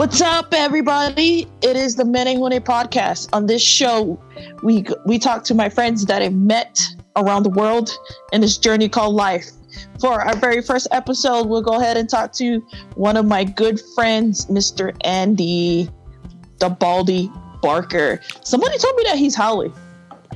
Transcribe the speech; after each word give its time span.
What's 0.00 0.22
up, 0.22 0.54
everybody? 0.54 1.46
It 1.60 1.76
is 1.76 1.94
the 1.94 2.06
Men 2.06 2.26
and 2.26 2.40
Women 2.40 2.62
podcast. 2.62 3.28
On 3.34 3.44
this 3.44 3.60
show, 3.60 4.18
we 4.62 4.86
we 5.04 5.18
talk 5.18 5.44
to 5.44 5.54
my 5.54 5.68
friends 5.68 6.06
that 6.06 6.22
I've 6.22 6.32
met 6.32 6.80
around 7.16 7.42
the 7.42 7.50
world 7.50 7.90
in 8.32 8.40
this 8.40 8.56
journey 8.56 8.88
called 8.88 9.14
life. 9.14 9.50
For 10.00 10.22
our 10.22 10.34
very 10.36 10.62
first 10.62 10.88
episode, 10.90 11.48
we'll 11.48 11.60
go 11.60 11.74
ahead 11.78 11.98
and 11.98 12.08
talk 12.08 12.32
to 12.36 12.60
one 12.94 13.18
of 13.18 13.26
my 13.26 13.44
good 13.44 13.78
friends, 13.94 14.46
Mr. 14.46 14.96
Andy, 15.04 15.90
the 16.60 16.70
Baldy 16.70 17.30
Barker. 17.60 18.22
Somebody 18.42 18.78
told 18.78 18.96
me 18.96 19.02
that 19.02 19.18
he's 19.18 19.34
haole. 19.34 19.70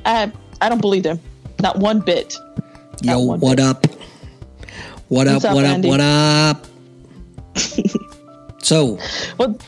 I 0.05 0.31
I 0.61 0.69
don't 0.69 0.79
believe 0.79 1.01
them, 1.01 1.19
not 1.59 1.79
one 1.79 2.01
bit. 2.01 2.37
Yo, 3.01 3.19
one 3.19 3.39
what 3.39 3.57
bit. 3.57 3.65
up? 3.65 3.85
What 5.07 5.27
up? 5.27 5.33
What's 5.33 5.45
up, 5.45 5.55
what 5.55 5.65
up? 5.65 5.85
What 5.85 5.99
up? 6.01 6.67
so, 8.65 8.97
What 9.37 9.61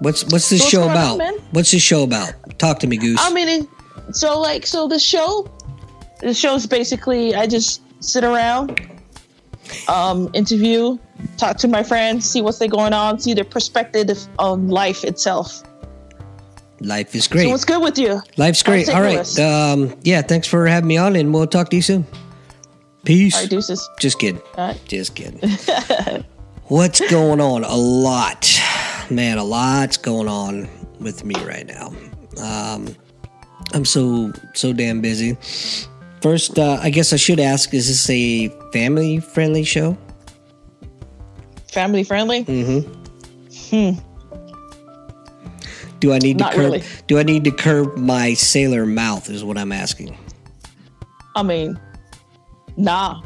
what's 0.00 0.24
what's 0.24 0.50
this 0.50 0.60
What's 0.60 0.70
show 0.70 0.82
on, 0.84 0.90
about? 0.90 1.18
man? 1.18 1.34
what's 1.52 1.70
this 1.70 1.82
show 1.82 2.02
about? 2.02 2.32
Talk 2.58 2.78
to 2.80 2.86
me, 2.86 2.96
Goose. 2.96 3.18
I 3.20 3.32
mean, 3.32 3.68
so 4.12 4.40
like, 4.40 4.66
so 4.66 4.88
the 4.88 4.98
show, 4.98 5.48
the 6.20 6.34
show's 6.34 6.66
basically 6.66 7.34
I 7.34 7.46
just 7.46 7.82
sit 8.02 8.24
around, 8.24 8.80
um, 9.88 10.30
interview, 10.34 10.98
talk 11.36 11.56
to 11.58 11.68
my 11.68 11.82
friends, 11.82 12.28
see 12.28 12.42
what's 12.42 12.58
they 12.58 12.68
going 12.68 12.92
on, 12.92 13.18
see 13.18 13.34
their 13.34 13.44
perspective 13.44 14.08
on 14.38 14.68
life 14.68 15.04
itself. 15.04 15.62
Life 16.80 17.14
is 17.14 17.28
great. 17.28 17.44
So 17.44 17.50
what's 17.50 17.64
good 17.64 17.82
with 17.82 17.98
you? 17.98 18.20
Life's 18.36 18.62
great. 18.62 18.88
All 18.88 19.00
right. 19.00 19.38
Um, 19.38 19.96
yeah. 20.02 20.22
Thanks 20.22 20.46
for 20.46 20.66
having 20.66 20.88
me 20.88 20.96
on, 20.96 21.16
and 21.16 21.32
we'll 21.32 21.46
talk 21.46 21.70
to 21.70 21.76
you 21.76 21.82
soon. 21.82 22.06
Peace. 23.04 23.34
All 23.34 23.42
right, 23.42 23.50
deuces. 23.50 23.88
Just 24.00 24.18
kidding. 24.18 24.40
Right. 24.58 24.78
Just 24.86 25.14
kidding. 25.14 25.40
What's 26.68 27.00
going 27.10 27.40
on? 27.40 27.62
A 27.64 27.76
lot, 27.76 28.50
man. 29.10 29.36
A 29.36 29.44
lot's 29.44 29.98
going 29.98 30.28
on 30.28 30.68
with 30.98 31.22
me 31.24 31.34
right 31.44 31.66
now. 31.66 31.92
Um, 32.40 32.94
I'm 33.74 33.84
so 33.84 34.32
so 34.54 34.72
damn 34.72 35.02
busy. 35.02 35.36
First, 36.22 36.58
uh, 36.58 36.78
I 36.80 36.88
guess 36.88 37.12
I 37.12 37.16
should 37.16 37.38
ask: 37.38 37.74
Is 37.74 37.88
this 37.88 38.08
a 38.08 38.48
family 38.72 39.20
friendly 39.20 39.62
show? 39.64 39.98
Family 41.70 42.02
friendly? 42.02 42.44
Mm-hmm. 42.44 42.90
Hmm. 43.70 44.00
Do 46.00 46.12
I 46.14 46.18
need 46.18 46.38
to 46.38 46.44
curb? 46.44 46.56
really. 46.56 46.82
Do 47.08 47.18
I 47.18 47.24
need 47.24 47.44
to 47.44 47.50
curb 47.50 47.98
my 47.98 48.32
sailor 48.32 48.86
mouth? 48.86 49.28
Is 49.28 49.44
what 49.44 49.58
I'm 49.58 49.72
asking. 49.72 50.16
I 51.36 51.42
mean, 51.42 51.78
nah, 52.78 53.20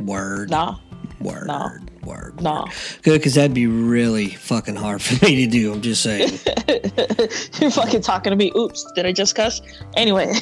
Word. 0.00 0.50
nah, 0.50 0.76
Word. 1.20 1.46
No. 1.46 1.70
Word. 2.04 2.40
nah. 2.40 2.66
Good, 3.02 3.18
because 3.18 3.34
that'd 3.34 3.54
be 3.54 3.66
really 3.66 4.28
fucking 4.28 4.76
hard 4.76 5.02
for 5.02 5.24
me 5.26 5.44
to 5.44 5.50
do. 5.50 5.72
I'm 5.72 5.80
just 5.82 6.02
saying. 6.02 6.38
You're 7.60 7.70
fucking 7.70 8.02
talking 8.02 8.30
to 8.30 8.36
me. 8.36 8.52
Oops, 8.56 8.84
did 8.94 9.06
I 9.06 9.12
just 9.12 9.34
cuss? 9.34 9.60
Anyway, 9.96 10.32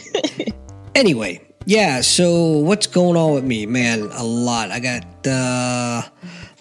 Anyway, 0.94 1.40
yeah. 1.64 2.02
So 2.02 2.58
what's 2.58 2.86
going 2.86 3.16
on 3.16 3.32
with 3.34 3.44
me, 3.44 3.64
man? 3.66 4.10
A 4.12 4.24
lot. 4.24 4.70
I 4.70 4.78
got 4.78 5.26
uh, 5.26 6.02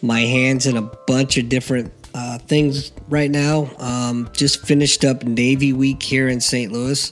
my 0.01 0.21
hands 0.21 0.65
in 0.67 0.77
a 0.77 0.83
bunch 1.05 1.37
of 1.37 1.49
different 1.49 1.91
uh, 2.13 2.37
things 2.37 2.91
right 3.09 3.29
now. 3.29 3.69
Um, 3.77 4.29
just 4.33 4.65
finished 4.65 5.03
up 5.03 5.23
Navy 5.23 5.73
Week 5.73 6.01
here 6.01 6.29
in 6.29 6.39
St. 6.39 6.71
Louis. 6.71 7.11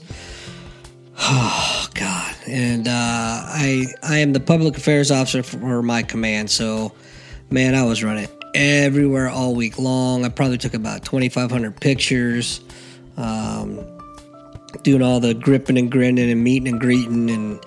Oh 1.17 1.88
God! 1.94 2.36
And 2.48 2.88
uh, 2.88 2.92
I 2.94 3.86
I 4.02 4.20
am 4.20 4.32
the 4.32 4.40
public 4.40 4.78
affairs 4.78 5.12
officer 5.12 5.44
for 5.44 5.82
my 5.84 6.02
command. 6.04 6.50
So, 6.50 6.94
man, 7.52 7.75
I 7.75 7.83
was 7.83 8.03
running 8.03 8.28
everywhere 8.53 9.30
all 9.30 9.55
week 9.55 9.78
long. 9.78 10.25
I 10.25 10.30
probably 10.30 10.58
took 10.58 10.73
about 10.73 11.03
twenty 11.03 11.30
five 11.30 11.52
hundred 11.52 11.80
pictures. 11.80 12.61
Um, 13.17 13.86
doing 14.83 15.02
all 15.02 15.19
the 15.19 15.33
gripping 15.33 15.77
and 15.77 15.92
grinning 15.92 16.32
and 16.32 16.43
meeting 16.43 16.67
and 16.67 16.80
greeting 16.80 17.30
and 17.30 17.60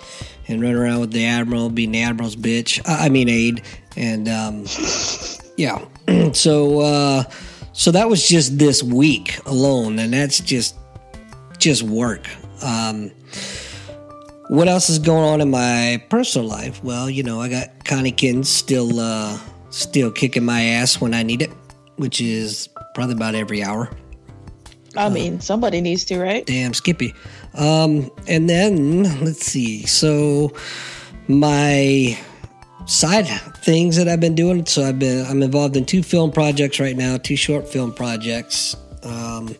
and 0.48 0.60
running 0.60 0.76
around 0.76 1.00
with 1.00 1.12
the 1.12 1.24
admiral, 1.24 1.70
being 1.70 1.92
the 1.92 2.02
admiral's 2.02 2.36
bitch. 2.36 2.80
I 2.86 3.06
I 3.06 3.08
mean 3.08 3.28
aide, 3.28 3.62
and 3.96 4.28
um, 4.28 4.64
yeah. 5.56 5.84
so 6.32 6.80
uh, 6.80 7.24
so 7.72 7.90
that 7.90 8.08
was 8.08 8.28
just 8.28 8.58
this 8.58 8.82
week 8.82 9.38
alone, 9.46 9.98
and 9.98 10.12
that's 10.12 10.40
just 10.40 10.76
just 11.58 11.82
work. 11.82 12.26
Um, 12.62 13.10
what 14.48 14.68
else 14.68 14.90
is 14.90 14.98
going 14.98 15.24
on 15.24 15.40
in 15.40 15.50
my 15.50 16.04
personal 16.10 16.46
life? 16.46 16.82
Well, 16.84 17.08
you 17.08 17.22
know, 17.22 17.40
I 17.40 17.48
got 17.48 17.84
Connie 17.84 18.12
Kins 18.12 18.50
still 18.50 19.00
uh, 19.00 19.38
still 19.72 20.12
kicking 20.12 20.44
my 20.44 20.62
ass 20.62 21.00
when 21.00 21.12
I 21.12 21.24
need 21.24 21.42
it, 21.42 21.50
which 21.96 22.20
is 22.20 22.68
probably 22.94 23.14
about 23.14 23.34
every 23.34 23.62
hour 23.62 23.90
I 24.96 25.08
mean, 25.08 25.40
somebody 25.40 25.80
needs 25.80 26.04
to, 26.06 26.20
right? 26.20 26.44
damn 26.44 26.74
Skippy. 26.74 27.14
Um, 27.54 28.10
and 28.28 28.48
then 28.48 29.24
let's 29.24 29.46
see. 29.46 29.86
So 29.86 30.52
my 31.28 32.18
side 32.86 33.26
things 33.58 33.96
that 33.96 34.08
I've 34.08 34.20
been 34.20 34.34
doing. 34.34 34.66
So 34.66 34.82
I've 34.82 34.98
been 34.98 35.26
I'm 35.26 35.42
involved 35.42 35.76
in 35.76 35.84
two 35.84 36.02
film 36.02 36.30
projects 36.32 36.80
right 36.80 36.96
now, 36.96 37.16
two 37.16 37.36
short 37.36 37.68
film 37.68 37.92
projects. 37.92 38.76
Um, 39.02 39.56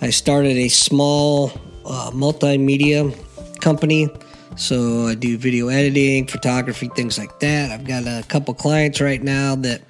I 0.00 0.10
started 0.10 0.56
a 0.56 0.68
small 0.68 1.50
uh, 1.84 2.10
multimedia 2.12 3.14
company. 3.60 4.08
So 4.56 5.06
I 5.06 5.14
do 5.14 5.38
video 5.38 5.68
editing, 5.68 6.26
photography, 6.26 6.88
things 6.88 7.18
like 7.18 7.38
that. 7.40 7.70
I've 7.70 7.86
got 7.86 8.04
a 8.04 8.24
couple 8.28 8.54
clients 8.54 9.00
right 9.00 9.22
now 9.22 9.54
that 9.56 9.82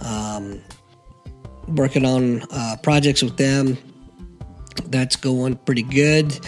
um, 0.00 0.60
working 1.68 2.04
on 2.04 2.42
uh, 2.50 2.76
projects 2.82 3.22
with 3.22 3.36
them 3.36 3.78
that's 4.86 5.16
going 5.16 5.56
pretty 5.56 5.82
good. 5.82 6.38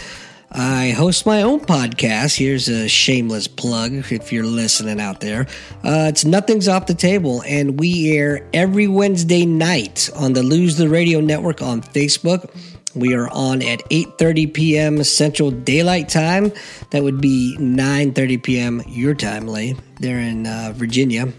I 0.54 0.90
host 0.90 1.24
my 1.24 1.40
own 1.42 1.60
podcast. 1.60 2.36
Here's 2.36 2.68
a 2.68 2.86
shameless 2.86 3.48
plug 3.48 3.94
if 4.12 4.32
you're 4.32 4.44
listening 4.44 5.00
out 5.00 5.20
there. 5.20 5.46
Uh, 5.82 6.08
it's 6.08 6.26
Nothing's 6.26 6.68
Off 6.68 6.86
the 6.86 6.94
Table, 6.94 7.42
and 7.46 7.80
we 7.80 8.14
air 8.14 8.46
every 8.52 8.86
Wednesday 8.86 9.46
night 9.46 10.10
on 10.14 10.34
the 10.34 10.42
Lose 10.42 10.76
the 10.76 10.90
Radio 10.90 11.20
Network 11.20 11.62
on 11.62 11.80
Facebook. 11.80 12.54
We 12.94 13.14
are 13.14 13.28
on 13.28 13.62
at 13.62 13.80
8:30 13.90 14.52
p.m. 14.52 15.04
Central 15.04 15.50
Daylight 15.50 16.08
Time. 16.08 16.52
That 16.90 17.02
would 17.02 17.20
be 17.20 17.56
9:30 17.58 18.42
p.m. 18.42 18.82
your 18.86 19.14
time, 19.14 19.46
Lay. 19.46 19.76
They're 20.00 20.20
in 20.20 20.46
uh, 20.46 20.72
Virginia. 20.76 21.32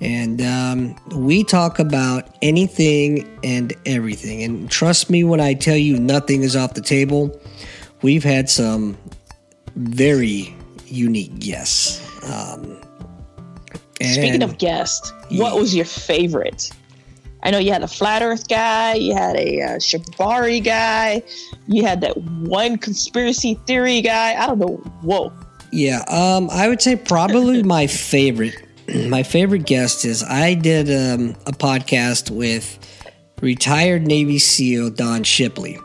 And 0.00 0.42
um, 0.42 0.96
we 1.18 1.42
talk 1.42 1.78
about 1.78 2.36
anything 2.42 3.38
and 3.42 3.72
everything. 3.86 4.42
And 4.42 4.70
trust 4.70 5.08
me 5.08 5.24
when 5.24 5.40
I 5.40 5.54
tell 5.54 5.76
you 5.76 5.98
nothing 5.98 6.42
is 6.42 6.54
off 6.54 6.74
the 6.74 6.82
table. 6.82 7.40
We've 8.02 8.24
had 8.24 8.50
some 8.50 8.98
very 9.74 10.54
unique 10.86 11.38
guests. 11.38 12.02
Um, 12.24 12.82
Speaking 14.02 14.42
of 14.42 14.58
guests, 14.58 15.10
what 15.30 15.56
was 15.56 15.74
your 15.74 15.86
favorite? 15.86 16.70
I 17.46 17.50
know 17.50 17.58
you 17.58 17.70
had 17.70 17.84
a 17.84 17.88
flat 17.88 18.22
Earth 18.22 18.48
guy, 18.48 18.94
you 18.94 19.14
had 19.14 19.36
a 19.36 19.62
uh, 19.62 19.68
Shibari 19.76 20.58
guy, 20.62 21.22
you 21.68 21.84
had 21.84 22.00
that 22.00 22.16
one 22.16 22.76
conspiracy 22.76 23.54
theory 23.68 24.00
guy. 24.00 24.34
I 24.34 24.48
don't 24.48 24.58
know. 24.58 24.78
Whoa. 25.02 25.32
Yeah, 25.70 26.02
um, 26.08 26.50
I 26.50 26.68
would 26.68 26.82
say 26.82 26.96
probably 26.96 27.62
my 27.62 27.86
favorite. 27.86 28.56
My 29.08 29.22
favorite 29.22 29.64
guest 29.66 30.04
is 30.04 30.22
I 30.24 30.54
did 30.54 30.88
um, 30.88 31.30
a 31.46 31.52
podcast 31.52 32.30
with 32.30 32.78
retired 33.40 34.06
Navy 34.06 34.38
SEAL 34.38 34.90
Don 34.90 35.22
Shipley, 35.22 35.78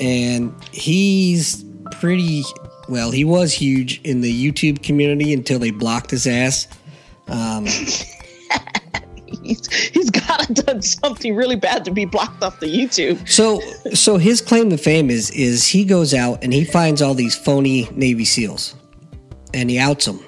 and 0.00 0.54
he's 0.70 1.62
pretty 1.92 2.42
well. 2.88 3.10
He 3.10 3.24
was 3.24 3.52
huge 3.52 4.00
in 4.02 4.22
the 4.22 4.52
YouTube 4.52 4.82
community 4.82 5.34
until 5.34 5.58
they 5.58 5.70
blocked 5.70 6.10
his 6.10 6.26
ass. 6.26 6.68
Um, 7.28 7.66
He's, 9.42 9.72
he's 9.72 10.10
got 10.10 10.40
to 10.46 10.54
done 10.62 10.82
something 10.82 11.34
really 11.34 11.56
bad 11.56 11.84
to 11.84 11.90
be 11.90 12.04
blocked 12.04 12.42
off 12.42 12.60
the 12.60 12.66
YouTube. 12.66 13.28
so, 13.28 13.60
so 13.94 14.16
his 14.16 14.40
claim 14.40 14.70
to 14.70 14.78
fame 14.78 15.10
is 15.10 15.30
is 15.30 15.66
he 15.66 15.84
goes 15.84 16.14
out 16.14 16.42
and 16.42 16.52
he 16.52 16.64
finds 16.64 17.02
all 17.02 17.14
these 17.14 17.36
phony 17.36 17.88
Navy 17.92 18.24
SEALs, 18.24 18.74
and 19.54 19.70
he 19.70 19.78
outs 19.78 20.06
them. 20.06 20.24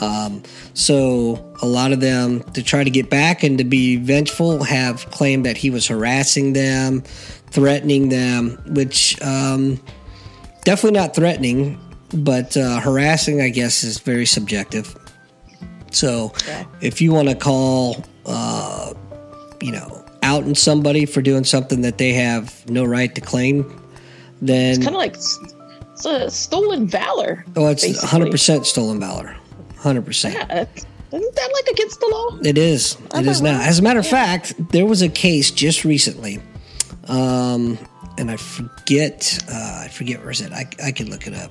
Um, 0.00 0.42
so 0.74 1.54
a 1.62 1.66
lot 1.66 1.92
of 1.92 2.00
them, 2.00 2.42
to 2.54 2.62
try 2.62 2.82
to 2.82 2.90
get 2.90 3.08
back 3.08 3.42
and 3.42 3.58
to 3.58 3.64
be 3.64 3.96
vengeful, 3.96 4.64
have 4.64 5.08
claimed 5.10 5.46
that 5.46 5.56
he 5.56 5.70
was 5.70 5.86
harassing 5.86 6.54
them, 6.54 7.02
threatening 7.50 8.08
them, 8.08 8.60
which 8.66 9.20
um, 9.22 9.80
definitely 10.64 10.98
not 10.98 11.14
threatening, 11.14 11.78
but 12.12 12.56
uh, 12.56 12.80
harassing, 12.80 13.40
I 13.40 13.50
guess, 13.50 13.84
is 13.84 13.98
very 13.98 14.26
subjective. 14.26 14.96
So 15.92 16.26
Okay. 16.36 16.64
if 16.80 17.00
you 17.00 17.12
want 17.12 17.28
to 17.28 17.34
call, 17.34 18.04
uh, 18.26 18.92
you 19.60 19.72
know, 19.72 20.04
outing 20.22 20.54
somebody 20.54 21.04
for 21.06 21.20
doing 21.22 21.44
something 21.44 21.82
that 21.82 21.98
they 21.98 22.12
have 22.14 22.68
no 22.70 22.84
right 22.84 23.14
to 23.14 23.20
claim, 23.20 23.80
then 24.40 24.70
it's 24.74 24.78
Kind 24.84 24.94
of 24.96 25.00
like 25.00 25.14
it's 25.16 26.04
a 26.06 26.30
stolen 26.30 26.86
valor. 26.88 27.44
oh, 27.56 27.66
it's 27.68 28.02
hundred 28.02 28.30
percent 28.30 28.66
stolen 28.66 28.98
valor, 29.00 29.36
hundred 29.78 30.04
percent. 30.04 30.34
Yeah, 30.34 30.64
Isn't 31.12 31.34
that 31.34 31.50
like 31.52 31.66
against 31.72 32.00
the 32.00 32.06
law? 32.06 32.38
It 32.42 32.56
is. 32.56 32.96
Am 33.12 33.24
It 33.24 33.30
is 33.30 33.42
now. 33.42 33.52
wrong? 33.52 33.60
As 33.60 33.78
a 33.78 33.82
matter 33.82 33.98
of 34.00 34.06
Yeah. 34.06 34.10
fact, 34.12 34.54
there 34.72 34.86
was 34.86 35.02
a 35.02 35.08
case 35.10 35.50
just 35.50 35.84
recently, 35.84 36.40
um, 37.08 37.78
and 38.18 38.30
I 38.30 38.36
forget. 38.36 39.38
Uh, 39.52 39.82
I 39.84 39.88
forget 39.88 40.20
where 40.20 40.30
it's 40.30 40.40
at. 40.42 40.52
I 40.52 40.66
I 40.82 40.90
can 40.92 41.10
look 41.10 41.26
it 41.26 41.34
up, 41.34 41.50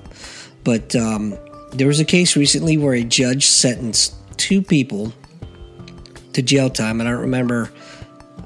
but 0.64 0.94
um, 0.96 1.34
there 1.72 1.86
was 1.86 2.00
a 2.00 2.04
case 2.04 2.36
recently 2.36 2.76
where 2.76 2.94
a 2.94 3.04
judge 3.04 3.46
sentenced 3.46 4.14
two 4.42 4.60
people 4.60 5.12
to 6.32 6.42
jail 6.42 6.68
time, 6.68 6.98
and 6.98 7.08
I 7.08 7.12
don't 7.12 7.20
remember. 7.20 7.70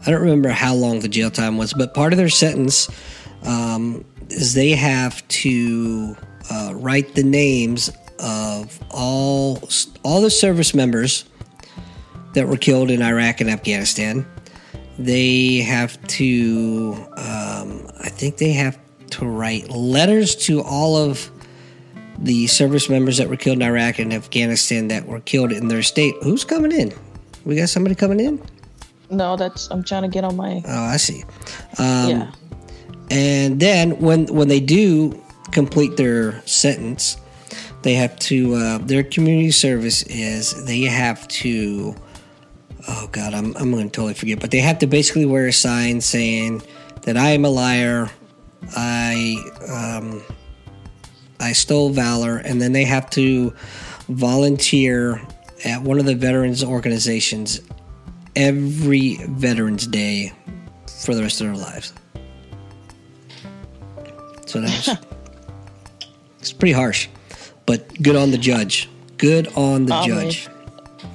I 0.06 0.10
don't 0.10 0.20
remember 0.20 0.50
how 0.50 0.74
long 0.74 1.00
the 1.00 1.08
jail 1.08 1.30
time 1.30 1.56
was, 1.56 1.72
but 1.72 1.94
part 1.94 2.12
of 2.12 2.18
their 2.18 2.28
sentence 2.28 2.88
um, 3.44 4.04
is 4.28 4.52
they 4.52 4.70
have 4.72 5.26
to 5.28 6.14
uh, 6.50 6.72
write 6.74 7.14
the 7.14 7.22
names 7.24 7.90
of 8.18 8.78
all 8.90 9.68
all 10.02 10.20
the 10.20 10.30
service 10.30 10.74
members 10.74 11.24
that 12.34 12.46
were 12.46 12.58
killed 12.58 12.90
in 12.90 13.00
Iraq 13.00 13.40
and 13.40 13.48
Afghanistan. 13.48 14.26
They 14.98 15.58
have 15.58 16.00
to, 16.08 16.94
um, 17.16 17.88
I 18.00 18.10
think 18.10 18.36
they 18.36 18.52
have 18.52 18.78
to 19.12 19.26
write 19.26 19.70
letters 19.70 20.36
to 20.46 20.60
all 20.62 20.96
of 20.96 21.30
the 22.18 22.46
service 22.46 22.88
members 22.88 23.18
that 23.18 23.28
were 23.28 23.36
killed 23.36 23.58
in 23.58 23.62
Iraq 23.62 23.98
and 23.98 24.12
Afghanistan 24.12 24.88
that 24.88 25.06
were 25.06 25.20
killed 25.20 25.52
in 25.52 25.68
their 25.68 25.82
state. 25.82 26.14
Who's 26.22 26.44
coming 26.44 26.72
in? 26.72 26.92
We 27.44 27.56
got 27.56 27.68
somebody 27.68 27.94
coming 27.94 28.20
in? 28.20 28.42
No, 29.10 29.36
that's 29.36 29.70
I'm 29.70 29.84
trying 29.84 30.02
to 30.02 30.08
get 30.08 30.24
on 30.24 30.36
my 30.36 30.62
Oh, 30.66 30.84
I 30.84 30.96
see. 30.96 31.22
Um, 31.78 32.10
yeah. 32.10 32.32
and 33.10 33.60
then 33.60 33.98
when 34.00 34.26
when 34.26 34.48
they 34.48 34.60
do 34.60 35.22
complete 35.52 35.96
their 35.96 36.40
sentence, 36.46 37.16
they 37.82 37.94
have 37.94 38.18
to 38.20 38.54
uh, 38.54 38.78
their 38.78 39.04
community 39.04 39.52
service 39.52 40.02
is 40.04 40.64
they 40.64 40.82
have 40.82 41.26
to. 41.28 41.94
Oh 42.88 43.08
God, 43.12 43.34
I'm 43.34 43.56
I'm 43.56 43.70
going 43.70 43.88
to 43.88 43.92
totally 43.92 44.14
forget, 44.14 44.40
but 44.40 44.50
they 44.50 44.60
have 44.60 44.78
to 44.80 44.86
basically 44.86 45.26
wear 45.26 45.46
a 45.46 45.52
sign 45.52 46.00
saying 46.00 46.62
that 47.02 47.16
I 47.16 47.30
am 47.30 47.44
a 47.44 47.48
liar, 47.48 48.10
I 48.76 49.36
um, 49.68 50.22
I 51.40 51.52
stole 51.52 51.90
valor, 51.90 52.38
and 52.38 52.60
then 52.60 52.72
they 52.72 52.84
have 52.84 53.10
to 53.10 53.54
volunteer 54.08 55.20
at 55.64 55.82
one 55.82 55.98
of 55.98 56.06
the 56.06 56.14
veterans 56.14 56.62
organizations 56.62 57.60
every 58.34 59.16
Veterans 59.28 59.86
Day 59.86 60.32
for 61.02 61.14
the 61.14 61.22
rest 61.22 61.40
of 61.40 61.46
their 61.46 61.56
lives. 61.56 61.92
So 64.46 64.60
that 64.60 64.70
was 64.70 64.96
it's 66.38 66.52
pretty 66.52 66.72
harsh, 66.72 67.08
but 67.64 68.00
good 68.02 68.16
on 68.16 68.30
the 68.30 68.38
judge. 68.38 68.88
Good 69.16 69.48
on 69.56 69.86
the 69.86 69.94
mean- 70.00 70.08
judge. 70.08 70.48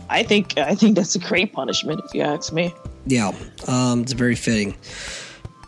I 0.09 0.23
think 0.23 0.57
I 0.57 0.75
think 0.75 0.97
that's 0.97 1.15
a 1.15 1.19
great 1.19 1.53
punishment 1.53 2.01
if 2.05 2.13
you 2.13 2.21
ask 2.21 2.51
me. 2.51 2.73
Yeah, 3.05 3.31
um, 3.67 4.01
it's 4.01 4.11
very 4.11 4.35
fitting. 4.35 4.75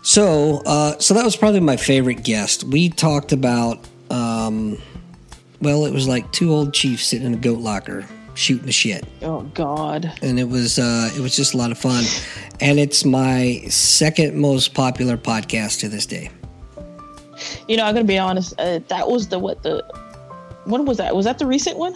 So, 0.04 0.62
uh, 0.66 1.00
so 1.00 1.14
that 1.14 1.24
was 1.24 1.38
probably 1.38 1.62
my 1.62 1.78
favorite 1.78 2.24
guest. 2.24 2.66
We 2.66 2.90
talked 2.90 3.32
about, 3.32 3.80
um, 4.14 4.78
well, 5.62 5.86
it 5.86 5.92
was 5.94 6.08
like 6.08 6.32
two 6.32 6.52
old 6.54 6.74
chiefs 6.74 7.06
sitting 7.06 7.26
in 7.28 7.34
a 7.34 7.38
goat 7.38 7.60
locker 7.60 8.06
shooting 8.36 8.66
the 8.66 8.72
shit, 8.72 9.06
Oh 9.22 9.42
God. 9.54 10.12
and 10.22 10.40
it 10.40 10.50
was 10.50 10.80
uh, 10.80 11.10
it 11.16 11.20
was 11.20 11.36
just 11.36 11.54
a 11.54 11.58
lot 11.58 11.72
of 11.72 11.78
fun. 11.78 12.04
And 12.62 12.80
it's 12.80 13.04
my 13.06 13.62
second 13.70 14.36
most 14.36 14.74
popular 14.74 15.18
podcast 15.18 15.80
to 15.82 15.90
this 15.90 16.06
day. 16.06 16.30
You 17.68 17.78
know, 17.78 17.84
I'm 17.86 17.94
gonna 17.94 18.06
be 18.06 18.18
honest. 18.18 18.54
Uh, 18.60 18.80
that 18.88 19.08
was 19.08 19.28
the 19.28 19.40
what 19.40 19.64
the 19.64 19.84
when 20.66 20.86
was 20.86 20.98
that? 20.98 21.16
Was 21.16 21.26
that 21.26 21.40
the 21.40 21.46
recent 21.46 21.78
one? 21.78 21.96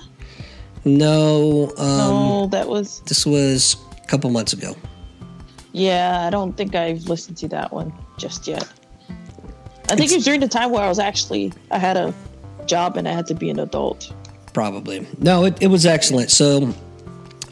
No, 0.86 1.72
um, 1.78 1.88
no, 1.98 2.48
that 2.52 2.68
was. 2.68 3.02
this 3.02 3.26
was 3.26 3.76
a 4.04 4.08
couple 4.08 4.30
months 4.30 4.54
ago. 4.54 4.76
Yeah, 5.74 6.26
I 6.26 6.30
don't 6.30 6.56
think 6.56 6.76
I've 6.76 7.04
listened 7.10 7.38
to 7.38 7.48
that 7.50 7.72
one 7.74 7.94
just 8.18 8.48
yet. 8.48 8.68
I 9.90 9.96
think 9.96 10.12
it 10.12 10.16
was 10.16 10.26
during 10.26 10.40
the 10.40 10.48
time 10.48 10.72
where 10.72 10.84
I 10.84 10.90
was 10.90 11.00
actually 11.00 11.54
I 11.72 11.78
had 11.78 11.98
a 11.98 12.14
job 12.66 12.98
and 12.98 13.08
I 13.08 13.12
had 13.14 13.28
to 13.28 13.34
be 13.34 13.50
an 13.50 13.60
adult. 13.60 14.14
Probably. 14.54 15.06
No, 15.20 15.46
it, 15.46 15.62
it 15.62 15.68
was 15.68 15.86
excellent. 15.86 16.32
So, 16.32 16.74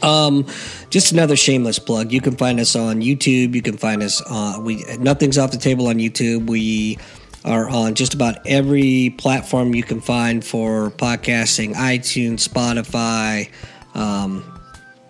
um, 0.02 0.46
just 0.90 1.12
another 1.12 1.36
shameless 1.36 1.78
plug. 1.78 2.12
You 2.12 2.20
can 2.20 2.36
find 2.36 2.60
us 2.60 2.76
on 2.76 3.00
YouTube. 3.00 3.54
You 3.54 3.62
can 3.62 3.76
find 3.76 4.02
us 4.02 4.20
on 4.22 4.64
we 4.64 4.84
nothing's 4.98 5.38
off 5.38 5.50
the 5.52 5.58
table 5.58 5.86
on 5.88 5.96
YouTube. 5.96 6.48
We 6.48 6.98
are 7.44 7.68
on 7.68 7.94
just 7.94 8.12
about 8.12 8.44
every 8.46 9.14
platform 9.18 9.74
you 9.74 9.82
can 9.84 10.00
find 10.00 10.44
for 10.44 10.90
podcasting: 10.90 11.74
iTunes, 11.74 12.46
Spotify, 12.46 13.50
um, 13.94 14.44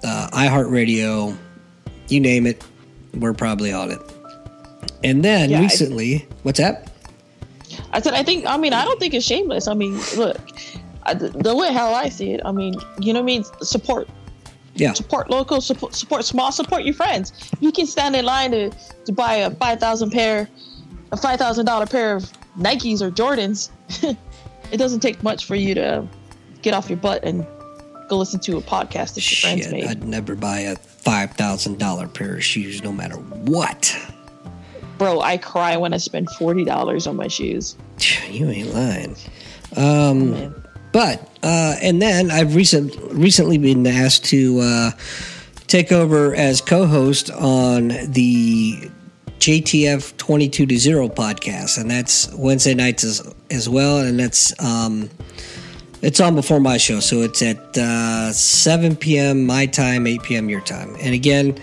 uh, 0.05 0.29
iHeartRadio, 0.33 1.37
you 2.09 2.21
name 2.21 2.47
it. 2.47 2.63
We're 3.15 3.33
probably 3.33 3.73
on 3.73 3.91
it. 3.91 4.01
And 5.03 5.25
then 5.25 5.51
Yeah, 5.51 5.59
I- 5.59 5.63
recently, 5.63 6.27
what's 6.43 6.59
that? 6.59 6.93
I 7.93 8.01
said 8.01 8.15
I 8.15 8.23
think 8.23 8.47
I 8.47 8.57
mean 8.57 8.73
I 8.73 8.85
don't 8.85 8.99
think 9.01 9.15
it's 9.15 9.27
shameless. 9.27 9.69
I 9.69 9.75
mean, 9.75 9.99
look, 10.17 10.39
I, 11.05 11.15
the 11.15 11.55
way 11.55 11.73
how 11.73 11.93
I 11.93 12.09
see 12.09 12.33
it, 12.33 12.41
I 12.45 12.53
mean, 12.53 12.75
you 13.01 13.13
know 13.13 13.21
what 13.21 13.25
I 13.25 13.27
mean? 13.27 13.45
Support 13.63 14.09
Yeah, 14.75 14.93
support 14.93 15.31
local, 15.31 15.61
support, 15.61 15.95
support 15.95 16.25
small, 16.25 16.53
support 16.53 16.85
your 16.85 16.95
friends. 16.95 17.33
You 17.61 17.73
can 17.73 17.87
stand 17.87 18.17
in 18.17 18.25
line 18.25 18.51
to, 18.51 18.71
to 19.05 19.13
buy 19.13 19.37
a 19.37 19.51
five 19.51 19.81
thousand 19.81 20.11
pair, 20.11 20.49
a 21.13 21.17
five 21.17 21.39
thousand 21.39 21.67
dollar 21.67 21.87
pair 21.87 22.17
of 22.17 22.31
Nikes 22.59 23.01
or 23.01 23.11
Jordans. 23.11 23.71
it 24.73 24.77
doesn't 24.77 25.01
take 25.01 25.23
much 25.23 25.45
for 25.45 25.55
you 25.55 25.75
to 25.75 26.07
get 26.63 26.75
off 26.75 26.89
your 26.91 26.99
butt 26.99 27.23
and 27.25 27.47
go 28.09 28.19
listen 28.19 28.41
to 28.41 28.57
a 28.57 28.61
podcast 28.61 29.15
that 29.15 29.31
your 29.31 29.39
friends 29.39 29.65
Shit, 29.65 29.73
made. 29.73 29.87
I'd 29.87 30.05
never 30.05 30.35
buy 30.35 30.61
a 30.61 30.77
five 30.77 31.33
thousand 31.33 31.79
dollar 31.79 32.09
pair 32.09 32.37
of 32.37 32.45
shoes, 32.45 32.83
no 32.83 32.93
matter 32.93 33.17
what. 33.17 33.97
Bro, 34.99 35.21
I 35.21 35.37
cry 35.37 35.77
when 35.77 35.93
I 35.93 35.99
spend 35.99 36.31
forty 36.31 36.65
dollars 36.65 37.07
on 37.07 37.17
my 37.17 37.29
shoes. 37.29 37.77
You 38.31 38.51
ain't 38.51 38.75
lying. 38.75 39.17
Um, 39.77 40.31
Man. 40.33 40.65
but 40.93 41.31
uh, 41.43 41.77
and 41.81 42.03
then 42.03 42.31
I've 42.31 42.55
recent 42.55 42.95
recently 43.13 43.57
been 43.57 43.87
asked 43.87 44.25
to 44.27 44.61
uh, 44.61 44.91
take 45.69 45.93
over 45.93 46.35
as 46.35 46.61
co-host 46.61 47.31
on 47.31 47.89
the 47.89 48.91
JTF 49.39 50.17
twenty 50.17 50.49
two 50.49 50.67
to 50.67 50.77
zero 50.77 51.09
podcast, 51.09 51.79
and 51.81 51.91
that's 51.91 52.33
Wednesday 52.35 52.75
nights 52.75 53.05
as 53.05 53.35
as 53.51 53.69
well, 53.69 54.01
and 54.01 54.19
that's 54.19 54.53
um, 54.63 55.09
it's 56.03 56.21
on 56.21 56.35
before 56.35 56.61
my 56.61 56.77
show, 56.77 57.01
so 57.01 57.23
it's 57.23 57.41
at 57.43 57.79
uh, 57.79 58.33
seven 58.33 58.97
p.m. 58.97 59.47
my 59.47 59.67
time, 59.67 60.07
eight 60.07 60.23
p.m. 60.25 60.49
your 60.51 60.61
time, 60.63 60.97
and 61.01 61.15
again. 61.15 61.59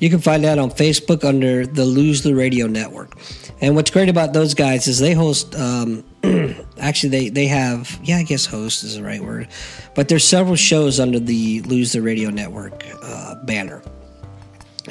You 0.00 0.10
can 0.10 0.20
find 0.20 0.44
that 0.44 0.58
on 0.58 0.70
Facebook 0.70 1.24
under 1.24 1.66
the 1.66 1.84
Lose 1.84 2.22
the 2.22 2.34
Radio 2.34 2.66
Network. 2.66 3.16
And 3.60 3.74
what's 3.74 3.90
great 3.90 4.08
about 4.08 4.32
those 4.32 4.54
guys 4.54 4.86
is 4.86 4.98
they 4.98 5.12
host. 5.12 5.54
Um, 5.56 6.04
actually, 6.78 7.10
they 7.10 7.28
they 7.28 7.46
have 7.46 7.98
yeah, 8.02 8.18
I 8.18 8.22
guess 8.22 8.46
host 8.46 8.84
is 8.84 8.96
the 8.96 9.02
right 9.02 9.22
word, 9.22 9.48
but 9.94 10.08
there's 10.08 10.26
several 10.26 10.56
shows 10.56 11.00
under 11.00 11.18
the 11.18 11.62
Lose 11.62 11.92
the 11.92 12.02
Radio 12.02 12.30
Network 12.30 12.84
uh, 13.02 13.34
banner. 13.44 13.82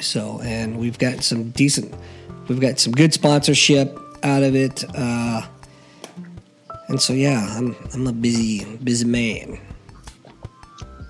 So, 0.00 0.40
and 0.42 0.78
we've 0.78 0.98
got 0.98 1.24
some 1.24 1.50
decent, 1.50 1.94
we've 2.46 2.60
got 2.60 2.78
some 2.78 2.92
good 2.92 3.12
sponsorship 3.12 3.98
out 4.22 4.42
of 4.42 4.54
it. 4.54 4.84
Uh, 4.94 5.42
and 6.88 7.00
so, 7.00 7.12
yeah, 7.12 7.56
I'm 7.56 7.74
I'm 7.94 8.06
a 8.06 8.12
busy 8.12 8.64
busy 8.76 9.06
man. 9.06 9.58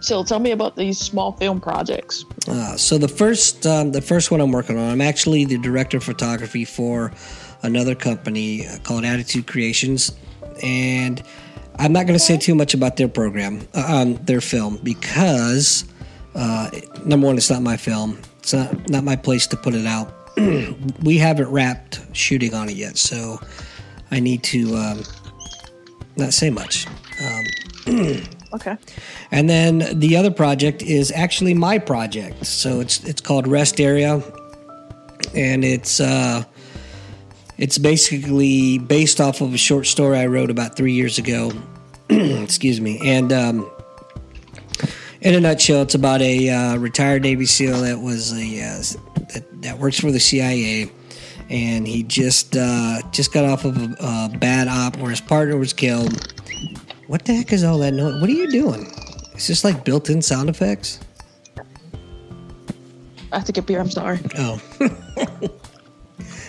So 0.00 0.22
tell 0.22 0.38
me 0.38 0.52
about 0.52 0.76
these 0.76 0.98
small 0.98 1.32
film 1.32 1.60
projects. 1.60 2.24
Uh, 2.46 2.76
so 2.76 2.98
the 2.98 3.08
first 3.08 3.66
um, 3.66 3.92
the 3.92 4.00
first 4.00 4.30
one 4.30 4.40
I'm 4.40 4.52
working 4.52 4.78
on, 4.78 4.90
I'm 4.90 5.00
actually 5.00 5.44
the 5.44 5.58
director 5.58 5.96
of 5.96 6.04
photography 6.04 6.64
for 6.64 7.12
another 7.62 7.94
company 7.94 8.66
called 8.84 9.04
Attitude 9.04 9.46
Creations, 9.46 10.16
and 10.62 11.22
I'm 11.78 11.92
not 11.92 12.06
going 12.06 12.18
to 12.18 12.24
say 12.24 12.36
too 12.36 12.54
much 12.54 12.74
about 12.74 12.96
their 12.96 13.08
program, 13.08 13.66
uh, 13.74 13.84
um, 13.88 14.14
their 14.24 14.40
film, 14.40 14.78
because 14.82 15.84
uh, 16.34 16.70
number 17.04 17.26
one, 17.26 17.36
it's 17.36 17.50
not 17.50 17.62
my 17.62 17.76
film. 17.76 18.18
It's 18.38 18.54
not 18.54 18.88
not 18.88 19.04
my 19.04 19.16
place 19.16 19.46
to 19.48 19.56
put 19.56 19.74
it 19.74 19.86
out. 19.86 20.14
we 21.02 21.18
haven't 21.18 21.48
wrapped 21.48 22.00
shooting 22.12 22.54
on 22.54 22.68
it 22.68 22.76
yet, 22.76 22.96
so 22.96 23.40
I 24.12 24.20
need 24.20 24.44
to 24.44 24.76
um, 24.76 25.02
not 26.16 26.32
say 26.32 26.50
much. 26.50 26.86
Okay. 28.52 28.76
And 29.30 29.48
then 29.48 29.98
the 29.98 30.16
other 30.16 30.30
project 30.30 30.82
is 30.82 31.12
actually 31.12 31.54
my 31.54 31.78
project. 31.78 32.46
So 32.46 32.80
it's 32.80 33.04
it's 33.04 33.20
called 33.20 33.46
Rest 33.46 33.80
Area, 33.80 34.22
and 35.34 35.64
it's 35.64 36.00
uh, 36.00 36.44
it's 37.58 37.76
basically 37.76 38.78
based 38.78 39.20
off 39.20 39.40
of 39.40 39.52
a 39.52 39.58
short 39.58 39.86
story 39.86 40.18
I 40.18 40.26
wrote 40.26 40.50
about 40.50 40.76
three 40.76 40.92
years 40.92 41.18
ago. 41.18 41.52
Excuse 42.10 42.80
me. 42.80 43.00
And 43.04 43.32
um, 43.32 43.70
in 45.20 45.34
a 45.34 45.40
nutshell, 45.40 45.82
it's 45.82 45.94
about 45.94 46.22
a 46.22 46.48
uh, 46.48 46.76
retired 46.78 47.22
Navy 47.22 47.44
SEAL 47.44 47.82
that 47.82 47.98
was 47.98 48.32
a 48.32 48.60
uh, 48.60 48.82
that, 49.32 49.62
that 49.62 49.78
works 49.78 50.00
for 50.00 50.10
the 50.10 50.20
CIA, 50.20 50.90
and 51.50 51.86
he 51.86 52.02
just 52.02 52.56
uh, 52.56 53.02
just 53.10 53.32
got 53.32 53.44
off 53.44 53.64
of 53.64 53.76
a, 53.76 53.96
a 54.00 54.38
bad 54.38 54.68
op 54.68 54.96
where 54.96 55.10
his 55.10 55.20
partner 55.20 55.58
was 55.58 55.72
killed. 55.72 56.34
What 57.08 57.24
the 57.24 57.34
heck 57.34 57.54
is 57.54 57.64
all 57.64 57.78
that 57.78 57.94
noise? 57.94 58.20
What 58.20 58.28
are 58.28 58.34
you 58.34 58.50
doing? 58.50 58.84
Is 59.34 59.46
this 59.46 59.64
like 59.64 59.82
built-in 59.82 60.20
sound 60.20 60.50
effects? 60.50 61.00
I 63.32 63.38
have 63.38 63.46
to 63.46 63.52
get 63.52 63.66
beer. 63.66 63.80
I'm 63.80 63.90
sorry. 63.90 64.20
Oh. 64.36 64.60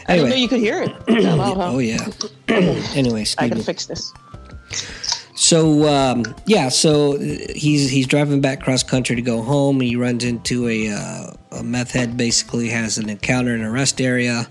I 0.08 0.18
didn't 0.18 0.30
know 0.30 0.36
you 0.36 0.50
could 0.50 0.60
hear 0.60 0.84
it. 0.84 0.92
loud, 1.08 1.56
huh? 1.56 1.72
Oh 1.72 1.80
yeah. 1.80 2.06
anyway, 2.94 3.26
I 3.38 3.48
gotta 3.48 3.64
fix 3.64 3.86
this. 3.86 4.12
So 5.36 5.88
um, 5.88 6.26
yeah, 6.46 6.68
so 6.68 7.14
uh, 7.14 7.20
he's 7.56 7.90
he's 7.90 8.06
driving 8.06 8.42
back 8.42 8.62
cross 8.62 8.84
country 8.84 9.16
to 9.16 9.22
go 9.22 9.42
home. 9.42 9.80
He 9.80 9.96
runs 9.96 10.26
into 10.26 10.68
a, 10.68 10.90
uh, 10.90 11.32
a 11.54 11.64
meth 11.64 11.92
head. 11.92 12.18
Basically, 12.18 12.68
has 12.68 12.98
an 12.98 13.08
encounter 13.08 13.56
in 13.56 13.62
a 13.62 13.72
rest 13.72 14.02
area, 14.02 14.46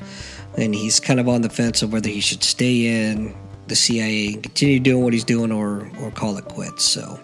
and 0.57 0.75
he's 0.75 1.00
kind 1.00 1.21
of 1.21 1.29
on 1.29 1.43
the 1.43 1.50
fence 1.50 1.83
of 1.83 1.93
whether 1.93 2.09
he 2.09 2.21
should 2.21 2.43
stay 2.43 2.87
in 2.87 3.35
the 3.68 3.76
CIA 3.76 4.34
and 4.34 4.42
continue 4.42 4.80
doing 4.80 5.02
what 5.04 5.12
he's 5.12 5.25
doing, 5.25 5.52
or 5.52 5.90
or 6.00 6.10
call 6.10 6.37
it 6.38 6.44
quits. 6.46 6.84
So 6.84 7.18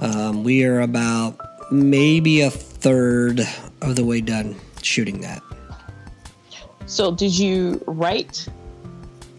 um, 0.00 0.44
we 0.44 0.64
are 0.64 0.80
about 0.80 1.38
maybe 1.72 2.40
a 2.42 2.50
third 2.50 3.40
of 3.82 3.96
the 3.96 4.04
way 4.04 4.20
done 4.20 4.56
shooting 4.82 5.20
that. 5.20 5.42
So, 6.86 7.10
did 7.10 7.36
you 7.36 7.82
write? 7.86 8.48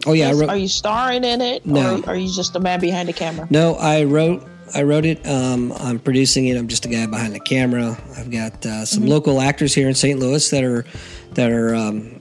Oh 0.06 0.12
yeah, 0.12 0.28
I 0.28 0.32
wrote, 0.32 0.50
Are 0.50 0.56
you 0.56 0.68
starring 0.68 1.24
in 1.24 1.40
it, 1.40 1.64
No. 1.66 2.00
or 2.02 2.10
are 2.10 2.16
you 2.16 2.32
just 2.32 2.54
a 2.54 2.60
man 2.60 2.80
behind 2.80 3.08
the 3.08 3.12
camera? 3.12 3.46
No, 3.50 3.74
I 3.74 4.04
wrote. 4.04 4.46
I 4.74 4.82
wrote 4.82 5.06
it. 5.06 5.26
Um, 5.26 5.72
I'm 5.72 5.98
producing 5.98 6.46
it. 6.48 6.56
I'm 6.58 6.68
just 6.68 6.84
a 6.84 6.88
guy 6.88 7.06
behind 7.06 7.34
the 7.34 7.40
camera. 7.40 7.96
I've 8.18 8.30
got 8.30 8.64
uh, 8.66 8.84
some 8.84 9.06
local 9.06 9.40
actors 9.40 9.74
here 9.74 9.88
in 9.88 9.94
St. 9.94 10.18
Louis 10.18 10.48
that 10.50 10.62
are 10.62 10.84
that 11.32 11.50
are 11.50 11.74
um, 11.74 12.17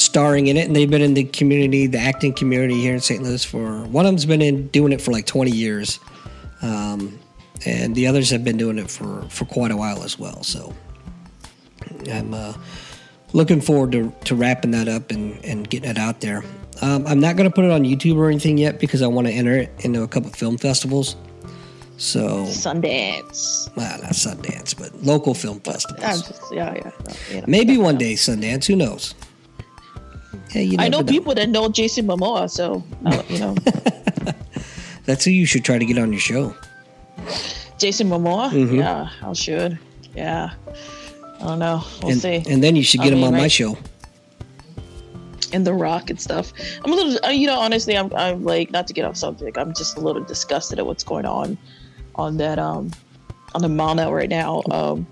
starring 0.00 0.46
in 0.46 0.56
it, 0.56 0.66
and 0.66 0.74
they've 0.74 0.90
been 0.90 1.02
in 1.02 1.14
the 1.14 1.24
community, 1.24 1.86
the 1.86 1.98
acting 1.98 2.32
community 2.32 2.80
here 2.80 2.94
in 2.94 3.00
St. 3.00 3.22
Louis 3.22 3.44
for. 3.44 3.82
One 3.84 4.06
of 4.06 4.10
them's 4.12 4.26
been 4.26 4.42
in 4.42 4.68
doing 4.68 4.92
it 4.92 5.00
for 5.00 5.12
like 5.12 5.26
20 5.26 5.50
years, 5.50 6.00
um, 6.62 7.18
and 7.64 7.94
the 7.94 8.06
others 8.06 8.30
have 8.30 8.44
been 8.44 8.56
doing 8.56 8.78
it 8.78 8.90
for 8.90 9.22
for 9.28 9.44
quite 9.44 9.70
a 9.70 9.76
while 9.76 10.02
as 10.02 10.18
well. 10.18 10.42
So 10.42 10.74
I'm 12.10 12.34
uh, 12.34 12.54
looking 13.32 13.60
forward 13.60 13.92
to, 13.92 14.12
to 14.24 14.34
wrapping 14.34 14.70
that 14.72 14.88
up 14.88 15.10
and, 15.10 15.42
and 15.44 15.68
getting 15.68 15.90
it 15.90 15.98
out 15.98 16.20
there. 16.20 16.42
Um, 16.82 17.06
I'm 17.06 17.20
not 17.20 17.36
going 17.36 17.48
to 17.48 17.54
put 17.54 17.64
it 17.64 17.70
on 17.70 17.82
YouTube 17.82 18.16
or 18.16 18.28
anything 18.28 18.56
yet 18.56 18.80
because 18.80 19.02
I 19.02 19.06
want 19.06 19.26
to 19.26 19.32
enter 19.32 19.52
it 19.52 19.70
into 19.80 20.02
a 20.02 20.08
couple 20.08 20.30
film 20.30 20.56
festivals. 20.56 21.16
So, 21.98 22.44
Sundance. 22.44 23.74
well, 23.76 24.00
not 24.00 24.12
Sundance, 24.12 24.76
but 24.78 25.02
local 25.02 25.34
film 25.34 25.60
festivals. 25.60 26.28
just, 26.28 26.42
yeah, 26.50 26.74
yeah. 26.74 26.90
no, 27.06 27.14
you 27.28 27.40
know. 27.42 27.44
Maybe 27.46 27.76
one 27.76 27.98
day 27.98 28.14
Sundance. 28.14 28.64
Who 28.64 28.76
knows? 28.76 29.14
I 30.54 30.64
never 30.76 30.90
know 30.90 31.04
people 31.04 31.34
that 31.34 31.48
know 31.48 31.68
Jason 31.68 32.06
Momoa, 32.06 32.50
so 32.50 32.82
uh, 33.06 33.22
you 33.28 33.38
know 33.38 33.54
That's 35.06 35.24
who 35.24 35.30
you 35.30 35.46
should 35.46 35.64
try 35.64 35.78
to 35.78 35.84
get 35.84 35.98
on 35.98 36.12
your 36.12 36.20
show. 36.20 36.54
Jason 37.78 38.08
Momoa. 38.08 38.50
Mhm. 38.50 38.76
Yeah, 38.78 39.08
I 39.22 39.32
should. 39.32 39.78
Yeah, 40.14 40.50
I 41.40 41.46
don't 41.46 41.58
know. 41.58 41.82
We'll 42.02 42.12
and, 42.12 42.20
see. 42.20 42.42
and 42.48 42.62
then 42.62 42.76
you 42.76 42.82
should 42.82 43.00
I 43.00 43.04
get 43.04 43.12
him 43.14 43.20
mean, 43.20 43.28
on 43.34 43.40
my 43.40 43.48
show. 43.48 43.76
and 45.52 45.66
The 45.66 45.72
Rock 45.74 46.10
and 46.10 46.20
stuff. 46.20 46.52
I'm 46.84 46.92
a 46.92 46.94
little, 46.94 47.18
uh, 47.24 47.30
you 47.30 47.46
know, 47.46 47.58
honestly, 47.58 47.96
I'm, 47.96 48.12
I'm 48.14 48.44
like, 48.44 48.70
not 48.70 48.86
to 48.88 48.92
get 48.92 49.04
off 49.04 49.16
subject, 49.16 49.58
I'm 49.58 49.74
just 49.74 49.96
a 49.96 50.00
little 50.00 50.22
disgusted 50.22 50.78
at 50.78 50.86
what's 50.86 51.02
going 51.02 51.26
on 51.26 51.58
on 52.14 52.36
that, 52.36 52.58
um, 52.58 52.90
on 53.54 53.62
the 53.62 53.68
Mauna 53.68 54.12
right 54.12 54.28
now. 54.28 54.62
Um, 54.70 55.06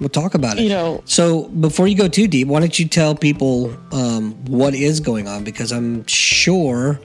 We'll 0.00 0.08
talk 0.10 0.34
about 0.34 0.58
it. 0.58 0.62
you 0.64 0.68
know, 0.68 1.00
So 1.06 1.48
before 1.48 1.88
you 1.88 1.96
go 1.96 2.06
too 2.08 2.28
deep, 2.28 2.48
why 2.48 2.60
don't 2.60 2.78
you 2.78 2.86
tell 2.86 3.14
people 3.14 3.74
um, 3.92 4.34
what 4.46 4.74
is 4.74 5.00
going 5.00 5.26
on? 5.26 5.42
Because 5.42 5.72
I'm 5.72 6.06
sure 6.06 7.00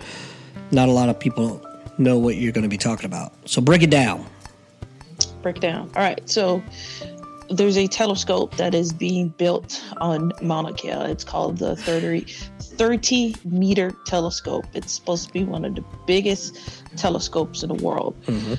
not 0.71 0.89
a 0.89 0.91
lot 0.91 1.07
of 1.09 1.17
people 1.19 1.65
know 1.97 2.17
what 2.17 2.35
you're 2.35 2.51
going 2.51 2.63
to 2.63 2.69
be 2.69 2.77
talking 2.77 3.05
about. 3.05 3.33
So 3.49 3.61
break 3.61 3.81
it 3.83 3.89
down. 3.89 4.25
break 5.41 5.57
it 5.57 5.61
down. 5.61 5.89
All 5.95 6.01
right, 6.03 6.27
so 6.29 6.61
there's 7.49 7.77
a 7.77 7.87
telescope 7.87 8.55
that 8.57 8.73
is 8.75 8.91
being 8.93 9.29
built 9.29 9.81
on 9.97 10.31
Mauna 10.41 10.73
Kea. 10.73 10.89
It's 11.11 11.23
called 11.23 11.57
the 11.59 11.75
30, 11.77 12.25
30 12.59 13.35
meter 13.45 13.91
telescope. 14.05 14.65
It's 14.73 14.93
supposed 14.93 15.27
to 15.27 15.33
be 15.33 15.43
one 15.43 15.63
of 15.65 15.75
the 15.75 15.83
biggest 16.07 16.57
telescopes 16.97 17.63
in 17.63 17.69
the 17.69 17.75
world. 17.83 18.15
Mhm. 18.25 18.57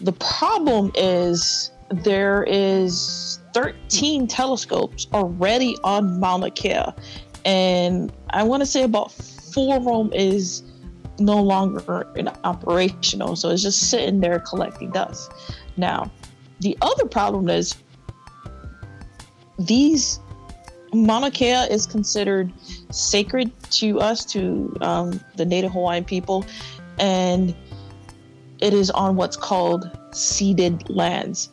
The 0.00 0.12
problem 0.12 0.90
is 0.96 1.70
there 1.90 2.44
is 2.48 3.38
13 3.62 4.28
telescopes 4.28 5.08
already 5.12 5.76
on 5.82 6.20
Mauna 6.20 6.48
Kea, 6.50 6.84
and 7.44 8.12
I 8.30 8.44
want 8.44 8.60
to 8.60 8.66
say 8.66 8.84
about 8.84 9.10
four 9.10 9.76
of 9.76 9.84
them 9.84 10.12
is 10.12 10.62
no 11.18 11.42
longer 11.42 12.06
in 12.14 12.28
operational, 12.44 13.34
so 13.34 13.48
it's 13.50 13.62
just 13.62 13.90
sitting 13.90 14.20
there 14.20 14.38
collecting 14.38 14.90
dust. 14.92 15.32
Now, 15.76 16.08
the 16.60 16.78
other 16.82 17.06
problem 17.06 17.48
is 17.48 17.74
these 19.58 20.20
Mauna 20.92 21.32
Kea 21.32 21.66
is 21.68 21.84
considered 21.84 22.52
sacred 22.92 23.50
to 23.72 23.98
us, 23.98 24.24
to 24.26 24.72
um, 24.82 25.20
the 25.36 25.44
Native 25.44 25.72
Hawaiian 25.72 26.04
people, 26.04 26.46
and 27.00 27.56
it 28.60 28.72
is 28.72 28.90
on 28.92 29.16
what's 29.16 29.36
called 29.36 29.90
ceded 30.12 30.88
lands. 30.88 31.50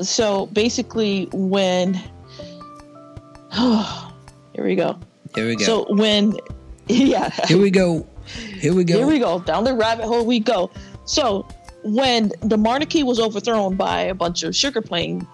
So 0.00 0.46
basically, 0.46 1.28
when 1.32 1.94
here 3.52 4.64
we 4.64 4.74
go. 4.76 4.98
Here 5.34 5.46
we 5.46 5.56
go. 5.56 5.64
So 5.64 5.94
when 5.94 6.36
yeah, 6.88 7.30
Here 7.46 7.58
we 7.58 7.70
go. 7.70 8.06
Here 8.60 8.74
we 8.74 8.84
go. 8.84 8.98
here 8.98 9.06
we 9.06 9.18
go. 9.18 9.40
Down 9.40 9.64
the 9.64 9.74
rabbit 9.74 10.04
hole 10.06 10.24
we 10.24 10.38
go. 10.40 10.70
So 11.04 11.46
when 11.82 12.32
the 12.42 12.58
monarchy 12.58 13.02
was 13.02 13.18
overthrown 13.18 13.76
by 13.76 14.00
a 14.02 14.14
bunch 14.14 14.42
of 14.42 14.54
sugar 14.54 14.82
plane, 14.82 15.26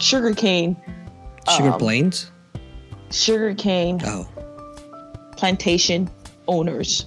sugar 0.00 0.34
cane, 0.34 0.76
Sugar 1.56 1.70
um, 1.72 1.78
planes. 1.78 2.30
sugar 3.10 3.54
cane 3.54 4.00
Oh, 4.04 4.28
plantation 5.36 6.10
owners, 6.46 7.06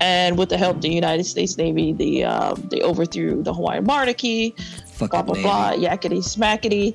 and 0.00 0.36
with 0.38 0.48
the 0.48 0.56
help 0.58 0.76
of 0.76 0.82
the 0.82 0.92
United 0.92 1.24
States 1.24 1.56
Navy, 1.56 1.92
the 1.92 2.24
um, 2.24 2.68
they 2.70 2.80
overthrew 2.80 3.42
the 3.42 3.52
Hawaiian 3.54 3.84
monarchy. 3.84 4.54
Fucking 4.94 5.08
Blah 5.08 5.22
blah 5.22 5.42
blah. 5.42 5.72
Yakety 5.72 6.18
smackety. 6.18 6.94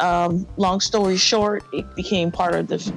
Um, 0.00 0.46
long 0.56 0.80
story 0.80 1.16
short, 1.16 1.62
it 1.72 1.94
became 1.94 2.30
part 2.30 2.54
of 2.54 2.68
the 2.68 2.92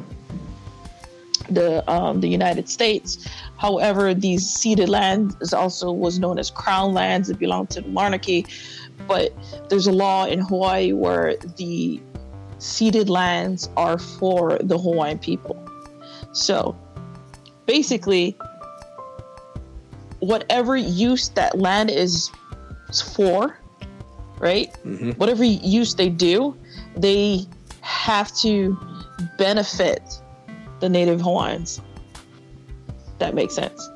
the 1.50 1.90
um, 1.92 2.22
the 2.22 2.28
United 2.28 2.70
States. 2.70 3.28
However, 3.58 4.14
these 4.14 4.48
ceded 4.50 4.90
lands 4.90 5.36
is 5.42 5.54
also 5.54 5.92
was 5.92 6.20
known 6.20 6.40
as 6.40 6.50
crown 6.50 6.94
lands. 6.94 7.30
It 7.30 7.40
belonged 7.40 7.70
to 7.72 7.82
the 7.82 7.90
monarchy, 7.90 8.46
but 9.08 9.34
there's 9.70 9.88
a 9.88 9.92
law 9.92 10.26
in 10.26 10.40
Hawaii 10.40 10.94
where 10.94 11.36
the 11.58 12.02
ceded 12.60 13.10
lands 13.10 13.70
are 13.76 14.00
for 14.00 14.58
the 14.60 14.78
Hawaiian 14.78 15.20
people. 15.20 15.62
So, 16.32 16.76
basically, 17.66 18.38
whatever 20.20 20.78
use 20.78 21.30
that 21.30 21.60
land 21.60 21.90
is 21.90 22.32
for, 23.16 23.58
right? 24.44 24.70
Mhm. 24.86 25.18
Whatever 25.18 25.44
use 25.46 25.96
they 25.96 26.10
do, 26.10 26.56
they 26.98 27.46
have 27.82 28.36
to 28.38 28.78
benefit 29.38 30.02
the 30.82 30.90
native 30.90 31.22
Hawaiians. 31.22 31.80
That 33.20 33.34
makes 33.34 33.56
sense. 33.56 33.90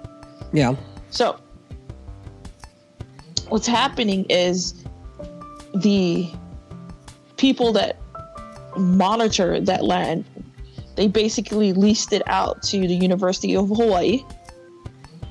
Yeah. 0.54 0.75
So, 1.10 1.36
what's 3.50 3.68
happening 3.68 4.25
is 4.30 4.74
the 5.75 6.30
people 7.36 7.74
that 7.74 7.98
monitor 8.77 9.60
that 9.60 9.84
land, 9.84 10.24
they 10.96 11.08
basically 11.08 11.74
leased 11.74 12.13
it 12.13 12.22
out 12.27 12.62
to 12.63 12.80
the 12.80 12.96
University 12.96 13.56
of 13.56 13.68
Hawaii, 13.68 14.24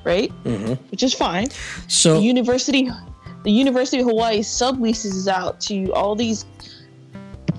right? 0.03 0.29
hmm 0.43 0.73
Which 0.91 1.01
is 1.01 1.13
fine. 1.13 1.47
So 1.87 2.19
The 2.19 2.25
university, 2.25 2.89
the 3.43 3.51
University 3.51 3.99
of 4.01 4.07
Hawaii 4.07 4.39
subleases 4.39 5.27
out 5.27 5.59
to 5.61 5.91
all 5.93 6.15
these 6.15 6.45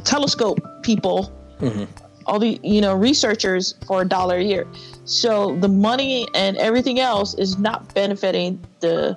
telescope 0.04 0.58
people 0.82 1.32
Mhm. 1.61 1.87
all 2.26 2.38
the 2.38 2.58
you 2.62 2.80
know 2.80 2.94
researchers 2.94 3.75
for 3.87 4.02
a 4.02 4.04
dollar 4.08 4.37
a 4.37 4.42
year 4.42 4.66
so 5.04 5.56
the 5.61 5.68
money 5.68 6.26
and 6.35 6.56
everything 6.58 7.00
else 7.00 7.35
is 7.35 7.58
not 7.58 7.92
benefiting 7.94 8.61
the 8.80 9.16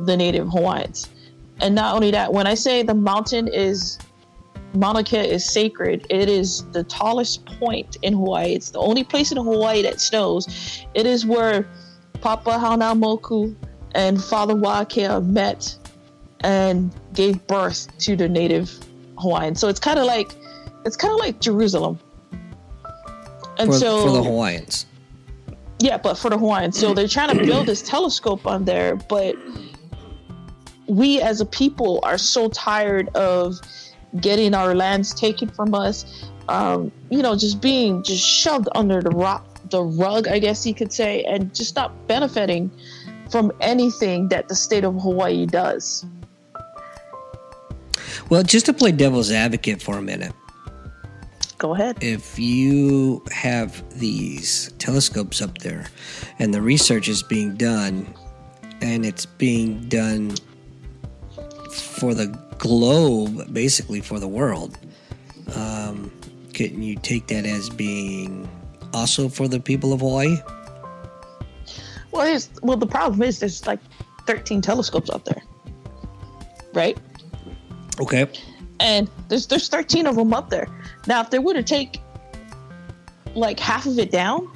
the 0.00 0.16
native 0.16 0.48
hawaiians 0.48 1.08
and 1.60 1.74
not 1.74 1.94
only 1.94 2.10
that 2.10 2.32
when 2.32 2.46
i 2.46 2.54
say 2.54 2.82
the 2.82 2.94
mountain 2.94 3.46
is 3.48 3.98
Mauna 4.74 5.02
Kea 5.02 5.20
is 5.20 5.42
sacred. 5.48 6.06
It 6.10 6.28
is 6.28 6.64
the 6.72 6.82
tallest 6.84 7.46
point 7.46 7.96
in 8.02 8.12
Hawaii. 8.12 8.52
It's 8.52 8.70
the 8.70 8.78
only 8.78 9.04
place 9.04 9.30
in 9.32 9.38
Hawaii 9.38 9.80
that 9.82 10.02
snows. 10.02 10.46
It 10.92 11.06
is 11.06 11.24
where 11.24 11.66
Papahanaumoku 12.20 13.54
and 13.94 14.22
Father 14.22 14.54
Wakea 14.54 15.24
met 15.24 15.76
and 16.40 16.94
gave 17.14 17.46
birth 17.46 17.86
to 17.98 18.16
the 18.16 18.28
native 18.28 18.70
Hawaiians. 19.18 19.60
So 19.60 19.68
it's 19.68 19.80
kind 19.80 19.98
of 19.98 20.06
like 20.06 20.34
it's 20.84 20.96
kind 20.96 21.12
of 21.12 21.18
like 21.18 21.40
Jerusalem. 21.40 21.98
And 23.58 23.70
for, 23.70 23.78
so 23.78 24.06
for 24.06 24.12
the 24.12 24.22
Hawaiians. 24.22 24.86
yeah, 25.78 25.96
but 25.96 26.16
for 26.16 26.30
the 26.30 26.38
Hawaiians. 26.38 26.78
So 26.78 26.94
they're 26.94 27.08
trying 27.08 27.36
to 27.36 27.44
build 27.44 27.66
this 27.66 27.82
telescope 27.82 28.46
on 28.46 28.64
there, 28.64 28.96
but 28.96 29.34
we 30.86 31.20
as 31.20 31.40
a 31.40 31.46
people 31.46 32.00
are 32.02 32.18
so 32.18 32.48
tired 32.48 33.08
of 33.16 33.58
getting 34.20 34.54
our 34.54 34.74
lands 34.74 35.12
taken 35.14 35.48
from 35.48 35.74
us, 35.74 36.30
um, 36.48 36.92
you 37.10 37.22
know, 37.22 37.36
just 37.36 37.60
being 37.60 38.02
just 38.02 38.24
shoved 38.24 38.68
under 38.74 39.02
the 39.02 39.10
rock, 39.10 39.44
the 39.70 39.82
rug, 39.82 40.28
I 40.28 40.38
guess 40.38 40.66
you 40.66 40.74
could 40.74 40.92
say, 40.92 41.24
and 41.24 41.54
just 41.54 41.74
not 41.76 42.06
benefiting 42.06 42.70
from 43.30 43.50
anything 43.60 44.28
that 44.28 44.48
the 44.48 44.54
state 44.54 44.84
of 44.84 44.94
Hawaii 44.94 45.46
does. 45.46 46.04
Well, 48.28 48.42
just 48.42 48.66
to 48.66 48.72
play 48.72 48.92
devil's 48.92 49.30
advocate 49.30 49.80
for 49.80 49.98
a 49.98 50.02
minute, 50.02 50.32
Go 51.58 51.74
ahead. 51.74 52.02
if 52.02 52.38
you 52.38 53.22
have 53.30 53.82
these 53.98 54.72
telescopes 54.78 55.40
up 55.40 55.58
there 55.58 55.86
and 56.38 56.52
the 56.52 56.60
research 56.60 57.08
is 57.08 57.22
being 57.22 57.54
done 57.56 58.12
and 58.82 59.06
it's 59.06 59.26
being 59.26 59.88
done 59.88 60.34
for 61.72 62.14
the 62.14 62.26
globe, 62.58 63.52
basically 63.52 64.00
for 64.00 64.18
the 64.18 64.28
world, 64.28 64.76
um, 65.54 66.10
can 66.52 66.82
you 66.82 66.96
take 66.96 67.28
that 67.28 67.46
as 67.46 67.70
being 67.70 68.48
also 68.92 69.28
for 69.28 69.46
the 69.46 69.60
people 69.60 69.92
of 69.92 70.00
Hawaii? 70.00 70.36
Well, 72.10 72.40
well, 72.62 72.76
the 72.76 72.86
problem 72.86 73.22
is 73.22 73.38
there's 73.38 73.66
like 73.66 73.80
13 74.26 74.62
telescopes 74.62 75.10
up 75.10 75.24
there, 75.24 75.42
right? 76.72 76.98
Okay. 78.00 78.26
and 78.80 79.08
there's 79.28 79.46
there's 79.46 79.68
13 79.68 80.06
of 80.06 80.16
them 80.16 80.34
up 80.34 80.50
there. 80.50 80.68
Now, 81.06 81.20
if 81.22 81.30
they 81.30 81.38
were 81.38 81.54
to 81.54 81.62
take 81.62 82.00
like 83.34 83.58
half 83.60 83.86
of 83.86 83.98
it 83.98 84.10
down 84.10 84.48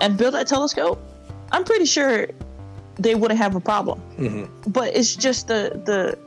and 0.00 0.16
build 0.16 0.34
that 0.34 0.46
telescope, 0.46 0.98
I'm 1.52 1.64
pretty 1.64 1.84
sure 1.86 2.28
they 2.98 3.14
wouldn't 3.14 3.38
have 3.38 3.54
a 3.56 3.60
problem. 3.60 3.98
hmm 4.16 4.44
But 4.70 4.96
it's 4.96 5.14
just 5.16 5.48
the 5.48 5.80
the 5.84 6.18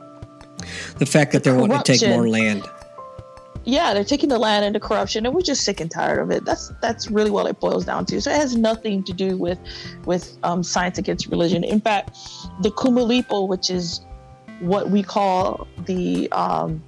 The 0.98 1.06
fact 1.06 1.32
that 1.32 1.42
they're 1.44 1.54
wanting 1.58 1.78
to 1.82 1.98
take 1.98 2.08
more 2.10 2.28
land. 2.28 2.62
yeah, 3.64 3.92
they're 3.94 4.04
taking 4.04 4.28
the 4.30 4.38
land 4.38 4.64
into 4.64 4.80
corruption, 4.80 5.26
and 5.26 5.34
we're 5.34 5.42
just 5.42 5.64
sick 5.64 5.80
and 5.80 5.90
tired 5.90 6.20
of 6.20 6.30
it. 6.30 6.44
That's 6.44 6.72
that's 6.80 7.10
really 7.10 7.30
what 7.30 7.46
it 7.46 7.60
boils 7.60 7.84
down 7.84 8.06
to. 8.06 8.20
So 8.20 8.30
it 8.30 8.36
has 8.36 8.56
nothing 8.56 9.02
to 9.04 9.12
do 9.12 9.36
with 9.36 9.58
with 10.06 10.38
um, 10.42 10.62
science 10.62 10.96
against 10.98 11.26
religion. 11.26 11.64
In 11.64 11.80
fact, 11.80 12.16
the 12.62 12.70
Kumulipo, 12.70 13.46
which 13.48 13.68
is 13.70 14.00
what 14.60 14.90
we 14.90 15.02
call 15.02 15.66
the 15.86 16.30
um, 16.32 16.82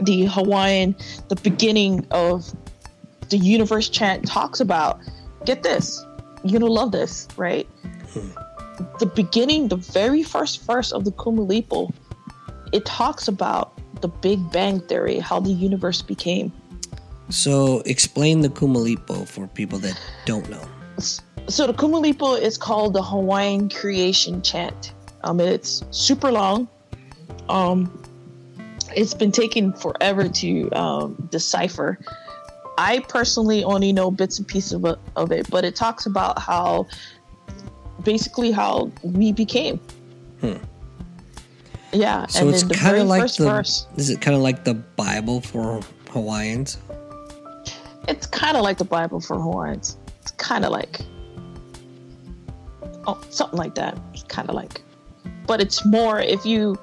the 0.00 0.26
Hawaiian, 0.26 0.96
the 1.28 1.36
beginning 1.36 2.06
of 2.10 2.54
the 3.28 3.38
universe 3.38 3.88
chant 3.88 4.26
talks 4.26 4.60
about. 4.60 5.00
Get 5.44 5.62
this, 5.62 6.04
you're 6.44 6.60
gonna 6.60 6.72
love 6.72 6.92
this, 6.92 7.28
right? 7.36 7.68
The 8.98 9.06
beginning, 9.06 9.68
the 9.68 9.76
very 9.76 10.22
first 10.22 10.64
verse 10.64 10.92
of 10.92 11.04
the 11.04 11.12
Kumulipo, 11.12 11.92
it 12.72 12.84
talks 12.84 13.28
about 13.28 13.72
the 14.00 14.08
Big 14.08 14.50
Bang 14.50 14.80
Theory, 14.80 15.18
how 15.18 15.40
the 15.40 15.50
universe 15.50 16.02
became. 16.02 16.52
So 17.30 17.80
explain 17.86 18.40
the 18.40 18.48
Kumulipo 18.48 19.26
for 19.26 19.46
people 19.48 19.78
that 19.80 19.98
don't 20.24 20.48
know. 20.48 20.62
So 21.48 21.66
the 21.66 21.74
Kumulipo 21.74 22.40
is 22.40 22.58
called 22.58 22.92
the 22.92 23.02
Hawaiian 23.02 23.68
creation 23.68 24.42
chant. 24.42 24.92
Um, 25.24 25.40
it's 25.40 25.82
super 25.90 26.30
long. 26.30 26.68
Um, 27.48 28.02
it's 28.94 29.14
been 29.14 29.32
taking 29.32 29.72
forever 29.72 30.28
to 30.28 30.70
um, 30.70 31.28
decipher. 31.30 31.98
I 32.78 33.00
personally 33.08 33.64
only 33.64 33.92
know 33.92 34.10
bits 34.10 34.38
and 34.38 34.46
pieces 34.46 34.72
of 34.74 34.84
it, 34.84 34.98
of 35.16 35.32
it, 35.32 35.48
but 35.50 35.64
it 35.64 35.74
talks 35.76 36.06
about 36.06 36.38
how, 36.38 36.86
basically, 38.04 38.50
how 38.52 38.90
we 39.02 39.32
became. 39.32 39.78
Hmm. 40.40 40.54
Yeah, 41.92 42.26
So 42.26 42.48
it's 42.48 42.62
the 42.64 42.74
kind 42.74 42.96
of 42.98 43.06
like 43.06 43.22
first 43.22 43.38
the. 43.38 43.44
verse- 43.46 43.86
Is 43.96 44.10
it 44.10 44.20
kind 44.20 44.36
of 44.36 44.42
like 44.42 44.64
the 44.64 44.74
Bible 44.74 45.40
for 45.40 45.80
Hawaiians? 46.10 46.78
it's 48.08 48.26
kind 48.26 48.56
of 48.56 48.62
like 48.62 48.78
the 48.78 48.84
Bible 48.84 49.20
for 49.20 49.36
Hawaiians. 49.40 49.96
It's 50.20 50.30
kind 50.32 50.64
of 50.64 50.70
like, 50.70 51.00
oh, 53.06 53.20
something 53.30 53.58
like 53.58 53.74
that. 53.76 53.98
It's 54.12 54.22
kind 54.24 54.48
of 54.48 54.54
like, 54.54 54.82
but 55.46 55.60
it's 55.60 55.84
more 55.84 56.20
if 56.20 56.44
you 56.44 56.78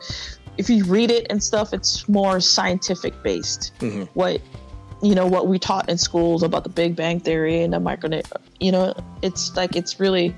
if 0.58 0.70
you 0.70 0.84
read 0.86 1.12
it 1.12 1.28
and 1.30 1.44
stuff, 1.44 1.74
it's 1.74 2.08
more 2.08 2.40
scientific 2.40 3.22
based. 3.24 3.72
Mhm. 3.80 4.08
What 4.14 4.42
you 5.02 5.16
know, 5.16 5.28
what 5.28 5.48
we 5.48 5.60
taught 5.60 5.90
in 5.90 5.98
schools 5.98 6.44
about 6.44 6.64
the 6.64 6.70
Big 6.70 6.96
Bang 6.96 7.20
Theory 7.20 7.62
and 7.62 7.74
the 7.74 7.80
micronet. 7.80 8.26
You 8.62 8.72
know, 8.72 8.94
it's 9.22 9.56
like 9.56 9.76
it's 9.76 10.00
really 10.00 10.34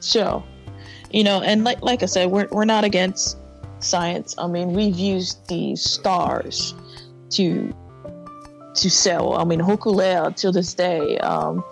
so. 0.00 0.42
You 1.12 1.24
know, 1.24 1.40
and 1.40 1.64
like 1.64 1.80
like 1.82 2.02
I 2.02 2.06
said, 2.06 2.30
we're 2.30 2.48
we're 2.50 2.64
not 2.64 2.84
against 2.84 3.36
science. 3.78 4.34
I 4.38 4.46
mean, 4.48 4.72
we've 4.72 4.98
used 4.98 5.46
these 5.48 5.82
stars 5.82 6.74
to 7.30 7.72
to 8.74 8.90
sell. 8.90 9.34
I 9.34 9.44
mean, 9.44 9.60
Hokulea 9.60 10.34
to 10.36 10.50
this 10.50 10.74
day. 10.74 11.18
Um, 11.18 11.64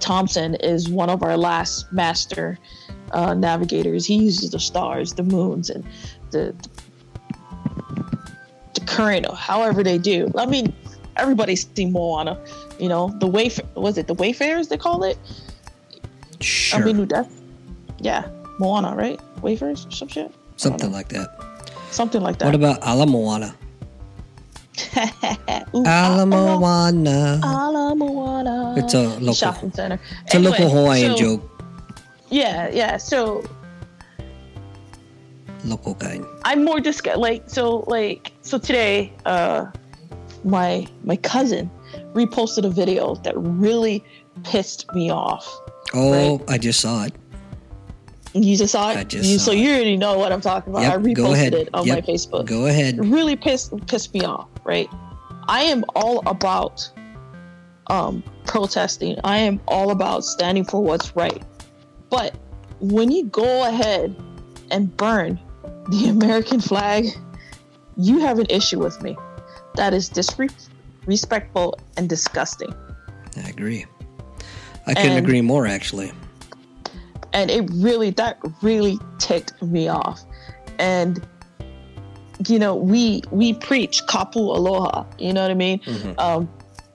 Thompson 0.00 0.54
is 0.56 0.88
one 0.88 1.10
of 1.10 1.22
our 1.22 1.36
last 1.36 1.90
master 1.92 2.58
uh, 3.12 3.34
navigators. 3.34 4.06
He 4.06 4.16
uses 4.16 4.50
the 4.50 4.60
stars, 4.60 5.14
the 5.14 5.22
moons, 5.22 5.70
and 5.70 5.84
the 6.30 6.54
the 8.74 8.80
current, 8.86 9.26
however 9.34 9.82
they 9.82 9.98
do. 9.98 10.30
I 10.36 10.46
mean, 10.46 10.74
everybody's 11.16 11.66
seen 11.74 11.92
Moana. 11.92 12.38
You 12.78 12.88
know, 12.88 13.14
the 13.18 13.26
way 13.26 13.50
was 13.74 13.98
it 13.98 14.06
the 14.06 14.14
Wayfarers 14.14 14.68
they 14.68 14.76
call 14.76 15.04
it? 15.04 15.18
Sure. 16.40 16.80
I 16.80 16.84
mean, 16.84 17.06
that's 17.06 17.32
yeah, 18.00 18.28
Moana, 18.58 18.94
right? 18.94 19.20
Wayfarers, 19.42 19.86
or 19.86 19.90
some 19.90 20.08
shit, 20.08 20.32
Something 20.56 20.92
like 20.92 21.08
that. 21.08 21.28
something 21.90 22.20
like 22.22 22.38
that. 22.38 22.46
What 22.46 22.54
about 22.54 22.86
Ala 22.86 23.06
Moana? 23.06 23.54
Ooh, 25.74 25.80
Ala 25.80 25.86
ah, 25.86 26.24
Moana. 26.26 27.40
Ala 27.42 27.94
Moana. 27.96 28.74
It's 28.76 28.94
a 28.94 29.08
local. 29.08 29.34
shopping 29.34 29.72
center. 29.72 29.98
It's 30.24 30.34
a 30.34 30.38
local 30.38 30.68
Hawaiian 30.68 31.16
so- 31.16 31.22
joke. 31.22 31.55
Yeah, 32.30 32.68
yeah. 32.72 32.96
So 32.96 33.44
Local 35.64 35.94
kind. 35.94 36.24
I'm 36.44 36.64
more 36.64 36.80
just 36.80 37.04
like 37.06 37.48
so 37.48 37.78
like 37.88 38.32
so 38.42 38.58
today. 38.58 39.12
Uh, 39.24 39.66
my 40.44 40.86
my 41.02 41.16
cousin 41.16 41.70
reposted 42.12 42.64
a 42.64 42.70
video 42.70 43.16
that 43.16 43.34
really 43.36 44.04
pissed 44.44 44.92
me 44.94 45.10
off. 45.10 45.46
Oh, 45.92 46.40
I 46.48 46.58
just 46.58 46.80
saw 46.80 47.04
it. 47.04 47.14
You 48.32 48.56
just 48.56 48.72
saw 48.72 48.90
it. 48.90 48.96
I 48.98 49.04
just 49.04 49.28
you, 49.28 49.38
saw 49.38 49.46
so 49.46 49.52
it. 49.52 49.58
you 49.58 49.70
already 49.70 49.96
know 49.96 50.18
what 50.18 50.30
I'm 50.30 50.40
talking 50.40 50.72
about. 50.72 50.82
Yep, 50.82 50.92
I 50.92 50.96
reposted 50.98 51.14
go 51.14 51.32
ahead. 51.32 51.54
it 51.54 51.68
on 51.74 51.86
Yep, 51.86 51.96
my 51.96 52.12
Facebook. 52.12 52.46
Go 52.46 52.66
ahead. 52.66 52.98
It 52.98 53.02
really 53.02 53.34
pissed 53.34 53.74
pissed 53.86 54.14
me 54.14 54.20
off. 54.20 54.48
Right. 54.64 54.88
I 55.48 55.62
am 55.62 55.84
all 55.94 56.22
about 56.28 56.88
um, 57.88 58.22
protesting. 58.46 59.16
I 59.24 59.38
am 59.38 59.60
all 59.66 59.90
about 59.90 60.24
standing 60.24 60.64
for 60.64 60.82
what's 60.82 61.14
right. 61.16 61.42
But 62.10 62.34
when 62.80 63.10
you 63.10 63.24
go 63.26 63.68
ahead 63.68 64.14
and 64.70 64.94
burn 64.96 65.38
the 65.90 66.08
American 66.16 66.60
flag, 66.60 67.06
you 67.96 68.18
have 68.20 68.38
an 68.38 68.46
issue 68.50 68.78
with 68.78 69.00
me. 69.02 69.16
That 69.76 69.92
is 69.94 70.08
disrespectful 70.08 71.78
and 71.96 72.08
disgusting. 72.08 72.72
I 73.44 73.48
agree. 73.48 73.86
I 74.86 74.94
couldn't 74.94 75.12
And- 75.12 75.26
agree 75.26 75.40
more, 75.42 75.66
actually. 75.66 76.12
and 77.32 77.50
it 77.50 77.68
really 77.74 78.10
that 78.10 78.38
really 78.62 78.98
ticked 79.18 79.60
me 79.60 79.88
off 79.88 80.22
and 80.78 81.26
you 82.48 82.58
know 82.58 82.74
we 82.74 83.20
we 83.30 83.52
preach 83.52 84.00
kapu 84.06 84.36
aloha 84.56 85.04
you 85.18 85.32
know 85.34 85.42
what 85.42 85.50
i 85.50 85.54
mean 85.54 85.78
Mhm. 85.80 86.14
um, 86.18 86.48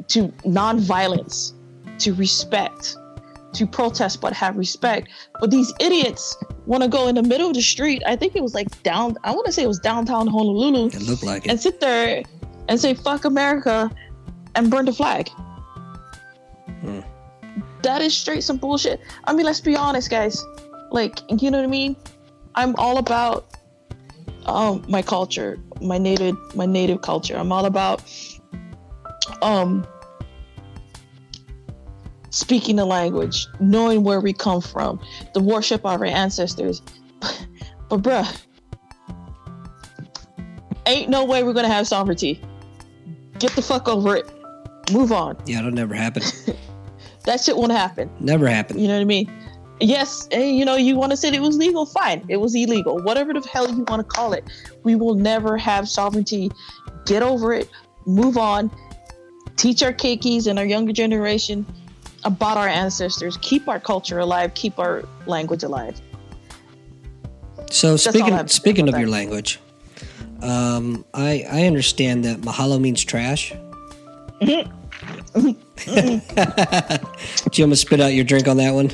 to 0.08 0.30
nonviolence 0.46 1.52
to 2.00 2.14
respect 2.14 2.96
to 3.54 3.68
protest 3.68 4.22
but 4.22 4.34
have 4.34 4.56
respect. 4.58 5.10
But 5.40 5.52
these 5.52 5.74
idiots 5.80 6.36
want 6.66 6.84
to 6.84 6.90
go 6.90 7.08
in 7.08 7.16
the 7.16 7.24
middle 7.24 7.48
of 7.50 7.54
the 7.54 7.62
street. 7.62 8.02
I 8.06 8.16
think 8.16 8.36
it 8.36 8.42
was 8.44 8.54
like 8.54 8.70
down 8.84 9.18
i 9.24 9.32
want 9.32 9.46
to 9.46 9.52
say 9.52 9.64
it 9.64 9.68
was 9.68 9.80
downtown 9.80 10.28
honolulu 10.28 10.88
It 10.88 11.02
looked 11.02 11.24
like 11.24 11.44
and 11.48 11.58
it. 11.60 11.62
sit 11.62 11.80
there 11.82 12.24
and 12.70 12.80
say 12.80 12.94
fuck 12.94 13.26
america 13.26 13.90
and 14.56 14.70
burn 14.72 14.86
the 14.86 14.94
flag. 14.94 15.30
Hmm. 16.82 17.02
that 17.84 18.02
is 18.02 18.16
straight 18.16 18.44
some 18.44 18.58
bullshit. 18.58 19.00
I 19.26 19.34
mean 19.34 19.46
let's 19.46 19.62
be 19.62 19.76
honest 19.76 20.10
guys. 20.10 20.44
Like 20.92 21.20
you 21.42 21.52
know 21.52 21.58
what 21.60 21.66
i 21.66 21.68
mean? 21.68 21.96
I'm 22.56 22.76
all 22.78 22.98
about 22.98 23.48
um 24.46 24.84
my 24.88 25.02
culture 25.02 25.60
my 25.82 25.98
native 25.98 26.36
my 26.56 26.66
native 26.66 27.02
culture. 27.02 27.36
I'm 27.38 27.52
all 27.52 27.66
about 27.66 28.02
um 29.42 29.86
speaking 32.32 32.76
the 32.76 32.86
language 32.86 33.48
knowing 33.60 34.04
where 34.04 34.20
we 34.20 34.34
come 34.34 34.60
from 34.62 35.00
the 35.34 35.40
worship 35.42 35.82
of 35.86 36.02
our 36.02 36.06
ancestors 36.06 36.82
but 37.90 38.02
bruh 38.02 38.42
ain't 40.88 41.10
no 41.10 41.24
way 41.24 41.44
we're 41.44 41.54
gonna 41.54 41.68
have 41.68 41.88
sovereignty 41.88 42.42
get 43.40 43.52
the 43.52 43.62
fuck 43.62 43.88
over 43.88 44.16
it 44.16 44.26
move 44.92 45.12
on 45.12 45.38
Yeah, 45.46 45.60
it'll 45.60 45.72
never 45.72 45.94
happen. 45.94 46.24
that 47.26 47.40
shit 47.40 47.56
won't 47.56 47.72
happen 47.72 48.10
never 48.20 48.48
happen. 48.48 48.80
you 48.80 48.88
know 48.88 48.96
what 48.96 49.02
I 49.02 49.06
mean? 49.06 49.32
yes, 49.80 50.28
and 50.32 50.58
you 50.58 50.64
know, 50.64 50.76
you 50.76 50.96
want 50.96 51.12
to 51.12 51.18
say 51.18 51.30
it 51.30 51.42
was 51.42 51.58
legal, 51.58 51.86
fine. 51.88 52.24
It 52.30 52.38
was 52.38 52.54
illegal. 52.54 53.02
Whatever 53.02 53.34
the 53.34 53.42
hell 53.42 53.68
you 53.68 53.84
want 53.88 54.00
to 54.00 54.04
call 54.04 54.34
it. 54.34 54.44
We 54.84 54.94
will 54.96 55.16
never 55.16 55.58
have 55.58 55.90
sovereignty. 55.90 56.52
Get 57.08 57.24
over 57.24 57.52
it. 57.52 57.68
Move 58.06 58.38
on. 58.38 58.70
Teach 59.56 59.82
our 59.82 59.92
keikis 59.92 60.46
and 60.46 60.60
our 60.60 60.66
younger 60.66 60.94
generation 60.94 61.66
about 62.24 62.58
our 62.58 62.68
ancestors. 62.68 63.38
Keep 63.42 63.68
our 63.68 63.80
culture 63.80 64.20
alive. 64.20 64.54
Keep 64.54 64.80
our 64.80 65.04
language 65.26 65.64
alive. 65.64 66.00
So 67.70 67.92
That's 67.92 68.04
speaking 68.04 68.48
speaking 68.48 68.90
of 68.90 69.00
your 69.00 69.10
language, 69.10 69.60
um, 70.42 71.06
I 71.14 71.46
I 71.50 71.66
understand 71.66 72.26
that 72.26 72.42
mahalo 72.42 72.80
means 72.80 73.04
trash. 73.04 73.54
Did 74.42 74.68
you 77.58 77.64
almost 77.64 77.82
spit 77.82 78.02
out 78.02 78.14
your 78.14 78.26
drink 78.26 78.48
on 78.48 78.58
that 78.58 78.74
one? 78.74 78.92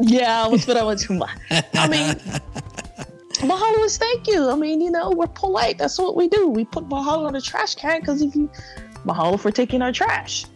Yeah, 0.00 0.38
I 0.38 0.42
almost 0.42 0.64
spit 0.64 0.76
out 0.76 0.86
went 0.86 1.00
too 1.00 1.14
much. 1.14 1.30
I 1.50 1.88
mean, 1.88 2.14
mahalo 3.48 3.84
is 3.84 3.96
thank 3.96 4.26
you. 4.26 4.50
I 4.50 4.56
mean, 4.56 4.80
you 4.80 4.90
know, 4.90 5.10
we're 5.10 5.28
polite. 5.28 5.78
That's 5.78 5.98
what 5.98 6.16
we 6.16 6.28
do. 6.28 6.48
We 6.48 6.64
put 6.64 6.88
mahalo 6.88 7.28
in 7.28 7.34
the 7.34 7.40
trash 7.40 7.74
can 7.76 8.00
because 8.00 8.22
if 8.22 8.34
you 8.34 8.50
mahalo 9.04 9.38
for 9.38 9.50
taking 9.50 9.82
our 9.82 9.92
trash. 9.92 10.46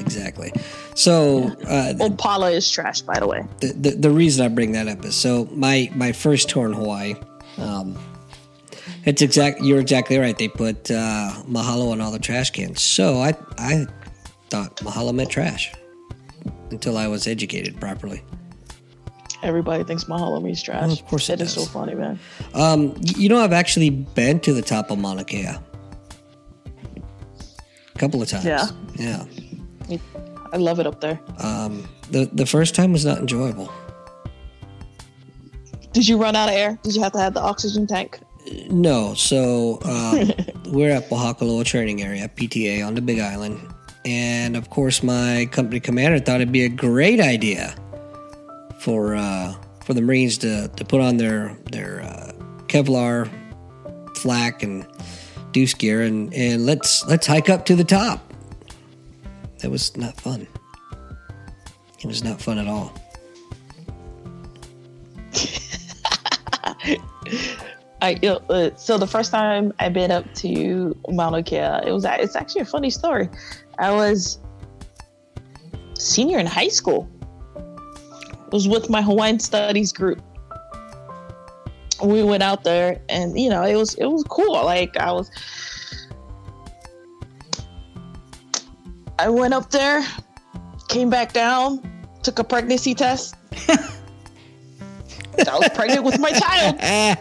Exactly. 0.00 0.52
So 0.94 1.44
uh, 1.66 1.94
Opala 1.94 2.52
is 2.52 2.70
trash, 2.70 3.02
by 3.02 3.18
the 3.18 3.26
way. 3.26 3.44
the, 3.60 3.72
the 3.72 3.90
the 3.90 4.10
reason 4.10 4.44
I 4.44 4.48
bring 4.48 4.72
that 4.72 4.88
up 4.88 5.04
is 5.04 5.14
so 5.14 5.48
my 5.52 5.90
my 5.94 6.12
first 6.12 6.48
tour 6.48 6.66
in 6.66 6.72
Hawaii. 6.72 7.14
Um, 7.58 7.96
it's 9.04 9.22
exact. 9.22 9.60
You're 9.60 9.80
exactly 9.80 10.18
right. 10.18 10.36
They 10.36 10.48
put 10.48 10.90
uh, 10.90 11.32
mahalo 11.48 11.92
on 11.92 12.00
all 12.00 12.10
the 12.10 12.18
trash 12.18 12.50
cans. 12.50 12.82
So 12.82 13.18
I 13.18 13.34
I 13.58 13.86
thought 14.50 14.76
mahalo 14.76 15.14
meant 15.14 15.30
trash 15.30 15.72
until 16.70 16.96
I 16.96 17.06
was 17.06 17.26
educated 17.26 17.78
properly. 17.80 18.22
Everybody 19.42 19.84
thinks 19.84 20.04
mahalo 20.04 20.42
means 20.42 20.62
trash. 20.62 20.90
Of 20.90 21.06
course 21.06 21.28
it 21.28 21.38
That 21.38 21.44
is 21.44 21.52
so 21.52 21.64
funny, 21.64 21.94
man. 21.94 22.18
Um, 22.54 22.94
you 22.98 23.28
know, 23.28 23.38
I've 23.38 23.52
actually 23.52 23.90
been 23.90 24.40
to 24.40 24.54
the 24.54 24.62
top 24.62 24.90
of 24.90 24.98
Mauna 24.98 25.24
Kea 25.24 25.44
a 27.94 27.98
couple 27.98 28.22
of 28.22 28.28
times. 28.28 28.44
Yeah. 28.44 28.66
yeah. 28.96 29.24
I 30.54 30.56
love 30.56 30.78
it 30.78 30.86
up 30.86 31.00
there. 31.00 31.20
Um, 31.40 31.88
the 32.10 32.30
the 32.32 32.46
first 32.46 32.76
time 32.76 32.92
was 32.92 33.04
not 33.04 33.18
enjoyable. 33.18 33.72
Did 35.92 36.06
you 36.08 36.16
run 36.16 36.36
out 36.36 36.48
of 36.48 36.54
air? 36.54 36.78
Did 36.82 36.94
you 36.94 37.02
have 37.02 37.12
to 37.12 37.18
have 37.18 37.34
the 37.34 37.40
oxygen 37.40 37.86
tank? 37.86 38.20
No, 38.70 39.14
so 39.14 39.80
um, 39.84 40.30
we're 40.72 40.90
at 40.90 41.08
Pohakuloa 41.08 41.64
Training 41.64 42.02
Area, 42.02 42.28
PTA, 42.28 42.86
on 42.86 42.94
the 42.94 43.00
Big 43.00 43.18
Island, 43.18 43.60
and 44.04 44.56
of 44.56 44.70
course, 44.70 45.02
my 45.02 45.48
company 45.50 45.80
commander 45.80 46.20
thought 46.20 46.36
it'd 46.36 46.52
be 46.52 46.64
a 46.64 46.68
great 46.68 47.20
idea 47.20 47.74
for 48.78 49.16
uh, 49.16 49.54
for 49.84 49.94
the 49.94 50.02
Marines 50.02 50.38
to, 50.38 50.68
to 50.68 50.84
put 50.84 51.00
on 51.00 51.16
their 51.16 51.58
their 51.72 52.02
uh, 52.02 52.32
Kevlar 52.66 53.28
flak 54.16 54.62
and 54.62 54.86
deuce 55.50 55.74
gear 55.74 56.02
and 56.02 56.32
and 56.32 56.64
let's 56.64 57.04
let's 57.06 57.26
hike 57.26 57.48
up 57.48 57.64
to 57.66 57.74
the 57.74 57.84
top. 57.84 58.33
That 59.64 59.70
was 59.70 59.96
not 59.96 60.20
fun. 60.20 60.46
It 61.98 62.04
was 62.04 62.22
not 62.22 62.38
fun 62.38 62.58
at 62.58 62.66
all. 62.66 62.92
I 68.02 68.14
uh, 68.50 68.76
so 68.76 68.98
the 68.98 69.06
first 69.06 69.30
time 69.30 69.72
I've 69.78 69.94
been 69.94 70.10
up 70.10 70.30
to 70.34 70.94
Mauna 71.08 71.42
Kea, 71.42 71.80
it 71.86 71.92
was 71.92 72.04
it's 72.04 72.36
actually 72.36 72.60
a 72.60 72.66
funny 72.66 72.90
story. 72.90 73.30
I 73.78 73.90
was 73.90 74.38
senior 75.98 76.38
in 76.38 76.44
high 76.44 76.68
school. 76.68 77.08
I 77.56 77.62
was 78.52 78.68
with 78.68 78.90
my 78.90 79.00
Hawaiian 79.00 79.40
studies 79.40 79.94
group. 79.94 80.20
We 82.02 82.22
went 82.22 82.42
out 82.42 82.64
there, 82.64 83.00
and 83.08 83.40
you 83.40 83.48
know 83.48 83.62
it 83.62 83.76
was 83.76 83.94
it 83.94 84.08
was 84.08 84.24
cool. 84.24 84.62
Like 84.62 84.98
I 84.98 85.10
was, 85.10 85.30
I 89.18 89.28
went 89.28 89.54
up 89.54 89.70
there, 89.70 90.04
came 90.88 91.08
back 91.10 91.32
down, 91.32 91.80
took 92.22 92.38
a 92.38 92.44
pregnancy 92.44 92.94
test. 92.94 93.36
I 95.38 95.58
was 95.58 95.68
pregnant 95.70 96.04
with 96.04 96.18
my 96.18 96.30
child. 96.30 96.76
Yeah, 96.80 97.14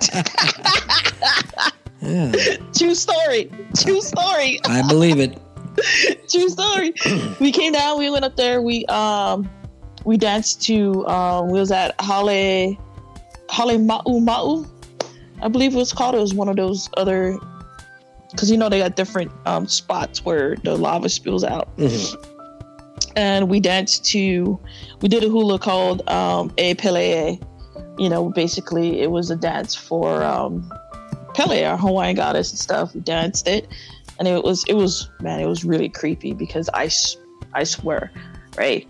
True 2.78 2.96
story. 2.96 3.52
True 3.76 4.02
story. 4.02 4.60
I 4.66 4.86
believe 4.88 5.20
it. 5.20 5.40
True 6.30 6.50
story. 6.50 6.94
we 7.40 7.52
came 7.52 7.74
down. 7.74 7.98
We 7.98 8.10
went 8.10 8.26
up 8.26 8.36
there. 8.36 8.62
We 8.62 8.86
um 8.88 9.50
we 10.04 10.18
danced 10.18 10.62
to 10.64 11.08
um 11.08 11.48
we 11.50 11.60
was 11.60 11.72
at 11.72 12.00
Hale 12.02 12.28
Hale 12.28 12.78
Ma'u 13.80 14.22
Ma'u. 14.22 14.68
I 15.42 15.48
believe 15.48 15.74
it 15.74 15.78
was 15.78 15.94
called. 15.94 16.16
It 16.16 16.20
was 16.20 16.34
one 16.34 16.50
of 16.50 16.56
those 16.56 16.90
other 16.98 17.38
because 18.34 18.52
you 18.52 18.58
know 18.58 18.68
they 18.68 18.80
got 18.80 18.96
different 18.96 19.32
um 19.46 19.68
spots 19.68 20.26
where 20.26 20.56
the 20.64 20.76
lava 20.76 21.08
spills 21.10 21.44
out. 21.44 21.76
Mhm. 21.78 22.30
And 23.16 23.50
we 23.50 23.60
danced 23.60 24.06
to 24.12 24.60
we 25.02 25.08
did 25.08 25.24
a 25.24 25.30
hula 25.30 25.60
called 25.60 26.08
um 26.10 26.52
A 26.58 26.74
Pele. 26.76 27.40
You 27.98 28.10
know, 28.10 28.30
basically 28.30 29.02
it 29.02 29.12
was 29.12 29.30
a 29.32 29.36
dance 29.36 29.76
for 29.76 30.24
um 30.24 30.70
Pele, 31.36 31.64
our 31.64 31.78
Hawaiian 31.78 32.16
goddess 32.16 32.52
and 32.52 32.60
stuff. 32.60 32.94
We 32.94 33.02
danced 33.02 33.48
it, 33.48 33.68
and 34.20 34.28
it 34.28 34.44
was 34.44 34.64
it 34.68 34.74
was 34.74 35.10
man, 35.22 35.40
it 35.40 35.48
was 35.48 35.64
really 35.64 35.90
creepy 35.90 36.34
because 36.34 36.70
I 36.74 36.90
I 37.54 37.64
swear, 37.64 38.12
right? 38.58 38.88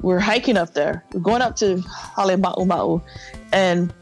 We're 0.00 0.20
hiking 0.20 0.56
up 0.56 0.74
there. 0.74 1.04
We're 1.12 1.20
going 1.20 1.42
up 1.42 1.56
to 1.56 1.76
Halema'uma'u, 2.16 3.02
and 3.52 3.92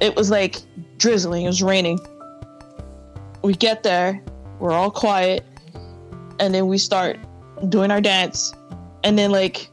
it 0.00 0.16
was 0.16 0.30
like 0.30 0.56
drizzling. 0.98 1.44
It 1.44 1.48
was 1.48 1.62
raining. 1.62 1.98
We 3.42 3.54
get 3.54 3.82
there, 3.82 4.20
we're 4.64 4.72
all 4.72 4.90
quiet, 4.90 5.44
and 6.40 6.54
then 6.54 6.66
we 6.68 6.78
start 6.78 7.18
doing 7.68 7.90
our 7.90 8.00
dance, 8.00 8.54
and 9.04 9.18
then 9.18 9.30
like 9.30 9.68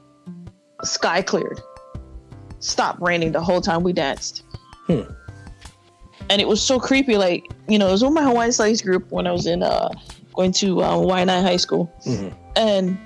sky 0.84 1.22
cleared. 1.22 1.62
Stopped 2.60 3.02
raining 3.02 3.32
the 3.32 3.42
whole 3.42 3.62
time 3.62 3.84
we 3.84 3.94
danced 3.94 4.44
Hmm. 4.88 5.02
and 6.30 6.42
it 6.42 6.48
was 6.48 6.62
so 6.62 6.78
creepy. 6.78 7.16
Like 7.18 7.46
you 7.70 7.80
know, 7.80 7.88
it 7.88 7.92
was 7.92 8.04
with 8.04 8.12
my 8.12 8.22
Hawaiian 8.24 8.52
studies 8.52 8.82
group 8.82 9.10
when 9.12 9.26
I 9.28 9.32
was 9.32 9.48
in 9.48 9.64
uh 9.64 9.88
going 10.36 10.52
to 10.54 10.82
uh, 10.82 10.96
Waianae 10.98 11.42
High 11.42 11.56
School, 11.58 11.90
Mhm. 12.06 12.34
and 12.58 12.98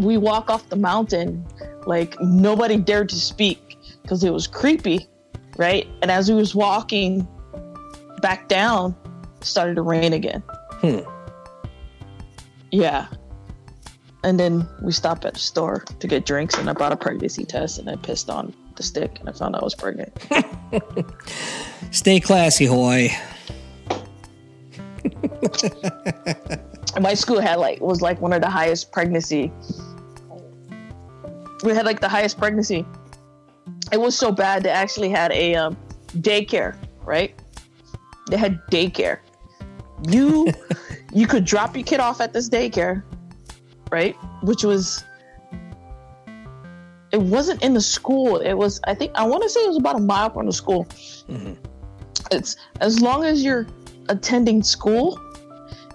we 0.00 0.16
walk 0.16 0.50
off 0.50 0.68
the 0.70 0.76
mountain 0.76 1.46
like 1.86 2.20
nobody 2.20 2.76
dared 2.76 3.08
to 3.10 3.16
speak 3.16 3.78
because 4.02 4.24
it 4.24 4.32
was 4.32 4.48
creepy, 4.48 5.08
right? 5.56 5.86
And 6.02 6.10
as 6.10 6.28
we 6.28 6.34
was 6.36 6.52
walking 6.54 7.26
back 8.22 8.48
down, 8.48 8.94
started 9.40 9.76
to 9.76 9.82
rain 9.82 10.12
again. 10.12 10.42
Hmm. 10.80 11.00
Yeah. 12.70 13.06
And 14.22 14.38
then 14.38 14.68
we 14.82 14.92
stopped 14.92 15.24
at 15.24 15.34
the 15.34 15.40
store 15.40 15.84
to 15.98 16.06
get 16.06 16.26
drinks, 16.26 16.56
and 16.56 16.68
I 16.68 16.72
bought 16.72 16.92
a 16.92 16.96
pregnancy 16.96 17.44
test, 17.44 17.78
and 17.78 17.88
I 17.88 17.96
pissed 17.96 18.28
on 18.28 18.54
the 18.76 18.82
stick, 18.82 19.18
and 19.20 19.28
I 19.28 19.32
found 19.32 19.56
out 19.56 19.62
I 19.62 19.64
was 19.64 19.74
pregnant. 19.74 20.12
Stay 21.90 22.20
classy, 22.20 22.66
Hawaii. 22.66 23.10
My 27.00 27.14
school 27.14 27.40
had 27.40 27.56
like 27.58 27.80
was 27.80 28.02
like 28.02 28.20
one 28.20 28.32
of 28.32 28.42
the 28.42 28.50
highest 28.50 28.92
pregnancy. 28.92 29.52
We 31.62 31.72
had 31.72 31.86
like 31.86 32.00
the 32.00 32.08
highest 32.08 32.38
pregnancy. 32.38 32.84
It 33.92 34.00
was 34.00 34.16
so 34.16 34.32
bad 34.32 34.62
they 34.62 34.70
actually 34.70 35.10
had 35.10 35.32
a 35.32 35.54
um, 35.54 35.76
daycare, 36.18 36.76
right? 37.04 37.34
They 38.30 38.36
had 38.36 38.60
daycare. 38.70 39.20
You 40.08 40.52
you 41.12 41.26
could 41.26 41.44
drop 41.44 41.76
your 41.76 41.84
kid 41.84 42.00
off 42.00 42.20
at 42.20 42.32
this 42.32 42.48
daycare, 42.48 43.02
right? 43.90 44.14
Which 44.42 44.64
was 44.64 45.04
it 47.12 47.20
wasn't 47.20 47.62
in 47.62 47.74
the 47.74 47.80
school. 47.80 48.38
It 48.38 48.54
was 48.54 48.80
I 48.84 48.94
think 48.94 49.12
I 49.14 49.24
want 49.26 49.42
to 49.42 49.48
say 49.48 49.60
it 49.60 49.68
was 49.68 49.76
about 49.76 49.96
a 49.96 50.02
mile 50.02 50.30
from 50.30 50.46
the 50.46 50.52
school. 50.52 50.84
Mhm. 51.28 51.56
It's 52.30 52.56
as 52.80 53.00
long 53.00 53.24
as 53.24 53.42
you're 53.42 53.66
attending 54.08 54.62
school 54.62 55.18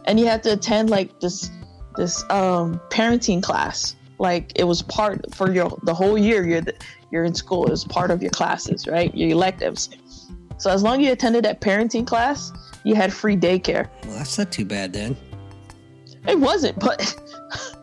and 0.05 0.19
you 0.19 0.25
had 0.25 0.43
to 0.43 0.53
attend 0.53 0.89
like 0.89 1.19
this 1.19 1.49
this 1.97 2.23
um 2.29 2.79
parenting 2.89 3.41
class 3.41 3.95
like 4.19 4.51
it 4.55 4.63
was 4.63 4.81
part 4.81 5.33
for 5.33 5.51
your 5.51 5.77
the 5.83 5.93
whole 5.93 6.17
year 6.17 6.45
you're 6.45 6.61
the, 6.61 6.73
you're 7.11 7.25
in 7.25 7.33
school 7.33 7.65
it 7.65 7.71
was 7.71 7.83
part 7.83 8.11
of 8.11 8.21
your 8.21 8.31
classes 8.31 8.87
right 8.87 9.13
your 9.15 9.29
electives 9.29 9.89
so 10.57 10.69
as 10.69 10.81
long 10.83 11.01
as 11.01 11.07
you 11.07 11.11
attended 11.11 11.43
that 11.43 11.59
parenting 11.59 12.07
class 12.07 12.51
you 12.85 12.95
had 12.95 13.11
free 13.11 13.35
daycare 13.35 13.89
Well, 14.05 14.17
that's 14.17 14.37
not 14.37 14.51
too 14.51 14.63
bad 14.65 14.93
then. 14.93 15.17
it 16.27 16.39
wasn't 16.39 16.79
but 16.79 17.15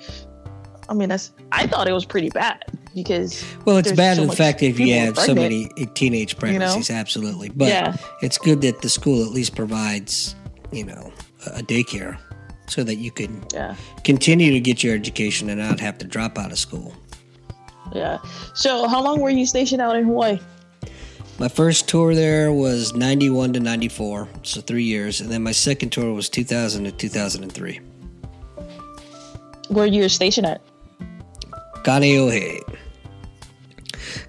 i 0.88 0.94
mean 0.94 1.08
that's 1.08 1.32
i 1.52 1.66
thought 1.66 1.86
it 1.88 1.92
was 1.92 2.04
pretty 2.04 2.30
bad 2.30 2.62
because 2.94 3.42
Well, 3.64 3.78
it's 3.78 3.90
bad 3.92 4.16
so 4.16 4.22
in 4.22 4.28
the 4.28 4.36
fact 4.36 4.60
that 4.60 4.66
if 4.66 4.78
you 4.78 4.92
have 4.94 5.16
so 5.18 5.34
many 5.34 5.68
teenage 5.94 6.36
pregnancies, 6.38 6.90
absolutely. 6.90 7.48
But 7.48 7.68
yeah 7.68 7.96
it's 8.20 8.36
good 8.36 8.60
that 8.62 8.82
the 8.82 8.90
school 8.90 9.24
at 9.24 9.30
least 9.30 9.56
provides, 9.56 10.34
you 10.72 10.84
know, 10.84 11.10
a 11.46 11.60
a 11.60 11.62
daycare 11.62 12.18
so 12.68 12.84
that 12.84 12.96
you 12.96 13.10
can 13.10 13.42
yeah 13.54 13.74
continue 14.04 14.52
to 14.52 14.60
get 14.60 14.82
your 14.84 14.94
education 14.94 15.48
and 15.48 15.58
not 15.58 15.80
have 15.80 15.96
to 15.98 16.06
drop 16.06 16.36
out 16.36 16.52
of 16.52 16.58
school. 16.58 16.92
Yeah. 17.94 18.18
So, 18.54 18.86
how 18.88 19.02
long 19.02 19.20
were 19.20 19.30
you 19.30 19.46
stationed 19.46 19.80
out 19.80 19.96
in 19.96 20.04
Hawaii? 20.04 20.38
My 21.42 21.48
first 21.48 21.88
tour 21.88 22.14
there 22.14 22.52
was 22.52 22.94
91 22.94 23.55
to 23.55 23.59
94, 23.59 24.28
so 24.44 24.61
three 24.61 24.85
years. 24.85 25.20
And 25.20 25.28
then 25.28 25.42
my 25.42 25.50
second 25.50 25.90
tour 25.90 26.14
was 26.14 26.28
2000 26.28 26.85
to 26.85 26.92
2003. 26.92 27.81
Where 29.68 29.87
you 29.87 30.02
were 30.02 30.09
stationed 30.09 30.46
at? 30.46 30.62
Kaneohe. 31.83 32.61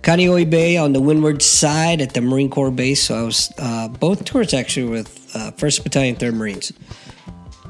Kaneohe 0.02 0.49
Bay 0.49 0.76
on 0.76 0.93
the 0.93 1.02
windward 1.02 1.43
side 1.43 2.02
at 2.02 2.15
the 2.15 2.21
Marine 2.21 2.49
Corps 2.49 2.71
base. 2.71 3.04
So 3.04 3.19
I 3.19 3.21
was 3.21 3.54
uh, 3.60 3.89
both 3.89 4.26
tours 4.26 4.52
actually 4.52 4.89
with 4.89 5.36
uh, 5.36 5.52
1st 5.52 5.84
Battalion, 5.84 6.15
3rd 6.15 6.34
Marines. 6.34 6.73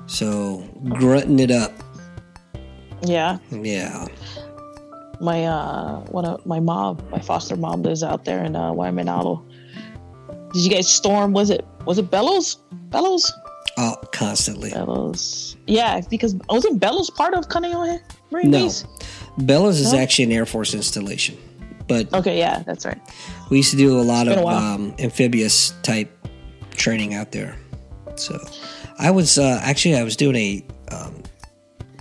So 0.08 0.64
grunting 0.88 1.40
it 1.40 1.52
up. 1.52 1.74
Yeah. 3.02 3.40
Yeah. 3.52 4.08
My 5.22 5.46
uh, 5.46 6.00
one 6.12 6.26
of 6.26 6.46
my 6.46 6.60
mom, 6.60 7.02
my 7.12 7.20
foster 7.20 7.56
mom, 7.56 7.84
lives 7.84 8.04
out 8.04 8.26
there 8.26 8.44
in 8.44 8.56
uh, 8.56 8.72
Waimanalo. 8.72 9.44
Did 10.54 10.64
you 10.66 10.70
guys 10.72 10.88
storm? 10.92 11.34
Was 11.34 11.50
it 11.50 11.66
was 11.86 11.98
it 11.98 12.10
Bellows? 12.12 12.58
Bellows? 12.90 13.32
Oh, 13.78 13.96
constantly. 14.12 14.70
Bellows. 14.72 15.56
Yeah, 15.66 16.02
because 16.10 16.36
wasn't 16.50 16.80
Bellows 16.80 17.10
part 17.10 17.34
of 17.34 17.48
Kaneohe 17.48 18.00
Marine 18.32 18.52
No. 18.52 18.64
Base? 18.66 18.86
Bellows 19.40 19.80
is 19.80 19.94
No? 19.94 20.00
actually 20.00 20.26
an 20.26 20.32
Air 20.32 20.46
Force 20.46 20.74
installation. 20.74 21.38
But 21.88 22.14
Okay, 22.14 22.38
yeah, 22.38 22.64
that's 22.66 22.86
right. 22.86 23.00
we 23.50 23.58
used 23.58 23.72
to 23.72 23.78
do 23.78 24.00
a 24.00 24.04
lot 24.04 24.28
of 24.28 24.38
a 24.38 24.46
um, 24.46 24.94
amphibious 25.00 25.74
type 25.82 26.10
training 26.72 27.14
out 27.14 27.32
there. 27.32 27.58
So 28.16 28.38
I 29.00 29.10
was 29.12 29.38
uh, 29.40 29.60
actually 29.64 29.96
I 29.96 30.04
was 30.04 30.16
doing 30.16 30.36
a 30.36 30.66
um, 30.92 31.23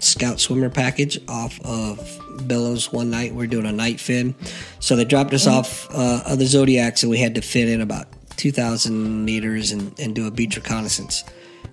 scout 0.02 0.40
swimmer 0.40 0.70
package 0.70 1.18
off 1.28 1.60
of 1.64 2.20
Bellows 2.48 2.92
one 2.92 3.10
night. 3.10 3.34
We 3.34 3.44
are 3.44 3.48
doing 3.48 3.66
a 3.66 3.72
night 3.72 4.00
fin, 4.00 4.34
so 4.80 4.96
they 4.96 5.04
dropped 5.04 5.32
us 5.34 5.46
off 5.46 5.88
uh, 5.94 6.22
of 6.26 6.38
the 6.38 6.46
Zodiacs, 6.46 7.02
and 7.02 7.10
we 7.10 7.18
had 7.18 7.34
to 7.34 7.42
fin 7.42 7.68
in 7.68 7.80
about 7.80 8.06
two 8.36 8.52
thousand 8.52 9.24
meters 9.24 9.72
and, 9.72 9.98
and 9.98 10.14
do 10.14 10.26
a 10.26 10.30
beach 10.30 10.56
reconnaissance. 10.56 11.24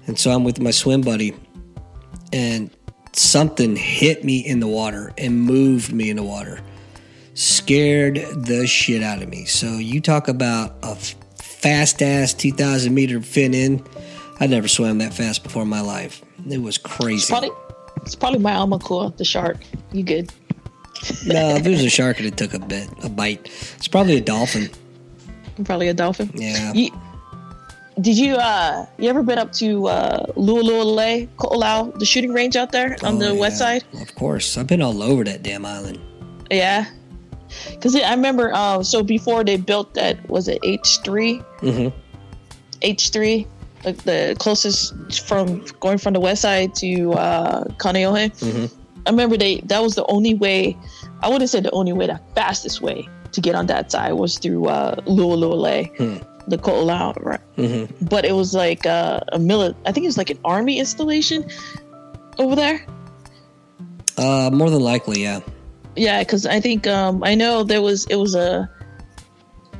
And 0.07 0.17
so 0.17 0.31
I'm 0.31 0.43
with 0.43 0.59
my 0.59 0.71
swim 0.71 1.01
buddy, 1.01 1.35
and 2.33 2.69
something 3.13 3.75
hit 3.75 4.23
me 4.23 4.39
in 4.39 4.59
the 4.59 4.67
water 4.67 5.13
and 5.17 5.41
moved 5.41 5.91
me 5.91 6.09
in 6.09 6.17
the 6.17 6.23
water 6.23 6.61
scared 7.39 8.15
the 8.35 8.67
shit 8.67 9.01
out 9.01 9.21
of 9.23 9.29
me. 9.29 9.45
So 9.45 9.77
you 9.77 10.01
talk 10.01 10.27
about 10.27 10.75
a 10.83 10.95
fast 11.41 12.01
ass 12.01 12.33
2,000 12.33 12.93
meter 12.93 13.21
fin 13.21 13.53
in. 13.53 13.85
I 14.41 14.47
never 14.47 14.67
swam 14.67 14.97
that 14.99 15.13
fast 15.13 15.43
before 15.43 15.63
in 15.63 15.69
my 15.69 15.81
life. 15.81 16.21
It 16.49 16.61
was 16.61 16.77
crazy. 16.77 17.31
Probably, 17.31 17.51
it's 18.09 18.15
probably 18.15 18.39
my 18.39 18.53
aumakua, 18.53 19.15
the 19.17 19.23
shark. 19.23 19.57
You 19.91 20.01
good? 20.01 20.33
no, 21.27 21.55
if 21.55 21.63
it 21.63 21.69
was 21.69 21.83
a 21.83 21.89
shark, 21.97 22.19
it 22.19 22.37
took 22.37 22.55
a 22.55 22.59
bit, 22.59 22.89
a 23.03 23.09
bite. 23.09 23.45
It's 23.77 23.87
probably 23.87 24.17
a 24.17 24.21
dolphin. 24.21 24.71
Probably 25.63 25.89
a 25.89 25.93
dolphin. 25.93 26.31
Yeah. 26.33 26.73
You, 26.73 26.89
did 28.01 28.17
you 28.17 28.33
uh 28.33 28.87
you 28.97 29.09
ever 29.09 29.21
been 29.21 29.37
up 29.37 29.51
to 29.61 29.85
uh 29.85 30.25
Lualualei, 30.33 31.27
Ko'olau, 31.37 31.99
the 31.99 32.05
shooting 32.05 32.33
range 32.33 32.55
out 32.55 32.71
there 32.71 32.97
on 33.03 33.17
oh, 33.17 33.19
the 33.19 33.33
yeah. 33.35 33.39
west 33.39 33.59
side? 33.59 33.83
Of 34.01 34.15
course. 34.15 34.57
I've 34.57 34.65
been 34.65 34.81
all 34.81 35.03
over 35.03 35.23
that 35.25 35.43
damn 35.43 35.67
island. 35.67 35.99
Yeah. 36.49 36.85
Cuz 37.79 37.95
I 37.95 38.09
remember 38.09 38.51
uh 38.55 38.81
so 38.81 39.03
before 39.03 39.43
they 39.43 39.57
built 39.57 39.93
that 39.93 40.17
was 40.27 40.47
it 40.47 40.59
H3? 40.63 41.45
Mhm. 41.61 41.93
H3 42.81 43.45
like 43.85 43.97
the 44.03 44.35
closest 44.39 44.93
from 45.27 45.63
going 45.79 45.97
from 45.97 46.13
the 46.13 46.19
west 46.19 46.41
side 46.41 46.75
to 46.75 47.13
uh 47.13 47.63
Kaneohe. 47.77 48.29
Mhm. 48.39 48.71
I 49.05 49.09
remember 49.11 49.37
they 49.37 49.61
that 49.65 49.81
was 49.81 49.95
the 49.95 50.05
only 50.07 50.33
way 50.33 50.75
I 51.23 51.29
wouldn't 51.29 51.49
say 51.49 51.59
the 51.61 51.71
only 51.71 51.93
way, 51.93 52.07
the 52.07 52.19
fastest 52.35 52.81
way 52.81 53.07
to 53.31 53.41
get 53.41 53.55
on 53.55 53.65
that 53.67 53.91
side 53.91 54.13
was 54.13 54.37
through 54.37 54.65
uh 54.67 54.95
Hmm. 55.05 56.17
the 56.47 56.57
Ko'olau, 56.57 57.13
right? 57.23 57.39
Mm-hmm. 57.57 58.05
but 58.07 58.25
it 58.25 58.33
was 58.33 58.53
like 58.55 58.85
uh, 58.85 59.19
a 59.33 59.37
mili- 59.37 59.75
I 59.85 59.91
think 59.91 60.05
it 60.05 60.07
was 60.09 60.17
like 60.17 60.29
an 60.31 60.39
army 60.45 60.79
installation 60.79 61.45
over 62.39 62.55
there. 62.55 62.85
Uh, 64.17 64.49
more 64.51 64.69
than 64.69 64.81
likely, 64.81 65.21
yeah. 65.21 65.39
Yeah, 65.95 66.19
because 66.23 66.45
I 66.45 66.59
think 66.59 66.87
um, 66.87 67.23
I 67.23 67.35
know 67.35 67.63
there 67.63 67.81
was 67.81 68.05
it 68.09 68.15
was 68.15 68.33
a 68.35 68.69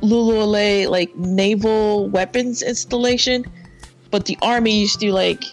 Lualualei 0.02 0.88
like 0.88 1.14
naval 1.16 2.08
weapons 2.08 2.62
installation, 2.62 3.44
but 4.10 4.26
the 4.26 4.36
army 4.42 4.80
used 4.80 5.00
to 5.00 5.12
like 5.12 5.44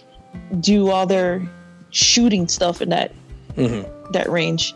do 0.60 0.90
all 0.90 1.06
their 1.06 1.48
shooting 1.90 2.48
stuff 2.48 2.80
in 2.82 2.88
that 2.90 3.12
Mm-hmm. 3.56 4.12
that 4.12 4.30
range 4.30 4.72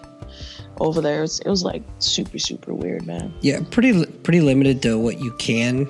over 0.81 1.01
there. 1.01 1.19
It 1.19 1.23
was, 1.23 1.39
it 1.41 1.49
was 1.49 1.63
like 1.63 1.83
super 2.01 2.39
super 2.41 2.75
weird, 2.75 3.07
man. 3.07 3.33
Yeah, 3.43 3.61
pretty 3.71 4.05
pretty 4.07 4.41
limited 4.41 4.83
to 4.83 4.99
what 4.99 5.21
you 5.21 5.31
can 5.35 5.89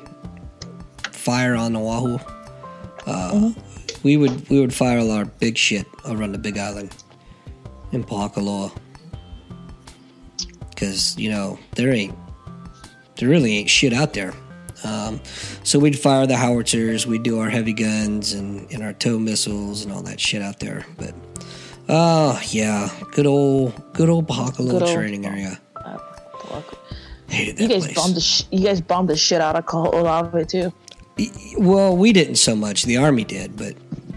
fire 1.11 1.55
on 1.55 1.74
Oahu. 1.74 2.18
Uh, 3.07 3.52
We 4.02 4.16
would 4.18 4.46
we 4.50 4.61
would 4.61 4.74
fire 4.74 4.98
all 4.98 5.11
our 5.11 5.24
big 5.24 5.57
shit 5.57 5.87
around 6.05 6.33
the 6.33 6.38
Big 6.38 6.59
Island 6.59 6.94
in 7.92 8.05
Pohakuloa 8.05 8.70
because 10.70 11.16
you 11.18 11.31
know 11.31 11.59
there 11.76 11.92
ain't 11.92 12.14
there 13.16 13.28
really 13.28 13.57
ain't 13.57 13.70
shit 13.70 13.92
out 13.92 14.12
there. 14.12 14.35
Um, 14.84 15.20
so 15.62 15.78
we'd 15.78 15.98
fire 15.98 16.26
the 16.26 16.36
howitzers, 16.36 17.06
we'd 17.06 17.22
do 17.22 17.38
our 17.38 17.50
heavy 17.50 17.72
guns 17.72 18.32
and, 18.32 18.70
and 18.72 18.82
our 18.82 18.92
tow 18.92 19.18
missiles 19.18 19.84
and 19.84 19.92
all 19.92 20.02
that 20.02 20.20
shit 20.20 20.42
out 20.42 20.60
there. 20.60 20.86
But 20.98 21.14
oh 21.88 22.40
yeah, 22.48 22.90
good 23.12 23.26
old 23.26 23.92
good 23.92 24.08
old 24.08 24.28
Pohakuloa 24.28 24.92
training 24.92 25.26
area. 25.26 25.60
Uh. 25.76 25.98
Hated 27.32 27.56
that 27.56 27.62
you 27.62 27.68
guys 27.68 27.84
place. 27.84 27.96
bombed 27.96 28.14
the 28.14 28.20
sh- 28.20 28.42
you 28.50 28.64
guys 28.64 28.80
bombed 28.82 29.08
the 29.08 29.16
shit 29.16 29.40
out 29.40 29.56
of 29.56 29.64
Ko'olau 29.64 30.46
too. 30.46 30.70
Well, 31.58 31.96
we 31.96 32.12
didn't 32.12 32.36
so 32.36 32.54
much. 32.54 32.84
The 32.84 32.98
army 32.98 33.24
did, 33.24 33.56
but 33.56 33.74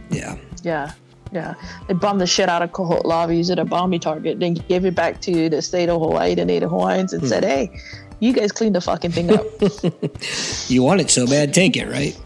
yeah. 0.09 0.37
Yeah, 0.63 0.91
yeah. 1.31 1.53
They 1.87 1.93
bombed 1.93 2.19
the 2.19 2.27
shit 2.27 2.49
out 2.49 2.61
of 2.61 2.71
Kaho'olawe, 2.71 3.35
used 3.35 3.51
it 3.51 3.59
a 3.59 3.63
bombing 3.63 4.01
target, 4.01 4.39
then 4.41 4.55
gave 4.55 4.83
it 4.83 4.95
back 4.95 5.21
to 5.21 5.49
the 5.49 5.61
state 5.61 5.87
of 5.87 6.01
Hawaii, 6.01 6.35
the 6.35 6.43
Native 6.43 6.69
Hawaiians, 6.69 7.13
and 7.13 7.25
said, 7.25 7.45
"Hey, 7.45 7.71
you 8.19 8.33
guys 8.33 8.51
clean 8.51 8.73
the 8.73 8.81
fucking 8.81 9.11
thing 9.11 9.31
up. 9.33 9.45
You 10.67 10.81
want 10.83 11.01
it 11.01 11.09
so 11.11 11.27
bad, 11.27 11.53
take 11.53 11.77
it, 11.77 11.87
right? 11.87 12.17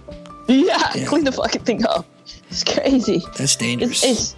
yeah, 0.47 0.91
Yeah. 0.95 1.05
clean 1.05 1.23
the 1.25 1.31
fucking 1.31 1.63
thing 1.63 1.85
up. 1.85 2.05
It's 2.49 2.63
crazy. 2.63 3.21
That's 3.37 3.55
dangerous. 3.55 4.03
It's, 4.03 4.19
it's 4.21 4.35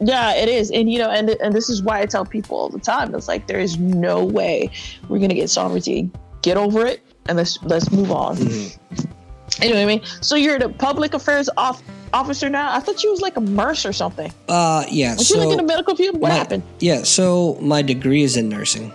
yeah, 0.00 0.34
it 0.34 0.48
is, 0.48 0.70
and 0.70 0.90
you 0.90 0.98
know, 0.98 1.10
and 1.10 1.30
and 1.30 1.54
this 1.54 1.68
is 1.68 1.82
why 1.82 2.00
I 2.00 2.06
tell 2.06 2.24
people 2.24 2.56
all 2.58 2.68
the 2.68 2.78
time. 2.80 3.14
It's 3.14 3.28
like 3.28 3.46
there 3.46 3.58
is 3.60 3.78
no 3.78 4.24
way 4.24 4.70
we're 5.08 5.18
gonna 5.20 5.34
get 5.34 5.50
sovereignty. 5.50 6.10
Get 6.42 6.56
over 6.56 6.84
it, 6.86 7.00
and 7.28 7.36
let's 7.38 7.62
let's 7.62 7.90
move 7.90 8.10
on. 8.12 8.36
Mm-hmm. 8.36 9.62
Anyway, 9.62 9.82
I 9.82 9.86
mean, 9.86 10.02
so 10.20 10.36
you're 10.36 10.58
the 10.58 10.68
public 10.68 11.14
affairs 11.14 11.48
off, 11.56 11.82
officer 12.12 12.48
now. 12.50 12.74
I 12.74 12.80
thought 12.80 13.02
you 13.04 13.10
was 13.10 13.20
like 13.20 13.36
a 13.36 13.40
nurse 13.40 13.86
or 13.86 13.92
something. 13.92 14.32
uh, 14.48 14.84
yeah. 14.90 15.14
Was 15.14 15.30
you 15.30 15.36
like 15.38 15.52
in 15.52 15.58
So, 15.58 15.64
medical 15.64 15.94
field? 15.96 16.18
What 16.20 16.30
my- 16.30 16.34
happened? 16.34 16.62
yeah. 16.80 17.02
So 17.04 17.56
my 17.60 17.80
degree 17.82 18.22
is 18.22 18.36
in 18.36 18.48
nursing, 18.48 18.92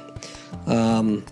um, 0.68 1.24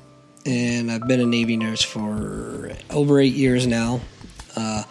and 0.48 0.90
I've 0.90 1.08
been 1.08 1.20
a 1.20 1.26
Navy 1.26 1.58
nurse 1.58 1.84
for 1.84 2.72
over 2.90 3.20
eight 3.20 3.34
years 3.34 3.68
now. 3.68 4.00
Uh, 4.56 4.84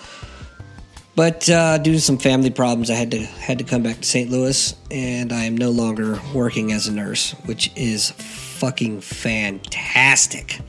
but 1.16 1.49
uh, 1.49 1.79
due 1.79 1.92
to 1.92 2.01
some 2.01 2.19
family 2.19 2.51
problems, 2.51 2.90
I 2.90 2.95
had 2.95 3.11
to 3.12 3.19
had 3.19 3.59
to 3.59 3.64
come 3.64 3.83
back 3.83 3.97
to 4.01 4.05
St. 4.05 4.31
Louis, 4.31 4.75
and 4.90 5.33
I 5.33 5.45
am 5.45 5.57
no 5.57 5.71
longer 5.71 6.21
working 6.35 6.73
as 6.73 6.87
a 6.87 6.92
nurse, 6.92 7.33
which 7.47 7.73
is 7.75 8.11
fucking 8.11 9.01
fantastic. 9.01 10.61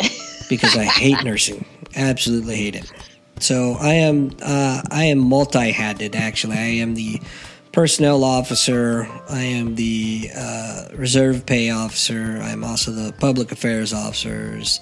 because 0.48 0.76
I 0.76 0.84
hate 0.84 1.22
nursing. 1.24 1.64
Absolutely 1.94 2.56
hate 2.56 2.74
it. 2.74 2.92
So 3.38 3.76
I 3.80 3.94
am 3.94 4.32
uh, 4.42 4.82
I 4.90 5.04
am 5.04 5.18
multi-hatted. 5.18 6.16
Actually, 6.16 6.56
I 6.56 6.80
am 6.82 6.94
the 6.94 7.20
personnel 7.76 8.24
officer. 8.24 9.06
I 9.28 9.42
am 9.42 9.74
the 9.74 10.30
uh, 10.34 10.88
reserve 10.94 11.44
pay 11.44 11.68
officer. 11.68 12.40
I'm 12.42 12.64
also 12.64 12.90
the 12.90 13.12
public 13.12 13.52
affairs 13.52 13.92
officers, 13.92 14.80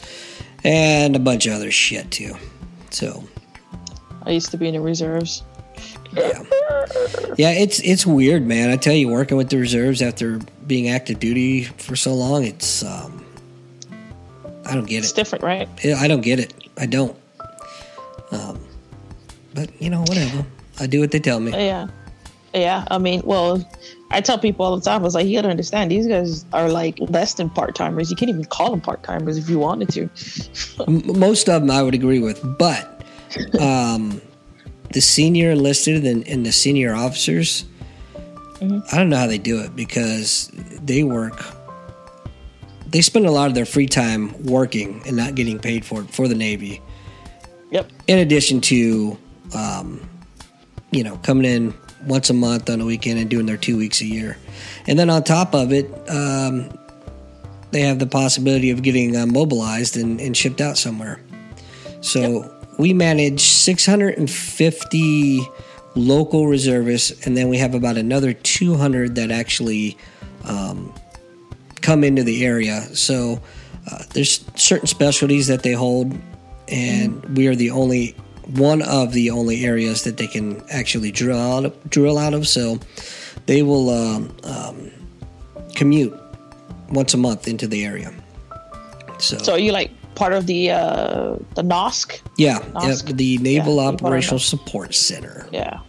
and 0.63 1.17
a 1.17 1.19
bunch 1.19 1.47
of 1.47 1.55
other 1.55 1.73
shit 1.73 2.13
too. 2.13 2.37
So 2.91 3.25
I 4.23 4.31
used 4.31 4.53
to 4.53 4.57
be 4.57 4.69
in 4.69 4.75
the 4.75 4.81
reserves. 4.81 5.43
yeah, 6.13 6.45
yeah. 7.37 7.51
It's 7.51 7.81
it's 7.81 8.07
weird, 8.07 8.47
man. 8.47 8.71
I 8.71 8.77
tell 8.77 8.95
you, 8.95 9.09
working 9.09 9.37
with 9.37 9.51
the 9.51 9.59
reserves 9.59 10.01
after 10.01 10.39
being 10.65 10.89
active 10.89 11.19
duty 11.19 11.65
for 11.65 11.97
so 11.97 12.15
long, 12.15 12.45
it's 12.45 12.85
um, 12.85 13.27
I 14.65 14.73
don't 14.73 14.87
get 14.87 14.99
It's 14.99 15.09
it. 15.09 15.11
It's 15.11 15.13
different, 15.15 15.43
right? 15.43 15.69
I 15.85 16.07
don't 16.07 16.21
get 16.21 16.39
it. 16.39 16.55
I 16.79 16.87
don't. 16.87 17.17
Um, 18.31 18.65
but 19.53 19.83
you 19.83 19.91
know, 19.91 20.03
whatever. 20.03 20.47
I 20.79 20.87
do 20.87 21.01
what 21.01 21.11
they 21.11 21.19
tell 21.19 21.41
me. 21.41 21.51
Yeah. 21.51 21.89
Yeah. 22.55 22.85
I 22.91 22.99
mean, 22.99 23.23
well, 23.25 23.69
I 24.11 24.21
tell 24.21 24.39
people 24.39 24.65
all 24.65 24.77
the 24.77 24.83
time, 24.83 25.01
I 25.01 25.05
was 25.05 25.15
like, 25.15 25.27
you 25.27 25.37
gotta 25.37 25.49
understand, 25.49 25.91
these 25.91 26.07
guys 26.07 26.45
are 26.53 26.69
like 26.69 26.99
less 27.01 27.35
than 27.35 27.51
part 27.51 27.75
timers. 27.75 28.11
You 28.11 28.17
can't 28.17 28.29
even 28.29 28.45
call 28.45 28.71
them 28.71 28.81
part 28.81 29.03
timers 29.03 29.37
if 29.37 29.49
you 29.51 29.59
wanted 29.59 29.89
to. 29.91 30.89
Most 31.19 31.49
of 31.49 31.63
them 31.63 31.71
I 31.71 31.83
would 31.83 31.95
agree 31.95 32.21
with, 32.21 32.41
but 32.59 33.03
um, 33.61 34.21
the 34.93 35.01
senior 35.01 35.51
enlisted 35.51 36.05
and, 36.05 36.27
and 36.29 36.47
the 36.47 36.53
senior 36.53 36.95
officers, 36.95 37.65
I 38.63 38.97
don't 38.97 39.11
know 39.11 39.19
how 39.19 39.27
they 39.27 39.39
do 39.39 39.61
it 39.61 39.75
because 39.75 40.51
they 40.55 41.03
work 41.03 41.43
they 42.95 43.01
spend 43.01 43.27
a 43.27 43.31
lot 43.33 43.49
of 43.49 43.57
their 43.57 43.67
free 43.67 43.89
time 43.89 44.41
working 44.45 45.03
and 45.05 45.17
not 45.17 45.35
getting 45.35 45.59
paid 45.59 45.85
for 45.85 46.03
it 46.03 46.11
for 46.11 46.29
the 46.29 46.35
Navy. 46.37 46.81
Yep. 47.73 47.91
In 48.07 48.21
addition 48.21 48.61
to, 48.61 49.19
um, 49.53 50.09
you 50.93 51.03
know, 51.03 51.17
coming 51.17 51.45
in 51.45 51.75
once 52.07 52.31
a 52.31 52.35
month 52.35 52.71
on 52.71 52.81
a 52.81 52.85
weekend 52.85 53.19
and 53.19 53.29
doing 53.31 53.47
their 53.47 53.57
two 53.57 53.77
weeks 53.77 54.01
a 54.01 54.07
year, 54.07 54.37
and 54.87 54.97
then 54.99 55.11
on 55.11 55.25
top 55.25 55.55
of 55.55 55.73
it, 55.73 55.87
um, 56.09 56.71
they 57.71 57.81
have 57.81 57.99
the 57.99 58.07
possibility 58.07 58.71
of 58.71 58.83
getting 58.83 59.17
uh, 59.17 59.27
mobilized 59.27 59.97
and, 59.97 60.21
and, 60.21 60.37
shipped 60.37 60.61
out 60.61 60.79
somewhere. 60.79 61.21
So 62.03 62.45
yep. 62.45 62.79
we 62.79 62.93
manage 62.93 63.41
650 63.41 65.41
local 65.97 66.47
reservists, 66.47 67.27
and 67.27 67.37
then 67.37 67.49
we 67.49 67.59
have 67.59 67.75
about 67.75 67.97
another 67.97 68.33
200 68.33 69.17
that 69.17 69.33
actually 69.33 69.99
um, 70.45 70.95
come 71.81 72.05
into 72.05 72.23
the 72.23 72.45
area. 72.45 72.83
So 72.95 73.41
uh, 73.91 74.05
there's 74.13 74.45
certain 74.55 74.87
specialties 74.87 75.49
that 75.49 75.63
they 75.63 75.73
hold, 75.73 76.13
and 76.69 77.23
mm-hmm. 77.23 77.35
we 77.35 77.49
are 77.49 77.55
the 77.55 77.71
only 77.71 78.15
one 78.47 78.83
of 78.83 79.13
the 79.13 79.31
only 79.31 79.65
areas 79.65 80.05
that 80.05 80.17
they 80.17 80.27
can 80.27 80.63
actually 80.71 81.11
drill 81.11 81.39
out, 81.39 81.91
drill 81.91 82.19
out 82.19 82.35
of. 82.35 82.47
So 82.47 82.79
they 83.47 83.63
will 83.63 83.91
um, 83.91 84.37
um, 84.45 84.91
commute 85.75 86.15
once 86.91 87.15
a 87.15 87.17
month 87.17 87.49
into 87.49 87.67
the 87.67 87.85
area. 87.85 88.13
So, 89.19 89.39
so 89.39 89.53
are 89.53 89.59
you 89.59 89.73
like 89.73 89.91
part 90.15 90.33
of 90.33 90.47
the 90.47 90.71
uh, 90.71 91.37
the 91.55 91.63
NOSC? 91.63 92.21
Yeah, 92.39 92.59
NOSC? 92.59 93.09
yeah 93.09 93.15
the 93.15 93.39
Naval 93.39 93.77
yeah, 93.77 93.89
Operational 93.89 94.39
Support 94.39 94.95
Center. 94.95 95.49
Yeah, 95.53 95.81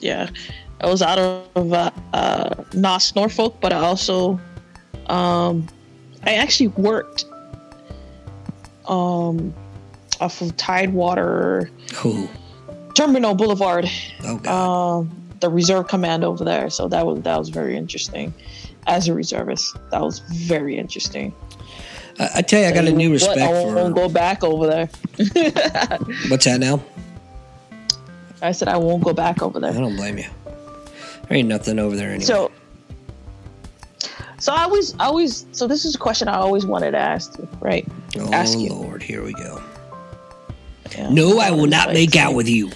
yeah. 0.00 0.30
I 0.80 0.86
was 0.88 1.00
out 1.00 1.18
of 1.18 1.72
uh, 1.72 1.90
uh, 2.12 2.50
NOSC 2.70 3.16
Norfolk, 3.16 3.56
but 3.60 3.72
I 3.72 3.78
also 3.78 4.40
um, 5.06 5.66
I 6.24 6.34
actually 6.34 6.68
worked 6.68 7.24
um, 8.86 9.54
off 10.20 10.40
of 10.40 10.56
Tidewater 10.56 11.70
Ooh. 12.04 12.28
Terminal 12.94 13.34
Boulevard. 13.34 13.88
Oh 14.24 14.38
God. 14.38 14.98
Um, 15.00 15.22
the 15.40 15.50
reserve 15.50 15.88
command 15.88 16.24
over 16.24 16.44
there. 16.44 16.70
So 16.70 16.88
that 16.88 17.06
was 17.06 17.22
that 17.22 17.38
was 17.38 17.48
very 17.48 17.76
interesting. 17.76 18.32
As 18.86 19.08
a 19.08 19.14
reservist, 19.14 19.76
that 19.90 20.00
was 20.00 20.20
very 20.20 20.78
interesting. 20.78 21.34
I, 22.18 22.30
I 22.36 22.42
tell 22.42 22.60
you, 22.60 22.68
I 22.68 22.72
got 22.72 22.86
a 22.86 22.92
new 22.92 23.12
respect 23.12 23.38
I 23.38 23.48
won't, 23.48 23.68
for. 23.68 23.74
won't 23.74 23.94
go 23.94 24.08
back 24.08 24.44
over 24.44 24.66
there. 24.66 24.86
What's 26.28 26.44
that 26.44 26.58
now? 26.60 26.82
I 28.42 28.52
said 28.52 28.68
I 28.68 28.76
won't 28.76 29.02
go 29.02 29.12
back 29.12 29.42
over 29.42 29.58
there. 29.60 29.70
I 29.70 29.74
don't 29.74 29.96
blame 29.96 30.18
you. 30.18 30.28
There 31.28 31.36
ain't 31.36 31.48
nothing 31.48 31.78
over 31.78 31.96
there 31.96 32.10
anyway. 32.10 32.24
So, 32.24 32.52
so 34.38 34.52
I 34.52 34.62
always, 34.62 34.94
I 34.94 35.06
always, 35.06 35.46
so 35.52 35.66
this 35.66 35.84
is 35.84 35.94
a 35.94 35.98
question 35.98 36.28
I 36.28 36.36
always 36.36 36.64
wanted 36.64 36.92
to 36.92 36.98
ask 36.98 37.38
right? 37.60 37.86
Oh 38.18 38.32
ask 38.32 38.58
you. 38.58 38.70
Lord, 38.70 39.02
here 39.02 39.24
we 39.24 39.32
go. 39.32 39.62
Yeah, 40.94 41.10
no, 41.10 41.38
I 41.38 41.50
will 41.50 41.66
not 41.66 41.92
make 41.92 42.16
out 42.16 42.34
with 42.34 42.48
you. 42.48 42.70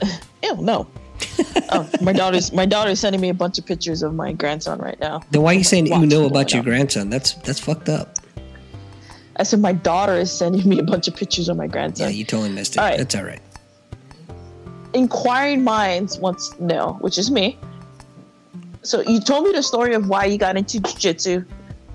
Ew, 0.42 0.56
no. 0.56 0.88
oh, 1.72 1.88
my 2.00 2.12
daughter's 2.12 2.52
my 2.52 2.64
daughter's 2.64 3.00
sending 3.00 3.20
me 3.20 3.28
a 3.28 3.34
bunch 3.34 3.58
of 3.58 3.66
pictures 3.66 4.02
of 4.02 4.14
my 4.14 4.32
grandson 4.32 4.78
right 4.78 4.98
now. 5.00 5.20
Then 5.30 5.42
why 5.42 5.52
are 5.52 5.58
you 5.58 5.64
saying 5.64 5.86
you 5.86 6.06
know 6.06 6.26
about 6.26 6.54
your 6.54 6.62
grandson? 6.62 7.10
That's 7.10 7.34
that's 7.34 7.60
fucked 7.60 7.88
up. 7.88 8.16
I 9.36 9.42
said 9.44 9.60
my 9.60 9.72
daughter 9.72 10.14
is 10.14 10.32
sending 10.32 10.68
me 10.68 10.78
a 10.78 10.82
bunch 10.82 11.06
of 11.08 11.14
pictures 11.14 11.48
of 11.48 11.56
my 11.56 11.66
grandson. 11.66 12.08
Yeah, 12.08 12.14
you 12.14 12.24
totally 12.24 12.50
missed 12.50 12.76
it. 12.76 12.78
All 12.78 12.86
right. 12.86 12.98
That's 12.98 13.14
all 13.14 13.24
right 13.24 13.40
inquiring 14.92 15.64
minds 15.64 16.18
wants 16.18 16.50
to 16.50 16.64
know, 16.64 16.98
which 17.00 17.18
is 17.18 17.30
me. 17.30 17.58
So 18.82 19.00
you 19.02 19.20
told 19.20 19.44
me 19.44 19.52
the 19.52 19.62
story 19.62 19.94
of 19.94 20.08
why 20.08 20.24
you 20.26 20.38
got 20.38 20.56
into 20.56 20.80
jiu-jitsu. 20.80 21.44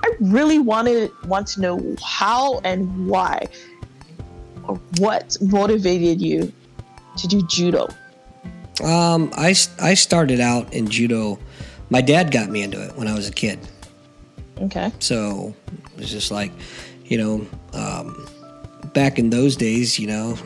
I 0.04 0.12
really 0.20 0.60
wanted 0.60 1.12
want 1.28 1.48
to 1.50 1.62
know 1.62 1.96
how 2.04 2.60
and 2.60 3.08
why 3.08 3.48
what 4.98 5.38
motivated 5.42 6.22
you 6.22 6.52
to 7.18 7.28
do 7.28 7.46
judo. 7.48 7.88
Um, 8.84 9.32
I, 9.36 9.56
I 9.80 9.94
started 9.94 10.40
out 10.40 10.74
in 10.74 10.88
judo. 10.88 11.40
My 11.90 12.02
dad 12.02 12.32
got 12.32 12.50
me 12.50 12.64
into 12.64 12.84
it 12.84 12.96
when 12.96 13.08
I 13.08 13.14
was 13.14 13.28
a 13.28 13.32
kid. 13.32 13.60
Okay. 14.60 14.92
So 15.00 15.54
it 15.94 16.00
was 16.00 16.12
just 16.12 16.32
like, 16.32 16.52
you 17.06 17.18
know, 17.18 17.48
um, 17.74 18.28
back 18.94 19.20
in 19.20 19.30
those 19.30 19.56
days, 19.56 20.00
you 20.00 20.08
know, 20.08 20.38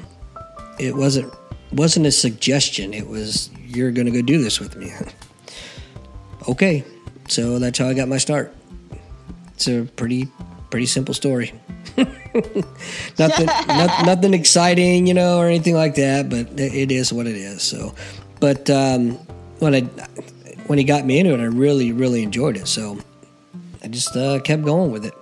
it 0.79 0.95
wasn't 0.95 1.33
wasn't 1.71 2.05
a 2.05 2.11
suggestion. 2.11 2.93
It 2.93 3.07
was 3.07 3.49
you're 3.65 3.91
going 3.91 4.05
to 4.05 4.11
go 4.11 4.21
do 4.21 4.41
this 4.41 4.59
with 4.59 4.75
me. 4.75 4.91
okay, 6.47 6.83
so 7.27 7.59
that's 7.59 7.77
how 7.77 7.87
I 7.87 7.93
got 7.93 8.07
my 8.07 8.17
start. 8.17 8.53
It's 9.53 9.67
a 9.67 9.83
pretty 9.95 10.27
pretty 10.69 10.85
simple 10.85 11.13
story. 11.13 11.53
nothing 13.19 13.45
not, 13.45 14.05
nothing 14.05 14.33
exciting, 14.33 15.07
you 15.07 15.13
know, 15.13 15.39
or 15.39 15.47
anything 15.47 15.75
like 15.75 15.95
that. 15.95 16.29
But 16.29 16.59
it 16.59 16.91
is 16.91 17.11
what 17.11 17.27
it 17.27 17.35
is. 17.35 17.61
So, 17.61 17.93
but 18.39 18.69
um, 18.69 19.13
when 19.59 19.75
I 19.75 19.81
when 20.67 20.77
he 20.77 20.83
got 20.83 21.05
me 21.05 21.19
into 21.19 21.33
it, 21.33 21.39
I 21.39 21.45
really 21.45 21.91
really 21.91 22.23
enjoyed 22.23 22.57
it. 22.57 22.67
So 22.67 22.99
I 23.83 23.87
just 23.87 24.15
uh, 24.15 24.39
kept 24.39 24.63
going 24.63 24.91
with 24.91 25.05
it. 25.05 25.13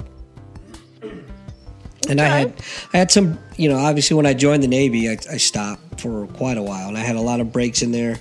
And 2.10 2.20
okay. 2.20 2.30
I 2.30 2.40
had 2.40 2.54
I 2.94 2.98
had 2.98 3.12
some, 3.12 3.40
you 3.58 3.70
know, 3.70 3.78
obviously 3.78 4.16
when 4.16 4.26
I 4.26 4.34
joined 4.34 4.64
the 4.64 4.68
Navy, 4.68 5.10
I, 5.10 5.18
I 5.32 5.38
stopped 5.38 6.02
for 6.02 6.28
quite 6.28 6.58
a 6.58 6.64
while, 6.64 6.88
and 6.88 6.98
I 6.98 7.02
had 7.02 7.16
a 7.16 7.22
lot 7.22 7.40
of 7.40 7.52
breaks 7.52 7.82
in 7.82 7.92
there 7.92 8.20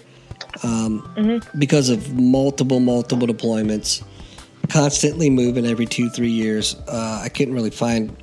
um, 0.63 1.03
mm-hmm. 1.17 1.59
because 1.59 1.91
of 1.91 2.15
multiple 2.15 2.81
multiple 2.81 3.27
deployments, 3.27 4.03
constantly 4.69 5.29
moving 5.29 5.67
every 5.67 5.87
two 5.87 6.09
three 6.11 6.31
years. 6.31 6.77
Uh, 6.89 7.21
I 7.23 7.29
couldn't 7.29 7.55
really 7.55 7.71
find 7.71 8.17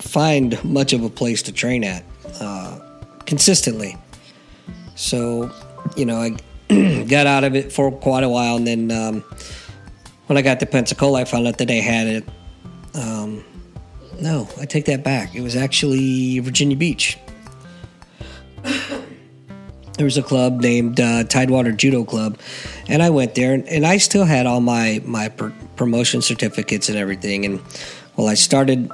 find 0.00 0.62
much 0.64 0.92
of 0.92 1.02
a 1.04 1.10
place 1.10 1.42
to 1.42 1.52
train 1.52 1.84
at 1.84 2.04
uh, 2.40 2.78
consistently. 3.26 3.96
So, 4.96 5.50
you 5.96 6.04
know, 6.04 6.16
I 6.16 7.04
got 7.04 7.26
out 7.26 7.44
of 7.44 7.54
it 7.54 7.72
for 7.72 7.90
quite 7.90 8.24
a 8.24 8.28
while, 8.28 8.56
and 8.56 8.66
then 8.66 8.90
um, 8.90 9.24
when 10.26 10.36
I 10.36 10.42
got 10.42 10.60
to 10.60 10.66
Pensacola, 10.66 11.20
I 11.20 11.24
found 11.24 11.46
out 11.46 11.58
that 11.58 11.68
they 11.68 11.80
had 11.80 12.06
it. 12.06 12.24
Um, 12.94 13.44
no, 14.20 14.48
I 14.60 14.66
take 14.66 14.84
that 14.86 15.02
back. 15.02 15.34
It 15.34 15.40
was 15.40 15.56
actually 15.56 16.38
Virginia 16.40 16.76
Beach. 16.76 17.18
there 18.62 20.04
was 20.04 20.18
a 20.18 20.22
club 20.22 20.60
named 20.60 21.00
uh, 21.00 21.24
Tidewater 21.24 21.72
Judo 21.72 22.04
Club, 22.04 22.38
and 22.88 23.02
I 23.02 23.10
went 23.10 23.34
there, 23.34 23.54
and, 23.54 23.66
and 23.68 23.86
I 23.86 23.96
still 23.96 24.24
had 24.24 24.46
all 24.46 24.60
my 24.60 25.00
my 25.04 25.28
pr- 25.28 25.48
promotion 25.76 26.22
certificates 26.22 26.88
and 26.88 26.98
everything. 26.98 27.44
And 27.44 27.60
well, 28.16 28.28
I 28.28 28.34
started 28.34 28.90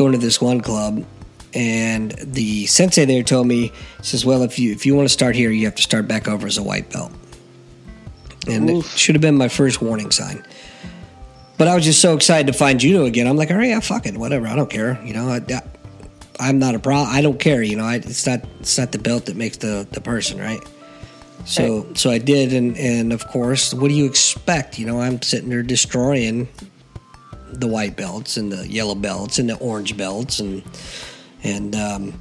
going 0.00 0.12
to 0.12 0.18
this 0.18 0.40
one 0.40 0.62
club, 0.62 1.04
and 1.52 2.12
the 2.12 2.64
sensei 2.64 3.04
there 3.04 3.22
told 3.22 3.46
me, 3.46 3.70
says, 4.00 4.24
"Well, 4.24 4.42
if 4.42 4.58
you 4.58 4.72
if 4.72 4.86
you 4.86 4.94
want 4.94 5.06
to 5.06 5.12
start 5.12 5.34
here, 5.36 5.50
you 5.50 5.66
have 5.66 5.74
to 5.74 5.82
start 5.82 6.08
back 6.08 6.26
over 6.26 6.46
as 6.46 6.56
a 6.56 6.62
white 6.62 6.90
belt." 6.90 7.12
And 8.48 8.70
Oof. 8.70 8.94
it 8.94 8.98
should 8.98 9.14
have 9.14 9.20
been 9.20 9.36
my 9.36 9.48
first 9.48 9.82
warning 9.82 10.10
sign. 10.10 10.42
But 11.58 11.68
I 11.68 11.74
was 11.74 11.84
just 11.84 12.00
so 12.00 12.14
excited 12.14 12.46
to 12.50 12.58
find 12.58 12.80
judo 12.80 13.04
again. 13.04 13.26
I'm 13.26 13.36
like, 13.36 13.50
all 13.50 13.58
right, 13.58 13.68
yeah, 13.68 13.80
fuck 13.80 14.06
it, 14.06 14.16
whatever. 14.16 14.46
I 14.46 14.56
don't 14.56 14.70
care. 14.70 14.98
You 15.04 15.12
know, 15.12 15.28
I, 15.28 16.48
am 16.48 16.58
not 16.58 16.74
a 16.74 16.78
pro. 16.78 16.96
I 16.96 17.20
don't 17.20 17.38
care. 17.38 17.62
You 17.62 17.76
know, 17.76 17.84
I, 17.84 17.96
it's 17.96 18.26
not 18.26 18.40
it's 18.60 18.78
not 18.78 18.92
the 18.92 18.98
belt 18.98 19.26
that 19.26 19.36
makes 19.36 19.58
the 19.58 19.86
the 19.90 20.00
person, 20.00 20.40
right? 20.40 20.60
So 21.44 21.82
right. 21.82 21.98
so 21.98 22.10
I 22.10 22.16
did, 22.16 22.54
and 22.54 22.78
and 22.78 23.12
of 23.12 23.28
course, 23.28 23.74
what 23.74 23.88
do 23.88 23.94
you 23.94 24.06
expect? 24.06 24.78
You 24.78 24.86
know, 24.86 25.02
I'm 25.02 25.20
sitting 25.20 25.50
there 25.50 25.62
destroying 25.62 26.48
the 27.52 27.66
white 27.66 27.96
belts 27.96 28.36
and 28.36 28.50
the 28.50 28.66
yellow 28.68 28.94
belts 28.94 29.38
and 29.38 29.48
the 29.48 29.56
orange 29.58 29.96
belts, 29.96 30.40
and 30.40 30.62
and 31.42 31.74
um, 31.74 32.20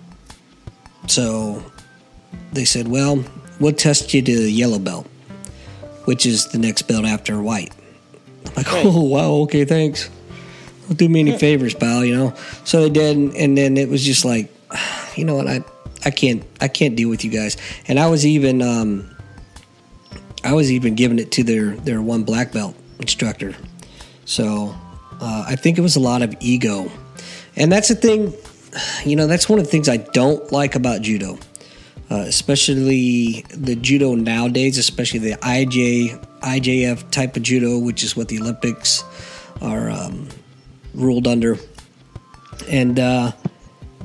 so 1.08 1.64
they 2.54 2.66
said, 2.66 2.88
well, 2.88 3.24
we'll 3.60 3.74
test 3.74 4.14
you 4.14 4.22
to 4.22 4.36
the 4.36 4.52
yellow 4.52 4.80
belt, 4.80 5.08
which 6.06 6.26
is 6.26 6.48
the 6.48 6.58
next 6.58 6.84
belt 6.84 7.06
after 7.06 7.42
white. 7.42 7.74
I'm 8.46 8.54
like, 8.56 8.72
right. 8.72 8.86
oh 8.86 9.04
wow, 9.04 9.32
okay, 9.44 9.66
thanks. 9.66 10.10
Don't 10.88 10.98
do 10.98 11.10
me 11.10 11.20
any 11.20 11.38
favors, 11.38 11.76
pal. 11.76 12.04
You 12.04 12.16
know. 12.16 12.34
So 12.64 12.82
they 12.82 12.90
did, 12.90 13.18
and, 13.18 13.36
and 13.36 13.58
then 13.58 13.78
it 13.78 13.90
was 13.90 14.04
just 14.04 14.26
like, 14.26 14.52
you 15.16 15.26
know 15.26 15.36
what, 15.36 15.48
I 15.48 15.64
I 16.06 16.12
can't 16.12 16.44
I 16.62 16.68
can't 16.68 16.96
deal 16.96 17.10
with 17.10 17.24
you 17.24 17.32
guys. 17.32 17.58
And 17.88 18.00
I 18.00 18.08
was 18.08 18.26
even 18.26 18.62
um, 18.62 19.16
I 20.44 20.54
was 20.54 20.72
even 20.72 20.96
giving 20.96 21.20
it 21.20 21.32
to 21.34 21.44
their 21.44 21.72
their 21.76 22.02
one 22.02 22.24
black 22.24 22.52
belt 22.52 22.76
instructor. 23.00 23.56
So 24.26 24.76
uh, 25.20 25.46
I 25.48 25.56
think 25.56 25.78
it 25.78 25.82
was 25.82 25.96
a 25.96 26.00
lot 26.00 26.22
of 26.22 26.36
ego, 26.40 26.92
and 27.56 27.72
that's 27.72 27.90
the 27.90 27.96
thing. 27.96 28.34
You 29.06 29.16
know, 29.16 29.28
that's 29.28 29.50
one 29.50 29.60
of 29.60 29.66
the 29.66 29.72
things 29.72 29.90
I 29.90 29.98
don't 29.98 30.52
like 30.52 30.76
about 30.76 31.02
judo, 31.02 31.40
uh, 32.12 32.24
especially 32.28 33.44
the 33.54 33.76
judo 33.76 34.16
nowadays, 34.16 34.78
especially 34.78 35.20
the 35.20 35.38
IJ 35.38 36.26
IJF 36.42 37.10
type 37.12 37.36
of 37.36 37.44
judo, 37.44 37.78
which 37.78 38.04
is 38.04 38.16
what 38.16 38.28
the 38.28 38.40
Olympics 38.40 39.04
are 39.62 39.90
um, 39.90 40.28
ruled 40.94 41.28
under. 41.28 41.58
And 42.70 43.00
uh, 43.00 43.32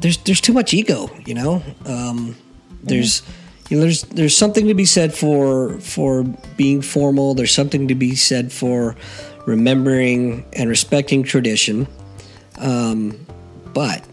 there's 0.00 0.18
there's 0.18 0.40
too 0.40 0.52
much 0.52 0.74
ego, 0.74 1.10
you 1.26 1.34
know. 1.34 1.62
Um, 1.86 2.36
there's 2.82 3.22
you 3.68 3.78
know, 3.78 3.82
there's 3.82 4.02
there's 4.02 4.36
something 4.36 4.68
to 4.68 4.74
be 4.74 4.84
said 4.84 5.14
for 5.14 5.78
for 5.80 6.24
being 6.56 6.82
formal. 6.82 7.34
There's 7.34 7.52
something 7.52 7.88
to 7.88 7.94
be 7.94 8.14
said 8.14 8.52
for 8.52 8.96
remembering 9.46 10.46
and 10.52 10.68
respecting 10.68 11.22
tradition. 11.22 11.86
Um, 12.58 13.26
but 13.72 14.04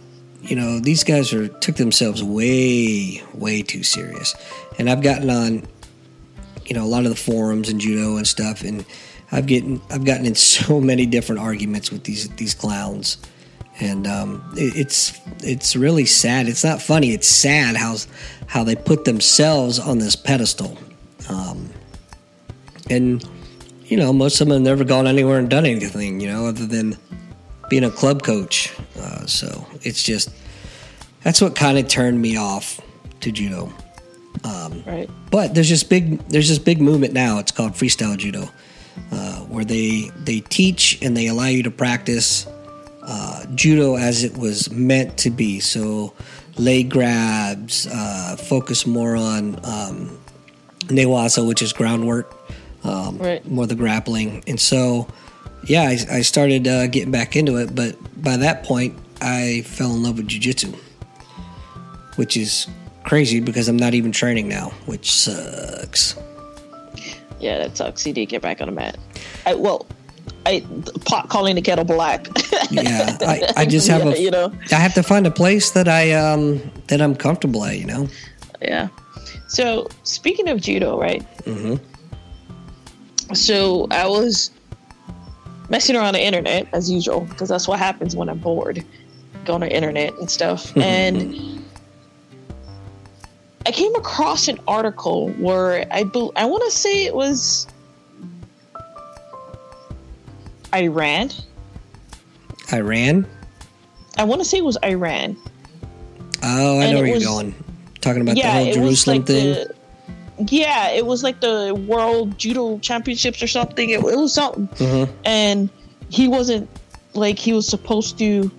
you 0.41 0.55
know, 0.55 0.79
these 0.79 1.03
guys 1.03 1.33
are 1.33 1.47
took 1.47 1.75
themselves 1.75 2.23
way, 2.23 3.23
way 3.33 3.61
too 3.61 3.83
serious. 3.83 4.35
And 4.79 4.89
I've 4.89 5.03
gotten 5.03 5.29
on, 5.29 5.67
you 6.65 6.75
know, 6.75 6.83
a 6.83 6.87
lot 6.87 7.03
of 7.03 7.09
the 7.09 7.15
forums 7.15 7.69
and 7.69 7.79
judo 7.79 8.17
and 8.17 8.27
stuff, 8.27 8.63
and 8.63 8.85
I've 9.31 9.47
gotten 9.47 9.81
I've 9.89 10.03
gotten 10.03 10.25
in 10.25 10.35
so 10.51 10.81
many 10.81 11.05
different 11.05 11.41
arguments 11.41 11.91
with 11.91 12.03
these 12.03 12.29
these 12.29 12.53
clowns, 12.53 13.17
and 13.79 14.07
um, 14.07 14.53
it, 14.57 14.75
it's 14.75 15.19
it's 15.43 15.75
really 15.75 16.05
sad. 16.05 16.47
It's 16.47 16.63
not 16.63 16.81
funny. 16.81 17.11
It's 17.11 17.27
sad 17.27 17.75
how 17.75 17.97
how 18.47 18.63
they 18.63 18.75
put 18.75 19.05
themselves 19.05 19.79
on 19.79 19.99
this 19.99 20.15
pedestal, 20.15 20.77
um, 21.29 21.69
and 22.89 23.23
you 23.91 23.97
know, 23.97 24.13
most 24.13 24.39
of 24.39 24.47
them 24.47 24.55
have 24.55 24.61
never 24.61 24.85
gone 24.85 25.05
anywhere 25.05 25.37
and 25.37 25.49
done 25.49 25.65
anything, 25.65 26.21
you 26.21 26.27
know, 26.27 26.45
other 26.45 26.65
than 26.65 26.97
being 27.69 27.83
a 27.83 27.91
club 27.91 28.23
coach. 28.23 28.73
Uh, 28.97 29.25
so 29.25 29.67
it's 29.81 30.01
just 30.01 30.29
that's 31.23 31.41
what 31.41 31.55
kind 31.55 31.77
of 31.77 31.89
turned 31.89 32.21
me 32.21 32.37
off 32.37 32.79
to 33.19 33.33
judo. 33.33 33.69
Um, 34.45 34.81
right. 34.87 35.09
But 35.29 35.53
there's 35.53 35.69
this 35.69 35.83
big 35.83 36.19
there's 36.29 36.47
this 36.47 36.57
big 36.57 36.79
movement 36.79 37.13
now. 37.13 37.37
It's 37.39 37.51
called 37.51 37.73
freestyle 37.73 38.17
judo, 38.17 38.47
uh, 39.11 39.41
where 39.41 39.65
they 39.65 40.09
they 40.23 40.39
teach 40.39 40.97
and 41.01 41.15
they 41.15 41.27
allow 41.27 41.47
you 41.47 41.63
to 41.63 41.71
practice 41.71 42.47
uh, 43.03 43.45
judo 43.55 43.97
as 43.97 44.23
it 44.23 44.37
was 44.37 44.71
meant 44.71 45.17
to 45.17 45.29
be. 45.29 45.59
So 45.59 46.13
leg 46.57 46.89
grabs, 46.89 47.87
uh, 47.87 48.37
focus 48.37 48.87
more 48.87 49.17
on 49.17 49.59
um, 49.65 50.17
newaza, 50.83 51.45
which 51.45 51.61
is 51.61 51.73
groundwork, 51.73 52.40
um, 52.83 53.17
right. 53.17 53.45
more 53.49 53.67
the 53.67 53.75
grappling, 53.75 54.43
and 54.47 54.59
so 54.59 55.07
yeah, 55.63 55.83
I, 55.83 56.17
I 56.17 56.21
started 56.21 56.67
uh, 56.67 56.87
getting 56.87 57.11
back 57.11 57.35
into 57.35 57.57
it, 57.57 57.75
but 57.75 57.95
by 58.21 58.37
that 58.37 58.63
point, 58.63 58.97
I 59.21 59.61
fell 59.61 59.93
in 59.93 60.03
love 60.03 60.17
with 60.17 60.27
jujitsu, 60.27 60.75
which 62.15 62.35
is 62.35 62.67
crazy 63.03 63.39
because 63.39 63.67
I'm 63.67 63.77
not 63.77 63.93
even 63.93 64.11
training 64.11 64.47
now, 64.47 64.69
which 64.85 65.11
sucks. 65.11 66.15
Yeah, 67.39 67.59
that 67.59 67.77
sucks. 67.77 68.05
You 68.05 68.13
did 68.13 68.27
get 68.27 68.41
back 68.41 68.61
on 68.61 68.67
the 68.67 68.73
mat. 68.73 68.97
I, 69.45 69.55
well, 69.55 69.85
I 70.45 70.65
pot 71.05 71.29
calling 71.29 71.55
the 71.55 71.61
kettle 71.61 71.85
black. 71.85 72.27
yeah, 72.69 73.17
I, 73.21 73.53
I 73.57 73.65
just 73.65 73.87
have 73.87 74.05
yeah, 74.05 74.11
a, 74.11 74.17
you 74.17 74.31
know, 74.31 74.51
I 74.71 74.75
have 74.75 74.93
to 74.95 75.03
find 75.03 75.27
a 75.27 75.31
place 75.31 75.71
that 75.71 75.87
I 75.87 76.11
um 76.13 76.61
that 76.87 77.01
I'm 77.01 77.15
comfortable 77.15 77.63
at, 77.65 77.77
you 77.77 77.85
know. 77.85 78.07
Yeah. 78.61 78.89
So 79.47 79.89
speaking 80.03 80.49
of 80.49 80.61
judo, 80.61 80.99
right? 80.99 81.21
Mm-hmm. 81.43 81.83
So 83.33 83.87
I 83.91 84.07
was 84.07 84.51
messing 85.69 85.95
around 85.95 86.13
the 86.13 86.21
internet 86.21 86.67
as 86.73 86.91
usual 86.91 87.21
because 87.21 87.49
that's 87.49 87.67
what 87.67 87.79
happens 87.79 88.15
when 88.15 88.29
I'm 88.29 88.39
bored, 88.39 88.83
go 89.45 89.53
on 89.53 89.61
the 89.61 89.73
internet 89.73 90.13
and 90.19 90.29
stuff. 90.29 90.67
Mm-hmm. 90.73 90.81
and 90.81 91.63
I 93.65 93.71
came 93.71 93.93
across 93.95 94.47
an 94.47 94.59
article 94.67 95.29
where 95.33 95.87
I 95.91 96.03
be- 96.03 96.31
I 96.35 96.45
want 96.45 96.63
to 96.65 96.71
say 96.71 97.05
it 97.05 97.15
was 97.15 97.67
Iran. 100.73 101.29
Iran. 102.73 103.27
I 104.17 104.23
want 104.23 104.41
to 104.41 104.45
say 104.45 104.57
it 104.57 104.65
was 104.65 104.77
Iran. 104.83 105.37
Oh, 106.43 106.79
I 106.79 106.85
and 106.85 106.93
know 106.93 107.01
where 107.01 107.13
was, 107.13 107.23
you're 107.23 107.31
going. 107.31 107.55
Talking 108.01 108.23
about 108.23 108.35
yeah, 108.35 108.57
the 108.59 108.65
whole 108.65 108.73
Jerusalem 108.73 109.17
like 109.17 109.27
thing. 109.27 109.53
The, 109.53 109.75
yeah, 110.49 110.89
it 110.89 111.05
was 111.05 111.23
like 111.23 111.41
the 111.41 111.73
World 111.87 112.37
Judo 112.37 112.79
Championships 112.79 113.43
or 113.43 113.47
something. 113.47 113.89
It, 113.89 113.99
it 113.99 114.17
was 114.17 114.33
something, 114.33 114.67
mm-hmm. 114.67 115.11
and 115.25 115.69
he 116.09 116.27
wasn't 116.27 116.69
like 117.13 117.37
he 117.37 117.53
was 117.53 117.67
supposed 117.67 118.17
to 118.19 118.49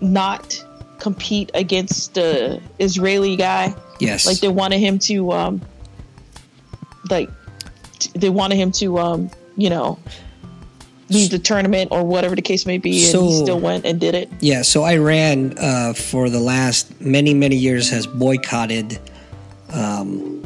not 0.00 0.62
compete 0.98 1.50
against 1.54 2.14
the 2.14 2.60
Israeli 2.78 3.36
guy. 3.36 3.74
Yes, 4.00 4.26
like 4.26 4.40
they 4.40 4.48
wanted 4.48 4.80
him 4.80 4.98
to, 5.00 5.32
um, 5.32 5.60
like 7.10 7.30
t- 7.98 8.10
they 8.14 8.30
wanted 8.30 8.56
him 8.56 8.70
to, 8.72 8.98
um, 8.98 9.30
you 9.56 9.70
know, 9.70 9.98
leave 11.08 11.30
the 11.30 11.38
tournament 11.38 11.90
or 11.92 12.04
whatever 12.04 12.34
the 12.34 12.42
case 12.42 12.66
may 12.66 12.78
be, 12.78 12.98
so, 13.00 13.20
and 13.20 13.28
he 13.28 13.42
still 13.42 13.60
went 13.60 13.84
and 13.84 14.00
did 14.00 14.14
it. 14.14 14.30
Yeah, 14.40 14.62
so 14.62 14.84
Iran 14.84 15.56
uh, 15.58 15.94
for 15.94 16.28
the 16.28 16.40
last 16.40 17.00
many 17.00 17.32
many 17.32 17.56
years 17.56 17.90
has 17.90 18.06
boycotted. 18.06 18.98
Um, 19.70 20.43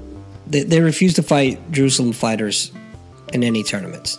they, 0.51 0.63
they 0.63 0.81
refuse 0.81 1.15
to 1.15 1.23
fight 1.23 1.59
Jerusalem 1.71 2.13
fighters 2.13 2.73
in 3.33 3.45
any 3.45 3.63
tournaments. 3.63 4.19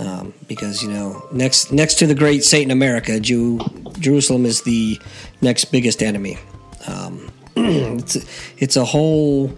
Um, 0.00 0.32
because 0.48 0.82
you 0.82 0.88
know, 0.88 1.26
next 1.32 1.70
next 1.70 1.96
to 1.96 2.06
the 2.06 2.14
great 2.14 2.44
Satan 2.44 2.70
America, 2.70 3.20
Jew, 3.20 3.60
Jerusalem 3.98 4.46
is 4.46 4.62
the 4.62 4.98
next 5.42 5.66
biggest 5.66 6.02
enemy. 6.02 6.38
Um, 6.86 7.30
it's 7.56 8.16
it's 8.58 8.76
a 8.76 8.84
whole. 8.84 9.52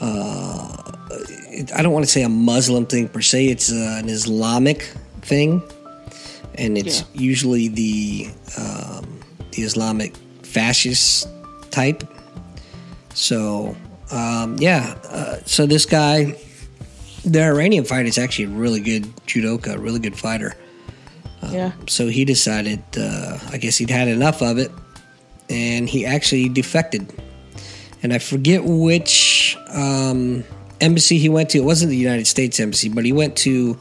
Uh, 0.00 0.92
I 1.74 1.82
don't 1.82 1.92
want 1.92 2.04
to 2.04 2.10
say 2.10 2.22
a 2.22 2.28
Muslim 2.28 2.86
thing 2.86 3.08
per 3.08 3.20
se. 3.20 3.46
It's 3.46 3.72
uh, 3.72 3.96
an 3.98 4.08
Islamic 4.08 4.82
thing, 5.22 5.62
and 6.54 6.78
it's 6.78 7.00
yeah. 7.00 7.06
usually 7.20 7.66
the 7.66 8.28
um, 8.58 9.20
the 9.50 9.62
Islamic 9.62 10.14
fascist 10.42 11.28
type. 11.72 12.04
So 13.14 13.76
um, 14.12 14.56
yeah, 14.58 14.94
uh, 15.08 15.36
so 15.46 15.66
this 15.66 15.86
guy, 15.86 16.36
the 17.24 17.42
Iranian 17.42 17.84
fighter, 17.84 18.08
is 18.08 18.18
actually 18.18 18.44
a 18.44 18.48
really 18.48 18.80
good 18.80 19.04
judoka, 19.26 19.80
really 19.82 19.98
good 19.98 20.16
fighter. 20.16 20.54
Um, 21.40 21.54
yeah. 21.54 21.72
So 21.88 22.08
he 22.08 22.24
decided, 22.24 22.82
uh, 22.96 23.38
I 23.50 23.58
guess 23.58 23.78
he'd 23.78 23.90
had 23.90 24.08
enough 24.08 24.42
of 24.42 24.58
it, 24.58 24.70
and 25.48 25.88
he 25.88 26.04
actually 26.04 26.48
defected. 26.48 27.12
And 28.02 28.12
I 28.12 28.18
forget 28.18 28.64
which 28.64 29.56
um, 29.68 30.44
embassy 30.80 31.18
he 31.18 31.28
went 31.28 31.50
to. 31.50 31.58
It 31.58 31.64
wasn't 31.64 31.90
the 31.90 31.96
United 31.96 32.26
States 32.26 32.60
embassy, 32.60 32.88
but 32.88 33.04
he 33.04 33.12
went 33.12 33.36
to 33.38 33.78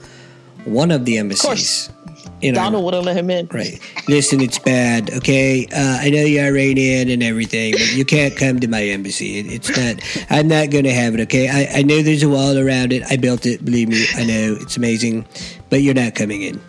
one 0.64 0.92
of 0.92 1.06
the 1.06 1.18
embassies. 1.18 1.90
Of 1.90 2.01
know, 2.42 2.56
Donald 2.56 2.86
would 2.86 2.94
have 2.94 3.04
let 3.04 3.18
him 3.18 3.30
in. 3.30 3.48
Right. 3.52 3.80
Listen, 4.08 4.42
it's 4.42 4.58
bad. 4.58 5.14
Okay, 5.14 5.68
uh, 5.68 6.00
I 6.02 6.10
know 6.10 6.22
you're 6.22 6.46
Iranian 6.46 7.10
and 7.10 7.22
everything, 7.22 7.74
but 7.74 7.94
you 7.94 8.06
can't 8.06 8.36
come 8.36 8.60
to 8.60 8.68
my 8.68 8.84
embassy. 8.84 9.38
It, 9.40 9.46
it's 9.48 9.70
not. 9.70 9.98
I'm 10.30 10.48
not 10.48 10.72
going 10.72 10.86
to 10.86 10.94
have 10.94 11.14
it. 11.14 11.20
Okay. 11.22 11.50
I, 11.50 11.80
I 11.80 11.82
know 11.84 12.02
there's 12.02 12.24
a 12.24 12.30
wall 12.30 12.58
around 12.58 12.94
it. 12.94 13.04
I 13.10 13.18
built 13.18 13.46
it. 13.46 13.64
Believe 13.64 13.90
me. 13.90 14.06
I 14.16 14.24
know 14.24 14.58
it's 14.60 14.78
amazing, 14.78 15.28
but 15.70 15.82
you're 15.82 15.94
not 15.94 16.16
coming 16.16 16.42
in. 16.42 16.60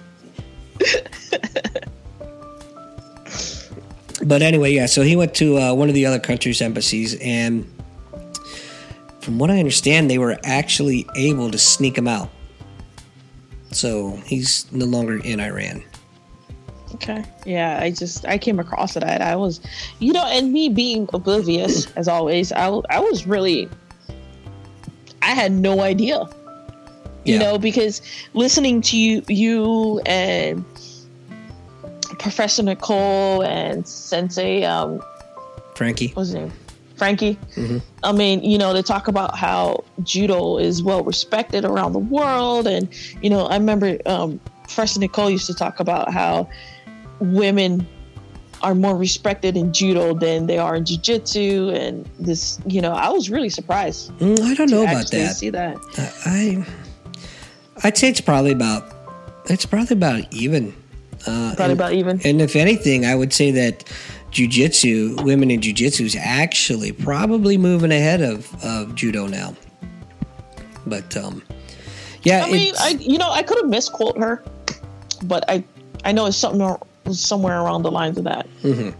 but 4.25 4.43
anyway, 4.43 4.73
yeah. 4.73 4.87
So 4.87 5.03
he 5.03 5.17
went 5.17 5.35
to 5.37 5.59
uh, 5.59 5.75
one 5.75 5.89
of 5.89 5.95
the 5.95 6.07
other 6.07 6.19
countries' 6.19 6.61
embassies, 6.61 7.17
and 7.21 7.65
from 9.21 9.39
what 9.39 9.51
I 9.51 9.59
understand, 9.59 10.11
they 10.11 10.19
were 10.19 10.39
actually 10.45 11.07
able 11.17 11.51
to 11.51 11.59
sneak 11.59 11.97
him 11.97 12.09
out. 12.09 12.31
So 13.73 14.17
he's 14.27 14.71
no 14.73 14.87
longer 14.87 15.19
in 15.19 15.41
Iran. 15.41 15.83
Okay. 16.95 17.25
Yeah, 17.47 17.79
I 17.81 17.91
just 17.91 18.27
I 18.27 18.39
came 18.39 18.61
across 18.61 18.97
it. 18.97 19.03
I 19.03 19.35
was, 19.35 19.61
you 19.99 20.13
know, 20.13 20.25
and 20.27 20.53
me 20.53 20.69
being 20.69 21.09
oblivious 21.13 21.91
as 21.97 22.09
always, 22.09 22.53
I 22.53 22.67
I 22.91 23.01
was 23.01 23.27
really, 23.27 23.69
I 25.23 25.31
had 25.31 25.53
no 25.53 25.81
idea. 25.81 26.29
You 27.25 27.35
yeah. 27.35 27.39
know, 27.39 27.59
because 27.59 28.03
listening 28.35 28.81
to 28.83 28.99
you, 28.99 29.23
you 29.29 30.01
and 30.07 30.65
Professor 32.19 32.63
Nicole 32.65 33.43
and 33.43 33.87
Sensei, 33.87 34.65
um, 34.65 35.01
Frankie, 35.77 36.09
what's 36.15 36.31
his 36.31 36.35
name? 36.35 36.53
Frankie. 37.03 37.35
Mm-hmm. 37.57 37.79
I 38.05 38.13
mean, 38.13 38.45
you 38.45 38.57
know, 38.57 38.73
they 38.73 38.81
talk 38.81 39.09
about 39.09 39.37
how 39.37 39.83
judo 40.05 40.59
is 40.59 40.85
well 40.85 41.03
respected 41.03 41.65
around 41.65 41.95
the 41.95 41.99
world, 41.99 42.69
and 42.69 42.89
you 43.21 43.29
know, 43.29 43.47
I 43.47 43.57
remember 43.57 43.99
um, 44.07 44.39
Professor 44.63 45.01
Nicole 45.01 45.29
used 45.29 45.49
to 45.49 45.55
talk 45.55 45.81
about 45.81 46.13
how 46.13 46.49
women 47.19 47.85
are 48.63 48.77
more 48.77 48.97
respected 48.97 49.57
in 49.57 49.73
judo 49.73 50.15
than 50.15 50.47
they 50.47 50.59
are 50.59 50.77
in 50.77 50.85
jiu-jitsu. 50.85 51.71
And 51.71 52.09
this 52.21 52.61
you 52.67 52.81
know 52.81 52.93
i 52.93 53.09
was 53.09 53.29
really 53.31 53.51
surprised 53.51 54.17
mm, 54.19 54.39
i 54.39 54.55
don't 54.55 54.71
know 54.71 54.83
about 54.83 55.11
that. 55.11 55.35
see 55.35 55.51
that. 55.51 55.77
I 56.25 56.65
i'd 57.83 57.99
say 57.99 58.11
it's 58.11 58.21
probably 58.21 58.53
about 58.53 58.95
it's 59.47 59.67
probably 59.67 59.97
about 59.97 60.33
even 60.33 60.73
uh, 61.27 61.55
probably 61.57 61.65
and, 61.65 61.73
about 61.73 61.93
even. 61.95 62.21
and 62.25 62.41
if 62.41 62.55
anything 62.55 63.05
i 63.05 63.17
would 63.17 63.33
say 63.33 63.51
that 63.51 63.83
jujitsu, 64.33 65.23
women 65.23 65.51
in 65.51 65.61
jujitsu 65.61 66.07
is 66.07 66.17
actually 66.17 66.93
probably 66.93 67.59
moving 67.59 67.93
ahead 67.93 68.23
of, 68.23 68.53
of 68.65 68.95
judo 68.95 69.27
now. 69.27 69.55
But 70.87 71.17
um, 71.17 71.43
yeah, 72.23 72.45
I 72.45 72.51
mean, 72.51 72.75
I 72.79 72.91
you 73.01 73.19
know 73.19 73.31
I 73.31 73.43
could 73.43 73.59
have 73.59 73.69
misquote 73.69 74.19
her, 74.19 74.43
but 75.25 75.45
I 75.49 75.63
I 76.05 76.13
know 76.13 76.27
it's 76.27 76.37
something 76.37 76.77
somewhere 77.13 77.61
around 77.61 77.83
the 77.83 77.91
lines 77.91 78.19
of 78.19 78.25
that. 78.25 78.47
Mm-hmm. 78.63 78.99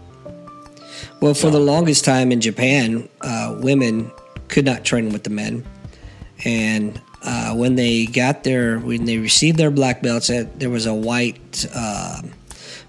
Well, 1.19 1.33
for 1.33 1.49
the 1.49 1.59
longest 1.59 2.05
time 2.05 2.31
in 2.31 2.41
Japan, 2.41 3.09
uh, 3.21 3.57
women 3.59 4.11
could 4.47 4.65
not 4.65 4.85
train 4.85 5.11
with 5.11 5.23
the 5.23 5.29
men, 5.29 5.65
and 6.45 7.01
uh, 7.23 7.53
when 7.53 7.75
they 7.75 8.05
got 8.05 8.43
their 8.43 8.79
when 8.79 9.05
they 9.05 9.17
received 9.17 9.57
their 9.57 9.71
black 9.71 10.01
belts, 10.01 10.29
uh, 10.29 10.45
there 10.55 10.69
was 10.69 10.85
a 10.85 10.93
white, 10.93 11.65
uh, 11.73 12.21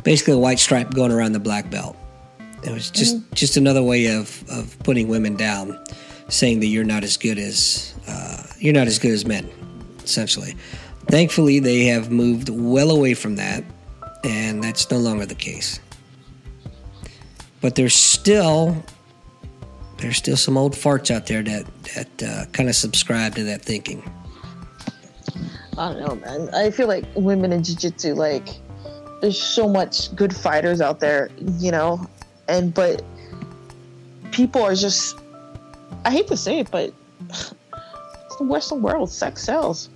basically 0.02 0.34
a 0.34 0.38
white 0.38 0.58
stripe 0.58 0.92
going 0.94 1.10
around 1.10 1.32
the 1.32 1.40
black 1.40 1.70
belt. 1.70 1.96
It 2.64 2.72
was 2.72 2.90
just 2.90 3.16
Mm-hmm. 3.16 3.34
just 3.34 3.56
another 3.56 3.82
way 3.82 4.06
of 4.06 4.42
of 4.50 4.78
putting 4.80 5.08
women 5.08 5.36
down, 5.36 5.78
saying 6.28 6.60
that 6.60 6.66
you're 6.66 6.84
not 6.84 7.04
as 7.04 7.16
good 7.16 7.38
as 7.38 7.94
uh, 8.08 8.42
you're 8.58 8.74
not 8.74 8.86
as 8.86 8.98
good 8.98 9.12
as 9.12 9.24
men, 9.26 9.48
essentially. 10.02 10.56
Thankfully, 11.08 11.60
they 11.60 11.84
have 11.84 12.10
moved 12.10 12.48
well 12.48 12.90
away 12.90 13.14
from 13.14 13.36
that, 13.36 13.64
and 14.24 14.62
that's 14.64 14.90
no 14.90 14.98
longer 14.98 15.26
the 15.26 15.34
case. 15.34 15.80
But 17.60 17.74
there's 17.74 17.94
still 17.94 18.82
there's 19.98 20.16
still 20.16 20.36
some 20.36 20.56
old 20.56 20.74
farts 20.74 21.10
out 21.10 21.26
there 21.26 21.42
that 21.42 21.66
that 21.94 22.22
uh, 22.22 22.44
kind 22.52 22.68
of 22.68 22.76
subscribe 22.76 23.34
to 23.34 23.44
that 23.44 23.62
thinking. 23.62 24.02
I 25.76 25.92
don't 25.92 26.00
know, 26.00 26.14
man. 26.16 26.54
I 26.54 26.70
feel 26.70 26.86
like 26.86 27.04
women 27.16 27.52
in 27.52 27.64
jiu-jitsu, 27.64 28.14
like, 28.14 28.46
there's 29.20 29.40
so 29.42 29.68
much 29.68 30.14
good 30.14 30.34
fighters 30.34 30.80
out 30.80 31.00
there, 31.00 31.30
you 31.58 31.72
know, 31.72 32.06
and 32.48 32.72
but 32.74 33.02
people 34.32 34.62
are 34.62 34.74
just, 34.74 35.16
I 36.04 36.10
hate 36.10 36.26
to 36.28 36.36
say 36.36 36.58
it, 36.60 36.70
but 36.70 36.92
it's 37.30 38.36
the 38.38 38.44
Western 38.44 38.82
world. 38.82 39.10
Sex 39.10 39.42
sells. 39.42 39.88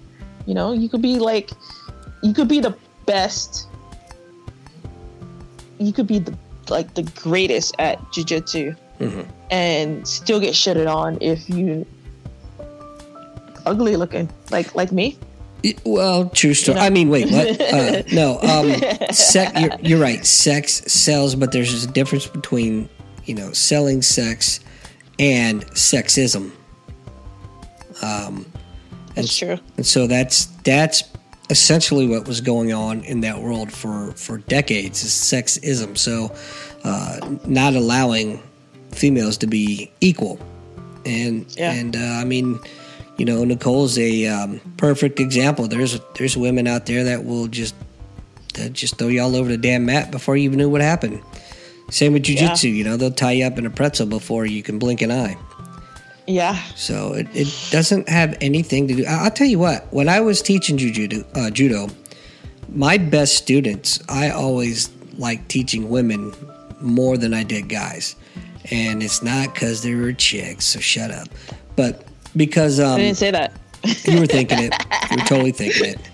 You 0.46 0.54
know, 0.54 0.72
you 0.72 0.88
could 0.88 1.02
be 1.02 1.18
like, 1.18 1.50
you 2.22 2.32
could 2.32 2.48
be 2.48 2.60
the 2.60 2.74
best. 3.06 3.68
You 5.78 5.92
could 5.92 6.06
be 6.06 6.18
the 6.20 6.36
like 6.68 6.94
the 6.94 7.02
greatest 7.02 7.74
at 7.78 7.98
jiu-jitsu 8.12 8.74
Mhm. 9.00 9.26
and 9.50 10.06
still 10.06 10.38
get 10.40 10.52
shitted 10.54 10.92
on 10.92 11.16
if 11.22 11.48
you 11.48 11.86
ugly 13.64 13.96
looking 13.96 14.28
like 14.50 14.74
like 14.74 14.92
me 14.92 15.16
Well, 15.84 16.28
true 16.30 16.54
story. 16.54 16.78
I 16.78 16.90
mean, 16.90 17.08
wait, 17.08 17.30
what? 17.30 17.60
Uh, 17.72 18.02
no, 18.12 18.38
um. 18.40 18.68
You're, 19.60 19.70
you're 19.80 20.00
right. 20.00 20.24
Sex 20.24 20.82
sells, 20.90 21.34
but 21.34 21.52
there's 21.52 21.84
a 21.84 21.88
difference 21.90 22.26
between 22.26 22.88
you 23.24 23.34
know 23.34 23.52
selling 23.52 24.02
sex 24.02 24.60
and 25.18 25.66
sexism. 25.68 26.52
Um, 28.02 28.46
That's 29.14 29.36
true. 29.36 29.58
and 29.76 29.84
so 29.84 30.06
that's 30.06 30.46
that's 30.64 31.02
essentially 31.50 32.06
what 32.06 32.28
was 32.28 32.40
going 32.40 32.72
on 32.72 33.02
in 33.04 33.20
that 33.20 33.40
world 33.40 33.72
for 33.72 34.12
for 34.12 34.38
decades 34.38 35.02
is 35.02 35.10
sexism. 35.10 35.98
So, 35.98 36.32
uh, 36.84 37.18
not 37.46 37.74
allowing 37.74 38.40
females 38.92 39.36
to 39.38 39.46
be 39.48 39.90
equal, 40.00 40.38
and 41.04 41.44
Yeah. 41.56 41.72
and 41.72 41.96
uh, 41.96 41.98
I 42.00 42.24
mean, 42.24 42.60
you 43.18 43.24
know, 43.24 43.44
Nicole's 43.44 43.98
a 43.98 44.26
um, 44.26 44.60
perfect 44.76 45.20
example. 45.20 45.66
There's 45.66 46.00
there's 46.14 46.36
women 46.36 46.66
out 46.66 46.86
there 46.86 47.04
that 47.04 47.24
will 47.24 47.48
just 47.48 47.74
that 48.54 48.72
just 48.72 48.96
throw 48.96 49.08
you 49.08 49.20
all 49.20 49.36
over 49.36 49.48
the 49.48 49.58
damn 49.58 49.84
mat 49.84 50.10
before 50.10 50.36
you 50.36 50.44
even 50.44 50.58
knew 50.58 50.70
what 50.70 50.80
happened. 50.80 51.20
Same 51.90 52.12
with 52.12 52.22
jujitsu, 52.22 52.72
you 52.74 52.84
know, 52.84 52.96
they'll 52.96 53.10
tie 53.10 53.32
you 53.32 53.44
up 53.46 53.58
in 53.58 53.64
a 53.64 53.70
pretzel 53.70 54.06
before 54.06 54.44
you 54.44 54.62
can 54.62 54.78
blink 54.78 55.00
an 55.00 55.10
eye. 55.10 55.36
Yeah. 56.26 56.62
So 56.76 57.14
it, 57.14 57.26
it 57.34 57.48
doesn't 57.70 58.08
have 58.08 58.36
anything 58.42 58.86
to 58.88 58.94
do. 58.94 59.04
I'll 59.08 59.30
tell 59.30 59.46
you 59.46 59.58
what. 59.58 59.90
When 59.92 60.08
I 60.08 60.20
was 60.20 60.42
teaching 60.42 60.76
judo, 60.76 61.24
uh, 61.34 61.48
judo, 61.48 61.88
my 62.68 62.98
best 62.98 63.36
students, 63.36 63.98
I 64.10 64.28
always 64.28 64.90
liked 65.16 65.48
teaching 65.48 65.88
women 65.88 66.34
more 66.80 67.16
than 67.16 67.32
I 67.32 67.42
did 67.42 67.70
guys, 67.70 68.14
and 68.70 69.02
it's 69.02 69.22
not 69.22 69.54
because 69.54 69.82
they 69.82 69.94
were 69.94 70.12
chicks. 70.12 70.66
So 70.66 70.80
shut 70.80 71.10
up. 71.10 71.28
But 71.76 72.04
because 72.36 72.80
um, 72.80 72.94
I 72.94 72.96
didn't 72.98 73.16
say 73.16 73.30
that. 73.30 73.52
you 74.04 74.20
were 74.20 74.26
thinking 74.26 74.58
it. 74.58 74.74
You 75.10 75.16
were 75.18 75.24
totally 75.24 75.52
thinking 75.52 75.86
it. 75.86 76.10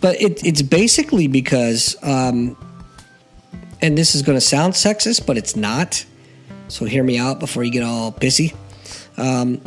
But 0.00 0.20
it, 0.20 0.44
it's 0.44 0.62
basically 0.62 1.26
because, 1.26 1.96
um, 2.02 2.56
and 3.82 3.98
this 3.98 4.14
is 4.14 4.22
going 4.22 4.36
to 4.36 4.40
sound 4.40 4.74
sexist, 4.74 5.26
but 5.26 5.36
it's 5.36 5.56
not. 5.56 6.04
So 6.68 6.84
hear 6.84 7.02
me 7.02 7.18
out 7.18 7.40
before 7.40 7.64
you 7.64 7.70
get 7.70 7.82
all 7.82 8.12
pissy. 8.12 8.54
Um, 9.16 9.60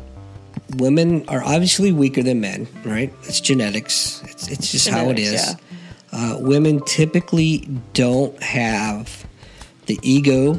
women 0.78 1.28
are 1.28 1.44
obviously 1.44 1.92
weaker 1.92 2.24
than 2.24 2.42
men, 2.42 2.68
right? 2.84 3.14
It's 3.24 3.42
genetics. 3.42 4.24
It's, 4.24 4.48
it's 4.48 4.72
just 4.72 4.88
how 4.88 5.10
it 5.10 5.20
is. 5.20 5.32
Genetics, 5.32 5.52
is. 5.52 5.58
Uh, 6.12 6.38
women 6.40 6.80
typically 6.86 7.68
don't 7.94 8.42
have 8.42 9.26
the 9.88 10.00
ego 10.02 10.54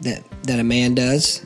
that 0.00 0.24
that 0.44 0.58
a 0.58 0.64
man 0.64 0.94
does. 0.94 1.44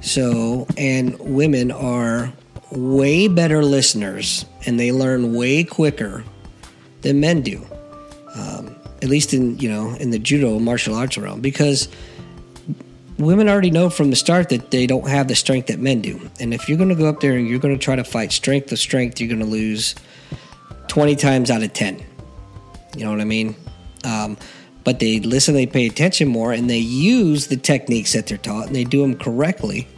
So, 0.00 0.66
and 0.76 1.18
women 1.18 1.72
are 1.72 2.32
way 2.70 3.28
better 3.28 3.64
listeners 3.64 4.44
and 4.66 4.78
they 4.78 4.92
learn 4.92 5.34
way 5.34 5.64
quicker 5.64 6.24
than 7.02 7.20
men 7.20 7.42
do. 7.42 7.64
Um, 8.34 8.74
at 9.00 9.08
least 9.08 9.32
in 9.32 9.58
you 9.58 9.70
know 9.70 9.94
in 9.94 10.10
the 10.10 10.18
judo 10.18 10.58
martial 10.58 10.94
arts 10.94 11.16
realm, 11.16 11.40
because 11.40 11.88
women 13.18 13.48
already 13.48 13.70
know 13.70 13.90
from 13.90 14.10
the 14.10 14.16
start 14.16 14.48
that 14.50 14.70
they 14.70 14.86
don't 14.86 15.08
have 15.08 15.28
the 15.28 15.34
strength 15.34 15.66
that 15.68 15.78
men 15.78 16.00
do. 16.00 16.20
And 16.40 16.54
if 16.54 16.68
you're 16.68 16.78
going 16.78 16.90
to 16.90 16.94
go 16.94 17.08
up 17.08 17.20
there 17.20 17.36
and 17.36 17.48
you're 17.48 17.58
going 17.58 17.76
to 17.76 17.82
try 17.82 17.96
to 17.96 18.04
fight 18.04 18.32
strength 18.32 18.68
to 18.68 18.76
strength, 18.76 19.20
you're 19.20 19.28
going 19.28 19.40
to 19.40 19.46
lose 19.46 19.94
twenty 20.88 21.16
times 21.16 21.50
out 21.50 21.62
of 21.62 21.72
ten. 21.72 22.04
You 22.96 23.04
know 23.04 23.10
what 23.10 23.20
I 23.20 23.24
mean? 23.24 23.56
Um, 24.04 24.36
but 24.84 24.98
they 25.00 25.20
listen, 25.20 25.54
they 25.54 25.66
pay 25.66 25.86
attention 25.86 26.28
more, 26.28 26.52
and 26.52 26.68
they 26.68 26.78
use 26.78 27.48
the 27.48 27.56
techniques 27.56 28.12
that 28.12 28.26
they're 28.26 28.38
taught, 28.38 28.66
and 28.66 28.76
they 28.76 28.84
do 28.84 29.02
them 29.02 29.16
correctly. 29.16 29.88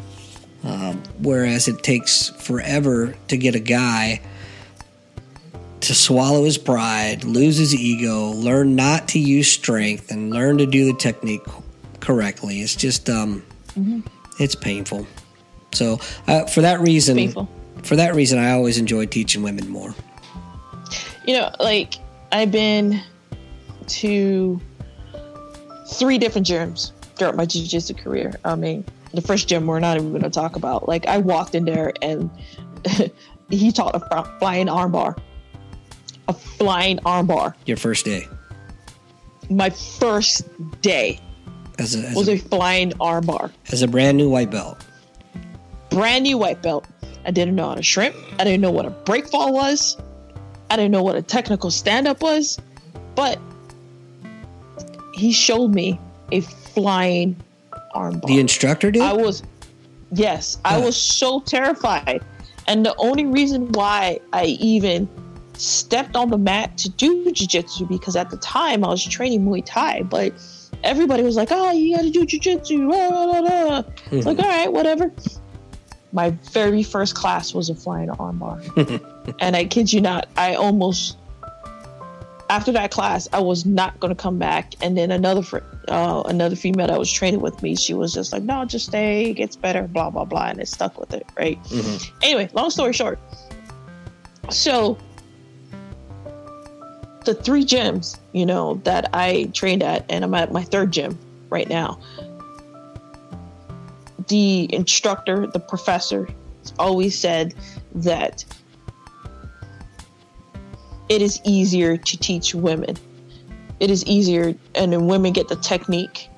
Um, 0.63 1.03
whereas 1.19 1.69
it 1.69 1.83
takes 1.83 2.29
forever 2.29 3.15
to 3.29 3.37
get 3.37 3.55
a 3.55 3.61
guy 3.61 4.21
to 5.81 5.95
swallow 5.95 6.45
his 6.45 6.59
pride, 6.59 7.25
lose 7.25 7.57
his 7.57 7.75
ego, 7.75 8.29
learn 8.33 8.77
not 8.77 9.09
to 9.09 9.19
use 9.19 9.51
strength, 9.51 10.11
and 10.11 10.31
learn 10.31 10.59
to 10.59 10.67
do 10.67 10.85
the 10.85 10.99
technique 10.99 11.41
correctly. 12.01 12.61
It's 12.61 12.75
just, 12.75 13.09
um, 13.09 13.43
it's 14.39 14.55
painful. 14.55 15.07
So 15.73 15.99
uh, 16.27 16.45
for 16.45 16.61
that 16.61 16.81
reason, 16.81 17.33
for 17.83 17.97
that 17.97 18.15
reason, 18.15 18.39
I 18.39 18.51
always 18.53 18.77
enjoy 18.77 19.07
teaching 19.07 19.43
women 19.43 19.69
more. 19.71 19.95
You 21.27 21.39
know, 21.39 21.51
like 21.59 21.95
I've 22.33 22.51
been 22.51 23.01
to 23.87 24.61
three 25.89 26.19
different 26.19 26.47
gyms 26.47 26.93
throughout 27.17 27.37
my 27.37 27.47
jiu-jitsu 27.47 27.95
career. 27.95 28.39
I 28.45 28.55
mean, 28.55 28.85
the 29.13 29.21
first 29.23 29.49
gym 29.49 29.67
we're 29.67 29.81
not 29.81 29.97
even 29.97 30.11
going 30.11 30.23
to 30.23 30.31
talk 30.31 30.57
about. 30.57 30.89
Like 30.89 31.07
I 31.07 31.19
walked 31.19 31.55
in 31.55 31.65
there 31.65 31.93
and 32.03 32.31
he 33.51 33.73
taught 33.73 33.95
a 33.95 34.25
flying 34.39 34.67
armbar, 34.69 35.19
a 36.29 36.33
flying 36.33 36.99
armbar. 36.99 37.55
Your 37.67 37.77
first 37.77 38.05
day 38.05 38.27
My 39.49 39.71
first 39.71 40.43
day 40.81 41.19
as 41.79 41.95
a, 41.95 41.99
as 42.01 42.15
was 42.15 42.29
a, 42.29 42.33
a 42.35 42.39
flying 42.39 42.93
armbar. 42.93 43.51
as 43.73 43.83
a 43.83 43.89
brand 43.89 44.17
new 44.17 44.29
white 44.29 44.51
belt. 44.51 44.85
brand 45.91 46.25
new 46.25 46.39
white 46.39 46.63
belt. 46.63 46.87
I 47.25 47.31
didn't 47.33 47.55
know 47.55 47.69
how 47.69 47.75
to 47.75 47.83
shrimp. 47.83 48.17
I 48.39 48.45
didn't 48.45 48.61
know 48.63 48.71
what 48.71 48.87
a 48.87 48.91
break 48.91 49.29
fall 49.29 49.53
was. 49.53 49.97
I 50.71 50.77
didn't 50.77 50.93
know 50.93 51.03
what 51.03 51.17
a 51.17 51.23
technical 51.23 51.71
stand 51.71 52.07
up 52.09 52.23
was. 52.23 52.59
But 53.15 53.39
he 55.15 55.33
showed 55.33 55.75
me 55.75 56.01
a 56.33 56.41
flying 56.41 57.37
armbar. 57.95 58.27
The 58.27 58.41
instructor 58.41 58.91
did. 58.91 59.03
I 59.03 59.13
was, 59.13 59.43
yes, 60.13 60.59
I 60.65 60.79
was 60.79 60.97
so 60.97 61.41
terrified. 61.41 62.23
And 62.67 62.85
the 62.85 62.95
only 62.99 63.27
reason 63.27 63.73
why 63.73 64.21
I 64.33 64.45
even 64.61 65.09
stepped 65.55 66.17
on 66.17 66.31
the 66.31 66.39
mat 66.39 66.79
to 66.79 66.89
do 66.89 67.31
jiu-jitsu 67.33 67.87
because 67.87 68.17
at 68.17 68.31
the 68.31 68.37
time 68.39 68.85
I 68.85 68.89
was 68.89 69.05
training 69.05 69.45
Muay 69.45 69.63
Thai, 69.65 70.03
but 70.03 70.33
everybody 70.85 71.23
was 71.23 71.37
like, 71.37 71.49
"Oh, 71.51 71.73
you 71.73 71.97
got 71.97 72.03
to 72.03 72.11
do 72.11 72.25
jiu-jitsu." 72.25 72.87
Blah, 72.87 73.11
blah, 73.11 73.41
blah. 73.41 73.83
It's 74.11 74.27
like, 74.27 74.39
all 74.39 74.45
right, 74.45 74.73
whatever. 74.73 75.13
My 76.13 76.31
very 76.53 76.83
first 76.83 77.15
class 77.15 77.55
was 77.55 77.71
a 77.71 77.75
flying 77.75 78.09
armbar, 78.09 79.35
and 79.41 79.57
I 79.57 79.65
kid 79.65 79.93
you 79.93 80.01
not, 80.01 80.29
I 80.37 80.55
almost 80.55 81.17
after 82.51 82.73
that 82.73 82.91
class 82.91 83.29
I 83.33 83.41
was 83.41 83.65
not 83.65 83.99
going 84.01 84.15
to 84.15 84.21
come 84.21 84.39
back. 84.39 84.75
And 84.83 84.99
then 84.99 85.11
another 85.11 85.43
fr- 85.43 85.59
uh, 85.89 86.23
another 86.27 86.57
female 86.57 86.87
that 86.87 86.99
was 86.99 87.11
training 87.11 87.41
with 87.41 87.63
me, 87.63 87.75
she 87.77 87.95
was 87.95 88.13
just 88.13 88.33
like, 88.33 88.43
"No, 88.43 88.65
just 88.65 88.87
stay. 88.87 89.31
It 89.31 89.35
gets 89.35 89.57
better." 89.57 89.89
Blah 89.89 90.11
blah 90.11 90.25
blah, 90.25 90.47
and 90.49 90.61
it 90.61 90.69
stuck 90.69 90.99
with 90.99 91.13
it. 91.15 91.27
Right. 91.37 91.63
Mhm. 91.65 92.11
Anyway, 92.23 92.49
long 92.53 92.71
story 92.71 92.93
short, 92.93 93.19
so 94.51 94.99
the 97.25 97.35
three 97.35 97.65
gyms, 97.65 98.19
you 98.33 98.47
know, 98.47 98.81
that 98.85 99.11
I 99.13 99.51
trained 99.53 99.83
at, 99.83 100.05
and 100.09 100.25
I'm 100.25 100.35
at 100.35 100.53
my 100.53 100.63
third 100.63 100.93
gym 100.93 101.19
right 101.51 101.69
now. 101.69 101.99
The 104.29 104.73
instructor, 104.73 105.47
the 105.47 105.61
professor, 105.61 106.29
always 106.79 107.19
said 107.19 107.55
that 107.95 108.45
it 111.09 111.21
is 111.21 111.41
easier 111.45 111.97
to 111.97 112.17
teach 112.17 112.55
women. 112.55 112.97
It 113.81 113.91
is 113.91 114.05
easier, 114.05 114.55
and 114.75 114.93
then 114.93 115.07
women 115.07 115.33
get 115.33 115.49
the 115.49 115.57
technique 115.57 116.29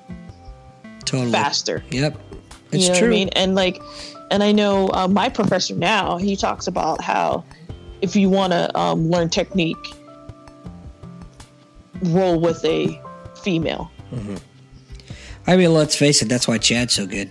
Totally. 1.05 1.31
faster. 1.31 1.83
Yep. 1.91 2.17
It's 2.71 2.87
you 2.87 2.93
know 2.93 2.99
true. 2.99 3.07
I 3.07 3.11
mean? 3.11 3.29
And 3.29 3.53
like, 3.55 3.81
and 4.31 4.41
I 4.41 4.51
know 4.51 4.89
uh, 4.93 5.07
my 5.07 5.29
professor 5.29 5.75
now. 5.75 6.17
He 6.17 6.35
talks 6.35 6.67
about 6.67 7.01
how 7.01 7.43
if 8.01 8.15
you 8.15 8.29
want 8.29 8.53
to 8.53 8.75
um, 8.77 9.09
learn 9.09 9.29
technique, 9.29 9.77
roll 12.01 12.39
with 12.39 12.63
a 12.65 12.99
female. 13.43 13.91
I 15.45 15.57
mean, 15.57 15.73
let's 15.73 15.95
face 15.95 16.21
it. 16.21 16.29
That's 16.29 16.47
why 16.47 16.57
Chad's 16.57 16.93
so 16.93 17.05
good. 17.05 17.29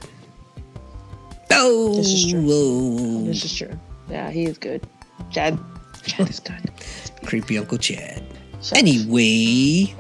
Oh, 1.51 1.97
This 1.97 2.09
is 2.09 2.31
true. 2.31 2.43
whoa. 2.43 3.25
This 3.27 3.45
is 3.45 3.57
true. 3.57 3.79
Yeah, 4.11 4.31
he 4.31 4.45
is 4.45 4.59
good. 4.59 4.87
Chad, 5.31 5.59
Chad 6.05 6.29
is 6.29 6.41
good. 6.41 6.71
creepy 7.25 7.57
Uncle 7.59 7.79
Chad. 7.79 8.23
Anyway, 8.75 9.95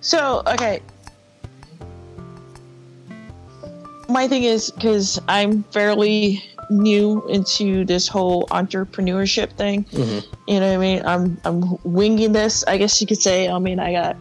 So, 0.00 0.42
okay. 0.46 0.80
My 4.08 4.28
thing 4.28 4.44
is 4.44 4.70
because 4.70 5.18
I'm 5.28 5.62
fairly 5.64 6.44
new 6.70 7.26
into 7.28 7.84
this 7.84 8.06
whole 8.06 8.46
entrepreneurship 8.48 9.52
thing. 9.52 9.84
Mhm. 9.92 10.24
You 10.46 10.60
know 10.60 10.68
what 10.68 10.74
I 10.74 10.78
mean? 10.78 11.02
I'm 11.06 11.40
I'm 11.44 11.78
winging 11.84 12.32
this, 12.32 12.64
I 12.66 12.76
guess 12.76 13.00
you 13.00 13.06
could 13.06 13.20
say. 13.20 13.48
I 13.48 13.58
mean, 13.58 13.78
I 13.80 13.92
got 13.92 14.16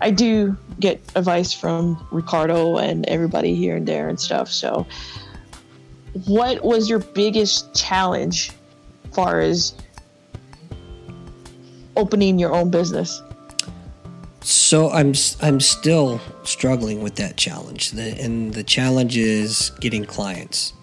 I 0.00 0.10
do 0.10 0.56
get 0.80 1.00
advice 1.14 1.52
from 1.52 2.04
Ricardo 2.10 2.76
and 2.76 3.06
everybody 3.06 3.54
here 3.54 3.76
and 3.76 3.86
there 3.86 4.08
and 4.08 4.20
stuff. 4.20 4.50
So, 4.50 4.86
what 6.26 6.62
was 6.62 6.88
your 6.90 6.98
biggest 6.98 7.74
challenge 7.74 8.50
far 9.12 9.40
as 9.40 9.72
opening 11.96 12.38
your 12.38 12.54
own 12.54 12.70
business? 12.70 13.22
so 14.44 14.90
I'm 14.90 15.14
I'm 15.40 15.58
still 15.58 16.20
struggling 16.42 17.02
with 17.02 17.14
that 17.16 17.36
challenge, 17.36 17.92
the, 17.92 18.20
and 18.20 18.52
the 18.52 18.62
challenge 18.62 19.16
is 19.16 19.70
getting 19.80 20.04
clients. 20.04 20.74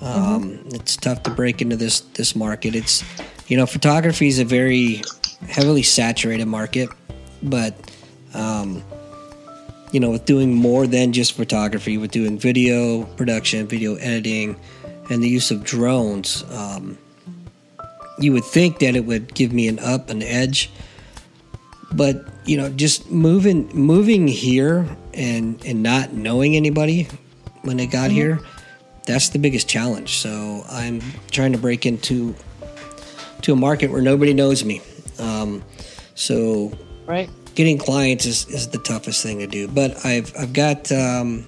Um, 0.00 0.60
It's 0.66 0.96
tough 0.96 1.22
to 1.24 1.30
break 1.30 1.60
into 1.60 1.76
this 1.76 2.00
this 2.00 2.34
market. 2.34 2.74
It's 2.74 3.04
you 3.48 3.58
know, 3.58 3.66
photography 3.66 4.28
is 4.28 4.38
a 4.38 4.44
very 4.44 5.02
heavily 5.48 5.82
saturated 5.82 6.46
market, 6.46 6.88
but 7.42 7.74
um, 8.32 8.82
you 9.92 10.00
know, 10.00 10.10
with 10.10 10.24
doing 10.24 10.54
more 10.54 10.86
than 10.86 11.12
just 11.12 11.34
photography, 11.34 11.98
with 11.98 12.10
doing 12.10 12.38
video 12.38 13.04
production, 13.16 13.66
video 13.66 13.96
editing, 13.96 14.56
and 15.10 15.22
the 15.22 15.28
use 15.28 15.50
of 15.50 15.62
drones, 15.62 16.42
um, 16.50 16.96
you 18.18 18.32
would 18.32 18.44
think 18.44 18.78
that 18.78 18.96
it 18.96 19.04
would 19.04 19.34
give 19.34 19.52
me 19.52 19.68
an 19.68 19.78
up, 19.78 20.10
an 20.10 20.22
edge. 20.22 20.70
But 21.92 22.26
you 22.44 22.56
know, 22.56 22.68
just 22.70 23.10
moving 23.10 23.68
moving 23.74 24.28
here 24.28 24.86
and 25.12 25.64
and 25.64 25.82
not 25.82 26.12
knowing 26.12 26.56
anybody 26.56 27.08
when 27.62 27.80
I 27.80 27.86
got 27.86 28.10
here, 28.10 28.40
that's 29.06 29.30
the 29.30 29.38
biggest 29.38 29.68
challenge. 29.68 30.16
So 30.16 30.64
I'm 30.70 31.00
trying 31.30 31.52
to 31.52 31.58
break 31.58 31.86
into 31.86 32.34
to 33.42 33.52
a 33.52 33.56
market 33.56 33.90
where 33.90 34.02
nobody 34.02 34.34
knows 34.34 34.64
me. 34.64 34.80
Um, 35.18 35.62
so 36.14 36.72
Right? 37.06 37.28
getting 37.54 37.78
clients 37.78 38.24
is, 38.24 38.46
is 38.48 38.68
the 38.68 38.78
toughest 38.78 39.22
thing 39.22 39.38
to 39.38 39.46
do. 39.46 39.68
But 39.68 40.04
I've 40.04 40.32
I've 40.38 40.52
got 40.52 40.90
um, 40.90 41.46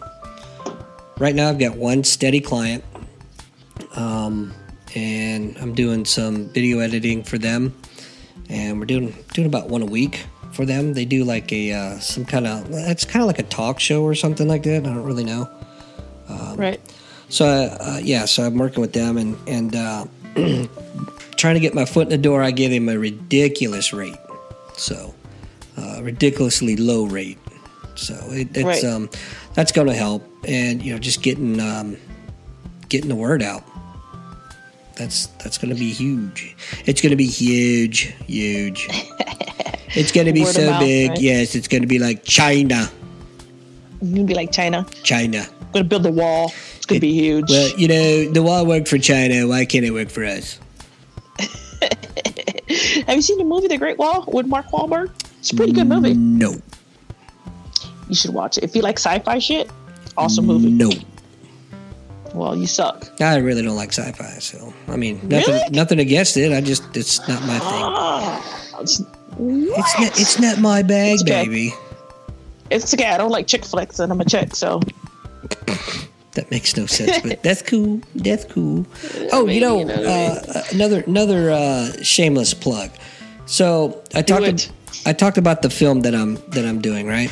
right 1.18 1.34
now 1.34 1.48
I've 1.48 1.58
got 1.58 1.76
one 1.76 2.04
steady 2.04 2.40
client, 2.40 2.84
um, 3.94 4.54
and 4.96 5.56
I'm 5.58 5.74
doing 5.74 6.04
some 6.06 6.48
video 6.48 6.78
editing 6.80 7.22
for 7.22 7.38
them, 7.38 7.74
and 8.48 8.80
we're 8.80 8.86
doing 8.86 9.14
doing 9.34 9.46
about 9.46 9.68
one 9.68 9.82
a 9.82 9.86
week 9.86 10.24
for 10.52 10.64
them. 10.64 10.94
They 10.94 11.04
do 11.04 11.22
like 11.24 11.52
a 11.52 11.72
uh, 11.72 11.98
some 12.00 12.24
kind 12.24 12.46
of 12.46 12.66
it's 12.70 13.04
kind 13.04 13.22
of 13.22 13.26
like 13.26 13.38
a 13.38 13.42
talk 13.44 13.78
show 13.78 14.02
or 14.02 14.14
something 14.14 14.48
like 14.48 14.62
that. 14.64 14.76
I 14.84 14.86
don't 14.94 15.04
really 15.04 15.24
know. 15.24 15.48
right. 16.56 16.80
So 17.28 17.46
uh, 17.46 18.00
yeah, 18.02 18.24
so 18.24 18.44
I'm 18.44 18.56
working 18.56 18.80
with 18.80 18.92
them 18.92 19.18
and 19.18 19.36
and 19.46 19.76
uh, 19.76 20.06
trying 21.36 21.54
to 21.54 21.60
get 21.60 21.74
my 21.74 21.84
foot 21.84 22.04
in 22.04 22.08
the 22.10 22.18
door. 22.18 22.42
I 22.42 22.50
give 22.50 22.72
him 22.72 22.88
a 22.88 22.98
ridiculous 22.98 23.92
rate, 23.92 24.16
so 24.76 25.14
uh, 25.76 26.00
ridiculously 26.02 26.76
low 26.76 27.04
rate. 27.04 27.38
So 27.96 28.14
it, 28.30 28.56
it's 28.56 28.64
Right. 28.64 28.84
um, 28.84 29.10
that's 29.54 29.72
going 29.72 29.88
to 29.88 29.94
help, 29.94 30.22
and 30.46 30.82
you 30.82 30.92
know, 30.92 30.98
just 30.98 31.22
getting 31.22 31.60
um, 31.60 31.96
getting 32.88 33.08
the 33.08 33.16
word 33.16 33.42
out. 33.42 33.62
That's 34.96 35.26
that's 35.42 35.58
going 35.58 35.72
to 35.74 35.78
be 35.78 35.92
huge. 35.92 36.56
It's 36.86 37.00
going 37.02 37.10
to 37.10 37.16
be 37.16 37.26
huge, 37.26 38.14
huge. 38.26 38.86
it's 39.94 40.10
going 40.10 40.26
to 40.26 40.32
be 40.32 40.42
Word 40.44 40.54
so 40.54 40.70
mouth, 40.70 40.80
big. 40.80 41.10
right? 41.10 41.20
Yes, 41.20 41.54
it's 41.54 41.68
going 41.68 41.82
to 41.82 41.86
be 41.88 41.98
like 41.98 42.24
China, 42.24 42.88
You're 44.00 44.14
gonna 44.16 44.24
be 44.26 44.34
like 44.34 44.52
China. 44.52 44.86
China. 45.02 45.44
gonna 45.72 45.84
build 45.84 46.06
a 46.06 46.10
wall. 46.12 46.52
It's 46.76 46.86
gonna 46.86 47.00
be 47.00 47.12
huge. 47.12 47.50
Well, 47.50 47.68
you 47.78 47.88
know, 47.88 48.32
the 48.32 48.42
wall 48.42 48.64
worked 48.66 48.88
for 48.88 48.98
China. 48.98 49.46
Why 49.46 49.64
can't 49.66 49.84
it 49.84 49.90
work 49.92 50.08
for 50.10 50.24
us? 50.24 50.58
Have 53.06 53.16
you 53.16 53.22
seen 53.22 53.38
the 53.38 53.44
movie 53.44 53.68
The 53.68 53.76
Great 53.78 53.98
Wall 53.98 54.24
with 54.28 54.46
Mark 54.46 54.66
Wahlberg? 54.68 55.10
It's 55.38 55.52
a 55.52 55.56
pretty 55.56 55.72
good 55.72 55.86
movie. 55.88 56.14
No, 56.14 56.56
You 58.08 58.14
should 58.14 58.32
watch 58.32 58.58
it. 58.58 58.64
If 58.64 58.74
you 58.74 58.82
like 58.82 58.98
sci-fi 58.98 59.38
shit, 59.38 59.70
awesome 60.16 60.46
movie. 60.46 60.70
no. 60.70 60.90
Well, 62.36 62.54
you 62.54 62.66
suck. 62.66 63.08
I 63.20 63.36
really 63.38 63.62
don't 63.62 63.76
like 63.76 63.92
sci-fi. 63.92 64.38
So 64.40 64.72
I 64.88 64.96
mean, 64.96 65.16
nothing, 65.28 65.54
Really? 65.54 65.70
nothing 65.70 65.98
against 66.00 66.36
it. 66.36 66.52
I 66.52 66.60
just 66.60 66.96
it's 66.96 67.18
not 67.28 67.40
my 67.42 67.58
thing. 67.58 67.84
Ah, 67.84 68.80
it's, 68.80 69.00
It's 69.38 69.98
not, 70.00 70.20
it's 70.20 70.38
not 70.38 70.58
my 70.60 70.82
bag, 70.82 71.14
It's 71.14 71.22
okay. 71.22 71.44
baby. 71.44 71.74
it's 72.70 72.92
okay. 72.94 73.06
I 73.06 73.16
don't 73.16 73.30
like 73.30 73.46
chick 73.46 73.64
flicks, 73.64 73.98
and 73.98 74.12
I'm 74.12 74.20
a 74.20 74.24
chick, 74.24 74.54
so 74.54 74.80
That 76.32 76.50
makes 76.50 76.76
no 76.76 76.84
sense, 76.84 77.18
but 77.22 77.42
that's 77.42 77.62
cool. 77.62 78.00
That's 78.14 78.44
cool. 78.44 78.84
Oh, 79.32 79.46
you 79.48 79.60
know, 79.60 79.78
you 79.78 79.84
know 79.86 79.96
what 79.96 80.06
I 80.06 80.26
uh, 80.60 80.62
another 80.72 81.00
another 81.06 81.50
uh, 81.50 81.92
shameless 82.02 82.52
plug. 82.54 82.90
So 83.46 84.02
I 84.14 84.20
talked 84.22 84.44
it. 84.46 84.70
I 85.06 85.12
talked 85.14 85.38
about 85.38 85.62
the 85.62 85.70
film 85.70 86.00
that 86.02 86.14
I'm 86.14 86.34
that 86.50 86.64
I'm 86.66 86.80
doing, 86.82 87.06
right? 87.06 87.30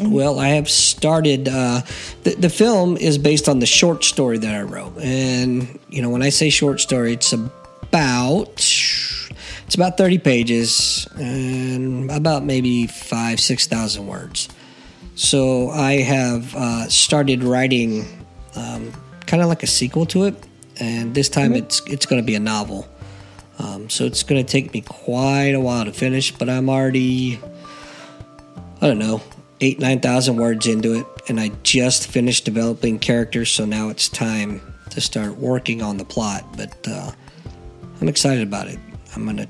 Mm-hmm. 0.00 0.12
Well, 0.12 0.38
I 0.38 0.48
have 0.48 0.68
started. 0.70 1.48
Uh, 1.48 1.82
the, 2.22 2.34
the 2.34 2.48
film 2.48 2.96
is 2.96 3.18
based 3.18 3.48
on 3.48 3.58
the 3.58 3.66
short 3.66 4.02
story 4.02 4.38
that 4.38 4.54
I 4.54 4.62
wrote, 4.62 4.96
and 4.98 5.78
you 5.90 6.00
know, 6.00 6.08
when 6.08 6.22
I 6.22 6.30
say 6.30 6.48
short 6.48 6.80
story, 6.80 7.12
it's 7.12 7.34
about 7.34 8.48
it's 8.56 9.74
about 9.74 9.98
thirty 9.98 10.16
pages 10.16 11.06
and 11.18 12.10
about 12.10 12.44
maybe 12.44 12.86
five 12.86 13.40
six 13.40 13.66
thousand 13.66 14.06
words. 14.06 14.48
So 15.16 15.68
I 15.68 16.00
have 16.00 16.56
uh, 16.56 16.88
started 16.88 17.44
writing 17.44 18.06
um, 18.56 18.92
kind 19.26 19.42
of 19.42 19.50
like 19.50 19.62
a 19.62 19.66
sequel 19.66 20.06
to 20.06 20.24
it, 20.24 20.34
and 20.78 21.14
this 21.14 21.28
time 21.28 21.52
it's 21.52 21.82
it's 21.86 22.06
going 22.06 22.22
to 22.22 22.26
be 22.26 22.36
a 22.36 22.40
novel. 22.40 22.88
Um, 23.58 23.90
so 23.90 24.06
it's 24.06 24.22
going 24.22 24.42
to 24.42 24.50
take 24.50 24.72
me 24.72 24.80
quite 24.80 25.54
a 25.54 25.60
while 25.60 25.84
to 25.84 25.92
finish, 25.92 26.32
but 26.32 26.48
I'm 26.48 26.70
already 26.70 27.38
I 28.80 28.86
don't 28.86 28.98
know 28.98 29.20
eight 29.60 29.78
nine 29.78 30.00
thousand 30.00 30.36
words 30.36 30.66
into 30.66 30.94
it, 30.94 31.06
and 31.28 31.38
I 31.40 31.50
just 31.62 32.06
finished 32.06 32.44
developing 32.44 32.98
characters. 32.98 33.50
So 33.50 33.64
now 33.64 33.88
it's 33.88 34.08
time 34.08 34.60
to 34.90 35.00
start 35.00 35.36
working 35.36 35.82
on 35.82 35.96
the 35.96 36.04
plot. 36.04 36.44
But 36.56 36.86
uh, 36.88 37.12
I'm 38.00 38.08
excited 38.08 38.42
about 38.46 38.68
it. 38.68 38.78
I'm 39.14 39.24
gonna 39.26 39.46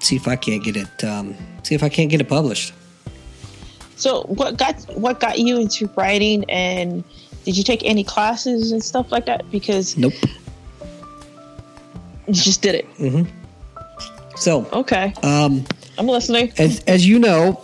see 0.00 0.16
if 0.16 0.26
I 0.28 0.36
can't 0.36 0.62
get 0.64 0.76
it. 0.76 1.04
Um, 1.04 1.34
see 1.62 1.74
if 1.74 1.82
I 1.82 1.88
can't 1.88 2.10
get 2.10 2.20
it 2.20 2.28
published. 2.28 2.72
so 3.96 4.22
what 4.22 4.56
got 4.56 4.74
what 4.96 5.20
got 5.20 5.38
you 5.38 5.58
into 5.58 5.88
writing, 5.96 6.44
and 6.48 7.04
did 7.44 7.56
you 7.56 7.64
take 7.64 7.84
any 7.84 8.04
classes 8.04 8.72
and 8.72 8.82
stuff 8.82 9.10
like 9.12 9.26
that? 9.26 9.50
Because 9.50 9.96
Nope. 9.96 10.12
you 12.26 12.34
just 12.34 12.62
did 12.62 12.74
it. 12.74 13.26
So 14.36 14.66
Okay, 14.72 15.12
um, 15.22 15.64
I'm 15.98 16.06
listening. 16.06 16.52
as 16.58 16.80
as 16.86 17.06
you 17.06 17.18
know, 17.18 17.60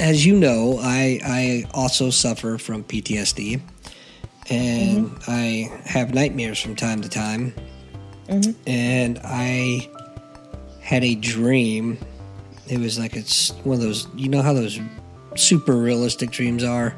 as 0.00 0.24
you 0.24 0.36
know, 0.38 0.78
I 0.80 1.20
I 1.24 1.64
also 1.74 2.10
suffer 2.10 2.58
from 2.58 2.84
PTSD, 2.84 3.60
and 4.50 5.06
mm-hmm. 5.06 5.30
I 5.30 5.80
have 5.88 6.14
nightmares 6.14 6.60
from 6.60 6.76
time 6.76 7.00
to 7.02 7.08
time. 7.08 7.54
Mm-hmm. 8.28 8.52
And 8.66 9.20
I 9.24 9.88
had 10.80 11.02
a 11.04 11.14
dream. 11.14 11.98
It 12.68 12.78
was 12.78 12.98
like 12.98 13.16
it's 13.16 13.50
one 13.64 13.76
of 13.76 13.82
those. 13.82 14.06
You 14.14 14.28
know 14.28 14.42
how 14.42 14.52
those 14.52 14.78
super 15.36 15.76
realistic 15.76 16.30
dreams 16.30 16.64
are, 16.64 16.94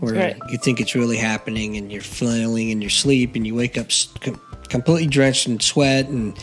where 0.00 0.14
Right. 0.14 0.36
you 0.50 0.58
think 0.58 0.80
it's 0.80 0.94
really 0.94 1.16
happening, 1.18 1.76
and 1.76 1.92
you're 1.92 2.00
flailing 2.02 2.70
in 2.70 2.80
your 2.80 2.90
sleep, 2.90 3.34
and 3.36 3.46
you 3.46 3.54
wake 3.54 3.78
up 3.78 3.88
com- 4.20 4.40
completely 4.68 5.06
drenched 5.06 5.46
in 5.46 5.60
sweat 5.60 6.08
and 6.08 6.36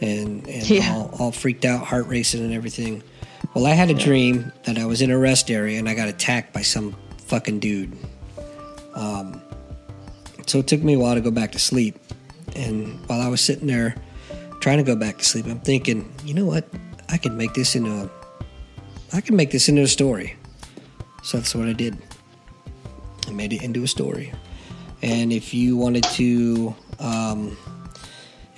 and 0.00 0.46
and 0.46 0.68
Yeah. 0.68 0.92
all, 0.94 1.10
all 1.18 1.32
freaked 1.32 1.64
out, 1.64 1.86
heart 1.86 2.06
racing, 2.06 2.44
and 2.44 2.52
everything. 2.52 3.02
Well, 3.56 3.64
I 3.64 3.72
had 3.72 3.88
a 3.88 3.94
dream 3.94 4.52
that 4.64 4.76
I 4.76 4.84
was 4.84 5.00
in 5.00 5.10
a 5.10 5.16
rest 5.16 5.50
area 5.50 5.78
and 5.78 5.88
I 5.88 5.94
got 5.94 6.08
attacked 6.08 6.52
by 6.52 6.60
some 6.60 6.94
fucking 7.22 7.58
dude. 7.58 7.96
Um, 8.92 9.40
so 10.46 10.58
it 10.58 10.66
took 10.66 10.82
me 10.82 10.92
a 10.92 10.98
while 10.98 11.14
to 11.14 11.22
go 11.22 11.30
back 11.30 11.52
to 11.52 11.58
sleep. 11.58 11.98
And 12.54 13.00
while 13.08 13.22
I 13.22 13.28
was 13.28 13.40
sitting 13.40 13.66
there 13.66 13.96
trying 14.60 14.76
to 14.76 14.82
go 14.84 14.94
back 14.94 15.16
to 15.16 15.24
sleep, 15.24 15.46
I'm 15.46 15.60
thinking, 15.60 16.12
you 16.22 16.34
know 16.34 16.44
what? 16.44 16.68
I 17.08 17.16
can 17.16 17.38
make 17.38 17.54
this 17.54 17.74
into 17.74 17.90
a, 17.90 18.10
I 19.14 19.22
can 19.22 19.36
make 19.36 19.52
this 19.52 19.70
into 19.70 19.80
a 19.80 19.88
story. 19.88 20.36
So 21.22 21.38
that's 21.38 21.54
what 21.54 21.66
I 21.66 21.72
did. 21.72 21.96
I 23.26 23.30
made 23.30 23.54
it 23.54 23.62
into 23.62 23.82
a 23.82 23.88
story. 23.88 24.34
And 25.00 25.32
if 25.32 25.54
you 25.54 25.78
wanted 25.78 26.04
to, 26.04 26.74
um, 26.98 27.56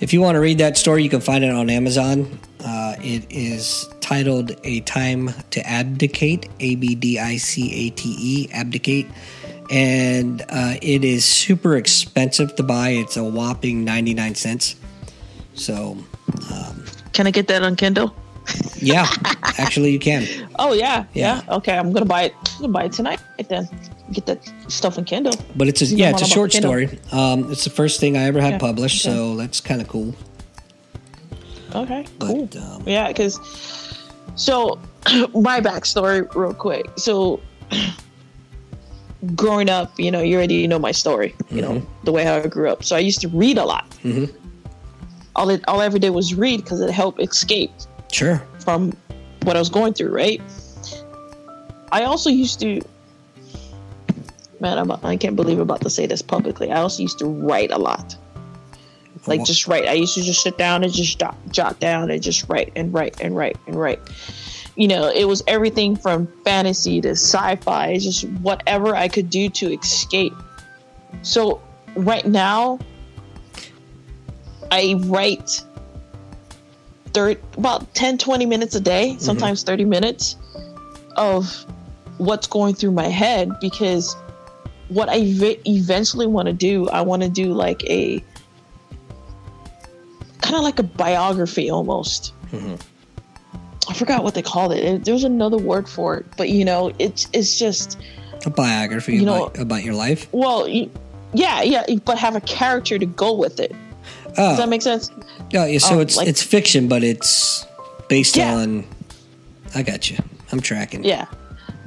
If 0.01 0.13
you 0.13 0.21
want 0.21 0.35
to 0.35 0.39
read 0.39 0.57
that 0.59 0.77
story, 0.77 1.03
you 1.03 1.09
can 1.09 1.21
find 1.21 1.43
it 1.43 1.51
on 1.51 1.69
Amazon. 1.69 2.39
Uh, 2.63 2.95
it 3.01 3.25
is 3.29 3.87
titled 4.01 4.51
"A 4.63 4.81
Time 4.81 5.31
to 5.51 5.65
Abdicate." 5.67 6.49
A 6.59 6.75
B 6.75 6.95
D 6.95 7.17
I 7.19 7.37
C 7.37 7.87
A 7.87 7.89
T 7.91 8.15
E. 8.19 8.49
Abdicate. 8.53 9.07
And 9.71 10.41
uh, 10.49 10.75
it 10.81 11.03
is 11.05 11.23
super 11.23 11.77
expensive 11.77 12.55
to 12.55 12.63
buy. 12.63 12.89
It's 12.89 13.17
a 13.17 13.23
whopping 13.23 13.85
99 13.85 14.33
cents. 14.33 14.75
So, 15.53 15.95
um, 16.51 16.85
Can 17.13 17.27
I 17.27 17.31
get 17.31 17.47
that 17.49 17.61
on 17.61 17.75
Kindle? 17.75 18.15
yeah, 18.81 19.05
actually, 19.59 19.91
you 19.91 19.99
can. 19.99 20.25
Oh 20.61 20.73
yeah, 20.73 21.05
Yeah. 21.13 21.41
yeah. 21.47 21.55
Okay, 21.57 21.77
I'm 21.77 21.93
gonna 21.93 22.05
buy 22.05 22.23
it. 22.23 22.33
I'm 22.55 22.61
gonna 22.61 22.73
buy 22.73 22.83
it 22.85 22.91
tonight. 22.93 23.19
Then 23.47 23.69
get 24.11 24.25
that 24.25 24.51
stuff 24.67 24.97
on 24.97 25.05
Kindle. 25.05 25.33
But 25.55 25.67
it's 25.69 25.81
a 25.81 25.85
You 25.85 25.97
yeah, 25.97 26.09
it's 26.09 26.23
a 26.23 26.25
short 26.25 26.51
story. 26.51 26.99
Um, 27.13 27.49
it's 27.51 27.63
the 27.63 27.69
first 27.69 27.99
thing 28.01 28.17
I 28.17 28.23
ever 28.23 28.41
had 28.41 28.53
Yeah, 28.53 28.57
published, 28.57 29.05
okay. 29.05 29.15
so 29.15 29.35
that's 29.37 29.61
kind 29.61 29.79
of 29.81 29.87
cool. 29.87 30.13
Okay, 31.75 32.05
But 32.17 32.27
cool. 32.27 32.49
um, 32.63 32.83
Yeah, 32.85 33.07
because 33.09 33.39
so 34.35 34.79
my 35.33 35.59
backstory, 35.61 36.33
real 36.35 36.53
quick. 36.53 36.85
So 36.97 37.39
growing 39.35 39.69
up, 39.69 39.91
you 39.99 40.11
know, 40.11 40.21
you 40.21 40.35
already 40.37 40.65
know 40.67 40.79
my 40.79 40.91
story. 40.91 41.35
You 41.51 41.61
know 41.61 41.85
the 42.03 42.11
way 42.11 42.23
how 42.23 42.37
I 42.37 42.47
grew 42.47 42.69
up. 42.69 42.83
So 42.83 42.95
I 42.95 42.99
used 42.99 43.21
to 43.21 43.27
read 43.29 43.57
a 43.57 43.65
lot. 43.65 43.89
Mhm. 44.03 44.33
All 45.35 45.49
it, 45.49 45.63
all 45.67 45.81
I 45.81 45.85
ever 45.85 45.99
did 45.99 46.09
was 46.11 46.33
read 46.33 46.63
because 46.63 46.81
it 46.81 46.89
helped 46.89 47.21
escape 47.21 47.71
sure, 48.11 48.41
from 48.59 48.93
what 49.43 49.55
I 49.55 49.59
was 49.59 49.69
going 49.69 49.93
through. 49.93 50.11
Right. 50.13 50.41
I 51.91 52.03
also 52.03 52.29
used 52.29 52.59
to. 52.61 52.81
Man, 54.59 54.77
I'm, 54.77 54.91
I 55.05 55.15
can't 55.15 55.37
believe 55.37 55.57
I'm 55.57 55.61
about 55.63 55.81
to 55.81 55.89
say 55.89 56.05
this 56.05 56.21
publicly. 56.21 56.69
I 56.71 56.81
also 56.81 57.01
used 57.01 57.19
to 57.19 57.25
write 57.25 57.71
a 57.71 57.77
lot 57.77 58.15
like 59.29 59.45
just 59.45 59.67
write. 59.67 59.87
I 59.87 59.93
used 59.93 60.15
to 60.15 60.21
just 60.21 60.41
sit 60.41 60.57
down 60.57 60.83
and 60.83 60.91
just 60.91 61.19
jot, 61.19 61.37
jot 61.51 61.79
down 61.79 62.11
and 62.11 62.21
just 62.21 62.47
write 62.49 62.71
and 62.75 62.93
write 62.93 63.21
and 63.21 63.35
write 63.35 63.57
and 63.67 63.79
write. 63.79 63.99
You 64.75 64.87
know, 64.87 65.09
it 65.09 65.25
was 65.25 65.43
everything 65.47 65.95
from 65.95 66.27
fantasy 66.43 67.01
to 67.01 67.09
sci-fi, 67.09 67.97
just 67.97 68.23
whatever 68.41 68.95
I 68.95 69.07
could 69.07 69.29
do 69.29 69.49
to 69.49 69.73
escape. 69.73 70.33
So 71.21 71.61
right 71.95 72.25
now, 72.25 72.79
I 74.71 74.95
write 75.05 75.63
thir- 77.13 77.37
about 77.57 77.93
10, 77.93 78.17
20 78.17 78.45
minutes 78.45 78.75
a 78.75 78.79
day, 78.79 79.11
mm-hmm. 79.11 79.19
sometimes 79.19 79.63
30 79.63 79.85
minutes 79.85 80.35
of 81.17 81.65
what's 82.17 82.47
going 82.47 82.75
through 82.75 82.91
my 82.91 83.07
head 83.07 83.51
because 83.59 84.15
what 84.89 85.09
I 85.09 85.17
ev- 85.19 85.61
eventually 85.65 86.27
want 86.27 86.47
to 86.47 86.53
do, 86.53 86.87
I 86.89 87.01
want 87.01 87.23
to 87.23 87.29
do 87.29 87.53
like 87.53 87.83
a 87.85 88.23
kind 90.41 90.55
of 90.55 90.61
like 90.63 90.79
a 90.79 90.83
biography 90.83 91.69
almost. 91.69 92.33
Mhm. 92.51 92.79
I 93.89 93.93
forgot 93.93 94.23
what 94.23 94.35
they 94.35 94.41
called 94.41 94.71
it. 94.73 95.03
There's 95.05 95.23
another 95.23 95.57
word 95.57 95.89
for 95.89 96.17
it, 96.17 96.25
but 96.37 96.49
you 96.49 96.63
know, 96.65 96.91
it's 96.99 97.27
it's 97.33 97.57
just 97.57 97.97
a 98.45 98.49
biography 98.49 99.15
You 99.15 99.25
know- 99.25 99.45
about, 99.45 99.59
about 99.59 99.83
your 99.83 99.93
life. 99.95 100.27
well, 100.31 100.67
yeah, 101.33 101.61
yeah, 101.61 101.83
but 102.05 102.17
have 102.17 102.35
a 102.35 102.41
character 102.41 102.97
to 102.99 103.05
go 103.05 103.33
with 103.33 103.59
it. 103.59 103.75
Oh, 104.37 104.49
Does 104.49 104.57
that 104.57 104.69
make 104.69 104.81
sense? 104.83 105.09
yeah, 105.51 105.65
yeah, 105.65 105.79
so 105.79 105.95
um, 105.95 106.01
it's 106.01 106.15
like- 106.17 106.27
it's 106.27 106.41
fiction, 106.43 106.87
but 106.87 107.03
it's 107.03 107.65
based 108.07 108.37
Yeah. 108.37 108.55
on. 108.55 108.85
I 109.75 109.81
got 109.83 110.09
you. 110.09 110.17
I'm 110.51 110.59
tracking. 110.61 111.03
Yeah, 111.03 111.25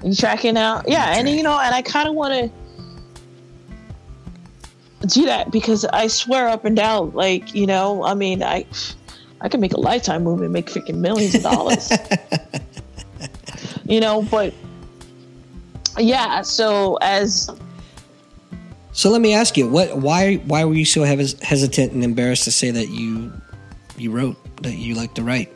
you 0.05 0.14
tracking 0.14 0.57
out. 0.57 0.88
Yeah, 0.88 1.07
and 1.07 1.14
tracking. 1.14 1.36
you 1.36 1.42
know, 1.42 1.59
and 1.59 1.74
I 1.74 1.82
kind 1.82 2.09
of 2.09 2.14
want 2.14 2.34
to 2.34 2.50
do 5.07 5.26
that 5.26 5.50
because 5.50 5.84
I 5.86 6.07
swear 6.07 6.48
up 6.48 6.64
and 6.64 6.76
down, 6.76 7.12
like 7.12 7.55
you 7.55 7.66
know, 7.66 8.05
I 8.05 8.14
mean, 8.14 8.42
I 8.42 8.66
I 9.40 9.48
can 9.48 9.61
make 9.61 9.72
a 9.72 9.80
lifetime 9.80 10.22
movie 10.22 10.44
and 10.44 10.53
make 10.53 10.66
freaking 10.66 10.96
millions 10.96 11.34
of 11.34 11.42
dollars. 11.42 11.90
you 13.84 14.00
know, 14.00 14.22
but 14.22 14.55
yeah. 15.98 16.42
So 16.42 16.98
as 17.03 17.50
So 18.92 19.11
let 19.11 19.20
me 19.20 19.34
ask 19.34 19.57
you, 19.57 19.68
what? 19.68 19.96
Why? 19.98 20.36
Why 20.36 20.64
were 20.64 20.74
you 20.74 20.84
so 20.84 21.03
hes- 21.03 21.38
hesitant 21.40 21.92
and 21.92 22.05
embarrassed 22.05 22.44
to 22.44 22.53
say 22.53 22.70
that 22.70 22.88
you 22.88 23.32
you 23.96 24.11
wrote 24.11 24.36
that 24.62 24.74
you 24.74 24.94
like 24.94 25.14
to 25.14 25.22
write? 25.22 25.53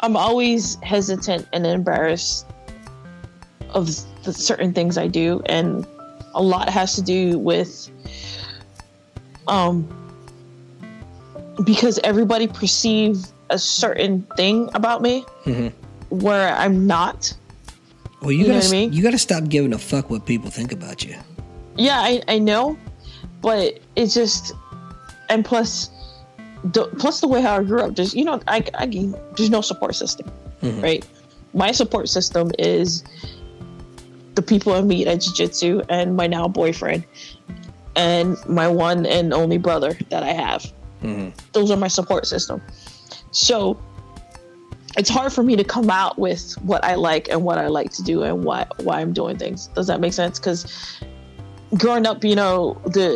I'm 0.00 0.16
always 0.16 0.76
hesitant 0.82 1.48
and 1.52 1.66
embarrassed 1.66 2.46
of 3.70 3.86
the 4.24 4.32
certain 4.32 4.72
things 4.72 4.96
I 4.96 5.06
do, 5.08 5.42
and 5.46 5.86
a 6.34 6.42
lot 6.42 6.68
has 6.68 6.94
to 6.94 7.02
do 7.02 7.38
with 7.38 7.88
um 9.48 9.86
because 11.64 11.98
everybody 12.04 12.46
perceive 12.46 13.18
a 13.50 13.58
certain 13.58 14.22
thing 14.36 14.68
about 14.74 15.02
me 15.02 15.24
Mhm. 15.44 15.72
where 16.10 16.54
I'm 16.54 16.86
not. 16.86 17.34
Well, 18.20 18.30
you, 18.32 18.38
You 18.40 18.44
gotta 18.46 18.58
what 18.58 18.66
I 18.68 18.70
mean? 18.70 18.92
you 18.92 19.02
gotta 19.02 19.18
stop 19.18 19.44
giving 19.48 19.72
a 19.72 19.78
fuck 19.78 20.10
what 20.10 20.26
people 20.26 20.50
think 20.50 20.72
about 20.72 21.04
you. 21.04 21.16
Yeah, 21.76 21.98
I, 22.00 22.22
I 22.28 22.38
know, 22.38 22.76
but 23.40 23.78
it's 23.96 24.14
just 24.14 24.52
and 25.28 25.44
plus 25.44 25.90
the 26.64 26.84
plus 26.98 27.20
the 27.20 27.28
way 27.28 27.40
how 27.40 27.58
I 27.58 27.62
grew 27.62 27.80
up, 27.80 27.94
there's 27.96 28.14
you 28.14 28.24
know 28.24 28.40
I, 28.48 28.64
I 28.74 28.86
there's 29.36 29.50
no 29.50 29.60
support 29.60 29.94
system, 29.94 30.30
Mhm. 30.62 30.82
right? 30.82 31.06
My 31.54 31.72
support 31.72 32.08
system 32.08 32.50
is 32.58 33.02
the 34.38 34.42
people 34.42 34.72
I 34.72 34.80
meet 34.82 35.08
at 35.08 35.20
jiu-jitsu 35.20 35.82
and 35.88 36.16
my 36.16 36.28
now 36.28 36.46
boyfriend 36.46 37.02
and 37.96 38.36
my 38.46 38.68
one 38.68 39.04
and 39.04 39.34
only 39.34 39.58
brother 39.58 39.98
that 40.10 40.22
I 40.22 40.28
have. 40.32 40.72
Mhm. 41.02 41.32
Those 41.54 41.72
are 41.72 41.76
my 41.76 41.88
support 41.88 42.24
system. 42.24 42.62
So 43.32 43.76
it's 44.96 45.10
hard 45.10 45.32
for 45.32 45.42
me 45.42 45.56
to 45.56 45.64
come 45.64 45.90
out 45.90 46.20
with 46.20 46.52
what 46.62 46.84
I 46.84 46.94
like 46.94 47.28
and 47.28 47.42
what 47.42 47.58
I 47.58 47.66
like 47.66 47.90
to 47.94 48.02
do 48.04 48.22
and 48.22 48.44
why 48.44 48.64
why 48.84 49.00
I'm 49.00 49.12
doing 49.12 49.36
things. 49.38 49.68
Does 49.74 49.88
that 49.88 49.98
make 49.98 50.12
sense? 50.12 50.38
Because 50.38 50.60
growing 51.76 52.06
up, 52.06 52.22
you 52.22 52.36
know, 52.36 52.80
the 52.84 53.10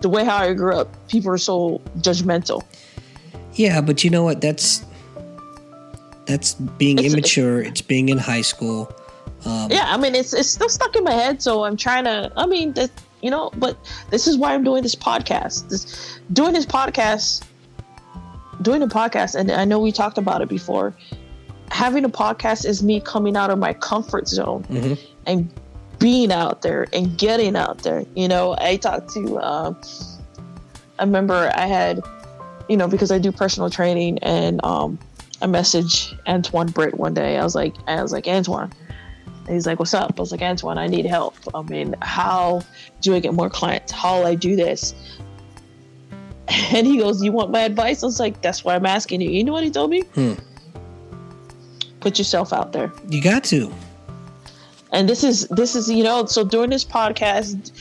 the 0.00 0.08
way 0.08 0.24
how 0.24 0.36
I 0.36 0.54
grew 0.54 0.76
up, 0.76 0.88
people 1.08 1.32
are 1.32 1.38
so 1.52 1.80
judgmental. 2.06 2.62
Yeah, 3.54 3.80
but 3.80 4.04
you 4.04 4.10
know 4.10 4.22
what? 4.22 4.40
That's 4.40 4.82
that's 6.26 6.54
being 6.54 6.98
It's- 6.98 7.12
immature. 7.12 7.60
It's 7.62 7.82
being 7.82 8.10
in 8.10 8.18
high 8.18 8.42
school. 8.42 8.92
Um, 9.44 9.70
Yeah, 9.70 9.84
I 9.86 9.96
mean, 9.96 10.14
it's 10.14 10.32
it's 10.32 10.48
still 10.48 10.68
stuck 10.68 10.96
in 10.96 11.04
my 11.04 11.12
head, 11.12 11.40
so 11.42 11.64
I'm 11.64 11.76
trying 11.76 12.04
to. 12.04 12.32
I 12.36 12.46
mean, 12.46 12.72
that 12.74 12.90
you 13.22 13.30
know, 13.30 13.50
but 13.56 13.76
this 14.10 14.26
is 14.26 14.36
why 14.36 14.54
I'm 14.54 14.64
doing 14.64 14.82
this 14.82 14.94
podcast. 14.94 15.68
This 15.68 16.18
doing 16.32 16.52
this 16.52 16.66
podcast, 16.66 17.44
doing 18.62 18.82
a 18.82 18.88
podcast, 18.88 19.34
and 19.34 19.50
I 19.50 19.64
know 19.64 19.78
we 19.78 19.92
talked 19.92 20.18
about 20.18 20.42
it 20.42 20.48
before. 20.48 20.94
Having 21.70 22.04
a 22.04 22.08
podcast 22.08 22.64
is 22.64 22.82
me 22.82 23.00
coming 23.00 23.36
out 23.36 23.50
of 23.50 23.58
my 23.58 23.74
comfort 23.74 24.26
zone 24.28 24.64
Mhm. 24.70 24.98
and 25.26 25.50
being 25.98 26.32
out 26.32 26.62
there 26.62 26.86
and 26.92 27.18
getting 27.18 27.56
out 27.56 27.78
there. 27.78 28.04
You 28.14 28.28
know, 28.28 28.56
I 28.58 28.76
talked 28.76 29.12
to. 29.14 29.38
Um, 29.40 29.76
I 30.98 31.04
remember 31.04 31.52
I 31.54 31.66
had, 31.66 32.00
you 32.68 32.76
know, 32.76 32.88
because 32.88 33.10
I 33.12 33.18
do 33.18 33.30
personal 33.30 33.68
training, 33.70 34.18
and 34.20 34.64
um, 34.64 34.98
I 35.42 35.46
messaged 35.46 36.18
Antoine 36.26 36.68
Britt 36.68 36.98
one 36.98 37.14
day. 37.14 37.36
I 37.38 37.44
was 37.44 37.54
like, 37.54 37.74
I 37.86 38.02
was 38.02 38.12
like, 38.12 38.26
Antoine. 38.26 38.72
And 39.48 39.54
he's 39.56 39.66
like, 39.66 39.78
"What's 39.78 39.94
up?" 39.94 40.12
I 40.18 40.20
was 40.20 40.30
like, 40.30 40.42
"Antoine, 40.42 40.76
I 40.76 40.86
need 40.86 41.06
help. 41.06 41.34
I 41.54 41.62
mean, 41.62 41.94
how 42.02 42.60
do 43.00 43.14
I 43.14 43.18
get 43.18 43.32
more 43.32 43.48
clients? 43.48 43.90
How 43.90 44.18
will 44.18 44.26
I 44.26 44.34
do 44.34 44.54
this?" 44.56 44.94
And 46.72 46.86
he 46.86 46.98
goes, 46.98 47.22
"You 47.22 47.32
want 47.32 47.50
my 47.50 47.60
advice?" 47.60 48.02
I 48.02 48.06
was 48.06 48.20
like, 48.20 48.42
"That's 48.42 48.62
why 48.62 48.74
I'm 48.74 48.84
asking 48.86 49.22
you." 49.22 49.30
You 49.30 49.42
know 49.44 49.52
what 49.52 49.64
he 49.64 49.70
told 49.70 49.90
me? 49.90 50.02
Hmm. 50.02 50.34
Put 52.00 52.18
yourself 52.18 52.52
out 52.52 52.72
there. 52.72 52.92
You 53.08 53.22
got 53.22 53.42
to. 53.44 53.72
And 54.92 55.08
this 55.08 55.24
is 55.24 55.48
this 55.48 55.74
is 55.74 55.90
you 55.90 56.04
know 56.04 56.26
so 56.26 56.44
during 56.44 56.70
this 56.70 56.84
podcast 56.84 57.72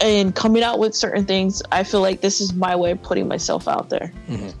and 0.00 0.34
coming 0.34 0.62
out 0.62 0.78
with 0.78 0.94
certain 0.94 1.24
things, 1.24 1.62
I 1.72 1.82
feel 1.84 2.00
like 2.00 2.20
this 2.20 2.40
is 2.40 2.52
my 2.52 2.74
way 2.76 2.90
of 2.92 3.02
putting 3.02 3.26
myself 3.28 3.68
out 3.68 3.90
there. 3.90 4.12
Mhm. 4.28 4.54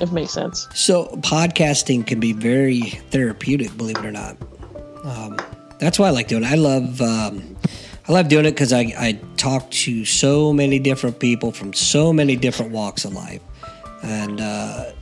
It 0.00 0.12
makes 0.12 0.32
sense. 0.32 0.68
So 0.74 1.06
podcasting 1.22 2.06
can 2.06 2.20
be 2.20 2.32
very 2.32 2.80
therapeutic, 3.10 3.76
believe 3.76 3.96
it 3.98 4.04
or 4.04 4.12
not. 4.12 4.36
Um, 5.04 5.36
that's 5.78 5.98
why 5.98 6.08
I 6.08 6.10
like 6.10 6.28
doing 6.28 6.44
it. 6.44 6.50
I 6.50 6.54
love 6.54 7.00
um, 7.00 7.56
I 8.08 8.12
love 8.12 8.28
doing 8.28 8.46
it 8.46 8.52
because 8.52 8.72
I, 8.72 8.92
I 8.96 9.20
talk 9.36 9.70
to 9.70 10.04
so 10.04 10.52
many 10.52 10.78
different 10.78 11.18
people 11.18 11.52
from 11.52 11.72
so 11.72 12.12
many 12.12 12.36
different 12.36 12.72
walks 12.72 13.04
of 13.04 13.12
life, 13.12 13.42
and 14.02 14.40
uh, 14.40 14.92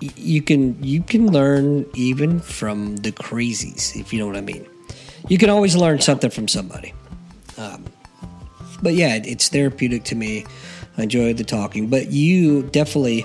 y- 0.00 0.08
you 0.16 0.40
can 0.42 0.82
you 0.82 1.02
can 1.02 1.30
learn 1.30 1.86
even 1.94 2.40
from 2.40 2.96
the 2.98 3.12
crazies 3.12 3.98
if 3.98 4.12
you 4.12 4.18
know 4.18 4.26
what 4.26 4.36
I 4.36 4.40
mean. 4.40 4.66
You 5.28 5.38
can 5.38 5.50
always 5.50 5.74
learn 5.74 6.00
something 6.00 6.30
from 6.30 6.48
somebody. 6.48 6.92
Um, 7.56 7.84
but 8.82 8.94
yeah, 8.94 9.16
it's 9.24 9.48
therapeutic 9.48 10.04
to 10.04 10.14
me. 10.14 10.44
I 10.96 11.04
enjoy 11.04 11.34
the 11.34 11.44
talking, 11.44 11.88
but 11.88 12.12
you 12.12 12.62
definitely 12.64 13.24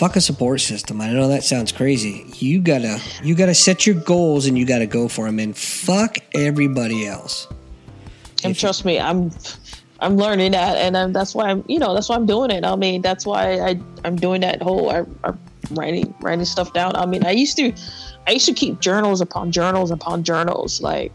fuck 0.00 0.16
a 0.16 0.20
support 0.20 0.62
system. 0.62 0.98
I 0.98 1.12
know 1.12 1.28
that 1.28 1.44
sounds 1.44 1.72
crazy. 1.72 2.24
You 2.36 2.62
gotta 2.62 2.98
you 3.22 3.34
gotta 3.34 3.54
set 3.54 3.86
your 3.86 3.96
goals 3.96 4.46
and 4.46 4.56
you 4.56 4.64
gotta 4.64 4.86
go 4.86 5.08
for 5.08 5.26
them 5.26 5.38
and 5.38 5.54
fuck 5.54 6.16
everybody 6.34 7.06
else. 7.06 7.46
And 8.42 8.52
If- 8.52 8.58
trust 8.58 8.86
me, 8.86 8.98
I'm 8.98 9.30
I'm 10.00 10.16
learning 10.16 10.52
that, 10.52 10.78
and 10.78 10.96
I'm, 10.96 11.12
that's 11.12 11.34
why 11.34 11.50
I'm 11.50 11.62
you 11.68 11.78
know 11.78 11.92
that's 11.92 12.08
why 12.08 12.16
I'm 12.16 12.24
doing 12.24 12.50
it. 12.50 12.64
I 12.64 12.76
mean, 12.76 13.02
that's 13.02 13.26
why 13.26 13.60
I 13.60 13.78
I'm 14.02 14.16
doing 14.16 14.40
that 14.40 14.62
whole 14.62 14.88
I, 14.88 15.04
I'm 15.22 15.38
writing 15.72 16.14
writing 16.22 16.46
stuff 16.46 16.72
down. 16.72 16.96
I 16.96 17.04
mean, 17.04 17.26
I 17.26 17.32
used 17.32 17.58
to 17.58 17.70
I 18.26 18.30
used 18.30 18.46
to 18.46 18.54
keep 18.54 18.80
journals 18.80 19.20
upon 19.20 19.52
journals 19.52 19.90
upon 19.90 20.24
journals 20.24 20.80
like 20.80 21.12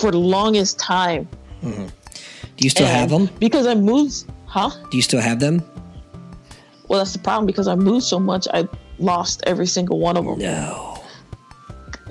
for 0.00 0.10
the 0.10 0.24
longest 0.36 0.78
time. 0.78 1.28
Mm-hmm. 1.62 1.84
Do 2.56 2.64
you 2.64 2.70
still 2.70 2.86
have 2.86 3.10
them? 3.10 3.28
because 3.38 3.66
I 3.66 3.74
moved, 3.74 4.24
huh? 4.46 4.70
Do 4.90 4.96
you 4.96 5.02
still 5.02 5.20
have 5.20 5.38
them? 5.38 5.62
Well, 6.92 6.98
that's 6.98 7.14
the 7.14 7.20
problem 7.20 7.46
because 7.46 7.68
I 7.68 7.74
moved 7.74 8.04
so 8.04 8.20
much. 8.20 8.46
I 8.52 8.68
lost 8.98 9.42
every 9.46 9.64
single 9.64 9.98
one 9.98 10.18
of 10.18 10.26
them. 10.26 10.38
No. 10.40 11.02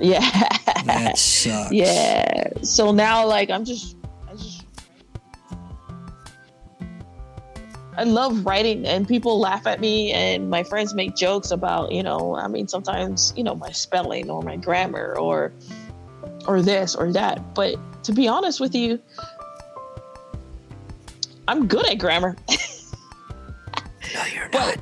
Yeah. 0.00 0.28
That 0.86 1.16
sucks. 1.16 1.70
yeah. 1.70 2.48
So 2.62 2.90
now, 2.90 3.24
like, 3.24 3.48
I'm 3.48 3.64
just, 3.64 3.96
I 4.28 4.32
just, 4.34 4.64
I 7.96 8.02
love 8.02 8.44
writing, 8.44 8.84
and 8.84 9.06
people 9.06 9.38
laugh 9.38 9.68
at 9.68 9.78
me, 9.78 10.10
and 10.10 10.50
my 10.50 10.64
friends 10.64 10.94
make 10.94 11.14
jokes 11.14 11.52
about, 11.52 11.92
you 11.92 12.02
know, 12.02 12.34
I 12.34 12.48
mean, 12.48 12.66
sometimes, 12.66 13.32
you 13.36 13.44
know, 13.44 13.54
my 13.54 13.70
spelling 13.70 14.30
or 14.30 14.42
my 14.42 14.56
grammar 14.56 15.16
or, 15.16 15.52
or 16.48 16.60
this 16.60 16.96
or 16.96 17.12
that. 17.12 17.54
But 17.54 17.76
to 18.02 18.12
be 18.12 18.26
honest 18.26 18.58
with 18.58 18.74
you, 18.74 18.98
I'm 21.46 21.68
good 21.68 21.88
at 21.88 21.98
grammar. 21.98 22.34
No, 24.14 24.24
you're 24.34 24.48
But- 24.50 24.76
not. 24.76 24.78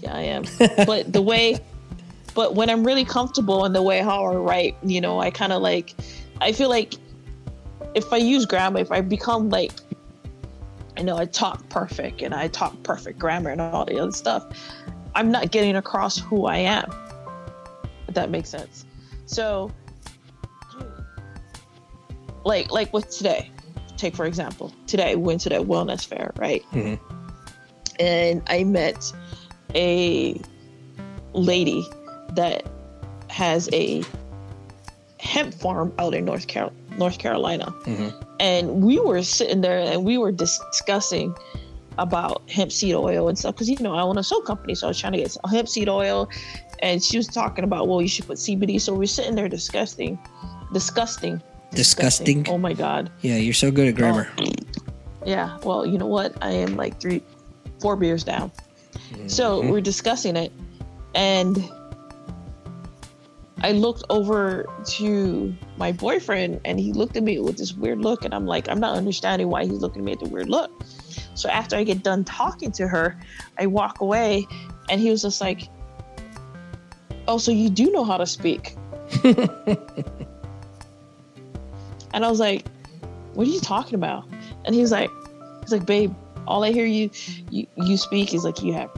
Yeah, 0.00 0.14
I 0.16 0.22
am. 0.22 0.44
but 0.86 1.12
the 1.12 1.22
way, 1.22 1.58
but 2.34 2.54
when 2.54 2.68
I'm 2.70 2.84
really 2.84 3.04
comfortable 3.04 3.64
in 3.64 3.72
the 3.72 3.82
way 3.82 4.00
how 4.00 4.24
I 4.24 4.34
write, 4.34 4.76
you 4.82 5.00
know, 5.00 5.20
I 5.20 5.30
kind 5.30 5.52
of 5.52 5.62
like, 5.62 5.94
I 6.40 6.52
feel 6.52 6.68
like 6.68 6.94
if 7.94 8.12
I 8.12 8.16
use 8.16 8.44
grammar, 8.46 8.80
if 8.80 8.90
I 8.90 9.00
become 9.00 9.48
like, 9.50 9.70
I 10.96 11.02
know 11.02 11.16
I 11.16 11.26
talk 11.26 11.68
perfect 11.68 12.20
and 12.20 12.34
I 12.34 12.48
talk 12.48 12.80
perfect 12.82 13.18
grammar 13.18 13.50
and 13.50 13.60
all 13.60 13.84
the 13.84 13.98
other 14.00 14.12
stuff, 14.12 14.44
I'm 15.14 15.30
not 15.30 15.50
getting 15.52 15.76
across 15.76 16.18
who 16.18 16.46
I 16.46 16.56
am. 16.58 16.90
If 18.08 18.14
that 18.14 18.30
makes 18.30 18.48
sense. 18.48 18.84
So, 19.26 19.70
like, 22.44 22.70
like 22.72 22.92
with 22.92 23.08
today, 23.10 23.50
take 23.96 24.16
for 24.16 24.26
example, 24.26 24.72
today 24.86 25.14
we 25.16 25.22
went 25.22 25.40
to 25.42 25.48
that 25.50 25.60
wellness 25.62 26.04
fair, 26.04 26.32
right? 26.36 26.64
Mhm. 26.72 26.98
And 28.02 28.42
I 28.48 28.64
met 28.64 29.12
a 29.74 30.38
lady 31.34 31.86
that 32.34 32.66
has 33.30 33.68
a 33.72 34.02
hemp 35.20 35.54
farm 35.54 35.92
out 35.98 36.12
in 36.14 36.24
North 36.24 36.48
Carol- 36.48 36.72
North 36.98 37.18
Carolina, 37.18 37.66
Mhm. 37.86 38.12
and 38.40 38.82
we 38.82 38.98
were 38.98 39.22
sitting 39.22 39.60
there 39.60 39.78
and 39.78 40.04
we 40.04 40.18
were 40.18 40.32
discussing 40.32 41.34
about 41.98 42.42
hemp 42.50 42.72
seed 42.72 42.94
oil 42.94 43.28
and 43.28 43.38
stuff 43.38 43.54
because 43.54 43.68
you 43.70 43.76
know 43.80 43.94
I 43.94 44.02
own 44.02 44.18
a 44.18 44.22
soap 44.24 44.44
company, 44.46 44.74
so 44.74 44.86
I 44.86 44.88
was 44.88 44.98
trying 44.98 45.12
to 45.12 45.18
get 45.18 45.30
some 45.30 45.42
hemp 45.50 45.68
seed 45.68 45.88
oil, 45.88 46.28
and 46.80 47.02
she 47.02 47.16
was 47.16 47.28
talking 47.28 47.62
about 47.64 47.86
well 47.86 48.02
you 48.02 48.08
should 48.08 48.26
put 48.26 48.38
CBD, 48.38 48.78
so 48.80 48.92
we're 48.94 49.06
sitting 49.06 49.36
there 49.36 49.48
discussing, 49.48 50.18
disgusting, 50.72 51.40
Disgusting. 51.74 52.46
Oh 52.50 52.58
my 52.58 52.74
god. 52.74 53.08
Yeah, 53.22 53.36
you're 53.36 53.54
so 53.54 53.70
good 53.70 53.88
at 53.88 53.94
grammar. 53.94 54.28
Yeah, 55.24 55.56
well, 55.64 55.86
you 55.86 55.96
know 55.96 56.06
what? 56.06 56.34
I 56.42 56.50
am 56.50 56.76
like 56.76 57.00
three, 57.00 57.22
four 57.82 57.96
beers 57.96 58.24
down. 58.24 58.50
So 59.26 59.60
mm-hmm. 59.60 59.70
we're 59.70 59.80
discussing 59.80 60.36
it, 60.36 60.52
and 61.14 61.70
I 63.62 63.72
looked 63.72 64.04
over 64.10 64.66
to 64.96 65.54
my 65.76 65.92
boyfriend, 65.92 66.60
and 66.64 66.80
he 66.80 66.92
looked 66.92 67.16
at 67.16 67.22
me 67.22 67.38
with 67.38 67.58
this 67.58 67.72
weird 67.74 67.98
look, 68.00 68.24
and 68.24 68.34
I'm 68.34 68.46
like, 68.46 68.68
I'm 68.68 68.80
not 68.80 68.96
understanding 68.96 69.48
why 69.48 69.64
he's 69.64 69.80
looking 69.80 70.02
at 70.02 70.04
me 70.04 70.12
with 70.12 70.20
the 70.20 70.28
weird 70.28 70.48
look. 70.48 70.70
So 71.34 71.48
after 71.48 71.76
I 71.76 71.84
get 71.84 72.02
done 72.02 72.24
talking 72.24 72.72
to 72.72 72.88
her, 72.88 73.18
I 73.58 73.66
walk 73.66 74.00
away, 74.00 74.46
and 74.90 75.00
he 75.00 75.10
was 75.10 75.22
just 75.22 75.40
like, 75.40 75.68
"Oh, 77.28 77.38
so 77.38 77.52
you 77.52 77.70
do 77.70 77.90
know 77.90 78.04
how 78.04 78.16
to 78.16 78.26
speak?" 78.26 78.76
and 79.24 79.76
I 82.12 82.28
was 82.28 82.40
like, 82.40 82.66
"What 83.34 83.46
are 83.46 83.50
you 83.50 83.60
talking 83.60 83.94
about?" 83.94 84.24
And 84.64 84.74
he's 84.74 84.90
like, 84.92 85.10
"He's 85.62 85.72
like, 85.72 85.86
babe, 85.86 86.12
all 86.46 86.64
I 86.64 86.72
hear 86.72 86.86
you 86.86 87.10
you 87.50 87.66
you 87.76 87.96
speak 87.96 88.34
is 88.34 88.44
like 88.44 88.62
you 88.62 88.72
have 88.72 88.90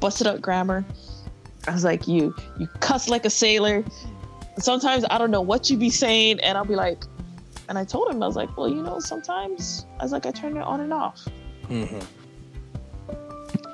busted 0.00 0.26
up 0.26 0.40
grammar. 0.40 0.84
I 1.66 1.72
was 1.72 1.84
like, 1.84 2.08
you 2.08 2.34
you 2.58 2.66
cuss 2.80 3.08
like 3.08 3.24
a 3.24 3.30
sailor. 3.30 3.84
Sometimes 4.58 5.04
I 5.10 5.18
don't 5.18 5.30
know 5.30 5.40
what 5.40 5.70
you 5.70 5.76
be 5.76 5.90
saying, 5.90 6.40
and 6.40 6.56
I'll 6.58 6.64
be 6.64 6.74
like, 6.76 7.04
and 7.68 7.78
I 7.78 7.84
told 7.84 8.10
him 8.10 8.22
I 8.22 8.26
was 8.26 8.36
like, 8.36 8.56
well, 8.56 8.68
you 8.68 8.82
know, 8.82 8.98
sometimes 9.00 9.86
I 10.00 10.02
was 10.02 10.12
like, 10.12 10.26
I 10.26 10.30
turn 10.30 10.56
it 10.56 10.62
on 10.62 10.80
and 10.80 10.92
off. 10.92 11.26
Mhm. 11.68 12.04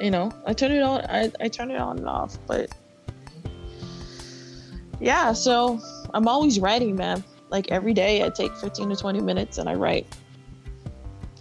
You 0.01 0.11
know, 0.11 0.33
I 0.47 0.53
turn 0.53 0.73
it 0.73 0.83
on, 0.83 1.03
I 1.09 1.31
I 1.41 1.49
turn 1.49 1.71
it 1.71 1.81
on 1.81 1.99
and 1.99 2.09
off, 2.09 2.37
but 2.47 2.71
yeah. 5.01 5.33
So 5.33 5.81
I'm 6.12 6.27
always 6.29 6.59
writing, 6.59 6.97
man. 6.97 7.23
Like 7.51 7.71
every 7.71 7.95
day, 7.95 8.25
I 8.25 8.31
take 8.31 8.55
15 8.57 8.91
to 8.91 8.97
20 8.97 9.21
minutes 9.21 9.59
and 9.59 9.69
I 9.69 9.75
write, 9.75 10.07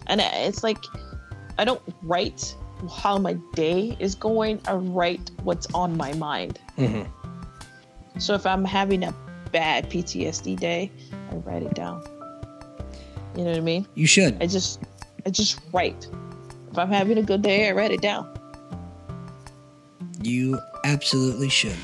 and 0.06 0.20
it's 0.20 0.62
like 0.62 0.78
I 1.58 1.64
don't 1.64 1.82
write 2.02 2.54
how 2.92 3.18
my 3.18 3.34
day 3.54 3.96
is 4.00 4.14
going. 4.14 4.60
I 4.66 4.74
write 4.74 5.30
what's 5.42 5.66
on 5.74 5.96
my 5.96 6.12
mind. 6.14 6.58
Mhm. 6.76 7.06
So 8.18 8.34
if 8.34 8.46
I'm 8.46 8.64
having 8.64 9.02
a 9.04 9.14
bad 9.52 9.90
PTSD 9.90 10.56
day, 10.56 10.90
I 11.30 11.36
write 11.36 11.62
it 11.62 11.74
down. 11.74 12.02
You 13.36 13.44
know 13.44 13.50
what 13.50 13.58
I 13.58 13.62
mean? 13.62 13.86
You 13.94 14.06
should. 14.06 14.40
I 14.42 14.46
just 14.46 14.80
I 15.26 15.30
just 15.30 15.60
write. 15.72 16.06
If 16.70 16.78
I'm 16.78 16.90
having 16.90 17.18
a 17.18 17.22
good 17.22 17.42
day, 17.42 17.68
I 17.68 17.72
write 17.72 17.90
it 17.92 18.00
down. 18.00 18.28
You 20.22 20.58
absolutely 20.84 21.48
should. 21.48 21.76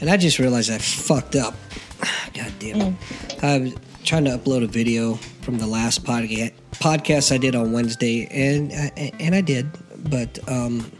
And 0.00 0.10
I 0.10 0.16
just 0.16 0.38
realized 0.38 0.70
I 0.70 0.78
fucked 0.78 1.36
up. 1.36 1.54
God 2.34 2.52
damn 2.58 2.80
it. 2.80 2.94
I 3.42 3.58
was 3.58 3.74
trying 4.06 4.24
to 4.24 4.30
upload 4.30 4.62
a 4.62 4.68
video 4.68 5.14
from 5.42 5.58
the 5.58 5.66
last 5.66 6.04
podca- 6.04 6.52
podcast 6.70 7.32
I 7.32 7.38
did 7.38 7.56
on 7.56 7.72
Wednesday, 7.72 8.26
and 8.30 8.72
I, 8.72 9.12
and 9.18 9.34
I 9.34 9.40
did, 9.40 9.66
but 10.08 10.38
um, 10.48 10.90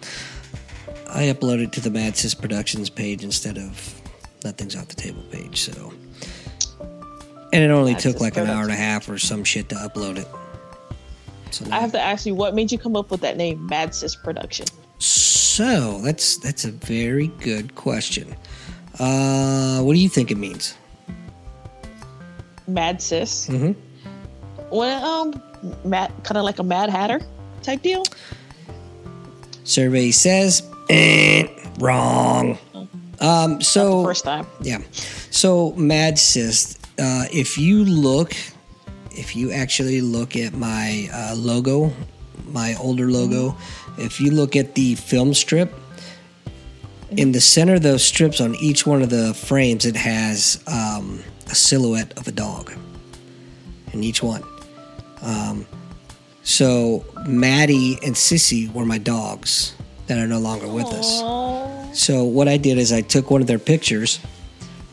I 1.09 1.25
uploaded 1.25 1.71
to 1.73 1.81
the 1.81 1.91
Mad 1.91 2.17
Sis 2.17 2.35
Productions 2.35 2.91
page 2.91 3.23
instead 3.23 3.59
of 3.59 4.03
Nothing's 4.45 4.75
Off 4.75 4.89
the 4.89 4.97
Table 4.97 5.23
page. 5.31 5.61
So, 5.61 5.93
and 7.53 7.63
it 7.63 7.71
only 7.71 7.93
Mad 7.93 8.01
took 8.01 8.13
Sis 8.15 8.21
like 8.21 8.37
an 8.37 8.49
hour 8.49 8.63
and 8.63 8.73
a 8.73 8.77
half 8.77 9.09
or 9.09 9.19
some 9.19 9.45
shit 9.45 9.69
to 9.69 9.77
upload 9.77 10.19
it. 10.19 10.29
So 11.53 11.65
I 11.71 11.79
have 11.79 11.93
to 11.93 12.01
ask 12.01 12.27
you, 12.27 12.35
what 12.35 12.55
made 12.55 12.73
you 12.73 12.79
come 12.79 12.97
up 12.97 13.11
with 13.13 13.21
that 13.21 13.37
name, 13.37 13.65
Mad 13.67 13.95
Sis 13.95 14.17
Production? 14.17 14.67
So 14.99 16.01
that's 16.03 16.39
that's 16.39 16.65
a 16.65 16.73
very 16.73 17.29
good 17.29 17.77
question. 17.77 18.35
Uh, 18.99 19.81
what 19.83 19.93
do 19.93 20.01
you 20.01 20.09
think 20.09 20.31
it 20.33 20.39
means? 20.39 20.75
Mad 22.67 23.01
Sis. 23.01 23.49
Mm-hmm. 23.49 23.73
Well, 24.71 25.05
um, 25.05 25.43
mad, 25.85 26.13
kind 26.23 26.39
of 26.39 26.45
like 26.45 26.59
a 26.59 26.65
Mad 26.65 26.91
Hatter 26.91 27.21
type 27.63 27.83
deal. 27.83 28.05
Survey 29.65 30.11
says 30.11 30.63
eh, 30.91 31.47
wrong. 31.79 32.59
Um, 33.21 33.61
so 33.61 34.05
first 34.05 34.25
time. 34.25 34.47
yeah, 34.61 34.79
so 35.31 35.73
Mad 35.73 36.19
Sis, 36.19 36.79
uh, 36.99 37.25
if 37.33 37.57
you 37.57 37.85
look, 37.85 38.35
if 39.11 39.35
you 39.35 39.53
actually 39.53 40.01
look 40.01 40.37
at 40.37 40.53
my 40.53 41.09
uh, 41.13 41.35
logo, 41.35 41.93
my 42.47 42.77
older 42.81 43.11
logo, 43.11 43.57
if 43.99 44.21
you 44.21 44.31
look 44.31 44.55
at 44.55 44.75
the 44.75 44.95
film 44.97 45.33
strip, 45.33 45.73
in 47.11 47.33
the 47.33 47.41
center 47.41 47.75
of 47.75 47.83
those 47.83 48.05
strips 48.05 48.41
on 48.41 48.55
each 48.57 48.87
one 48.87 49.03
of 49.03 49.11
the 49.11 49.33
frames, 49.35 49.87
it 49.87 49.97
has 49.97 50.63
um, 50.67 51.23
a 51.49 51.55
silhouette 51.55 52.17
of 52.19 52.29
a 52.29 52.33
dog 52.33 52.73
in 53.93 54.03
each 54.03 54.23
one. 54.23 54.43
Um, 55.23 55.67
so 56.43 57.05
Maddie 57.27 57.99
and 58.05 58.15
Sissy 58.15 58.73
were 58.73 58.85
my 58.85 58.99
dogs 58.99 59.75
that 60.07 60.19
are 60.19 60.27
no 60.27 60.39
longer 60.39 60.69
with 60.69 60.87
us. 60.87 61.21
So 61.99 62.25
what 62.25 62.47
I 62.47 62.57
did 62.57 62.79
is 62.79 62.93
I 62.93 63.01
took 63.01 63.31
one 63.31 63.41
of 63.41 63.47
their 63.47 63.59
pictures, 63.59 64.21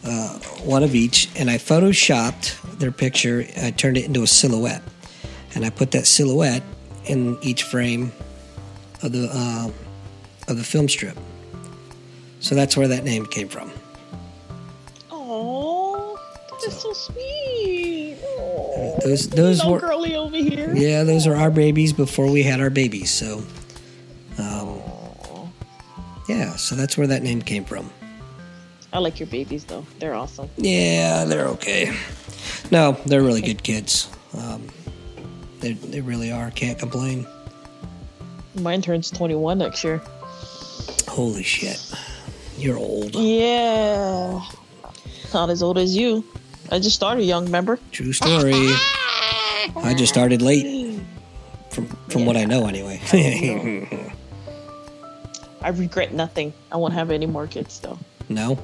uh, 0.04 0.40
one 0.64 0.84
of 0.84 0.96
each, 0.96 1.30
and 1.36 1.50
I 1.50 1.58
photoshopped 1.58 2.80
their 2.80 2.92
picture. 2.92 3.46
I 3.62 3.72
turned 3.72 3.98
it 3.98 4.06
into 4.06 4.24
a 4.24 4.28
silhouette, 4.28 4.82
and 5.54 5.66
I 5.66 5.70
put 5.70 5.92
that 5.92 6.08
silhouette 6.08 6.64
in 7.06 7.38
each 7.42 7.64
frame 7.64 8.12
of 9.04 9.12
the 9.12 9.30
uh, 9.32 9.70
of 10.48 10.58
the 10.58 10.64
film 10.64 10.90
strip. 10.90 11.18
So 12.40 12.56
that's 12.56 12.76
where 12.76 12.88
that 12.88 13.04
name 13.04 13.26
came 13.26 13.48
from. 13.48 13.72
That's 16.66 16.82
so 16.82 16.94
sweet. 16.94 18.18
Aw. 18.24 19.00
Those 19.04 19.30
those 19.30 19.66
were 19.66 19.80
girly 19.80 20.16
over 20.16 20.38
here. 20.38 20.74
yeah, 20.76 21.04
those 21.04 21.28
are 21.28 21.36
our 21.36 21.52
babies 21.52 21.94
before 21.94 22.30
we 22.32 22.44
had 22.44 22.60
our 22.60 22.70
babies. 22.70 23.12
So, 23.12 23.44
um, 24.38 24.82
yeah, 26.28 26.56
so 26.56 26.76
that's 26.76 26.98
where 26.98 27.08
that 27.08 27.24
name 27.24 27.42
came 27.42 27.66
from. 27.66 27.90
I 28.92 29.00
like 29.00 29.20
your 29.20 29.28
babies 29.28 29.64
though. 29.66 29.86
They're 30.00 30.14
awesome. 30.14 30.50
Yeah, 30.58 31.26
they're 31.26 31.48
okay. 31.48 31.96
No, 32.72 32.94
they're 33.06 33.24
really 33.24 33.42
good 33.42 33.64
kids. 33.64 34.10
Um, 34.38 34.68
they 35.60 35.74
they 35.74 36.02
really 36.02 36.32
are. 36.32 36.52
Can't 36.52 36.78
complain. 36.80 37.26
Mine 38.56 38.82
turns 38.84 39.10
21 39.10 39.58
next 39.58 39.84
year. 39.84 40.02
Holy 41.08 41.44
shit, 41.44 41.80
you're 42.58 42.78
old. 42.78 43.16
Yeah. 43.16 44.42
Not 45.34 45.50
as 45.50 45.64
old 45.64 45.80
as 45.80 45.96
you. 45.96 46.24
I 46.74 46.80
just 46.80 46.96
started 46.96 47.22
young, 47.22 47.52
member. 47.52 47.78
True 47.92 48.12
story. 48.14 48.52
I 49.76 49.94
just 49.96 50.12
started 50.12 50.42
late. 50.42 51.00
From 51.70 51.86
from 52.10 52.26
what 52.26 52.36
I 52.36 52.46
know, 52.46 52.66
anyway. 52.66 53.00
I 55.62 55.70
regret 55.70 56.14
nothing. 56.16 56.52
I 56.72 56.78
won't 56.78 56.96
have 56.96 57.12
any 57.12 57.28
more 57.28 57.46
kids 57.46 57.80
though. 57.80 58.00
no, 58.28 58.58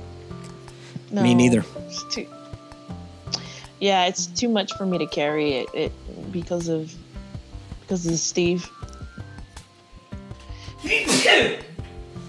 No, 1.12 1.22
me 1.22 1.36
neither. 1.36 1.64
It's 1.86 2.04
too, 2.16 2.26
yeah, 3.80 4.08
it's 4.08 4.26
too 4.26 4.50
much 4.50 4.74
for 4.74 4.88
me 4.88 4.98
to 4.98 5.06
carry 5.06 5.54
it, 5.54 5.70
it 5.76 5.92
because 6.32 6.68
of 6.68 6.92
because 7.82 8.08
of 8.08 8.18
Steve. 8.18 8.68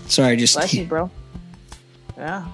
Sorry, 0.08 0.36
just 0.36 0.56
Bless 0.56 0.74
you, 0.74 0.84
bro. 0.92 1.10
Yeah. 2.18 2.46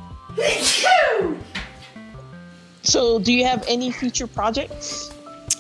So, 2.87 3.19
do 3.19 3.33
you 3.33 3.45
have 3.45 3.65
any 3.67 3.91
future 3.91 4.27
projects 4.29 5.11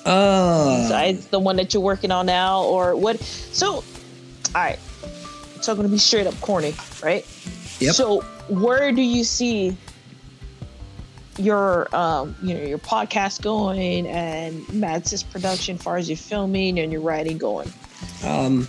uh, 0.04 0.82
besides 0.82 1.26
the 1.26 1.40
one 1.40 1.56
that 1.56 1.74
you're 1.74 1.82
working 1.82 2.12
on 2.12 2.26
now, 2.26 2.62
or 2.62 2.94
what? 2.94 3.20
So, 3.20 3.74
all 3.74 3.82
right. 4.54 4.78
So, 5.60 5.72
I'm 5.72 5.76
gonna 5.76 5.88
be 5.88 5.98
straight 5.98 6.26
up 6.26 6.40
corny, 6.40 6.74
right? 7.02 7.26
Yep. 7.80 7.94
So, 7.94 8.20
where 8.48 8.92
do 8.92 9.02
you 9.02 9.24
see 9.24 9.76
your, 11.36 11.94
um, 11.94 12.36
you 12.42 12.54
know, 12.54 12.62
your 12.62 12.78
podcast 12.78 13.42
going 13.42 14.06
and 14.06 14.64
Madsis 14.68 15.28
production, 15.28 15.76
as 15.76 15.82
far 15.82 15.96
as 15.96 16.08
your 16.08 16.16
filming 16.16 16.78
and 16.78 16.92
your 16.92 17.00
writing 17.00 17.38
going? 17.38 17.72
Um, 18.24 18.68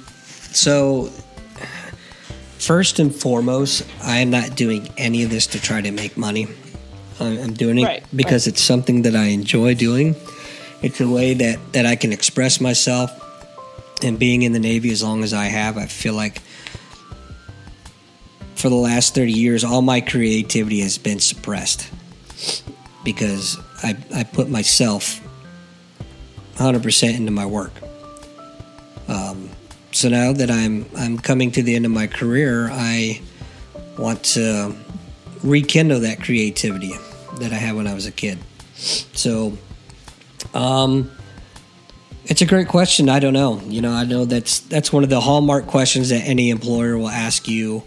so, 0.52 1.12
first 2.58 2.98
and 2.98 3.14
foremost, 3.14 3.86
I 4.02 4.18
am 4.18 4.32
not 4.32 4.56
doing 4.56 4.90
any 4.98 5.24
of 5.24 5.30
this 5.30 5.46
to 5.48 5.62
try 5.62 5.82
to 5.82 5.92
make 5.92 6.18
money. 6.18 6.48
I'm 7.20 7.54
doing 7.54 7.80
it 7.80 7.84
Right, 7.84 8.04
because 8.16 8.48
it's 8.48 8.62
something 8.62 9.04
that 9.04 9.16
I 9.16 9.26
enjoy 9.26 9.74
doing. 9.74 10.16
It's 10.82 11.02
a 11.02 11.08
way 11.08 11.34
that, 11.34 11.74
that 11.74 11.86
I 11.86 11.96
can 11.96 12.14
express 12.14 12.62
myself. 12.62 13.12
And 14.04 14.20
being 14.20 14.44
in 14.44 14.52
the 14.52 14.60
Navy 14.60 14.92
as 14.92 15.02
long 15.02 15.24
as 15.24 15.34
I 15.34 15.46
have, 15.46 15.78
I 15.78 15.88
feel 15.88 16.14
like 16.14 16.42
for 18.54 18.70
the 18.70 18.76
last 18.76 19.16
30 19.16 19.32
years, 19.32 19.64
all 19.64 19.82
my 19.82 20.02
creativity 20.02 20.82
has 20.82 20.98
been 21.00 21.20
suppressed 21.20 21.90
because 23.04 23.58
I, 23.82 23.98
I 24.14 24.24
put 24.24 24.50
myself 24.50 25.20
100% 26.58 27.16
into 27.16 27.32
my 27.32 27.46
work. 27.46 27.74
Um, 29.08 29.50
so 29.92 30.10
now 30.10 30.34
that 30.34 30.52
I'm 30.52 30.86
I'm 30.98 31.18
coming 31.18 31.52
to 31.52 31.64
the 31.64 31.76
end 31.76 31.86
of 31.86 31.92
my 31.92 32.08
career, 32.08 32.70
I 32.72 33.22
want 33.98 34.24
to 34.26 34.76
rekindle 35.44 36.02
that 36.02 36.22
creativity 36.22 36.94
that 37.40 37.52
I 37.52 37.56
had 37.56 37.76
when 37.76 37.88
I 37.88 37.94
was 37.94 38.06
a 38.06 38.12
kid. 38.12 38.38
So, 38.76 39.58
um, 40.54 41.12
it's 42.26 42.42
a 42.42 42.46
great 42.46 42.68
question. 42.68 43.10
I 43.10 43.20
don't 43.20 43.34
know. 43.34 43.62
You 43.68 43.82
know, 43.82 43.92
I 43.94 44.04
know 44.04 44.26
that's 44.26 44.60
that's 44.60 44.92
one 44.92 45.04
of 45.04 45.10
the 45.10 45.22
hallmark 45.22 45.68
questions 45.68 46.10
that 46.10 46.20
any 46.28 46.50
employer 46.50 46.98
will 46.98 47.10
ask 47.10 47.48
you. 47.48 47.84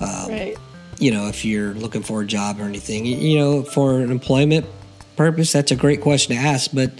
Um, 0.00 0.28
Right. 0.30 0.56
you 0.98 1.10
know, 1.10 1.28
if 1.28 1.44
you're 1.44 1.72
looking 1.74 2.02
for 2.02 2.22
a 2.22 2.26
job 2.26 2.60
or 2.60 2.64
anything, 2.64 3.06
you 3.06 3.38
know, 3.38 3.62
for 3.62 4.00
an 4.00 4.10
employment 4.10 4.66
purpose, 5.16 5.52
that's 5.52 5.70
a 5.70 5.76
great 5.76 6.00
question 6.00 6.34
to 6.36 6.42
ask. 6.42 6.70
But 6.74 6.90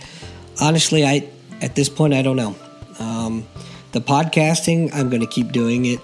honestly, 0.61 1.05
I 1.05 1.28
at 1.61 1.74
this 1.74 1.88
point, 1.88 2.14
I 2.14 2.22
don't 2.22 2.36
know. 2.36 2.55
Um, 2.99 3.47
the 3.92 4.01
podcasting, 4.01 4.90
I'm 4.94 5.09
going 5.11 5.22
to 5.22 5.26
keep 5.26 5.53
doing 5.53 5.86
it. 5.86 6.01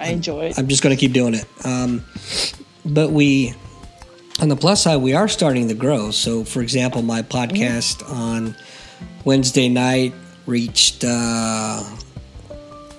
I 0.00 0.08
enjoy 0.08 0.46
it. 0.46 0.58
I'm 0.58 0.66
just 0.68 0.82
going 0.82 0.94
to 0.94 1.00
keep 1.00 1.12
doing 1.12 1.34
it. 1.34 1.46
Um, 1.64 2.04
but 2.84 3.10
we, 3.10 3.54
on 4.40 4.48
the 4.48 4.56
plus 4.56 4.82
side, 4.82 4.96
we 4.96 5.14
are 5.14 5.28
starting 5.28 5.68
to 5.68 5.74
grow. 5.74 6.10
So, 6.10 6.44
for 6.44 6.60
example, 6.60 7.02
my 7.02 7.22
podcast 7.22 8.08
on 8.10 8.56
Wednesday 9.24 9.68
night 9.68 10.12
reached 10.46 11.04
uh, 11.06 11.82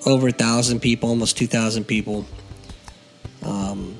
over 0.05 0.29
a 0.29 0.31
thousand 0.31 0.79
people, 0.81 1.09
almost 1.09 1.37
two 1.37 1.47
thousand 1.47 1.85
people. 1.85 2.25
Um, 3.43 3.95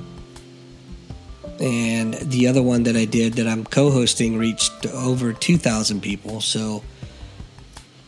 and 1.60 2.16
the 2.16 2.48
other 2.48 2.62
one 2.62 2.84
that 2.84 2.96
I 2.96 3.06
did 3.06 3.34
that 3.34 3.48
I'm 3.48 3.64
co-hosting 3.64 4.38
reached 4.38 4.86
over 4.88 5.34
two 5.34 5.58
thousand 5.58 6.02
people. 6.02 6.42
So, 6.42 6.84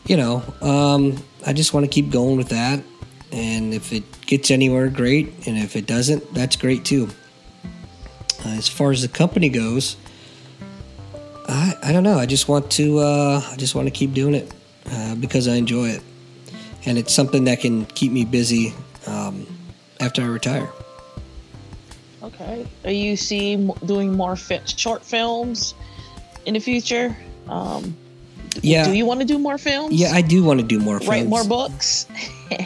you 0.06 0.18
know, 0.18 0.44
um, 0.62 1.22
I 1.46 1.54
just 1.54 1.74
want 1.74 1.86
to 1.86 1.90
keep 1.90 2.10
going 2.10 2.38
with 2.38 2.50
that. 2.50 2.84
And 3.32 3.74
if 3.74 3.92
it 3.92 4.04
gets 4.26 4.52
anywhere, 4.52 4.88
great. 4.88 5.48
And 5.48 5.58
if 5.58 5.76
it 5.76 5.86
doesn't, 5.86 6.34
that's 6.34 6.56
great 6.56 6.86
too. 6.86 7.10
Uh, 8.46 8.50
as 8.50 8.68
far 8.68 8.92
as 8.92 9.02
the 9.02 9.08
company 9.08 9.50
goes, 9.50 9.98
I, 11.48 11.76
I 11.84 11.92
don't 11.92 12.04
know. 12.04 12.18
I 12.20 12.26
just 12.26 12.48
want 12.48 12.70
to 12.72 13.00
uh, 13.00 13.42
I 13.52 13.56
just 13.56 13.76
want 13.76 13.88
to 13.88 13.92
keep 13.92 14.14
doing 14.14 14.36
it 14.36 14.52
uh, 14.92 15.16
because 15.16 15.48
I 15.48 15.56
enjoy 15.56 15.90
it, 15.90 16.02
and 16.86 16.98
it's 16.98 17.14
something 17.14 17.46
that 17.46 17.60
can 17.62 17.86
keep 17.86 18.12
me 18.12 18.26
busy 18.26 18.74
um, 19.08 19.46
after 20.00 20.22
I 20.22 20.28
retire. 20.28 20.70
Okay. 22.24 22.68
Are 22.84 22.92
you 22.92 23.16
see 23.16 23.56
doing 23.86 24.16
more 24.16 24.36
fi- 24.36 24.62
short 24.66 25.04
films 25.04 25.74
in 26.46 26.54
the 26.54 26.60
future? 26.60 27.16
Um, 27.48 27.96
Yeah, 28.62 28.86
Do 28.86 28.94
you 28.94 29.06
want 29.06 29.22
to 29.22 29.26
do 29.26 29.38
more 29.40 29.58
films? 29.58 29.94
yeah, 29.94 30.12
I 30.12 30.22
do 30.22 30.44
want 30.44 30.60
to 30.60 30.66
do 30.66 30.80
more. 30.80 30.98
Write 31.00 31.28
more 31.28 31.44
books. 31.44 32.08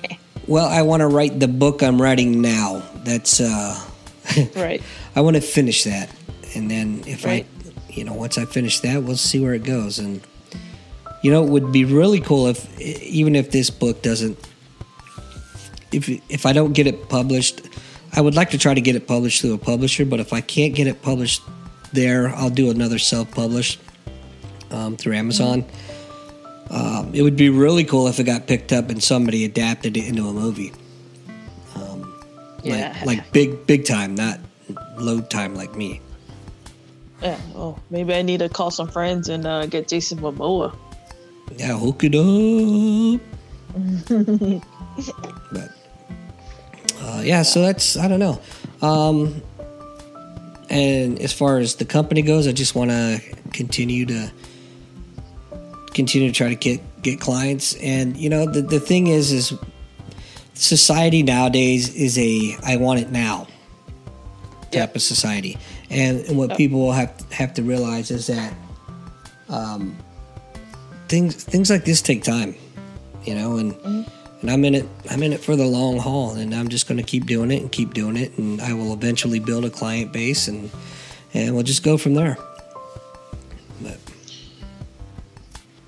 Well, 0.48 0.66
I 0.68 0.82
want 0.82 1.02
to 1.02 1.08
write 1.08 1.40
the 1.40 1.48
book 1.48 1.82
I'm 1.84 2.02
writing 2.02 2.42
now. 2.42 2.82
That's 3.06 3.40
uh, 3.40 3.80
right. 4.56 4.82
I 5.16 5.22
want 5.22 5.36
to 5.36 5.42
finish 5.42 5.84
that, 5.84 6.10
and 6.56 6.70
then 6.70 7.04
if 7.08 7.26
Right. 7.26 7.46
I, 7.46 7.92
you 7.92 8.04
know, 8.04 8.14
once 8.14 8.38
I 8.38 8.46
finish 8.46 8.80
that, 8.82 9.04
we'll 9.04 9.18
see 9.18 9.40
where 9.40 9.54
it 9.54 9.64
goes. 9.64 10.00
And 10.00 10.22
you 11.22 11.32
know, 11.32 11.44
it 11.44 11.50
would 11.50 11.72
be 11.72 11.86
really 11.86 12.20
cool 12.20 12.48
if, 12.48 12.80
even 12.80 13.36
if 13.36 13.52
this 13.52 13.70
book 13.70 14.02
doesn't, 14.02 14.38
if 15.92 16.10
if 16.30 16.46
I 16.46 16.54
don't 16.54 16.74
get 16.74 16.88
it 16.88 17.10
published, 17.10 17.62
I 18.14 18.22
would 18.22 18.36
like 18.36 18.50
to 18.52 18.58
try 18.58 18.74
to 18.74 18.82
get 18.82 18.96
it 18.96 19.08
published 19.08 19.42
through 19.42 19.54
a 19.54 19.58
publisher. 19.58 20.06
But 20.06 20.20
if 20.20 20.34
I 20.34 20.42
can't 20.42 20.74
get 20.74 20.88
it 20.88 21.02
published 21.02 21.42
there, 21.94 22.30
I'll 22.30 22.50
do 22.50 22.72
another 22.72 22.98
self-published 23.00 23.80
um, 24.72 24.98
through 24.98 25.14
Amazon. 25.14 25.66
Um, 26.70 27.12
it 27.14 27.22
would 27.22 27.36
be 27.36 27.50
really 27.50 27.84
cool 27.84 28.08
if 28.08 28.20
it 28.20 28.24
got 28.24 28.48
picked 28.48 28.72
up 28.72 28.90
and 28.90 29.04
somebody 29.04 29.44
adapted 29.44 29.98
it 29.98 30.08
into 30.08 30.28
a 30.28 30.34
movie. 30.34 30.72
Yeah. 32.64 32.96
like, 33.06 33.18
like 33.18 33.32
big 33.32 33.66
big 33.68 33.86
time, 33.86 34.16
not 34.16 34.40
load 34.98 35.30
time 35.30 35.56
like 35.56 35.76
me. 35.76 36.02
Yeah. 37.22 37.40
Oh, 37.56 37.78
maybe 37.90 38.14
I 38.14 38.22
need 38.22 38.40
to 38.40 38.50
call 38.50 38.72
some 38.72 38.88
friends 38.88 39.30
and 39.30 39.46
uh, 39.46 39.66
get 39.68 39.88
Jason 39.88 40.20
Momoa. 40.20 40.76
Yeah, 41.58 41.78
hook 41.78 42.04
it 42.04 42.16
up. 42.16 43.22
but 45.52 45.72
uh, 47.02 47.22
yeah, 47.24 47.44
so 47.44 47.62
that's 47.62 47.98
I 47.98 48.08
don't 48.08 48.20
know. 48.20 48.42
Um, 48.82 49.42
and 50.70 51.20
as 51.20 51.34
far 51.34 51.60
as 51.60 51.76
the 51.76 51.86
company 51.86 52.22
goes, 52.22 52.48
I 52.48 52.54
just 52.54 52.76
want 52.76 52.92
to 52.92 53.22
continue 53.54 54.06
to 54.08 54.32
continue 55.94 56.30
to 56.30 56.34
try 56.34 56.50
to 56.50 56.56
get 56.56 56.82
get 57.02 57.20
clients. 57.20 57.76
And 57.76 58.18
you 58.18 58.30
know, 58.30 58.46
the 58.46 58.62
the 58.62 58.80
thing 58.80 59.08
is, 59.08 59.32
is 59.32 59.54
society 60.54 61.24
nowadays 61.24 61.94
is 61.96 62.18
a 62.18 62.56
I 62.64 62.78
want 62.78 63.00
it 63.00 63.12
now 63.12 63.48
type 64.66 64.74
Yep. 64.74 64.96
of 64.96 65.02
society. 65.02 65.58
And, 65.90 66.22
and 66.28 66.38
what 66.38 66.56
people 66.56 66.80
will 66.80 66.94
have 66.94 67.14
have 67.32 67.54
to 67.56 67.64
realize 67.64 68.12
is 68.12 68.28
that 68.28 68.54
um, 69.50 69.98
things 71.10 71.36
things 71.44 71.70
like 71.70 71.84
this 71.84 72.02
take 72.02 72.24
time, 72.24 72.56
you 73.26 73.36
know, 73.36 73.58
and 73.58 73.76
and 74.42 74.50
I'm 74.50 74.64
in 74.64 74.76
it 74.76 74.86
I'm 75.10 75.22
in 75.24 75.34
it 75.34 75.42
for 75.42 75.56
the 75.58 75.66
long 75.66 76.00
haul, 76.00 76.36
and 76.36 76.56
I'm 76.56 76.70
just 76.70 76.88
going 76.88 76.98
to 76.98 77.04
keep 77.04 77.26
doing 77.26 77.52
it 77.52 77.62
and 77.62 77.70
keep 77.72 77.94
doing 77.94 78.16
it, 78.16 78.38
and 78.38 78.62
I 78.62 78.74
will 78.74 78.94
eventually 78.94 79.40
build 79.40 79.66
a 79.66 79.70
client 79.70 80.14
base, 80.14 80.48
and 80.48 80.70
and 81.34 81.54
we'll 81.54 81.64
just 81.64 81.84
go 81.84 81.98
from 81.98 82.14
there. 82.14 82.38
But 83.82 83.98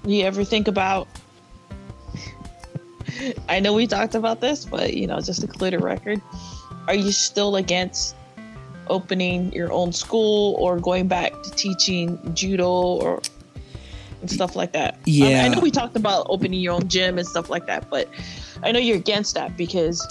You 0.06 0.26
ever 0.26 0.44
think 0.44 0.68
about? 0.68 1.08
I 3.50 3.60
know 3.60 3.74
we 3.74 3.88
talked 3.88 4.16
about 4.16 4.42
this, 4.42 4.66
but 4.66 4.94
you 4.94 5.08
know, 5.08 5.20
just 5.20 5.42
to 5.42 5.48
clear 5.48 5.72
the 5.72 5.80
record, 5.80 6.22
are 6.88 6.96
you 6.96 7.12
still 7.12 7.56
against 7.56 8.16
opening 8.88 9.52
your 9.54 9.72
own 9.72 9.92
school 9.94 10.56
or 10.60 10.80
going 10.80 11.08
back 11.08 11.32
to 11.44 11.52
teaching 11.52 12.20
judo 12.34 12.70
or 12.70 13.22
and 14.22 14.30
stuff 14.32 14.56
like 14.56 14.72
that? 14.74 15.00
I- 15.42 15.46
I, 15.46 15.48
know 15.50 15.60
we 15.62 15.72
talked 15.72 15.96
about 15.96 16.26
opening 16.30 16.60
your 16.60 16.74
own 16.74 16.88
gym 16.88 17.18
and 17.18 17.28
stuff 17.28 17.50
like 17.50 17.66
that, 17.68 17.90
but 17.90 18.10
I 18.64 18.72
know 18.72 18.80
you're 18.80 18.98
against 18.98 19.36
that 19.36 19.56
because. 19.58 20.06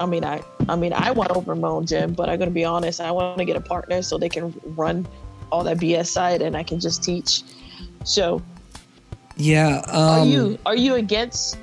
I 0.00 0.06
mean, 0.06 0.24
I, 0.24 0.40
I 0.68 0.76
mean, 0.76 0.92
I 0.92 1.10
want 1.10 1.30
to 1.30 1.34
open 1.34 1.60
my 1.60 1.66
own 1.66 1.84
gym, 1.84 2.12
but 2.12 2.28
I'm 2.28 2.38
gonna 2.38 2.52
be 2.52 2.64
honest. 2.64 3.00
I 3.00 3.10
want 3.10 3.36
to 3.38 3.44
get 3.44 3.56
a 3.56 3.60
partner 3.60 4.00
so 4.00 4.16
they 4.16 4.28
can 4.28 4.54
run 4.64 5.08
all 5.50 5.64
that 5.64 5.78
BS 5.78 6.06
side, 6.06 6.40
and 6.40 6.56
I 6.56 6.62
can 6.62 6.78
just 6.78 7.02
teach 7.02 7.42
So, 8.04 8.40
yeah. 9.36 9.82
Um, 9.88 10.04
are 10.20 10.24
you 10.24 10.58
are 10.66 10.76
you 10.76 10.94
against 10.94 11.58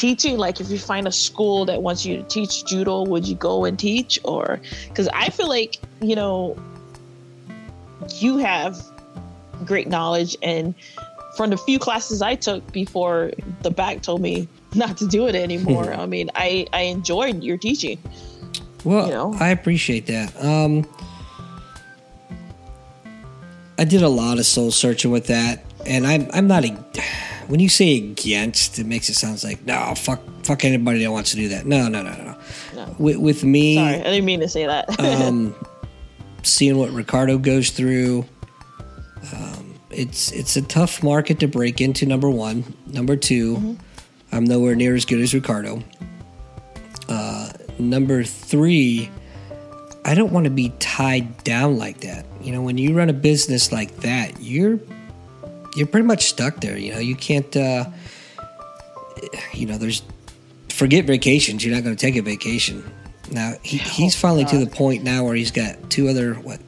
teaching? 0.00 0.38
Like, 0.38 0.60
if 0.60 0.70
you 0.70 0.78
find 0.78 1.06
a 1.06 1.12
school 1.12 1.66
that 1.66 1.82
wants 1.82 2.04
you 2.04 2.16
to 2.16 2.22
teach 2.24 2.64
judo, 2.64 3.02
would 3.02 3.28
you 3.28 3.34
go 3.34 3.64
and 3.64 3.78
teach? 3.78 4.18
Or 4.24 4.60
because 4.88 5.08
I 5.08 5.28
feel 5.28 5.48
like 5.48 5.76
you 6.00 6.16
know 6.16 6.56
you 8.16 8.38
have 8.38 8.80
great 9.66 9.88
knowledge 9.88 10.36
and 10.42 10.74
from 11.36 11.50
the 11.50 11.56
few 11.58 11.78
classes 11.78 12.22
I 12.22 12.34
took 12.34 12.72
before 12.72 13.30
the 13.62 13.70
back 13.70 14.02
told 14.02 14.22
me 14.22 14.48
not 14.74 14.96
to 14.98 15.06
do 15.06 15.28
it 15.28 15.34
anymore. 15.34 15.92
I 15.92 16.06
mean, 16.06 16.30
I 16.34 16.66
I 16.72 16.82
enjoyed 16.82 17.42
your 17.44 17.58
teaching. 17.58 17.98
Well, 18.84 19.06
you 19.06 19.12
know? 19.12 19.34
I 19.38 19.50
appreciate 19.50 20.06
that. 20.06 20.34
Um, 20.42 20.88
I 23.78 23.84
did 23.84 24.02
a 24.02 24.08
lot 24.08 24.38
of 24.38 24.46
soul 24.46 24.70
searching 24.70 25.10
with 25.10 25.26
that, 25.26 25.64
and 25.86 26.06
I'm 26.06 26.28
I'm 26.32 26.46
not 26.46 26.64
a. 26.64 26.76
When 27.50 27.58
you 27.58 27.68
say 27.68 27.96
against, 27.96 28.78
it 28.78 28.86
makes 28.86 29.08
it 29.08 29.14
sounds 29.14 29.42
like 29.42 29.66
no, 29.66 29.94
fuck, 29.96 30.20
fuck 30.44 30.64
anybody 30.64 31.02
that 31.02 31.10
wants 31.10 31.32
to 31.32 31.36
do 31.36 31.48
that. 31.48 31.66
No, 31.66 31.88
no, 31.88 32.00
no, 32.00 32.12
no. 32.12 32.36
No. 32.76 32.94
With, 32.96 33.16
with 33.16 33.42
me, 33.42 33.74
Sorry, 33.74 33.94
I 33.96 34.02
didn't 34.04 34.24
mean 34.24 34.38
to 34.38 34.48
say 34.48 34.66
that. 34.66 35.00
um, 35.00 35.54
seeing 36.44 36.78
what 36.78 36.90
Ricardo 36.90 37.38
goes 37.38 37.70
through, 37.70 38.24
um, 39.34 39.74
it's 39.90 40.30
it's 40.30 40.56
a 40.56 40.62
tough 40.62 41.02
market 41.02 41.40
to 41.40 41.48
break 41.48 41.80
into. 41.80 42.06
Number 42.06 42.30
one, 42.30 42.64
number 42.86 43.16
2 43.16 43.76
i 44.30 44.36
I'm 44.36 44.44
nowhere 44.44 44.76
near 44.76 44.94
as 44.94 45.04
good 45.04 45.20
as 45.20 45.34
Ricardo. 45.34 45.82
Uh, 47.08 47.50
number 47.80 48.22
three, 48.22 49.10
I 50.04 50.14
don't 50.14 50.32
want 50.32 50.44
to 50.44 50.50
be 50.50 50.72
tied 50.78 51.42
down 51.42 51.78
like 51.78 52.02
that. 52.02 52.24
You 52.40 52.52
know, 52.52 52.62
when 52.62 52.78
you 52.78 52.96
run 52.96 53.10
a 53.10 53.12
business 53.12 53.72
like 53.72 53.96
that, 53.98 54.40
you're 54.40 54.78
you're 55.76 55.86
pretty 55.86 56.06
much 56.06 56.26
stuck 56.26 56.60
there. 56.60 56.76
You 56.76 56.94
know, 56.94 57.00
you 57.00 57.16
can't. 57.16 57.54
Uh, 57.56 57.86
you 59.52 59.66
know, 59.66 59.78
there's 59.78 60.02
forget 60.70 61.04
vacations. 61.04 61.64
You're 61.64 61.74
not 61.74 61.84
going 61.84 61.94
to 61.94 62.00
take 62.00 62.16
a 62.16 62.22
vacation. 62.22 62.82
Now 63.30 63.54
he, 63.62 63.76
he's 63.76 64.18
finally 64.18 64.44
to 64.46 64.58
the 64.58 64.66
point 64.66 65.04
now 65.04 65.24
where 65.24 65.34
he's 65.34 65.50
got 65.50 65.90
two 65.90 66.08
other 66.08 66.34
what, 66.34 66.60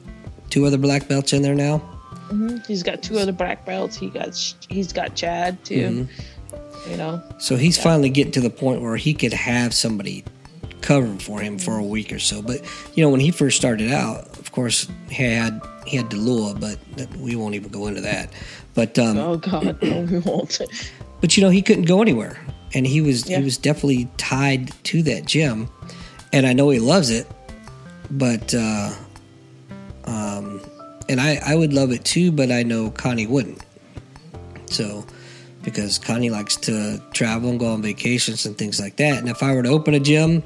two 0.51 0.65
other 0.67 0.79
black 0.79 1.09
belts 1.09 1.33
in 1.33 1.43
there 1.43 1.55
now. 1.55 1.83
he's 2.67 2.83
got 2.83 3.03
two 3.03 3.19
other 3.19 3.33
black 3.33 3.67
belts. 3.67 3.97
He 3.97 4.11
got 4.11 4.37
he's 4.69 4.93
got 4.93 5.15
Chad 5.17 5.65
too. 5.65 6.09
You 6.89 6.97
know, 6.97 7.23
So 7.39 7.57
he's 7.57 7.81
finally 7.81 8.11
getting 8.11 8.33
to 8.33 8.41
the 8.41 8.51
point 8.51 8.83
where 8.83 8.97
he 8.97 9.15
could 9.15 9.33
have 9.33 9.73
somebody 9.73 10.25
cover 10.81 11.17
for 11.21 11.41
him 11.41 11.57
for 11.59 11.79
a 11.79 11.83
week 11.83 12.13
or 12.13 12.19
so. 12.19 12.43
But 12.43 12.61
you 12.95 13.05
know, 13.05 13.09
when 13.11 13.21
he 13.21 13.31
first 13.31 13.57
started 13.57 13.93
out, 13.93 14.37
of 14.39 14.51
course, 14.53 14.89
he 15.09 15.23
had 15.23 15.61
he 15.87 15.97
had 15.97 16.11
Delua, 16.11 16.59
but 16.59 16.79
we 17.17 17.37
won't 17.37 17.55
even 17.55 17.71
go 17.71 17.87
into 17.87 18.01
that. 18.03 18.33
But 18.75 18.99
um, 18.99 19.19
oh 19.19 19.37
god, 19.37 19.83
no, 19.83 20.01
we 20.03 20.19
won't. 20.21 20.61
but 21.21 21.37
you 21.37 21.43
know, 21.43 21.51
he 21.51 21.63
couldn't 21.63 21.85
go 21.85 22.01
anywhere, 22.03 22.39
and 22.75 22.87
he 22.87 23.01
was 23.01 23.29
Yeah. 23.29 23.39
he 23.39 23.45
was 23.45 23.59
definitely 23.59 24.09
tied 24.17 24.73
to 24.85 25.03
that 25.05 25.27
gym, 25.27 25.69
and 26.33 26.47
I 26.47 26.53
know 26.53 26.71
he 26.71 26.79
loves 26.79 27.11
it, 27.11 27.27
but 28.11 28.55
uh, 28.55 28.93
um, 30.05 30.61
and 31.09 31.21
I 31.21 31.41
I 31.45 31.55
would 31.55 31.73
love 31.73 31.91
it 31.93 32.05
too, 32.05 32.33
but 32.33 32.51
I 32.51 32.63
know 32.63 32.91
Connie 32.91 33.27
wouldn't. 33.27 33.63
So 34.67 35.05
because 35.63 35.99
Connie 35.99 36.31
likes 36.31 36.57
to 36.57 37.01
travel 37.13 37.51
and 37.51 37.61
go 37.61 37.73
on 37.73 37.83
vacations 37.83 38.47
and 38.47 38.57
things 38.59 38.81
like 38.81 38.97
that, 38.97 39.19
and 39.19 39.29
if 39.29 39.43
I 39.43 39.55
were 39.55 39.63
to 39.63 39.69
open 39.71 39.95
a 39.95 40.01
gym. 40.01 40.43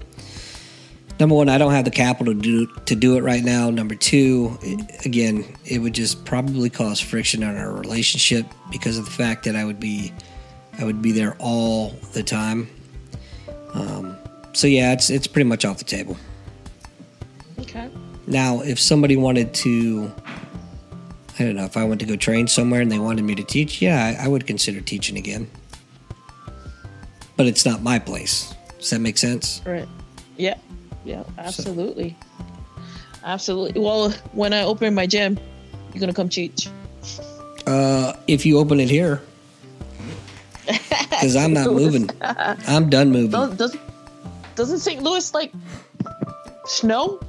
Number 1.18 1.34
one, 1.34 1.48
I 1.48 1.56
don't 1.56 1.72
have 1.72 1.84
the 1.86 1.90
capital 1.90 2.34
to 2.34 2.40
do, 2.40 2.66
to 2.66 2.94
do 2.94 3.16
it 3.16 3.22
right 3.22 3.42
now. 3.42 3.70
Number 3.70 3.94
two, 3.94 4.58
it- 4.62 5.06
again, 5.06 5.44
it 5.64 5.78
would 5.78 5.94
just 5.94 6.24
probably 6.26 6.68
cause 6.68 7.00
friction 7.00 7.42
in 7.42 7.56
our 7.56 7.72
relationship 7.72 8.46
because 8.70 8.98
of 8.98 9.06
the 9.06 9.10
fact 9.10 9.44
that 9.44 9.56
I 9.56 9.64
would 9.64 9.80
be 9.80 10.12
I 10.78 10.84
would 10.84 11.00
be 11.00 11.10
there 11.12 11.34
all 11.38 11.94
the 12.12 12.22
time. 12.22 12.68
Um, 13.72 14.14
so 14.52 14.66
yeah, 14.66 14.92
it's 14.92 15.08
it's 15.08 15.26
pretty 15.26 15.48
much 15.48 15.64
off 15.64 15.78
the 15.78 15.84
table. 15.84 16.18
Okay. 17.60 17.88
Now, 18.26 18.60
if 18.60 18.78
somebody 18.78 19.16
wanted 19.16 19.54
to, 19.54 20.12
I 21.38 21.44
don't 21.44 21.56
know, 21.56 21.64
if 21.64 21.78
I 21.78 21.84
went 21.84 22.00
to 22.00 22.06
go 22.06 22.16
train 22.16 22.46
somewhere 22.46 22.82
and 22.82 22.92
they 22.92 22.98
wanted 22.98 23.24
me 23.24 23.34
to 23.36 23.42
teach, 23.44 23.80
yeah, 23.80 24.16
I, 24.20 24.24
I 24.24 24.28
would 24.28 24.46
consider 24.46 24.82
teaching 24.82 25.16
again. 25.16 25.48
But 27.36 27.46
it's 27.46 27.64
not 27.64 27.82
my 27.82 27.98
place. 27.98 28.52
Does 28.78 28.90
that 28.90 29.00
make 29.00 29.16
sense? 29.16 29.62
Right. 29.64 29.88
Yeah. 30.36 30.56
Yeah. 31.06 31.22
Absolutely. 31.38 32.16
Absolutely. 33.22 33.80
Well, 33.80 34.10
when 34.32 34.52
I 34.52 34.62
open 34.62 34.94
my 34.94 35.06
gym, 35.06 35.38
you're 35.92 36.00
gonna 36.00 36.12
come 36.12 36.28
teach. 36.28 36.68
Uh, 37.66 38.12
if 38.26 38.44
you 38.44 38.58
open 38.58 38.80
it 38.80 38.90
here, 38.90 39.22
because 40.66 41.36
I'm 41.36 41.52
not 41.52 41.72
moving. 41.72 42.10
I'm 42.20 42.90
done 42.90 43.10
moving. 43.10 43.30
Does, 43.30 43.56
does 43.56 43.76
doesn't 44.56 44.78
St. 44.80 45.02
Louis 45.02 45.32
like 45.32 45.52
snow? 46.66 47.20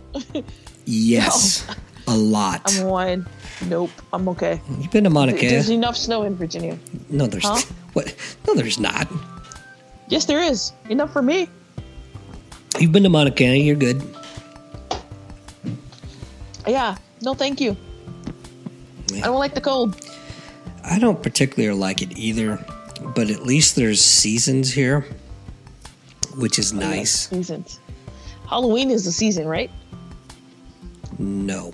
Yes, 0.85 1.65
a 2.07 2.15
lot. 2.15 2.61
I'm 2.65 2.87
one. 2.87 3.27
Nope. 3.65 3.89
I'm 4.13 4.27
okay. 4.29 4.61
You've 4.79 4.91
been 4.91 5.03
to 5.03 5.09
Mauna 5.09 5.33
Kea? 5.33 5.47
There's 5.49 5.69
enough 5.69 5.97
snow 5.97 6.23
in 6.23 6.35
Virginia. 6.35 6.77
No, 7.09 7.25
there's 7.27 7.43
Huh? 7.45 7.61
what? 7.93 8.13
No, 8.47 8.53
there's 8.53 8.79
not. 8.79 9.07
Yes, 10.09 10.25
there 10.25 10.41
is 10.41 10.71
enough 10.89 11.11
for 11.11 11.21
me. 11.21 11.49
You've 12.79 12.91
been 12.91 13.03
to 13.03 13.31
Kea. 13.31 13.57
You're 13.61 13.75
good. 13.75 14.01
Yeah. 16.67 16.97
No, 17.21 17.33
thank 17.33 17.59
you. 17.59 17.75
Yeah. 19.11 19.23
I 19.23 19.27
don't 19.27 19.39
like 19.39 19.55
the 19.55 19.61
cold. 19.61 19.99
I 20.83 20.99
don't 20.99 21.21
particularly 21.21 21.77
like 21.77 22.01
it 22.01 22.17
either, 22.17 22.63
but 23.15 23.29
at 23.29 23.43
least 23.43 23.75
there's 23.75 24.01
seasons 24.01 24.71
here, 24.71 25.05
which 26.35 26.59
is 26.59 26.71
oh, 26.73 26.77
nice. 26.77 27.27
Seasons. 27.29 27.79
Halloween 28.49 28.91
is 28.91 29.03
the 29.05 29.11
season, 29.11 29.47
right? 29.47 29.71
No. 31.17 31.73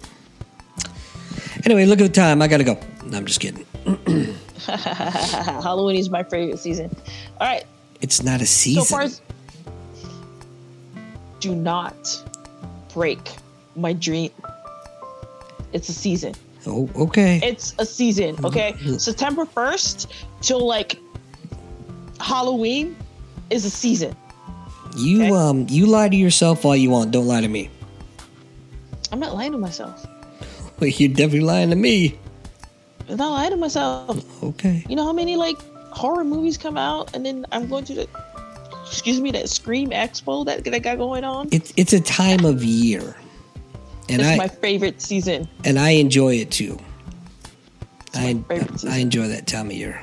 Anyway, 1.65 1.85
look 1.85 1.99
at 1.99 2.03
the 2.03 2.09
time. 2.13 2.41
I 2.41 2.47
gotta 2.47 2.63
go. 2.63 2.79
No, 3.05 3.17
I'm 3.17 3.25
just 3.25 3.39
kidding. 3.39 3.65
Halloween 4.65 5.97
is 5.97 6.09
my 6.09 6.23
favorite 6.23 6.59
season. 6.59 6.95
All 7.39 7.47
right. 7.47 7.65
It's 8.01 8.23
not 8.23 8.41
a 8.41 8.45
So 8.45 8.45
season. 8.45 8.83
far 8.85 9.01
as 9.01 9.21
do 11.43 11.53
not 11.53 12.23
break 12.93 13.35
my 13.75 13.91
dream. 13.91 14.31
It's 15.73 15.89
a 15.89 15.93
season. 15.93 16.35
oh, 16.65 16.89
okay. 16.95 17.41
It's 17.43 17.75
a 17.79 17.85
season. 17.85 18.37
Okay. 18.45 18.75
September 18.97 19.45
1st 19.45 20.07
till 20.39 20.65
like 20.65 20.97
Halloween 22.21 22.95
is 23.49 23.65
a 23.65 23.69
season. 23.69 24.15
you 24.95 25.23
okay. 25.23 25.35
um, 25.35 25.67
you 25.69 25.85
lie 25.85 26.07
to 26.07 26.15
yourself 26.15 26.63
all 26.63 26.77
you 26.77 26.89
want. 26.89 27.11
Don't 27.11 27.27
lie 27.27 27.41
to 27.41 27.49
me. 27.49 27.69
I'm 29.11 29.19
not 29.19 29.35
lying 29.35 29.51
to 29.51 29.57
myself. 29.57 30.07
Well, 30.79 30.89
you're 30.97 31.09
definitely 31.09 31.41
lying 31.41 31.71
to 31.71 31.75
me. 31.75 32.17
I'm 33.09 33.17
not 33.17 33.31
lying 33.31 33.51
to 33.51 33.57
myself. 33.57 34.41
Okay. 34.41 34.85
You 34.87 34.95
know 34.95 35.03
how 35.03 35.11
many 35.11 35.35
like 35.35 35.57
horror 35.91 36.23
movies 36.23 36.57
come 36.57 36.77
out 36.77 37.13
and 37.13 37.25
then 37.25 37.45
I'm 37.51 37.67
going 37.67 37.83
to 37.85 37.93
the 37.93 38.07
excuse 38.93 39.19
me, 39.19 39.31
that 39.31 39.49
Scream 39.49 39.89
Expo 39.89 40.45
that, 40.45 40.63
that 40.63 40.73
I 40.73 40.79
got 40.79 40.97
going 40.97 41.23
on? 41.23 41.49
It's 41.51 41.73
it's 41.75 41.93
a 41.93 41.99
time 41.99 42.45
of 42.45 42.63
year, 42.63 43.15
and 44.07 44.21
It's 44.21 44.29
I 44.29 44.37
my 44.37 44.47
favorite 44.47 45.01
season. 45.01 45.49
and 45.65 45.79
I 45.79 45.91
enjoy 45.91 46.35
it 46.35 46.51
too. 46.51 46.79
I 48.13 48.33
my 48.35 48.43
favorite 48.43 48.71
season. 48.79 48.89
I 48.91 48.97
enjoy 48.99 49.27
that 49.29 49.47
time 49.47 49.67
of 49.67 49.73
year. 49.73 50.01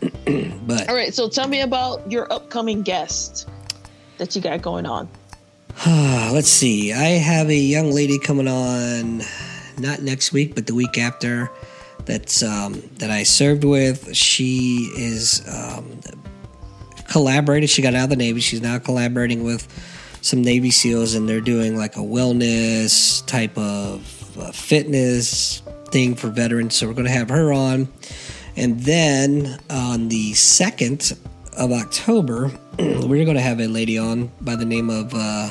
but 0.66 0.88
All 0.88 0.94
right, 0.96 1.12
so 1.14 1.28
tell 1.28 1.46
me 1.48 1.60
about 1.60 2.10
your 2.10 2.32
upcoming 2.32 2.82
guest 2.82 3.48
that 4.18 4.34
you 4.34 4.40
got 4.42 4.62
going 4.62 4.86
on. 4.86 5.08
Uh, 5.86 6.30
let's 6.32 6.48
see. 6.48 6.92
I 6.92 7.18
have 7.18 7.50
a 7.50 7.56
young 7.56 7.92
lady 7.92 8.18
coming 8.18 8.48
on, 8.48 9.22
not 9.78 10.00
next 10.00 10.32
week, 10.32 10.54
but 10.54 10.66
the 10.66 10.74
week 10.74 10.96
after. 10.98 11.50
That's 12.04 12.42
um, 12.42 12.82
that 12.98 13.10
I 13.10 13.22
served 13.22 13.62
with. 13.62 14.16
She 14.16 14.90
is 14.96 15.40
um, 15.48 16.00
collaborated. 17.12 17.68
She 17.68 17.82
got 17.82 17.94
out 17.94 18.04
of 18.04 18.10
the 18.10 18.16
Navy. 18.16 18.40
She's 18.40 18.62
now 18.62 18.78
collaborating 18.78 19.44
with 19.44 19.68
some 20.22 20.42
Navy 20.42 20.70
SEALs, 20.70 21.14
and 21.14 21.28
they're 21.28 21.42
doing 21.42 21.76
like 21.76 21.96
a 21.96 22.00
wellness 22.00 23.24
type 23.26 23.56
of 23.58 24.38
uh, 24.38 24.50
fitness 24.50 25.60
thing 25.90 26.14
for 26.14 26.28
veterans. 26.28 26.74
So 26.74 26.88
we're 26.88 26.94
going 26.94 27.06
to 27.06 27.12
have 27.12 27.28
her 27.28 27.52
on, 27.52 27.88
and 28.56 28.80
then 28.80 29.60
on 29.68 30.08
the 30.08 30.32
second 30.32 31.12
of 31.58 31.70
October, 31.70 32.50
we're 32.78 33.24
going 33.24 33.36
to 33.36 33.42
have 33.42 33.60
a 33.60 33.66
lady 33.66 33.98
on 33.98 34.32
by 34.40 34.56
the 34.56 34.64
name 34.64 34.88
of 34.88 35.12
uh, 35.14 35.50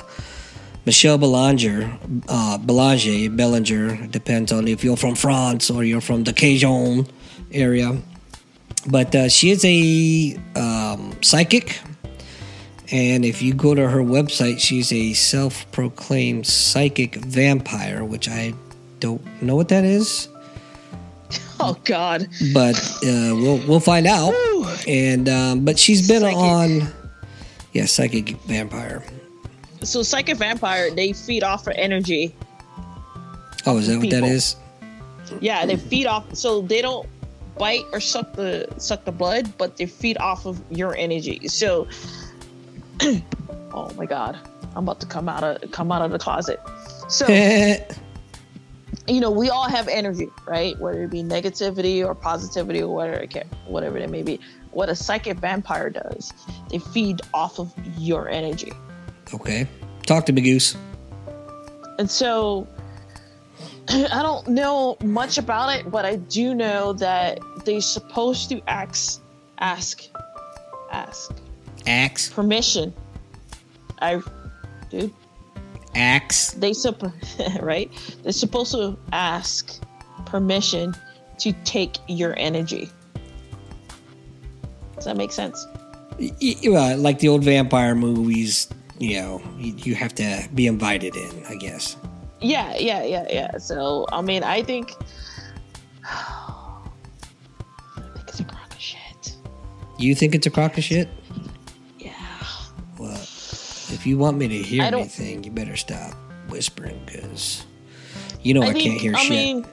Michelle 0.85 1.19
Belanger. 1.19 1.95
Uh, 2.27 2.57
Belanger, 2.57 3.29
Bellinger, 3.29 4.07
depends 4.07 4.51
on 4.51 4.67
if 4.67 4.83
you're 4.83 4.97
from 4.97 5.13
France 5.13 5.69
or 5.69 5.83
you're 5.83 6.01
from 6.01 6.23
the 6.23 6.33
Cajun 6.33 7.05
area. 7.51 8.01
But 8.87 9.15
uh, 9.15 9.29
she 9.29 9.51
is 9.51 9.63
a 9.65 10.37
um, 10.55 11.15
psychic. 11.21 11.79
And 12.91 13.23
if 13.23 13.41
you 13.41 13.53
go 13.53 13.73
to 13.73 13.87
her 13.87 13.99
website, 14.01 14.59
she's 14.59 14.91
a 14.91 15.13
self 15.13 15.69
proclaimed 15.71 16.45
psychic 16.45 17.15
vampire, 17.15 18.03
which 18.03 18.27
I 18.27 18.53
don't 18.99 19.21
know 19.41 19.55
what 19.55 19.69
that 19.69 19.83
is. 19.83 20.27
Oh 21.63 21.77
God. 21.83 22.27
but 22.55 22.75
uh, 23.05 23.37
we'll 23.37 23.59
we'll 23.67 23.79
find 23.79 24.07
out. 24.07 24.33
And 24.87 25.29
um, 25.29 25.63
but 25.63 25.77
she's 25.77 26.07
been 26.07 26.21
Psychic. 26.21 26.35
on, 26.37 26.87
yeah, 27.71 27.85
psychic 27.85 28.29
vampire. 28.47 29.03
So 29.83 30.01
psychic 30.01 30.37
vampire, 30.37 30.89
they 30.89 31.13
feed 31.13 31.43
off 31.43 31.67
of 31.67 31.73
energy. 31.77 32.35
Oh, 33.67 33.77
is 33.77 33.87
that 33.89 33.99
what 33.99 34.09
that 34.09 34.23
is 34.23 34.55
Yeah, 35.39 35.67
they 35.67 35.77
feed 35.77 36.07
off. 36.07 36.33
So 36.35 36.61
they 36.63 36.81
don't 36.81 37.07
bite 37.57 37.83
or 37.91 37.99
suck 37.99 38.33
the 38.33 38.67
suck 38.77 39.05
the 39.05 39.11
blood, 39.11 39.57
but 39.57 39.77
they 39.77 39.85
feed 39.85 40.17
off 40.17 40.45
of 40.45 40.61
your 40.69 40.95
energy. 40.95 41.47
So, 41.47 41.87
oh 43.01 43.91
my 43.95 44.05
God, 44.05 44.37
I'm 44.75 44.83
about 44.83 44.99
to 45.01 45.07
come 45.07 45.29
out 45.29 45.43
of 45.43 45.71
come 45.71 45.91
out 45.91 46.01
of 46.01 46.11
the 46.11 46.19
closet. 46.19 46.59
So 47.07 47.27
you 49.07 49.19
know, 49.19 49.31
we 49.31 49.49
all 49.49 49.67
have 49.69 49.87
energy, 49.87 50.27
right? 50.47 50.77
Whether 50.79 51.03
it 51.03 51.11
be 51.11 51.23
negativity 51.23 52.05
or 52.05 52.15
positivity 52.15 52.81
or 52.81 52.93
whatever 52.93 53.17
it 53.17 53.29
can, 53.29 53.47
whatever 53.67 53.97
it 53.97 54.09
may 54.09 54.23
be. 54.23 54.39
What 54.71 54.89
a 54.89 54.95
psychic 54.95 55.37
vampire 55.37 55.89
does, 55.89 56.31
they 56.69 56.79
feed 56.79 57.21
off 57.33 57.59
of 57.59 57.73
your 57.97 58.29
energy. 58.29 58.71
okay, 59.33 59.67
talk 60.05 60.25
to 60.27 60.33
me, 60.33 60.41
Goose. 60.41 60.77
And 61.99 62.09
so 62.09 62.67
I 63.89 64.21
don't 64.21 64.47
know 64.47 64.97
much 65.03 65.37
about 65.37 65.75
it, 65.75 65.89
but 65.89 66.05
I 66.05 66.17
do 66.17 66.53
know 66.53 66.93
that 66.93 67.39
they're 67.65 67.81
supposed 67.81 68.49
to 68.49 68.61
ask 68.67 69.21
ask 69.59 70.03
ask 70.91 71.31
ask 71.85 72.33
permission. 72.33 72.93
I 74.01 74.21
dude, 74.89 75.13
ask. 75.95 76.55
they 76.59 76.71
supp- 76.71 77.61
right? 77.61 77.89
They're 78.23 78.31
supposed 78.31 78.71
to 78.73 78.97
ask 79.11 79.81
permission 80.25 80.95
to 81.39 81.53
take 81.63 81.97
your 82.07 82.37
energy. 82.37 82.89
Does 84.95 85.05
that 85.05 85.17
make 85.17 85.31
sense? 85.31 85.65
Uh, 86.19 86.95
like 86.97 87.19
the 87.19 87.27
old 87.27 87.43
vampire 87.43 87.95
movies, 87.95 88.69
you 88.99 89.19
know, 89.19 89.41
you 89.57 89.95
have 89.95 90.13
to 90.15 90.47
be 90.53 90.67
invited 90.67 91.15
in, 91.15 91.45
I 91.47 91.55
guess. 91.55 91.97
Yeah, 92.41 92.75
yeah, 92.77 93.03
yeah, 93.03 93.25
yeah. 93.29 93.57
So 93.57 94.05
I 94.11 94.21
mean, 94.21 94.43
I 94.43 94.63
think 94.63 94.93
I 96.03 96.81
think 98.15 98.27
it's 98.27 98.39
a 98.39 98.43
crock 98.43 98.71
of 98.73 98.79
shit. 98.81 99.35
You 99.97 100.15
think 100.15 100.33
it's 100.35 100.47
a 100.47 100.49
crock 100.51 100.77
of 100.77 100.83
shit? 100.83 101.07
Yeah. 101.99 102.13
Well, 102.97 103.11
if 103.13 104.05
you 104.05 104.17
want 104.17 104.37
me 104.37 104.47
to 104.47 104.57
hear 104.57 104.83
anything, 104.83 105.43
you 105.43 105.51
better 105.51 105.75
stop 105.75 106.13
whispering 106.49 106.99
because 107.05 107.63
you 108.41 108.53
know 108.53 108.63
I, 108.63 108.73
think, 108.73 108.79
can't 108.83 109.01
hear 109.01 109.15
I 109.15 109.19
shit. 109.21 109.29
mean, 109.29 109.65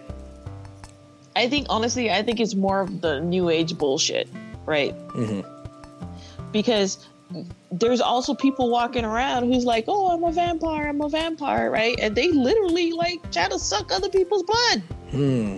I 1.36 1.48
think 1.48 1.66
honestly, 1.70 2.10
I 2.10 2.22
think 2.22 2.40
it's 2.40 2.54
more 2.54 2.80
of 2.82 3.00
the 3.00 3.20
new 3.20 3.48
age 3.48 3.78
bullshit, 3.78 4.28
right? 4.66 4.94
Mhm. 5.10 5.44
Because 6.52 6.98
there's 7.70 8.00
also 8.00 8.34
people 8.34 8.70
walking 8.70 9.04
around 9.04 9.52
who's 9.52 9.64
like, 9.64 9.84
"Oh, 9.88 10.10
I'm 10.10 10.24
a 10.24 10.32
vampire, 10.32 10.88
I'm 10.88 11.00
a 11.00 11.08
vampire," 11.08 11.70
right? 11.70 11.98
And 12.00 12.16
they 12.16 12.30
literally 12.30 12.92
like 12.92 13.30
try 13.30 13.48
to 13.48 13.58
suck 13.58 13.92
other 13.92 14.08
people's 14.08 14.42
blood. 14.44 14.82
Hmm. 15.10 15.56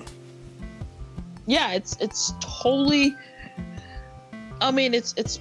Yeah, 1.47 1.73
it's 1.73 1.97
it's 2.01 2.33
totally. 2.41 3.15
I 4.61 4.71
mean, 4.71 4.95
it's 4.95 5.15
it's 5.17 5.41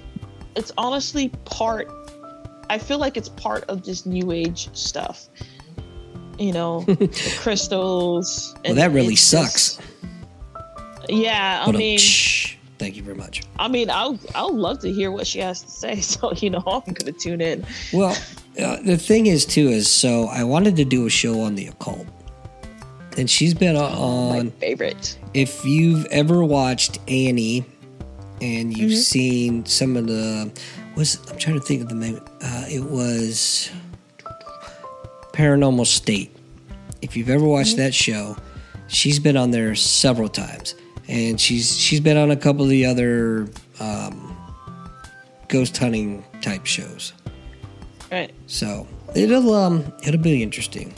it's 0.56 0.72
honestly 0.78 1.28
part. 1.44 1.90
I 2.68 2.78
feel 2.78 2.98
like 2.98 3.16
it's 3.16 3.28
part 3.28 3.64
of 3.64 3.84
this 3.84 4.06
new 4.06 4.30
age 4.32 4.70
stuff. 4.76 5.26
You 6.38 6.52
know, 6.52 6.86
crystals. 7.38 8.54
Well, 8.64 8.74
that 8.74 8.92
really 8.92 9.16
sucks. 9.16 9.76
just- 9.76 9.80
yeah, 11.08 11.60
I 11.60 11.64
Hold 11.64 11.76
mean. 11.76 11.98
Thank 12.80 12.96
you 12.96 13.02
very 13.02 13.16
much. 13.16 13.42
I 13.58 13.68
mean, 13.68 13.90
I'll 13.90 14.18
I'll 14.34 14.56
love 14.56 14.78
to 14.80 14.90
hear 14.90 15.10
what 15.12 15.26
she 15.26 15.38
has 15.40 15.60
to 15.62 15.70
say. 15.70 16.00
So 16.10 16.32
you 16.32 16.48
know, 16.48 16.62
I'm 16.66 16.94
gonna 16.94 17.12
tune 17.12 17.42
in. 17.42 17.64
Well, 17.92 18.16
uh, 18.58 18.78
the 18.82 18.96
thing 18.96 19.26
is, 19.26 19.44
too, 19.44 19.68
is 19.68 19.86
so 19.88 20.24
I 20.28 20.44
wanted 20.44 20.76
to 20.76 20.84
do 20.86 21.04
a 21.06 21.10
show 21.10 21.42
on 21.42 21.54
the 21.56 21.66
occult. 21.66 22.06
And 23.18 23.28
she's 23.28 23.52
been 23.52 23.76
on 23.76 24.46
My 24.46 24.50
favorite. 24.60 25.18
If 25.34 25.62
you've 25.64 26.06
ever 26.06 26.42
watched 26.42 26.98
A&E 27.06 27.64
and 28.40 28.76
you've 28.76 28.92
Mhm. 28.92 28.96
seen 29.02 29.66
some 29.66 29.96
of 29.98 30.06
the. 30.06 30.50
Was 30.96 31.18
I'm 31.30 31.36
trying 31.36 31.60
to 31.60 31.64
think 31.66 31.82
of 31.82 31.88
the 31.90 31.94
name. 31.94 32.18
Uh, 32.42 32.64
it 32.70 32.82
was 32.84 33.68
Paranormal 35.34 35.86
State. 35.86 36.34
If 37.02 37.14
you've 37.16 37.28
ever 37.30 37.44
watched 37.44 37.76
that 37.76 37.92
show, 37.94 38.36
she's 38.88 39.18
been 39.18 39.36
on 39.36 39.50
there 39.50 39.74
several 39.74 40.28
times, 40.30 40.74
and 41.10 41.40
she's 41.40 41.76
she's 41.76 42.00
been 42.00 42.16
on 42.16 42.30
a 42.30 42.36
couple 42.36 42.62
of 42.62 42.70
the 42.70 42.86
other 42.86 43.48
um, 43.80 44.36
ghost 45.48 45.76
hunting 45.76 46.24
type 46.40 46.64
shows. 46.64 47.12
Right. 48.10 48.32
So 48.46 48.86
it'll 49.14 49.52
um 49.54 49.92
it'll 50.06 50.20
be 50.20 50.42
interesting. 50.42 50.94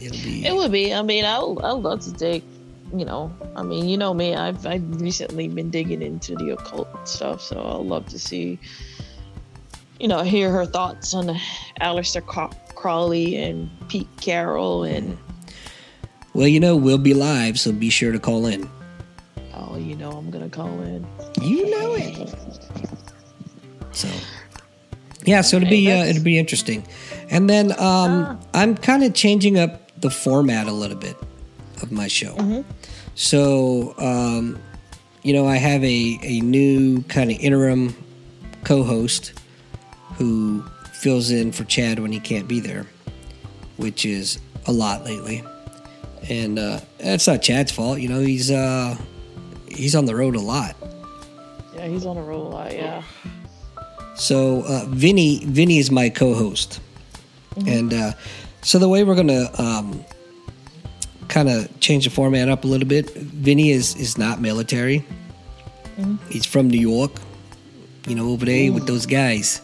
It'll 0.00 0.22
be 0.22 0.46
It 0.46 0.54
would 0.54 0.70
be. 0.70 0.94
I 0.94 1.02
mean, 1.02 1.24
I'll 1.24 1.58
I'll 1.62 1.80
love 1.80 2.00
to 2.02 2.12
take. 2.12 2.44
You 2.94 3.04
know, 3.04 3.32
I 3.54 3.62
mean, 3.62 3.88
you 3.88 3.96
know 3.96 4.14
me. 4.14 4.34
I've 4.34 4.66
I've 4.66 5.00
recently 5.00 5.46
been 5.48 5.70
digging 5.70 6.02
into 6.02 6.34
the 6.34 6.50
occult 6.50 7.08
stuff, 7.08 7.40
so 7.40 7.60
I'll 7.60 7.84
love 7.84 8.06
to 8.08 8.18
see. 8.18 8.58
You 9.98 10.08
know, 10.08 10.22
hear 10.22 10.50
her 10.50 10.64
thoughts 10.64 11.12
on 11.12 11.36
Aleister 11.80 12.24
Crowley 12.74 13.36
and 13.36 13.68
Pete 13.88 14.08
Carroll 14.20 14.84
and 14.84 15.18
well, 16.32 16.46
you 16.46 16.60
know, 16.60 16.76
we'll 16.76 16.98
be 16.98 17.12
live, 17.12 17.58
so 17.58 17.72
be 17.72 17.90
sure 17.90 18.12
to 18.12 18.18
call 18.18 18.46
in. 18.46 18.68
Oh, 19.60 19.76
you 19.76 19.96
know, 19.96 20.10
I'm 20.10 20.30
gonna 20.30 20.48
call 20.48 20.80
in. 20.82 21.06
You 21.40 21.70
know 21.70 21.94
it. 21.94 22.34
So 23.92 24.08
yeah, 25.24 25.42
so 25.42 25.58
it'll 25.58 25.68
be 25.68 25.90
uh, 25.90 26.04
it'll 26.04 26.22
be 26.22 26.38
interesting. 26.38 26.86
And 27.30 27.48
then 27.48 27.78
um, 27.80 28.40
I'm 28.54 28.76
kind 28.76 29.04
of 29.04 29.14
changing 29.14 29.58
up 29.58 30.00
the 30.00 30.10
format 30.10 30.66
a 30.66 30.72
little 30.72 30.96
bit 30.96 31.16
of 31.82 31.92
my 31.92 32.08
show. 32.08 32.64
So 33.14 33.94
um, 33.98 34.58
you 35.22 35.32
know, 35.32 35.46
I 35.46 35.56
have 35.56 35.84
a 35.84 36.18
a 36.22 36.40
new 36.40 37.02
kind 37.02 37.30
of 37.30 37.38
interim 37.38 37.94
co-host 38.64 39.32
who 40.16 40.62
fills 40.92 41.30
in 41.30 41.52
for 41.52 41.64
Chad 41.64 41.98
when 41.98 42.12
he 42.12 42.20
can't 42.20 42.46
be 42.48 42.60
there, 42.60 42.86
which 43.76 44.04
is 44.04 44.38
a 44.66 44.72
lot 44.72 45.04
lately. 45.04 45.42
And 46.28 46.58
uh, 46.58 46.80
it's 46.98 47.26
not 47.26 47.40
Chad's 47.40 47.72
fault, 47.72 47.98
you 48.00 48.08
know. 48.08 48.20
He's 48.20 48.50
uh, 48.50 48.96
he's 49.70 49.94
on 49.94 50.04
the 50.06 50.14
road 50.14 50.36
a 50.36 50.40
lot. 50.40 50.76
Yeah, 51.74 51.86
he's 51.86 52.06
on 52.06 52.16
a 52.16 52.22
road 52.22 52.46
a 52.46 52.50
lot. 52.50 52.72
Yeah. 52.74 53.02
So 54.16 54.62
uh, 54.66 54.84
Vinny, 54.88 55.44
Vinny 55.44 55.78
is 55.78 55.90
my 55.90 56.10
co-host, 56.10 56.80
and 57.66 57.92
uh, 57.94 58.12
so 58.62 58.78
the 58.78 58.88
way 58.88 59.02
we're 59.04 59.14
gonna 59.14 59.48
um, 59.58 60.04
kind 61.28 61.48
of 61.48 61.80
change 61.80 62.04
the 62.04 62.10
format 62.10 62.48
up 62.48 62.64
a 62.64 62.66
little 62.66 62.86
bit. 62.88 63.10
Vinny 63.14 63.70
is 63.70 63.96
is 63.96 64.18
not 64.18 64.40
military. 64.40 65.04
He's 66.30 66.46
from 66.46 66.68
New 66.68 66.80
York, 66.80 67.12
you 68.06 68.14
know, 68.14 68.30
over 68.30 68.46
there 68.46 68.72
with 68.72 68.86
those 68.86 69.04
guys, 69.06 69.60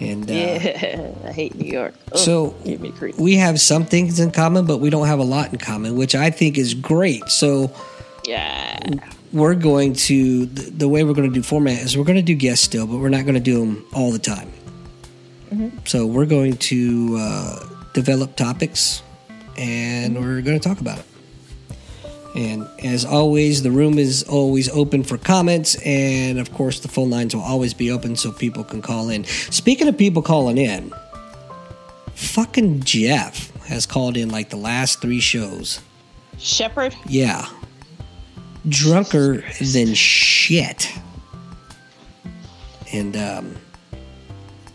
and 0.00 0.28
uh, 0.30 0.32
Yeah, 0.34 1.10
I 1.24 1.32
hate 1.32 1.54
New 1.56 1.66
York. 1.70 1.94
Ugh, 2.12 2.18
So- 2.18 2.54
give 2.64 2.80
me 2.80 2.90
creep. 2.92 3.16
we 3.18 3.34
have 3.36 3.60
some 3.60 3.84
things 3.84 4.20
in 4.20 4.30
common, 4.30 4.66
but 4.66 4.78
we 4.78 4.88
don't 4.90 5.06
have 5.08 5.18
a 5.18 5.24
lot 5.24 5.52
in 5.52 5.58
common, 5.58 5.96
which 5.96 6.14
I 6.14 6.30
think 6.30 6.58
is 6.58 6.74
great. 6.74 7.28
So 7.28 7.72
Yeah. 8.24 8.78
We're 9.34 9.54
going 9.54 9.92
to 9.94 10.46
the, 10.46 10.70
the 10.70 10.88
way 10.88 11.04
we're 11.04 11.12
going 11.12 11.28
to 11.28 11.34
do 11.34 11.42
format 11.42 11.80
is 11.80 11.98
we're 11.98 12.04
going 12.04 12.16
to 12.16 12.22
do 12.22 12.34
guests 12.34 12.64
still, 12.64 12.86
but 12.86 12.98
we're 12.98 13.08
not 13.08 13.24
going 13.24 13.34
to 13.34 13.40
do 13.40 13.58
them 13.58 13.84
all 13.92 14.12
the 14.12 14.18
time. 14.18 14.50
So 15.84 16.06
we're 16.06 16.26
going 16.26 16.56
to 16.56 17.16
uh, 17.18 17.68
develop 17.92 18.34
topics, 18.34 19.02
and 19.56 20.16
we're 20.16 20.40
going 20.40 20.58
to 20.58 20.68
talk 20.68 20.80
about 20.80 20.98
it. 20.98 21.04
And 22.34 22.68
as 22.82 23.04
always, 23.04 23.62
the 23.62 23.70
room 23.70 23.96
is 23.96 24.24
always 24.24 24.68
open 24.70 25.04
for 25.04 25.16
comments, 25.16 25.76
and 25.84 26.40
of 26.40 26.52
course, 26.52 26.80
the 26.80 26.88
phone 26.88 27.10
lines 27.10 27.36
will 27.36 27.42
always 27.42 27.72
be 27.72 27.92
open 27.92 28.16
so 28.16 28.32
people 28.32 28.64
can 28.64 28.82
call 28.82 29.10
in. 29.10 29.24
Speaking 29.24 29.86
of 29.86 29.96
people 29.96 30.22
calling 30.22 30.58
in, 30.58 30.92
fucking 32.14 32.80
Jeff 32.80 33.54
has 33.66 33.86
called 33.86 34.16
in 34.16 34.30
like 34.30 34.50
the 34.50 34.56
last 34.56 35.00
three 35.00 35.20
shows. 35.20 35.80
Shepherd. 36.38 36.96
Yeah. 37.06 37.48
Drunker 38.68 39.42
than 39.60 39.94
shit. 39.94 40.90
And 42.92 43.16
um 43.16 43.56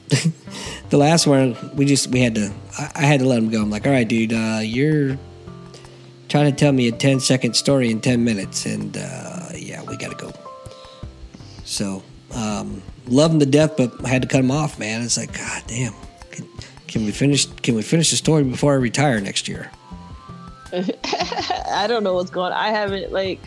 the 0.90 0.98
last 0.98 1.28
one 1.28 1.56
we 1.76 1.86
just 1.86 2.08
we 2.08 2.22
had 2.22 2.36
to 2.36 2.52
I, 2.78 2.92
I 2.96 3.02
had 3.02 3.20
to 3.22 3.26
let 3.26 3.40
him 3.40 3.50
go. 3.50 3.62
I'm 3.62 3.70
like, 3.70 3.86
all 3.86 3.94
right, 3.94 4.08
dude, 4.08 4.34
uh 4.34 4.60
you're 4.62 5.18
trying 6.28 6.52
to 6.52 6.56
tell 6.56 6.72
me 6.72 6.88
a 6.88 6.92
10 6.92 7.20
second 7.20 7.56
story 7.56 7.90
in 7.90 8.02
10 8.02 8.24
minutes 8.24 8.66
and 8.66 8.98
uh 8.98 9.50
yeah, 9.56 9.82
we 9.84 9.98
gotta 9.98 10.16
go. 10.16 10.32
So 11.66 12.04
um 12.34 12.82
love 13.08 13.32
him 13.32 13.40
to 13.40 13.46
death, 13.46 13.76
but 13.78 13.94
I 14.06 14.10
had 14.10 14.22
to 14.22 14.28
cut 14.28 14.42
him 14.42 14.52
off, 14.52 14.78
man. 14.78 15.02
It's 15.02 15.18
like, 15.18 15.36
God 15.36 15.64
damn. 15.68 15.94
Can, 16.32 16.48
can 16.88 17.06
we 17.06 17.12
finish 17.12 17.46
can 17.64 17.76
we 17.76 17.82
finish 17.82 18.12
the 18.12 18.18
story 18.18 18.44
before 18.44 18.74
I 18.74 18.76
retire 18.76 19.20
next 19.20 19.48
year? 19.48 19.72
I 20.74 21.86
don't 21.88 22.04
know 22.04 22.14
what's 22.14 22.30
going. 22.30 22.52
on. 22.52 22.58
I 22.58 22.70
haven't 22.70 23.12
like. 23.12 23.40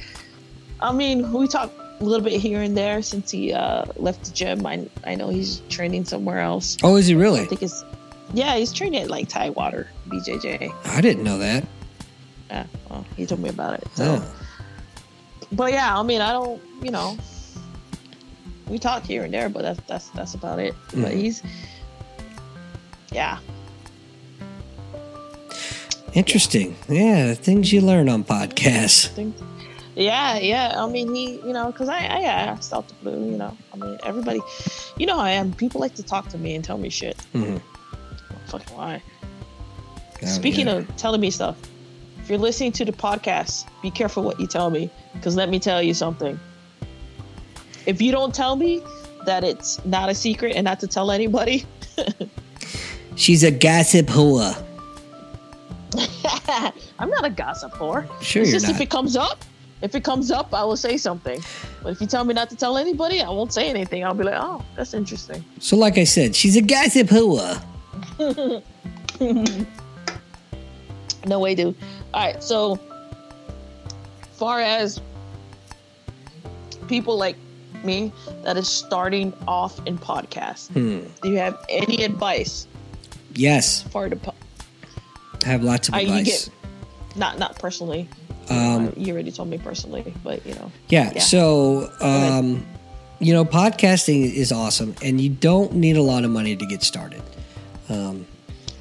I 0.82 0.92
mean, 0.92 1.32
we 1.32 1.46
talk 1.48 1.70
a 2.00 2.04
little 2.04 2.24
bit 2.24 2.40
here 2.40 2.60
and 2.62 2.76
there 2.76 3.00
since 3.02 3.30
he 3.30 3.52
uh, 3.52 3.84
left 3.96 4.24
the 4.24 4.32
gym. 4.32 4.66
I 4.66 4.86
I 5.04 5.14
know 5.14 5.28
he's 5.28 5.60
training 5.68 6.04
somewhere 6.04 6.40
else. 6.40 6.76
Oh, 6.82 6.96
is 6.96 7.06
he 7.06 7.14
really? 7.14 7.40
I 7.40 7.44
think 7.46 7.62
it's 7.62 7.84
yeah, 8.34 8.56
he's 8.56 8.72
training 8.72 9.02
at 9.02 9.10
like 9.10 9.28
water 9.56 9.88
BJJ. 10.08 10.72
I 10.86 11.00
didn't 11.00 11.22
know 11.24 11.38
that. 11.38 11.64
Yeah, 12.50 12.66
well, 12.90 13.04
he 13.16 13.24
told 13.26 13.40
me 13.40 13.48
about 13.48 13.74
it. 13.74 13.86
So, 13.94 14.20
Oh. 14.20 14.34
but 15.52 15.72
yeah, 15.72 15.98
I 15.98 16.02
mean, 16.02 16.20
I 16.20 16.32
don't, 16.32 16.60
you 16.82 16.90
know, 16.90 17.16
we 18.68 18.78
talk 18.78 19.04
here 19.04 19.22
and 19.24 19.32
there, 19.32 19.48
but 19.48 19.62
that's 19.62 19.80
that's 19.86 20.08
that's 20.10 20.34
about 20.34 20.58
it. 20.58 20.74
But 20.88 21.12
Mhm. 21.12 21.20
he's, 21.20 21.42
yeah, 23.12 23.38
Interesting. 26.14 26.76
Yeah, 26.90 27.32
things 27.32 27.72
you 27.72 27.80
learn 27.80 28.08
on 28.10 28.22
podcasts. 28.24 29.08
think, 29.08 29.34
yeah, 29.94 30.38
yeah. 30.38 30.74
I 30.82 30.88
mean, 30.88 31.14
he, 31.14 31.34
you 31.36 31.52
know, 31.52 31.66
because 31.72 31.88
I, 31.88 31.98
I 31.98 32.22
asked 32.22 32.72
out 32.72 32.88
the 32.88 32.94
blue, 33.02 33.30
you 33.30 33.36
know. 33.36 33.56
I 33.72 33.76
mean, 33.76 33.98
everybody, 34.04 34.40
you 34.96 35.06
know, 35.06 35.16
how 35.16 35.22
I 35.22 35.30
am. 35.32 35.52
People 35.52 35.80
like 35.80 35.94
to 35.96 36.02
talk 36.02 36.28
to 36.30 36.38
me 36.38 36.54
and 36.54 36.64
tell 36.64 36.78
me 36.78 36.88
shit. 36.88 37.16
Mhm. 37.34 37.60
Fucking 38.48 38.76
why? 38.76 39.02
Oh, 40.22 40.26
Speaking 40.26 40.66
yeah. 40.66 40.74
of 40.76 40.96
telling 40.96 41.20
me 41.20 41.30
stuff, 41.30 41.56
if 42.22 42.28
you're 42.30 42.38
listening 42.38 42.72
to 42.72 42.84
the 42.84 42.92
podcast, 42.92 43.66
be 43.82 43.90
careful 43.90 44.22
what 44.22 44.38
you 44.38 44.46
tell 44.46 44.70
me. 44.70 44.90
Because 45.14 45.36
let 45.36 45.48
me 45.48 45.58
tell 45.58 45.82
you 45.82 45.94
something. 45.94 46.38
If 47.86 48.00
you 48.00 48.12
don't 48.12 48.34
tell 48.34 48.56
me 48.56 48.82
that 49.26 49.42
it's 49.44 49.84
not 49.84 50.08
a 50.08 50.14
secret 50.14 50.54
and 50.56 50.64
not 50.64 50.78
to 50.80 50.86
tell 50.86 51.10
anybody, 51.10 51.64
she's 53.16 53.42
a 53.42 53.50
gossip 53.50 54.06
whore. 54.06 54.56
I'm 56.98 57.10
not 57.10 57.24
a 57.24 57.30
gossip 57.30 57.72
whore. 57.72 58.04
Sure, 58.22 58.42
it's 58.42 58.50
you're 58.50 58.60
just 58.60 58.66
not. 58.66 58.74
if 58.76 58.80
it 58.80 58.90
comes 58.90 59.16
up, 59.16 59.44
if 59.82 59.94
it 59.94 60.04
comes 60.04 60.30
up, 60.30 60.54
I 60.54 60.64
will 60.64 60.76
say 60.76 60.96
something. 60.96 61.42
But 61.82 61.90
if 61.92 62.00
you 62.00 62.06
tell 62.06 62.24
me 62.24 62.32
not 62.34 62.48
to 62.50 62.56
tell 62.56 62.76
anybody, 62.78 63.20
I 63.20 63.28
won't 63.30 63.52
say 63.52 63.68
anything. 63.68 64.04
I'll 64.04 64.14
be 64.14 64.24
like, 64.24 64.38
oh, 64.40 64.64
that's 64.76 64.94
interesting. 64.94 65.44
So, 65.58 65.76
like 65.76 65.98
I 65.98 66.04
said, 66.04 66.34
she's 66.36 66.56
a 66.56 66.62
gossip 66.62 67.08
whore. 67.08 67.60
No 71.24 71.38
way, 71.38 71.54
dude. 71.54 71.76
All 72.12 72.20
right, 72.26 72.42
so 72.42 72.78
far 74.34 74.60
as 74.60 75.00
people 76.88 77.16
like 77.16 77.36
me 77.84 78.12
that 78.42 78.56
is 78.56 78.68
starting 78.68 79.32
off 79.46 79.80
in 79.86 79.98
podcasts, 79.98 80.66
Hmm. 80.72 81.06
do 81.22 81.30
you 81.30 81.38
have 81.38 81.64
any 81.68 82.02
advice 82.04 82.66
Yes, 83.34 83.82
for 83.82 84.08
the 84.08 84.16
po- 84.16 84.34
I 85.44 85.48
have 85.48 85.62
lots 85.62 85.88
of 85.88 85.94
I- 85.94 86.00
advice. 86.00 86.48
get- 86.48 86.50
not 87.16 87.38
not 87.38 87.58
personally? 87.58 88.08
Um, 88.50 88.92
you 88.96 89.12
already 89.12 89.30
told 89.30 89.48
me 89.48 89.58
personally, 89.58 90.12
but 90.24 90.44
you 90.46 90.54
know, 90.54 90.70
Yeah. 90.88 91.12
Yeah. 91.14 91.20
So, 91.20 91.90
um, 92.00 92.66
you 93.20 93.32
know, 93.32 93.44
podcasting 93.44 94.32
is 94.32 94.50
awesome, 94.52 94.94
and 95.02 95.20
you 95.20 95.30
don't 95.30 95.74
need 95.74 95.96
a 95.96 96.02
lot 96.02 96.24
of 96.24 96.30
money 96.30 96.56
to 96.56 96.66
get 96.66 96.82
started. 96.82 97.22
Um, 97.88 98.26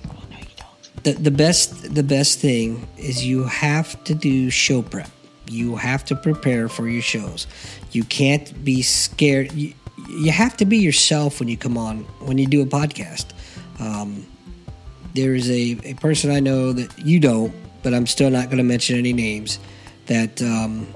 oh 0.10 0.24
no, 0.30 0.38
you 0.38 0.46
don't. 0.58 1.04
the, 1.04 1.14
the 1.14 1.32
best 1.32 1.94
the 1.94 2.04
best 2.04 2.40
thing 2.40 2.88
is 2.98 3.26
you 3.26 3.44
have 3.46 4.04
to 4.06 4.16
do 4.16 4.50
show 4.50 4.82
prep. 4.82 5.10
You 5.48 5.76
have 5.76 6.06
to 6.06 6.16
prepare 6.16 6.70
for 6.70 6.88
your 6.88 7.02
shows. 7.02 7.46
You 7.92 8.04
can't 8.04 8.64
be 8.64 8.82
scared. 8.82 9.52
You, 9.52 9.74
you 10.10 10.32
have 10.32 10.58
to 10.58 10.66
be 10.66 10.78
yourself 10.78 11.40
when 11.40 11.50
you 11.50 11.58
come 11.58 11.78
on 11.78 12.00
when 12.26 12.38
you 12.38 12.48
do 12.48 12.62
a 12.62 12.66
podcast. 12.66 13.28
Um, 13.80 14.26
there 15.14 15.36
is 15.36 15.50
a, 15.50 15.78
a 15.84 15.94
person 15.96 16.32
I 16.32 16.40
know 16.40 16.72
that 16.72 17.06
you 17.06 17.20
don't, 17.20 17.54
but 17.84 17.94
I'm 17.94 18.08
still 18.08 18.30
not 18.30 18.46
going 18.46 18.58
to 18.58 18.64
mention 18.64 18.98
any 18.98 19.14
names. 19.14 19.60
That 20.08 20.42
um, 20.42 20.88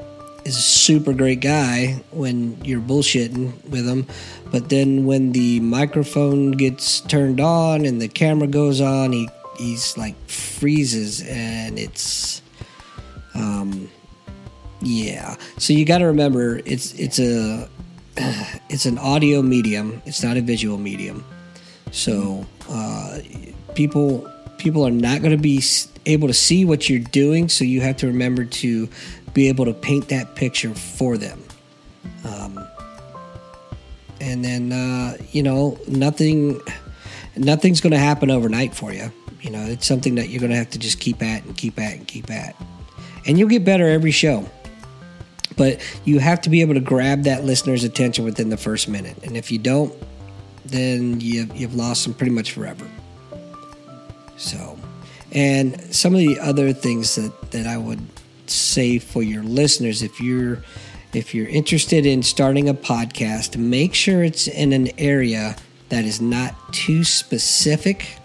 is 0.45 0.57
a 0.57 0.61
super 0.61 1.13
great 1.13 1.41
guy 1.41 2.03
when 2.11 2.63
you're 2.63 2.81
bullshitting 2.81 3.69
with 3.69 3.87
him, 3.87 4.07
but 4.51 4.69
then 4.69 5.05
when 5.05 5.31
the 5.31 5.59
microphone 5.59 6.51
gets 6.51 7.01
turned 7.01 7.39
on 7.39 7.85
and 7.85 8.01
the 8.01 8.07
camera 8.07 8.47
goes 8.47 8.81
on, 8.81 9.11
he 9.11 9.29
he's 9.57 9.97
like 9.97 10.15
freezes 10.27 11.21
and 11.27 11.79
it's 11.79 12.41
um 13.33 13.89
yeah. 14.81 15.35
So 15.57 15.73
you 15.73 15.85
got 15.85 15.99
to 15.99 16.05
remember 16.05 16.61
it's 16.65 16.93
it's 16.93 17.19
a 17.19 17.69
it's 18.69 18.85
an 18.85 18.97
audio 18.97 19.41
medium. 19.41 20.01
It's 20.05 20.23
not 20.23 20.37
a 20.37 20.41
visual 20.41 20.77
medium. 20.77 21.25
So 21.91 22.45
uh, 22.69 23.19
people 23.73 24.29
people 24.57 24.85
are 24.85 24.91
not 24.91 25.21
going 25.21 25.31
to 25.35 25.41
be 25.41 25.61
able 26.05 26.27
to 26.27 26.33
see 26.33 26.65
what 26.65 26.89
you're 26.89 26.99
doing. 26.99 27.49
So 27.49 27.63
you 27.63 27.81
have 27.81 27.97
to 27.97 28.07
remember 28.07 28.45
to 28.45 28.89
be 29.33 29.49
able 29.49 29.65
to 29.65 29.73
paint 29.73 30.09
that 30.09 30.35
picture 30.35 30.73
for 30.73 31.17
them. 31.17 31.41
Um, 32.23 32.65
and 34.21 34.43
then 34.43 34.71
uh, 34.71 35.17
you 35.31 35.43
know 35.43 35.77
nothing 35.87 36.59
nothing's 37.35 37.81
going 37.81 37.91
to 37.91 37.99
happen 37.99 38.31
overnight 38.31 38.73
for 38.73 38.93
you. 38.93 39.11
You 39.41 39.51
know 39.51 39.63
it's 39.63 39.85
something 39.85 40.15
that 40.15 40.29
you're 40.29 40.39
going 40.39 40.51
to 40.51 40.57
have 40.57 40.71
to 40.71 40.79
just 40.79 40.99
keep 40.99 41.21
at 41.21 41.43
and 41.43 41.55
keep 41.55 41.79
at 41.79 41.93
and 41.93 42.07
keep 42.07 42.31
at, 42.31 42.55
and 43.25 43.37
you'll 43.37 43.49
get 43.49 43.63
better 43.63 43.87
every 43.87 44.11
show. 44.11 44.49
But 45.57 45.79
you 46.03 46.19
have 46.19 46.41
to 46.41 46.49
be 46.49 46.61
able 46.61 46.73
to 46.73 46.81
grab 46.81 47.23
that 47.23 47.45
listener's 47.45 47.83
attention 47.83 48.25
within 48.25 48.49
the 48.49 48.57
first 48.57 48.89
minute, 48.89 49.17
and 49.23 49.37
if 49.37 49.51
you 49.51 49.59
don't, 49.59 49.93
then 50.65 51.21
you've, 51.21 51.55
you've 51.55 51.75
lost 51.75 52.03
them 52.03 52.13
pretty 52.13 52.31
much 52.31 52.51
forever. 52.51 52.85
So, 54.37 54.77
and 55.35 55.79
some 55.93 56.13
of 56.13 56.19
the 56.19 56.39
other 56.39 56.71
things 56.73 57.15
that, 57.15 57.51
that 57.51 57.67
I 57.67 57.77
would 57.77 57.99
say 58.47 58.97
for 58.99 59.21
your 59.21 59.43
listeners, 59.43 60.01
if 60.01 60.19
you're 60.21 60.63
if 61.13 61.33
you're 61.33 61.47
interested 61.47 62.05
in 62.05 62.23
starting 62.23 62.67
a 62.67 62.73
podcast, 62.73 63.57
make 63.57 63.93
sure 63.93 64.23
it's 64.23 64.47
in 64.47 64.73
an 64.73 64.89
area 64.99 65.55
that 65.89 66.03
is 66.03 66.19
not 66.19 66.55
too 66.73 67.03
specific. 67.03 68.17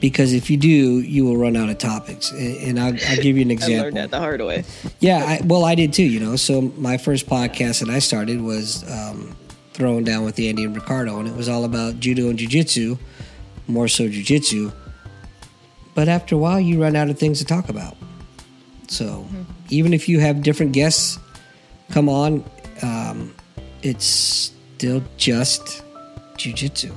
Because 0.00 0.34
if 0.34 0.50
you 0.50 0.56
do, 0.56 1.00
you 1.00 1.24
will 1.24 1.36
run 1.36 1.56
out 1.56 1.70
of 1.70 1.78
topics. 1.78 2.30
And 2.30 2.78
I'll, 2.78 2.92
I'll 3.08 3.16
give 3.16 3.36
you 3.36 3.42
an 3.42 3.50
I 3.50 3.54
example. 3.54 3.82
learned 3.84 3.96
that 3.96 4.10
the 4.10 4.18
hard 4.18 4.40
way. 4.42 4.64
Yeah, 5.00 5.24
I, 5.24 5.40
well, 5.44 5.64
I 5.64 5.74
did 5.74 5.92
too. 5.92 6.04
You 6.04 6.20
know, 6.20 6.36
so 6.36 6.60
my 6.60 6.96
first 6.98 7.26
podcast 7.26 7.80
that 7.80 7.88
I 7.88 7.98
started 8.00 8.40
was 8.40 8.88
um, 8.90 9.34
throwing 9.72 10.04
down 10.04 10.24
with 10.24 10.38
Andy 10.38 10.64
and 10.64 10.74
Ricardo, 10.76 11.18
and 11.18 11.26
it 11.26 11.34
was 11.34 11.48
all 11.48 11.64
about 11.64 12.00
judo 12.00 12.28
and 12.28 12.38
jujitsu, 12.38 12.98
more 13.66 13.88
so 13.88 14.04
jujitsu. 14.04 14.72
But 15.94 16.08
after 16.08 16.34
a 16.34 16.38
while, 16.38 16.60
you 16.60 16.82
run 16.82 16.96
out 16.96 17.08
of 17.08 17.18
things 17.18 17.38
to 17.38 17.44
talk 17.44 17.68
about. 17.68 17.96
So 18.88 19.26
even 19.70 19.94
if 19.94 20.08
you 20.08 20.20
have 20.20 20.42
different 20.42 20.72
guests 20.72 21.18
come 21.90 22.08
on, 22.08 22.44
um, 22.82 23.34
it's 23.82 24.04
still 24.04 25.02
just 25.16 25.82
jujitsu. 26.36 26.92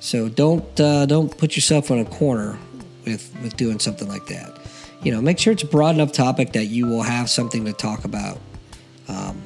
So 0.00 0.28
don't 0.28 0.80
uh, 0.80 1.06
don't 1.06 1.36
put 1.36 1.56
yourself 1.56 1.90
in 1.90 1.98
a 1.98 2.04
corner 2.04 2.58
with 3.04 3.34
with 3.42 3.56
doing 3.56 3.78
something 3.78 4.08
like 4.08 4.26
that. 4.26 4.58
You 5.02 5.12
know, 5.12 5.22
make 5.22 5.38
sure 5.38 5.52
it's 5.52 5.62
a 5.62 5.66
broad 5.66 5.94
enough 5.94 6.12
topic 6.12 6.52
that 6.52 6.66
you 6.66 6.86
will 6.86 7.02
have 7.02 7.30
something 7.30 7.64
to 7.64 7.72
talk 7.72 8.04
about 8.04 8.38
um, 9.08 9.40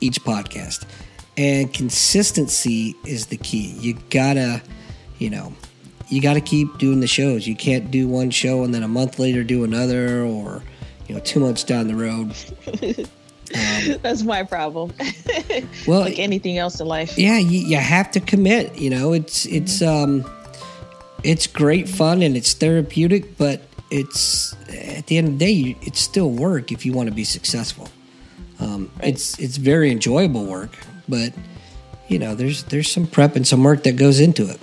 each 0.00 0.20
podcast. 0.22 0.84
And 1.36 1.72
consistency 1.72 2.96
is 3.06 3.26
the 3.26 3.36
key. 3.36 3.72
You 3.78 3.94
gotta, 4.10 4.62
you 5.18 5.30
know, 5.30 5.52
you 6.10 6.20
gotta 6.20 6.40
keep 6.40 6.76
doing 6.78 7.00
the 7.00 7.06
shows. 7.06 7.46
You 7.46 7.54
can't 7.56 7.90
do 7.90 8.06
one 8.08 8.30
show 8.30 8.64
and 8.64 8.74
then 8.74 8.82
a 8.82 8.88
month 8.88 9.18
later 9.18 9.42
do 9.44 9.64
another, 9.64 10.22
or 10.24 10.62
you 11.08 11.14
know, 11.14 11.20
two 11.20 11.40
months 11.40 11.64
down 11.64 11.88
the 11.88 11.94
road. 11.96 12.34
That's 14.02 14.22
my 14.22 14.42
problem. 14.44 14.92
Well, 15.86 16.00
like 16.02 16.18
anything 16.18 16.58
else 16.58 16.78
in 16.80 16.86
life. 16.86 17.18
yeah 17.18 17.38
you, 17.38 17.60
you 17.60 17.76
have 17.76 18.10
to 18.12 18.20
commit 18.20 18.76
you 18.78 18.90
know 18.90 19.12
it's 19.12 19.46
it's 19.46 19.82
um 19.82 20.24
it's 21.24 21.46
great 21.46 21.88
fun 21.88 22.22
and 22.22 22.36
it's 22.36 22.54
therapeutic 22.54 23.36
but 23.36 23.62
it's 23.90 24.54
at 24.96 25.06
the 25.06 25.18
end 25.18 25.28
of 25.28 25.38
the 25.38 25.44
day 25.72 25.76
it's 25.82 26.00
still 26.00 26.30
work 26.30 26.70
if 26.70 26.86
you 26.86 26.92
want 26.92 27.08
to 27.08 27.14
be 27.14 27.24
successful 27.24 27.88
um, 28.60 28.90
it's 29.02 29.38
it's 29.38 29.56
very 29.56 29.90
enjoyable 29.90 30.44
work 30.44 30.78
but 31.08 31.32
you 32.08 32.18
know 32.18 32.34
there's 32.34 32.62
there's 32.64 32.90
some 32.90 33.06
prep 33.06 33.34
and 33.36 33.46
some 33.46 33.64
work 33.64 33.82
that 33.82 33.96
goes 33.96 34.20
into 34.20 34.48
it 34.48 34.60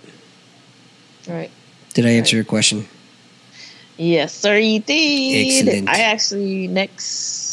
Right. 1.27 1.51
did 1.93 2.05
i 2.05 2.09
answer 2.09 2.35
your 2.35 2.45
question 2.45 2.87
Yes, 3.99 4.31
sir, 4.31 4.57
you 4.57 4.79
did. 4.79 5.65
Excellent. 5.65 5.89
I 5.89 6.01
actually 6.01 6.67
next 6.67 7.05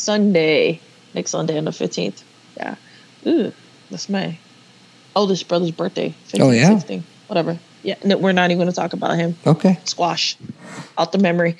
Sunday, 0.05 0.79
next 1.15 1.31
Sunday 1.31 1.57
on 1.57 1.65
the 1.65 1.73
fifteenth. 1.73 2.23
Yeah. 2.59 2.75
Ooh, 3.27 3.51
that's 3.91 4.11
my 4.11 4.37
oldest 5.17 5.49
brother's 5.49 5.71
birthday. 5.71 6.11
15, 6.27 6.43
Oh, 6.43 6.51
yeah? 6.51 6.69
16, 6.79 7.03
whatever. 7.29 7.59
Yeah. 7.83 7.95
No, 8.05 8.19
we're 8.19 8.33
not 8.33 8.51
even 8.51 8.59
going 8.59 8.69
to 8.69 8.77
talk 8.77 8.93
about 8.93 9.17
him. 9.17 9.37
okay 9.47 9.79
Squash, 9.85 10.37
out 10.99 11.13
the 11.13 11.19
memory. 11.19 11.57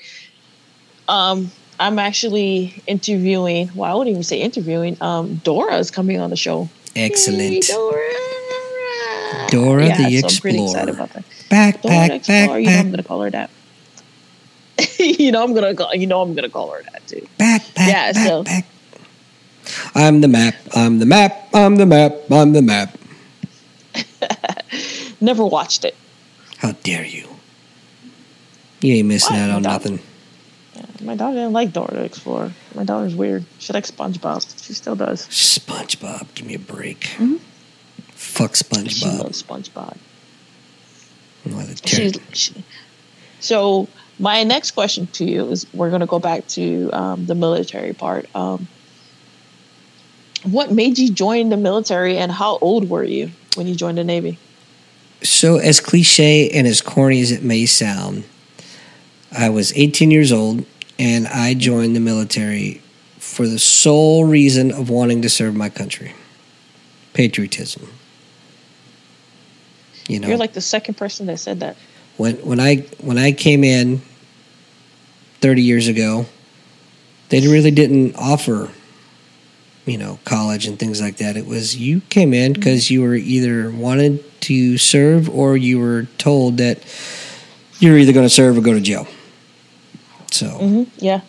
Um, 1.07 1.51
I'm 1.79 1.97
actually 1.97 2.83
interviewing. 2.85 3.71
Well, 3.73 3.91
I 3.91 3.95
wouldn't 3.95 4.11
even 4.11 4.23
say 4.23 4.39
interviewing. 4.39 4.97
Um, 5.01 5.37
Dora 5.43 5.77
is 5.77 5.89
coming 5.89 6.19
on 6.19 6.29
the 6.29 6.35
show. 6.35 6.69
Yay, 6.95 7.05
excellent 7.05 7.63
Dora. 7.67 8.03
Dora 9.49 9.87
yeah, 9.87 9.97
the 9.97 10.21
so 10.21 10.27
I'm 10.27 10.41
pretty 10.41 10.63
excited 10.63 10.89
Explorer. 10.89 10.91
about 10.91 11.09
that. 11.13 11.23
Dora 11.81 11.95
backpack 11.95 12.07
the 12.09 12.15
Explorer. 12.15 12.59
You 12.59 12.67
know 12.69 12.79
I'm 12.79 12.91
gonna 12.91 13.03
call 13.03 13.21
her 13.21 13.29
that. 13.31 13.49
you 14.99 15.31
know 15.31 15.43
I'm 15.43 15.53
gonna 15.53 15.75
call. 15.75 15.93
You 15.95 16.07
know 16.07 16.21
I'm 16.21 16.33
gonna 16.35 16.49
call 16.49 16.71
her 16.71 16.83
that 16.91 17.07
too. 17.07 17.27
backpack 17.39 17.87
Yeah, 17.87 18.11
so- 18.11 18.43
backpack 18.43 18.65
I'm 19.95 20.21
the 20.21 20.27
map. 20.27 20.55
I'm 20.75 20.99
the 20.99 21.05
map. 21.07 21.49
I'm 21.53 21.75
the 21.77 21.85
map. 21.85 22.13
I'm 22.29 22.53
the 22.53 22.61
map. 22.61 22.97
Never 25.21 25.45
watched 25.45 25.85
it. 25.85 25.95
How 26.57 26.73
dare 26.83 27.05
you? 27.05 27.27
You 28.81 28.95
ain't 28.95 29.07
missing 29.07 29.35
Why? 29.35 29.41
out 29.43 29.49
on 29.51 29.61
Dog. 29.63 29.71
nothing. 29.71 29.99
Yeah, 30.75 30.85
my 31.03 31.15
daughter 31.15 31.35
didn't 31.37 31.53
like 31.53 31.73
Dora 31.73 31.91
the 31.93 32.03
Explorer. 32.03 32.51
My 32.75 32.83
daughter's 32.83 33.15
weird. 33.15 33.45
She 33.59 33.73
likes 33.73 33.89
SpongeBob. 33.89 34.63
She 34.63 34.73
still 34.73 34.95
does. 34.95 35.25
SpongeBob, 35.27 36.27
give 36.35 36.45
me 36.45 36.55
a 36.55 36.59
break. 36.59 37.01
Mhm. 37.17 37.39
Fuck 38.13 38.55
She 38.55 39.05
loves 39.05 39.41
SpongeBob. 39.41 39.97
What 41.45 41.69
a 41.69 41.75
ter- 41.75 41.87
She's, 41.87 42.19
she, 42.33 42.63
so 43.39 43.87
my 44.19 44.43
next 44.43 44.71
question 44.71 45.07
to 45.07 45.25
you 45.25 45.49
is: 45.49 45.65
We're 45.73 45.89
going 45.89 46.01
to 46.01 46.07
go 46.07 46.19
back 46.19 46.47
to 46.49 46.89
um, 46.91 47.25
the 47.25 47.35
military 47.35 47.93
part. 47.93 48.27
Um, 48.35 48.67
what 50.43 50.71
made 50.71 50.97
you 50.97 51.11
join 51.11 51.49
the 51.49 51.57
military, 51.57 52.17
and 52.17 52.31
how 52.31 52.57
old 52.59 52.89
were 52.89 53.03
you 53.03 53.31
when 53.55 53.67
you 53.67 53.75
joined 53.75 53.97
the 53.97 54.03
Navy? 54.03 54.37
So, 55.23 55.57
as 55.57 55.79
cliche 55.79 56.49
and 56.49 56.67
as 56.67 56.81
corny 56.81 57.21
as 57.21 57.31
it 57.31 57.43
may 57.43 57.65
sound, 57.65 58.25
I 59.31 59.49
was 59.49 59.73
18 59.75 60.11
years 60.11 60.31
old 60.31 60.65
and 60.97 61.27
I 61.27 61.53
joined 61.53 61.95
the 61.95 61.99
military 61.99 62.81
for 63.17 63.47
the 63.47 63.59
sole 63.59 64.25
reason 64.25 64.71
of 64.71 64.89
wanting 64.89 65.21
to 65.23 65.29
serve 65.29 65.55
my 65.55 65.69
country 65.69 66.13
patriotism. 67.13 67.87
You 70.07 70.19
know, 70.19 70.27
You're 70.27 70.37
like 70.37 70.53
the 70.53 70.61
second 70.61 70.95
person 70.95 71.25
that 71.27 71.39
said 71.39 71.59
that. 71.61 71.75
when 72.17 72.35
when 72.37 72.59
I 72.59 72.77
when 73.01 73.17
I 73.17 73.31
came 73.31 73.63
in 73.63 74.01
30 75.41 75.61
years 75.61 75.87
ago, 75.87 76.25
they 77.29 77.41
really 77.47 77.71
didn't 77.71 78.15
offer 78.15 78.69
you 79.85 79.97
know 79.97 80.19
college 80.25 80.67
and 80.67 80.77
things 80.79 81.01
like 81.01 81.17
that. 81.17 81.35
It 81.37 81.45
was 81.45 81.75
you 81.77 82.01
came 82.09 82.33
in 82.33 82.53
because 82.53 82.89
you 82.91 83.01
were 83.01 83.15
either 83.15 83.71
wanted 83.71 84.23
to 84.41 84.77
serve 84.77 85.29
or 85.29 85.57
you 85.57 85.79
were 85.79 86.03
told 86.17 86.57
that 86.57 86.79
you're 87.79 87.97
either 87.97 88.13
going 88.13 88.25
to 88.25 88.33
serve 88.33 88.57
or 88.57 88.61
go 88.61 88.73
to 88.73 88.79
jail. 88.81 89.07
So 90.31 90.49
hmm 90.49 90.83
Yeah. 90.97 91.21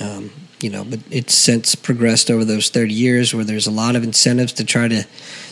um, 0.00 0.30
you 0.60 0.70
know, 0.70 0.84
but 0.84 1.00
it's 1.10 1.34
since 1.34 1.74
progressed 1.74 2.30
over 2.30 2.44
those 2.44 2.70
30 2.70 2.94
years 2.94 3.34
where 3.34 3.44
there's 3.44 3.66
a 3.66 3.70
lot 3.70 3.96
of 3.96 4.04
incentives 4.04 4.52
to 4.54 4.64
try 4.64 4.88
to 4.88 5.04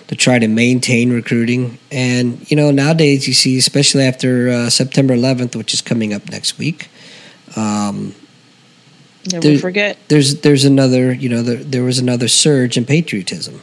to 0.08 0.16
try 0.16 0.38
to 0.38 0.48
maintain 0.48 1.12
recruiting. 1.12 1.78
And 1.90 2.50
you 2.50 2.56
know, 2.56 2.70
nowadays 2.70 3.26
you 3.28 3.34
see, 3.34 3.58
especially 3.58 4.04
after 4.04 4.48
uh, 4.50 4.70
September 4.70 5.14
11th, 5.14 5.56
which 5.56 5.72
is 5.74 5.80
coming 5.80 6.12
up 6.12 6.28
next 6.30 6.58
week, 6.58 6.88
um, 7.56 8.14
Never 9.30 9.48
There- 9.48 9.58
forget. 9.58 9.98
there's 10.08 10.36
there's 10.40 10.64
another 10.64 11.12
you 11.12 11.28
know 11.28 11.42
there, 11.42 11.62
there 11.62 11.84
was 11.84 11.98
another 11.98 12.26
surge 12.26 12.78
in 12.78 12.86
patriotism. 12.86 13.60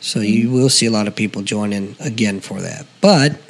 So 0.00 0.20
you 0.20 0.50
will 0.50 0.68
see 0.68 0.84
a 0.84 0.90
lot 0.90 1.08
of 1.08 1.16
people 1.16 1.40
join 1.42 1.72
in 1.72 1.96
again 1.98 2.40
for 2.40 2.60
that. 2.60 2.84
But 3.00 3.40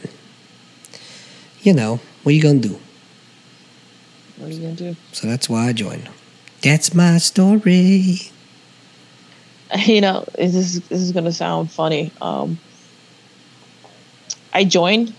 you 1.62 1.72
know, 1.72 1.98
what 2.22 2.30
are 2.30 2.34
you 2.36 2.40
gonna 2.42 2.60
do? 2.60 2.78
What 4.38 4.50
are 4.50 4.54
you 4.54 4.60
gonna 4.60 4.74
do? 4.74 4.96
So 5.12 5.26
that's 5.26 5.48
why 5.48 5.66
I 5.68 5.72
joined. 5.72 6.08
That's 6.62 6.94
my 6.94 7.18
story. 7.18 8.30
you 9.86 10.00
know, 10.00 10.24
this 10.36 10.54
is 10.54 10.80
this 10.88 11.00
is 11.00 11.12
gonna 11.12 11.32
sound 11.32 11.70
funny. 11.70 12.12
Um, 12.20 12.58
I 14.52 14.64
joined, 14.64 15.12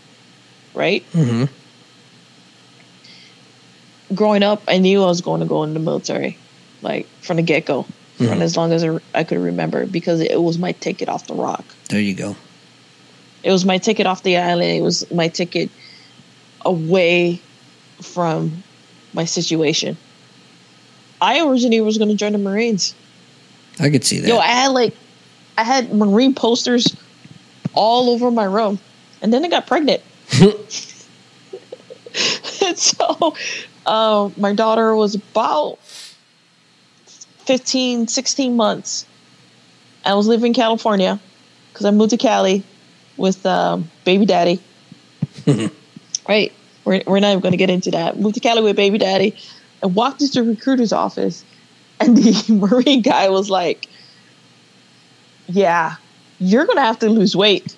right? 0.74 1.03
hmm 1.14 1.45
Growing 4.15 4.41
up, 4.41 4.64
I 4.68 4.78
knew 4.78 5.03
I 5.03 5.07
was 5.07 5.19
going 5.22 5.41
to 5.41 5.45
go 5.45 5.64
in 5.64 5.74
the 5.74 5.82
military, 5.82 6.38
like 6.82 7.07
from 7.22 7.36
the 7.38 7.44
get 7.44 7.65
go, 7.65 7.86
Mhm. 8.19 8.30
from 8.30 8.41
as 8.41 8.56
long 8.56 8.72
as 8.72 8.86
I 9.14 9.24
could 9.26 9.38
remember, 9.38 9.86
because 9.86 10.22
it 10.22 10.41
was 10.41 10.57
my 10.57 10.72
ticket 10.72 11.10
off 11.10 11.28
the 11.28 11.34
rock. 11.34 11.65
There 11.90 11.99
you 11.99 12.14
go. 12.14 12.36
It 13.44 13.52
was 13.52 13.65
my 13.65 13.78
ticket 13.80 14.07
off 14.07 14.24
the 14.24 14.38
island. 14.38 14.72
It 14.72 14.82
was 14.82 15.10
my 15.11 15.28
ticket 15.28 15.69
away 16.65 17.41
from 18.02 18.64
my 19.14 19.26
situation. 19.26 19.98
I 21.22 21.41
originally 21.45 21.82
was 21.82 21.98
going 21.98 22.10
to 22.10 22.15
join 22.15 22.32
the 22.32 22.38
Marines. 22.38 22.95
I 23.80 23.90
could 23.90 24.04
see 24.04 24.20
that. 24.20 24.28
Yo, 24.28 24.38
I 24.38 24.48
had 24.48 24.68
like, 24.70 24.94
I 25.58 25.64
had 25.64 25.94
Marine 25.94 26.34
posters 26.34 26.95
all 27.74 28.10
over 28.10 28.32
my 28.32 28.45
room, 28.45 28.80
and 29.22 29.34
then 29.34 29.45
I 29.45 29.49
got 29.49 29.68
pregnant. 29.68 30.02
and 30.41 30.54
so, 32.78 33.36
uh, 33.86 34.30
my 34.38 34.54
daughter 34.54 34.95
was 34.95 35.16
about 35.16 35.80
15, 37.45 38.08
16 38.08 38.56
months. 38.56 39.06
I 40.06 40.14
was 40.16 40.28
living 40.28 40.48
in 40.48 40.54
California 40.54 41.20
because 41.72 41.86
I 41.86 41.91
moved 41.91 42.10
to 42.12 42.18
Cali 42.18 42.64
with 43.18 43.45
um, 43.45 43.90
baby 44.06 44.26
daddy. 44.26 44.60
right. 46.30 46.52
We're, 46.86 47.02
we're 47.06 47.20
not 47.20 47.30
even 47.30 47.41
going 47.41 47.52
to 47.52 47.58
get 47.58 47.70
into 47.70 47.91
that. 47.91 48.20
Moved 48.20 48.36
to 48.36 48.41
Cali 48.41 48.62
with 48.62 48.76
baby 48.76 48.98
daddy 48.98 49.36
and 49.82 49.95
walked 49.95 50.22
into 50.22 50.44
the 50.44 50.49
recruiter's 50.49 50.94
office. 50.94 51.44
And 51.99 52.18
the 52.18 52.53
Marine 52.72 53.02
guy 53.02 53.30
was 53.30 53.49
like, 53.49 53.88
Yeah, 55.48 55.95
you're 56.40 56.65
going 56.65 56.78
to 56.78 56.84
have 56.84 56.99
to 56.99 57.10
lose 57.10 57.36
weight. 57.36 57.76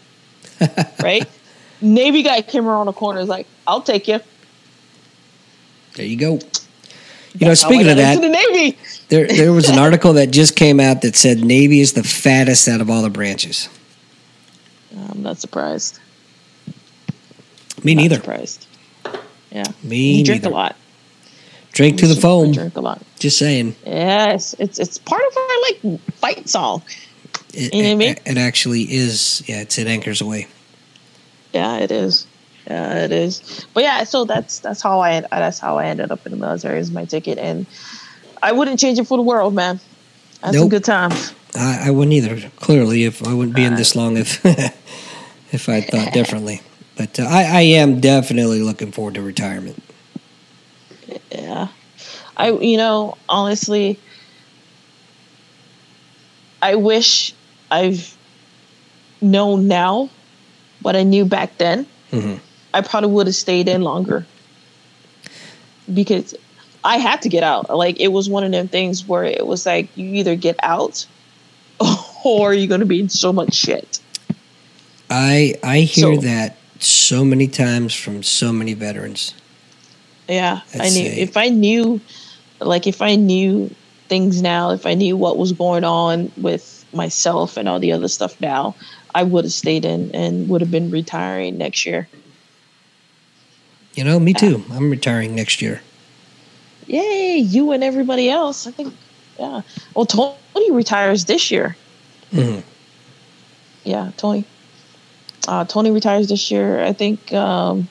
right. 1.01 1.27
Navy 1.81 2.23
guy 2.23 2.41
came 2.41 2.67
around 2.67 2.87
the 2.87 2.93
corner. 2.93 3.21
is 3.21 3.29
like, 3.29 3.47
I'll 3.65 3.81
take 3.81 4.07
you. 4.07 4.19
There 5.95 6.05
you 6.05 6.17
go. 6.17 6.39
You 7.37 7.47
know, 7.47 7.53
speaking 7.53 7.87
of 7.89 7.97
that, 7.97 8.19
the 8.19 8.27
Navy. 8.27 8.77
there 9.09 9.27
there 9.27 9.53
was 9.53 9.69
an 9.69 9.77
article 9.85 10.13
that 10.13 10.31
just 10.31 10.55
came 10.55 10.79
out 10.79 11.03
that 11.03 11.15
said 11.15 11.39
Navy 11.39 11.79
is 11.79 11.93
the 11.93 12.03
fattest 12.03 12.67
out 12.67 12.81
of 12.81 12.89
all 12.89 13.01
the 13.03 13.09
branches. 13.09 13.69
I'm 15.11 15.21
not 15.21 15.37
surprised. 15.37 15.99
Me 17.83 17.93
neither. 17.95 18.15
surprised. 18.15 18.65
Yeah. 19.51 19.63
Me 19.83 20.17
you 20.19 20.25
drink 20.25 20.43
neither. 20.43 20.53
a 20.53 20.57
lot. 20.57 20.75
Drink 21.79 21.97
to 21.99 22.07
the 22.07 22.19
foam. 22.19 22.51
Drink 22.51 22.75
a 22.75 22.81
lot. 22.81 23.01
Just 23.19 23.37
saying. 23.37 23.73
Yes, 23.85 24.53
it's 24.59 24.79
it's 24.79 24.97
part 24.97 25.21
of 25.31 25.37
our 25.37 25.61
like 25.61 26.01
fight 26.15 26.49
song. 26.49 26.83
It, 27.53 27.73
You 27.73 27.83
know 27.83 27.87
what 27.87 27.93
I 27.93 27.95
mean? 27.95 28.09
it, 28.09 28.21
it 28.25 28.37
actually 28.37 28.81
is. 28.81 29.41
Yeah, 29.47 29.61
it's 29.61 29.77
it 29.77 29.87
anchors 29.87 30.21
aweigh. 30.21 30.47
Yeah, 31.53 31.77
it 31.77 31.89
is. 31.89 32.27
Yeah, 32.67 33.05
it 33.05 33.13
is. 33.13 33.65
But 33.73 33.83
yeah, 33.83 34.03
so 34.03 34.25
that's 34.25 34.59
that's 34.59 34.81
how 34.81 34.99
I 34.99 35.21
that's 35.21 35.59
how 35.59 35.77
I 35.77 35.85
ended 35.85 36.11
up 36.11 36.25
in 36.25 36.33
the 36.33 36.37
military 36.37 36.79
is 36.79 36.91
my 36.91 37.05
ticket, 37.05 37.37
and 37.37 37.65
I 38.43 38.51
wouldn't 38.51 38.77
change 38.77 38.99
it 38.99 39.05
for 39.07 39.17
the 39.17 39.23
world, 39.23 39.53
man. 39.53 39.79
That's 40.41 40.55
Nope. 40.55 40.71
good 40.71 40.83
times. 40.83 41.33
I, 41.55 41.83
I 41.87 41.91
wouldn't 41.91 42.11
either. 42.11 42.49
Clearly, 42.57 43.05
if 43.05 43.25
I 43.25 43.33
wouldn't 43.33 43.55
be 43.55 43.63
in 43.63 43.75
this 43.75 43.95
long 43.95 44.17
if 44.17 44.45
if 45.53 45.69
I 45.69 45.79
thought 45.79 46.11
differently. 46.13 46.61
But 46.97 47.21
uh, 47.21 47.23
I, 47.23 47.43
I 47.45 47.61
am 47.61 48.01
definitely 48.01 48.61
looking 48.61 48.91
forward 48.91 49.13
to 49.13 49.21
retirement. 49.21 49.81
Yeah, 51.31 51.67
I 52.37 52.51
you 52.51 52.77
know 52.77 53.17
honestly, 53.27 53.99
I 56.61 56.75
wish 56.75 57.33
I've 57.71 58.15
known 59.21 59.67
now 59.67 60.09
what 60.81 60.95
I 60.95 61.03
knew 61.03 61.25
back 61.25 61.57
then. 61.57 61.85
Mhm. 62.11 62.39
I 62.73 62.81
probably 62.81 63.09
would 63.11 63.27
have 63.27 63.35
stayed 63.35 63.67
in 63.67 63.81
longer 63.81 64.25
because 65.93 66.35
I 66.83 66.97
had 66.97 67.21
to 67.23 67.29
get 67.29 67.43
out. 67.43 67.75
Like 67.75 67.99
it 67.99 68.09
was 68.09 68.29
one 68.29 68.43
of 68.43 68.51
them 68.51 68.67
things 68.67 69.07
where 69.07 69.23
it 69.23 69.45
was 69.45 69.65
like 69.65 69.89
you 69.95 70.05
either 70.15 70.35
get 70.35 70.55
out 70.63 71.05
or 72.23 72.53
you're 72.53 72.67
going 72.67 72.79
to 72.81 72.85
be 72.85 72.99
in 72.99 73.09
so 73.09 73.33
much 73.33 73.53
shit. 73.53 73.99
I 75.09 75.55
I 75.63 75.79
hear 75.81 76.15
So- 76.15 76.21
that 76.21 76.55
so 76.79 77.25
many 77.25 77.47
times 77.47 77.93
from 77.93 78.23
so 78.23 78.53
many 78.53 78.73
veterans. 78.73 79.33
Yeah, 80.29 80.61
I 80.75 80.89
knew 80.89 81.05
if 81.17 81.35
I 81.35 81.49
knew, 81.49 81.99
like 82.59 82.85
if 82.85 83.01
I 83.01 83.15
knew 83.15 83.73
things 84.09 84.41
now, 84.43 84.69
if 84.69 84.85
I 84.85 84.93
knew 84.93 85.17
what 85.17 85.37
was 85.37 85.51
going 85.53 85.83
on 85.83 86.31
with 86.37 86.85
myself 86.93 87.57
and 87.57 87.67
all 87.67 87.79
the 87.79 87.91
other 87.91 88.07
stuff 88.07 88.39
now, 88.39 88.75
I 89.15 89.23
would 89.23 89.45
have 89.45 89.51
stayed 89.51 89.85
in 89.85 90.11
and 90.13 90.47
would 90.47 90.61
have 90.61 90.69
been 90.69 90.91
retiring 90.91 91.57
next 91.57 91.83
year. 91.85 92.07
You 93.95 94.03
know, 94.03 94.19
me 94.19 94.35
too. 94.35 94.63
I'm 94.71 94.91
retiring 94.91 95.35
next 95.35 95.63
year. 95.63 95.81
Yay, 96.85 97.37
you 97.37 97.71
and 97.71 97.83
everybody 97.83 98.29
else. 98.29 98.67
I 98.67 98.71
think, 98.71 98.93
yeah. 99.39 99.61
Well, 99.95 100.05
Tony 100.05 100.71
retires 100.71 101.25
this 101.25 101.49
year. 101.49 101.75
Mhm. 102.31 102.63
Yeah, 103.83 104.11
Tony. 104.17 104.45
Uh, 105.47 105.65
Tony 105.65 105.89
retires 105.89 106.27
this 106.29 106.51
year. 106.51 106.83
I 106.83 106.93
think 106.93 107.33
um, 107.33 107.87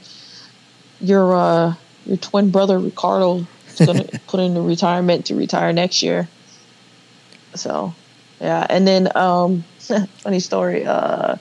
your 1.01 1.35
uh, 1.35 1.75
your 2.09 2.17
twin 2.17 2.51
brother 2.51 2.79
Ricardo 2.79 3.47
is 3.69 3.87
going 3.87 3.99
to 4.07 4.19
put 4.27 4.41
into 4.41 4.61
retirement 4.61 5.27
to 5.27 5.35
retire 5.35 5.73
next 5.73 6.03
year. 6.03 6.29
So, 7.55 7.95
yeah, 8.41 8.67
and 8.69 8.87
then 8.87 9.17
um, 9.17 9.65
funny 9.79 10.41
story. 10.41 10.85
Uh, 10.85 11.37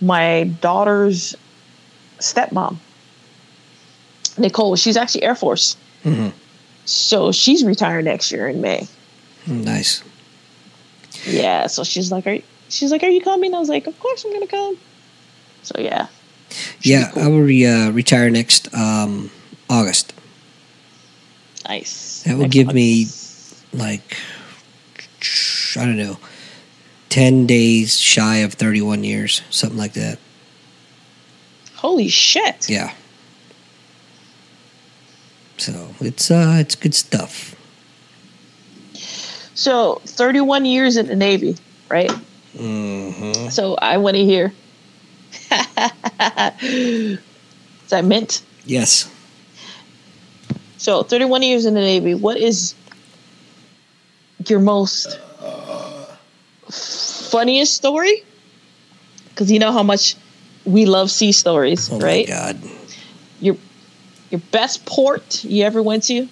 my 0.00 0.44
daughter's 0.60 1.34
stepmom, 2.18 2.76
Nicole. 4.38 4.76
She's 4.76 4.96
actually 4.96 5.22
Air 5.24 5.34
Force. 5.34 5.76
Mhm. 6.04 6.32
So 6.84 7.32
she's 7.32 7.64
retiring 7.64 8.04
next 8.04 8.30
year 8.30 8.48
in 8.48 8.60
May. 8.60 8.86
Nice. 9.46 10.02
Yeah, 11.24 11.66
so 11.66 11.82
she's 11.82 12.12
like, 12.12 12.26
"Are 12.26 12.34
you, 12.34 12.42
she's 12.68 12.92
like, 12.92 13.02
are 13.02 13.08
you 13.08 13.20
coming?" 13.20 13.54
I 13.54 13.58
was 13.58 13.68
like, 13.68 13.86
"Of 13.86 13.98
course 13.98 14.24
I'm 14.24 14.32
gonna 14.32 14.46
come." 14.46 14.76
So 15.62 15.80
yeah. 15.80 16.06
Yeah, 16.82 17.10
be 17.14 17.20
I 17.20 17.26
will 17.26 17.40
re, 17.40 17.66
uh, 17.66 17.90
retire 17.90 18.30
next 18.30 18.72
um, 18.74 19.30
August. 19.68 20.12
Nice. 21.68 22.22
That 22.22 22.34
will 22.34 22.42
Next 22.42 22.52
give 22.52 22.72
me 22.72 23.06
like 23.72 24.16
I 25.76 25.84
don't 25.84 25.96
know, 25.96 26.18
ten 27.08 27.46
days 27.46 27.98
shy 27.98 28.36
of 28.36 28.54
thirty-one 28.54 29.04
years, 29.04 29.42
something 29.50 29.78
like 29.78 29.94
that. 29.94 30.18
Holy 31.74 32.08
shit! 32.08 32.68
Yeah. 32.70 32.92
So 35.58 35.94
it's 36.00 36.30
uh 36.30 36.56
it's 36.60 36.74
good 36.74 36.94
stuff. 36.94 37.56
So 39.56 40.02
31 40.04 40.66
years 40.66 40.98
in 40.98 41.06
the 41.06 41.16
Navy, 41.16 41.56
right? 41.88 42.10
Mm-hmm. 42.54 43.48
So 43.48 43.74
I 43.76 43.96
want 43.96 44.16
to 44.16 44.24
hear. 44.24 44.52
Is 45.50 47.18
that 47.88 48.04
mint? 48.04 48.42
Yes. 48.66 49.10
So 50.78 51.02
31 51.02 51.42
years 51.42 51.64
in 51.66 51.74
the 51.74 51.80
Navy. 51.80 52.14
What 52.14 52.36
is 52.36 52.74
your 54.46 54.60
most 54.60 55.18
funniest 56.70 57.74
story? 57.74 58.22
Because 59.30 59.50
you 59.50 59.58
know 59.58 59.72
how 59.72 59.82
much 59.82 60.16
we 60.64 60.86
love 60.86 61.10
sea 61.10 61.32
stories, 61.32 61.90
Oh 61.92 62.00
right? 62.00 62.26
god. 62.26 62.58
Your 63.40 63.56
your 64.30 64.40
best 64.50 64.84
port 64.86 65.44
you 65.44 65.64
ever 65.64 65.82
went 65.82 66.04
to, 66.04 66.28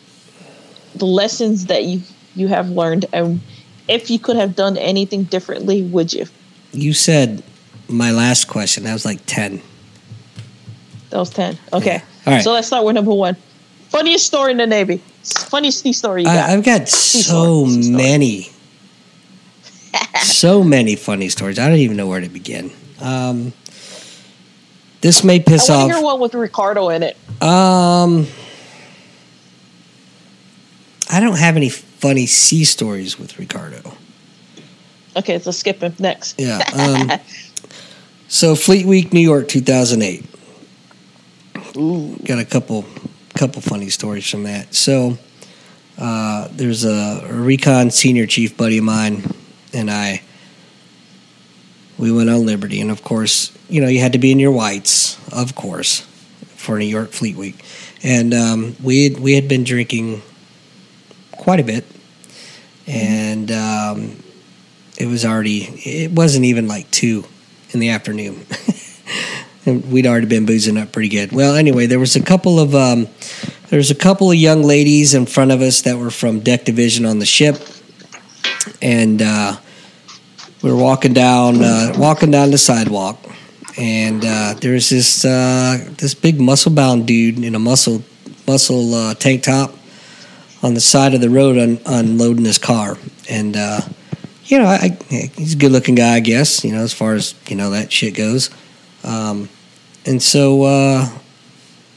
the 0.94 1.06
lessons 1.06 1.66
that 1.66 1.84
you 1.84 2.02
you 2.34 2.48
have 2.48 2.68
learned, 2.70 3.06
and 3.12 3.40
if 3.88 4.10
you 4.10 4.18
could 4.18 4.36
have 4.36 4.56
done 4.56 4.76
anything 4.76 5.24
differently, 5.24 5.82
would 5.82 6.12
you? 6.12 6.26
You 6.72 6.92
said 6.92 7.42
my 7.88 8.10
last 8.10 8.46
question. 8.46 8.84
That 8.84 8.92
was 8.92 9.04
like 9.04 9.20
ten. 9.26 9.62
That 11.10 11.18
was 11.20 11.30
10. 11.30 11.56
Okay. 11.72 12.02
All 12.26 12.32
right. 12.32 12.42
So 12.42 12.52
let's 12.52 12.66
start 12.66 12.84
with 12.84 12.96
number 12.96 13.14
one. 13.14 13.36
Funniest 13.94 14.26
story 14.26 14.50
in 14.50 14.56
the 14.56 14.66
Navy. 14.66 15.00
Funniest 15.22 15.80
sea 15.80 15.92
story 15.92 16.22
you 16.22 16.26
got. 16.26 16.50
I, 16.50 16.54
I've 16.54 16.64
got 16.64 16.88
so 16.88 17.66
story, 17.66 17.90
many, 17.92 18.48
so 20.20 20.64
many 20.64 20.96
funny 20.96 21.28
stories. 21.28 21.60
I 21.60 21.68
don't 21.68 21.78
even 21.78 21.96
know 21.96 22.08
where 22.08 22.20
to 22.20 22.28
begin. 22.28 22.72
Um, 23.00 23.52
this 25.00 25.22
may 25.22 25.38
piss 25.38 25.68
want 25.68 25.82
off. 25.82 25.88
to 25.88 25.94
hear 25.94 26.02
one 26.02 26.18
with 26.18 26.34
Ricardo 26.34 26.88
in 26.88 27.04
it. 27.04 27.16
Um, 27.40 28.26
I 31.08 31.20
don't 31.20 31.38
have 31.38 31.56
any 31.56 31.68
funny 31.68 32.26
sea 32.26 32.64
stories 32.64 33.16
with 33.16 33.38
Ricardo. 33.38 33.92
Okay, 35.16 35.38
so 35.38 35.52
skip 35.52 35.80
him 35.80 35.94
next. 36.00 36.40
Yeah. 36.40 36.62
Um, 36.74 37.20
so 38.26 38.56
Fleet 38.56 38.86
Week, 38.86 39.12
New 39.12 39.20
York, 39.20 39.46
two 39.46 39.60
thousand 39.60 40.02
eight. 40.02 40.24
Ooh. 41.76 42.16
Got 42.24 42.40
a 42.40 42.44
couple, 42.44 42.84
couple 43.34 43.60
funny 43.60 43.90
stories 43.90 44.28
from 44.28 44.44
that. 44.44 44.74
So 44.74 45.18
uh, 45.98 46.48
there's 46.50 46.84
a, 46.84 47.26
recon 47.30 47.90
senior 47.90 48.26
chief 48.26 48.56
buddy 48.56 48.78
of 48.78 48.84
mine, 48.84 49.22
and 49.72 49.90
I. 49.90 50.22
We 51.96 52.10
went 52.10 52.28
on 52.28 52.44
Liberty, 52.44 52.80
and 52.80 52.90
of 52.90 53.04
course, 53.04 53.56
you 53.68 53.80
know, 53.80 53.86
you 53.86 54.00
had 54.00 54.14
to 54.14 54.18
be 54.18 54.32
in 54.32 54.40
your 54.40 54.50
whites, 54.50 55.16
of 55.32 55.54
course, 55.54 56.00
for 56.56 56.76
New 56.76 56.86
York 56.86 57.10
Fleet 57.10 57.36
Week, 57.36 57.64
and 58.02 58.34
um, 58.34 58.76
we 58.82 59.04
had, 59.04 59.20
we 59.20 59.34
had 59.34 59.46
been 59.46 59.62
drinking 59.62 60.22
quite 61.30 61.60
a 61.60 61.62
bit, 61.62 61.84
and 62.88 63.52
um, 63.52 64.16
it 64.98 65.06
was 65.06 65.24
already 65.24 65.64
it 65.84 66.10
wasn't 66.10 66.44
even 66.44 66.66
like 66.66 66.90
two 66.90 67.24
in 67.70 67.78
the 67.78 67.90
afternoon. 67.90 68.44
and 69.66 69.90
we'd 69.90 70.06
already 70.06 70.26
been 70.26 70.46
boozing 70.46 70.76
up 70.76 70.92
pretty 70.92 71.08
good. 71.08 71.32
Well, 71.32 71.54
anyway, 71.54 71.86
there 71.86 71.98
was 71.98 72.16
a 72.16 72.22
couple 72.22 72.60
of 72.60 72.74
um, 72.74 73.08
there 73.68 73.78
was 73.78 73.90
a 73.90 73.94
couple 73.94 74.30
of 74.30 74.36
young 74.36 74.62
ladies 74.62 75.14
in 75.14 75.26
front 75.26 75.50
of 75.50 75.60
us 75.60 75.82
that 75.82 75.96
were 75.96 76.10
from 76.10 76.40
deck 76.40 76.64
division 76.64 77.06
on 77.06 77.18
the 77.18 77.26
ship, 77.26 77.56
and 78.82 79.22
uh, 79.22 79.56
we 80.62 80.70
were 80.70 80.76
walking 80.76 81.12
down 81.12 81.62
uh, 81.62 81.94
walking 81.96 82.30
down 82.30 82.50
the 82.50 82.58
sidewalk, 82.58 83.18
and 83.78 84.24
uh, 84.24 84.54
there 84.60 84.72
was 84.72 84.90
this 84.90 85.24
uh, 85.24 85.92
this 85.98 86.14
big 86.14 86.40
muscle 86.40 86.72
bound 86.72 87.06
dude 87.06 87.42
in 87.42 87.54
a 87.54 87.58
muscle 87.58 88.02
muscle 88.46 88.94
uh, 88.94 89.14
tank 89.14 89.42
top 89.42 89.74
on 90.62 90.74
the 90.74 90.80
side 90.80 91.14
of 91.14 91.20
the 91.20 91.30
road 91.30 91.58
un- 91.58 91.80
unloading 91.86 92.44
his 92.44 92.58
car, 92.58 92.96
and 93.28 93.56
uh, 93.56 93.80
you 94.46 94.58
know, 94.58 94.66
I, 94.66 94.98
I, 95.10 95.30
he's 95.36 95.54
a 95.54 95.56
good 95.56 95.72
looking 95.72 95.94
guy, 95.94 96.14
I 96.14 96.20
guess. 96.20 96.64
You 96.64 96.72
know, 96.72 96.82
as 96.82 96.92
far 96.92 97.14
as 97.14 97.34
you 97.48 97.56
know 97.56 97.70
that 97.70 97.90
shit 97.90 98.14
goes. 98.14 98.50
Um, 99.02 99.48
and 100.06 100.22
so 100.22 100.62
uh, 100.62 101.08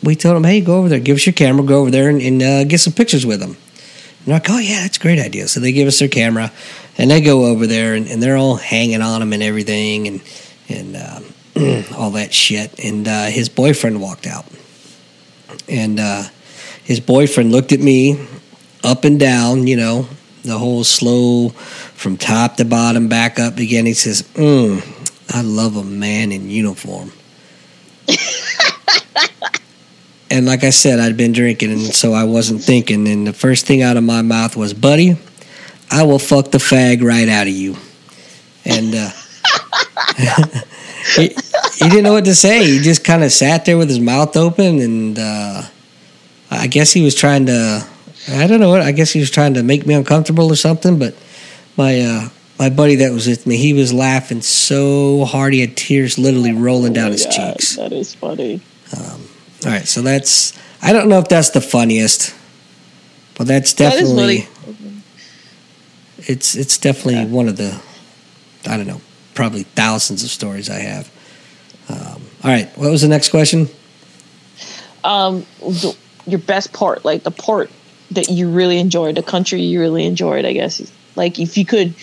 we 0.04 0.16
told 0.16 0.38
him, 0.38 0.44
"Hey, 0.44 0.62
go 0.62 0.78
over 0.78 0.90
there, 0.90 1.00
give 1.00 1.18
us 1.18 1.26
your 1.26 1.34
camera, 1.34 1.66
go 1.66 1.82
over 1.82 1.92
there 1.92 2.10
and, 2.10 2.22
and 2.22 2.42
uh, 2.42 2.64
get 2.64 2.80
some 2.80 2.94
pictures 2.94 3.26
with 3.26 3.40
them. 3.40 3.52
And 3.52 4.26
they're 4.26 4.36
like, 4.36 4.50
"Oh 4.50 4.60
yeah, 4.60 4.82
that's 4.82 4.98
a 4.98 5.02
great 5.02 5.20
idea." 5.20 5.48
So 5.48 5.60
they 5.60 5.72
give 5.72 5.88
us 5.88 6.00
their 6.00 6.08
camera, 6.08 6.52
and 6.98 7.12
they 7.12 7.22
go 7.22 7.46
over 7.46 7.68
there, 7.68 7.94
and, 7.96 8.08
and 8.08 8.22
they're 8.22 8.38
all 8.38 8.56
hanging 8.56 9.02
on 9.02 9.22
him 9.22 9.34
and 9.34 9.44
everything, 9.44 10.08
and 10.08 10.22
and 10.70 10.96
um, 10.96 11.86
all 11.98 12.12
that 12.12 12.34
shit. 12.34 12.80
And 12.84 13.08
uh, 13.08 13.26
his 13.26 13.50
boyfriend 13.50 14.02
walked 14.02 14.28
out, 14.28 14.46
and 15.68 16.00
uh, 16.00 16.24
his 16.84 17.00
boyfriend 17.00 17.52
looked 17.52 17.72
at 17.72 17.80
me 17.80 18.28
up 18.84 19.04
and 19.04 19.20
down, 19.20 19.68
you 19.68 19.76
know, 19.76 20.08
the 20.44 20.58
whole 20.58 20.84
slow 20.84 21.50
from 21.50 22.18
top 22.18 22.56
to 22.56 22.66
bottom, 22.66 23.10
back 23.10 23.40
up 23.40 23.58
again. 23.58 23.86
He 23.86 23.94
says, 23.94 24.24
mm, 24.34 24.82
I 25.30 25.42
love 25.42 25.76
a 25.76 25.84
man 25.84 26.32
in 26.32 26.50
uniform. 26.50 27.12
and 30.32 30.46
like 30.46 30.64
I 30.64 30.70
said, 30.70 31.00
I'd 31.00 31.18
been 31.18 31.32
drinking, 31.32 31.72
and 31.72 31.82
so 31.82 32.14
I 32.14 32.24
wasn't 32.24 32.62
thinking. 32.62 33.08
And 33.08 33.28
the 33.28 33.34
first 33.34 33.66
thing 33.66 33.82
out 33.82 33.98
of 33.98 34.04
my 34.04 34.22
mouth 34.22 34.56
was, 34.56 34.74
Buddy, 34.74 35.18
I 35.90 36.04
will 36.04 36.20
fuck 36.20 36.52
the 36.52 36.58
fag 36.58 37.04
right 37.04 37.30
out 37.30 37.48
of 37.48 37.54
you. 37.54 37.76
And 38.66 38.96
uh, 38.96 39.10
he, 41.16 41.30
he 41.76 41.90
didn't 41.90 42.04
know 42.04 42.14
what 42.14 42.26
to 42.26 42.36
say. 42.36 42.66
He 42.66 42.80
just 42.80 43.04
kind 43.04 43.24
of 43.24 43.32
sat 43.32 43.66
there 43.66 43.78
with 43.78 43.90
his 43.90 44.00
mouth 44.00 44.36
open, 44.36 44.80
and 44.80 45.20
uh, 45.20 45.64
I 46.52 46.68
guess 46.68 46.92
he 46.92 47.04
was 47.04 47.16
trying 47.16 47.46
to. 47.48 47.86
I 48.30 48.48
don't 48.48 48.60
know 48.60 48.70
what. 48.70 48.82
I 48.82 48.92
guess 48.92 49.12
he 49.12 49.20
was 49.20 49.32
trying 49.32 49.54
to 49.54 49.64
make 49.64 49.86
me 49.86 49.94
uncomfortable 49.94 50.52
or 50.52 50.56
something. 50.56 51.00
But 51.00 51.16
my 51.78 52.02
uh, 52.02 52.30
my 52.60 52.70
buddy 52.70 52.96
that 52.96 53.12
was 53.12 53.28
with 53.28 53.46
me, 53.46 53.58
he 53.58 53.74
was 53.74 53.94
laughing 53.94 54.42
so 54.42 55.26
hard 55.26 55.54
he 55.54 55.62
had 55.62 55.78
tears 55.78 56.18
literally 56.18 56.54
rolling 56.54 56.94
down 56.94 57.10
Oh 57.10 57.12
his 57.12 57.26
God, 57.26 57.54
cheeks. 57.54 57.76
That 57.76 57.92
is 57.94 58.16
funny. 58.16 58.62
All 59.66 59.72
right, 59.72 59.88
so 59.88 60.02
that's. 60.02 60.58
I 60.82 60.94
don't 60.94 61.10
know 61.10 61.18
if 61.20 61.28
that's 61.28 61.50
the 61.50 61.62
funniest, 61.62 62.36
but 63.36 63.48
that's 63.48 63.74
definitely. 63.74 64.48
It's 66.20 66.56
it's 66.56 66.78
definitely 66.78 67.16
Yeah. 67.16 67.26
one 67.26 67.48
of 67.48 67.58
the. 67.58 67.80
I 68.66 68.76
don't 68.78 68.88
know, 68.88 69.02
probably 69.34 69.64
thousands 69.64 70.24
of 70.24 70.30
stories 70.30 70.70
I 70.70 70.80
have. 70.80 71.10
Um, 71.90 72.22
all 72.44 72.52
right, 72.52 72.70
what 72.78 72.92
was 72.92 73.02
the 73.02 73.08
next 73.08 73.30
question? 73.30 73.70
Um, 75.04 75.46
the, 75.62 75.96
your 76.26 76.40
best 76.40 76.74
part, 76.74 77.06
like 77.06 77.24
the 77.24 77.32
part 77.32 77.72
that 78.12 78.30
you 78.30 78.50
really 78.50 78.78
enjoyed, 78.78 79.16
the 79.16 79.24
country 79.24 79.62
you 79.62 79.80
really 79.80 80.06
enjoyed, 80.06 80.44
I 80.46 80.52
guess. 80.54 80.82
Like 81.16 81.40
if 81.40 81.58
you 81.58 81.66
could, 81.66 81.94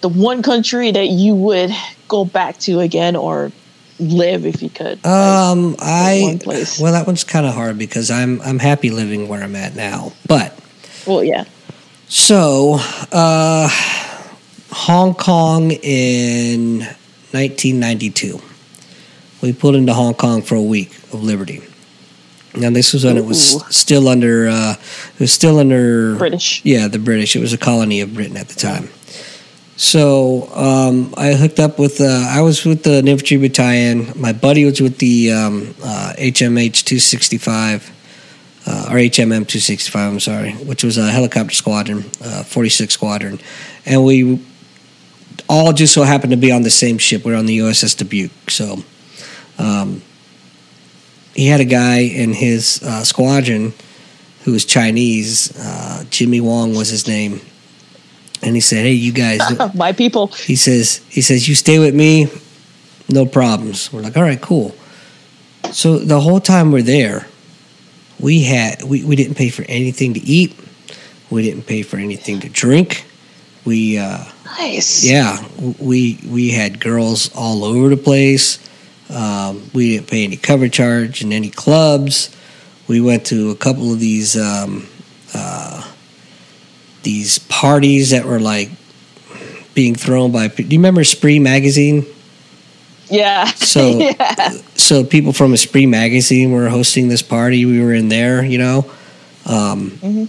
the 0.00 0.08
one 0.08 0.42
country 0.42 0.90
that 0.90 1.08
you 1.08 1.34
would 1.34 1.70
go 2.08 2.24
back 2.24 2.58
to 2.58 2.80
again 2.80 3.16
or 3.16 3.52
live 3.98 4.46
if 4.46 4.62
you 4.62 4.70
could. 4.70 5.04
Like, 5.04 5.06
Um, 5.06 5.76
I 5.78 6.20
one 6.22 6.38
place. 6.38 6.78
well, 6.80 6.92
that 6.92 7.06
one's 7.06 7.24
kind 7.24 7.46
of 7.46 7.54
hard 7.54 7.78
because 7.78 8.10
I'm 8.10 8.40
I'm 8.42 8.58
happy 8.58 8.90
living 8.90 9.28
where 9.28 9.42
I'm 9.42 9.56
at 9.56 9.74
now. 9.76 10.12
But 10.26 10.58
well, 11.06 11.22
yeah. 11.24 11.44
so, 12.08 12.78
uh, 13.12 13.68
Hong 14.70 15.14
Kong 15.14 15.70
in 15.72 16.78
1992, 17.32 18.40
we 19.42 19.52
pulled 19.52 19.74
into 19.76 19.92
Hong 19.94 20.14
Kong 20.14 20.42
for 20.42 20.54
a 20.54 20.62
week 20.62 20.92
of 21.12 21.22
liberty. 21.22 21.62
Now 22.54 22.70
this 22.70 22.92
was 22.92 23.04
when 23.04 23.16
it 23.16 23.24
was 23.24 23.62
still 23.74 24.08
under 24.08 24.48
uh, 24.48 24.74
it 25.14 25.20
was 25.20 25.32
still 25.32 25.58
under 25.58 26.16
British. 26.16 26.62
Yeah, 26.64 26.88
the 26.88 26.98
British. 26.98 27.36
It 27.36 27.40
was 27.40 27.52
a 27.52 27.58
colony 27.58 28.00
of 28.00 28.14
Britain 28.14 28.36
at 28.36 28.48
the 28.48 28.56
time. 28.58 28.88
So 29.80 30.46
um, 30.54 31.14
I 31.16 31.32
hooked 31.32 31.58
up 31.58 31.78
with. 31.78 32.02
Uh, 32.02 32.26
I 32.28 32.42
was 32.42 32.66
with 32.66 32.82
the 32.82 32.98
infantry 32.98 33.38
battalion. 33.38 34.12
My 34.14 34.34
buddy 34.34 34.66
was 34.66 34.78
with 34.78 34.98
the 34.98 35.32
um, 35.32 35.74
uh, 35.82 36.12
HMH 36.18 36.84
two 36.84 36.98
sixty 36.98 37.38
five, 37.38 37.90
uh, 38.66 38.88
or 38.90 38.96
HMM 38.96 39.48
two 39.48 39.58
sixty 39.58 39.90
five. 39.90 40.12
I'm 40.12 40.20
sorry, 40.20 40.52
which 40.52 40.84
was 40.84 40.98
a 40.98 41.10
helicopter 41.10 41.54
squadron, 41.54 42.02
forty 42.44 42.68
six 42.68 42.92
squadron, 42.92 43.40
and 43.86 44.04
we 44.04 44.44
all 45.48 45.72
just 45.72 45.94
so 45.94 46.02
happened 46.02 46.32
to 46.32 46.36
be 46.36 46.52
on 46.52 46.60
the 46.60 46.68
same 46.68 46.98
ship. 46.98 47.24
We 47.24 47.32
are 47.32 47.36
on 47.36 47.46
the 47.46 47.60
USS 47.60 47.96
Dubuque. 47.96 48.50
So 48.50 48.84
um, 49.58 50.02
he 51.34 51.46
had 51.46 51.60
a 51.60 51.64
guy 51.64 52.00
in 52.00 52.34
his 52.34 52.82
uh, 52.82 53.02
squadron 53.02 53.72
who 54.44 54.52
was 54.52 54.66
Chinese. 54.66 55.58
Uh, 55.58 56.04
Jimmy 56.10 56.42
Wong 56.42 56.74
was 56.74 56.90
his 56.90 57.08
name. 57.08 57.40
And 58.42 58.54
he 58.54 58.60
said, 58.60 58.84
"Hey, 58.84 58.92
you 58.92 59.12
guys." 59.12 59.40
My 59.74 59.92
people. 59.92 60.28
He 60.28 60.56
says, 60.56 61.02
"He 61.08 61.20
says 61.22 61.48
you 61.48 61.54
stay 61.54 61.78
with 61.78 61.94
me, 61.94 62.28
no 63.08 63.26
problems." 63.26 63.92
We're 63.92 64.02
like, 64.02 64.16
"All 64.16 64.22
right, 64.22 64.40
cool." 64.40 64.74
So 65.72 65.98
the 65.98 66.20
whole 66.20 66.40
time 66.40 66.72
we're 66.72 66.82
there, 66.82 67.26
we 68.18 68.42
had 68.44 68.82
we, 68.82 69.04
we 69.04 69.16
didn't 69.16 69.36
pay 69.36 69.50
for 69.50 69.64
anything 69.68 70.14
to 70.14 70.20
eat. 70.20 70.58
We 71.30 71.42
didn't 71.42 71.66
pay 71.66 71.82
for 71.82 71.96
anything 71.96 72.40
to 72.40 72.48
drink. 72.48 73.04
We 73.64 73.98
uh, 73.98 74.24
Nice. 74.58 75.04
yeah, 75.04 75.46
we 75.78 76.18
we 76.26 76.50
had 76.50 76.80
girls 76.80 77.30
all 77.34 77.64
over 77.64 77.88
the 77.88 77.96
place. 77.96 78.58
Um, 79.10 79.70
we 79.74 79.96
didn't 79.96 80.08
pay 80.08 80.24
any 80.24 80.36
cover 80.36 80.68
charge 80.68 81.22
in 81.22 81.32
any 81.32 81.50
clubs. 81.50 82.34
We 82.88 83.00
went 83.00 83.26
to 83.26 83.50
a 83.50 83.54
couple 83.56 83.92
of 83.92 84.00
these 84.00 84.36
um, 84.36 84.88
uh, 85.34 85.69
these 87.02 87.38
parties 87.38 88.10
that 88.10 88.24
were 88.24 88.40
like 88.40 88.70
being 89.74 89.94
thrown 89.94 90.32
by. 90.32 90.48
Do 90.48 90.62
you 90.62 90.78
remember 90.78 91.04
Spree 91.04 91.38
magazine? 91.38 92.04
Yeah. 93.08 93.44
So- 93.46 93.98
yeah. 93.98 94.50
So 94.76 95.04
people 95.04 95.32
from 95.32 95.52
a 95.52 95.56
Spree 95.56 95.86
magazine 95.86 96.52
were 96.52 96.68
hosting 96.68 97.08
this 97.08 97.22
party. 97.22 97.64
We 97.64 97.80
were 97.80 97.94
in 97.94 98.08
there, 98.08 98.44
you 98.44 98.58
know. 98.58 98.90
Um, 99.46 99.90
Mhm. 100.02 100.28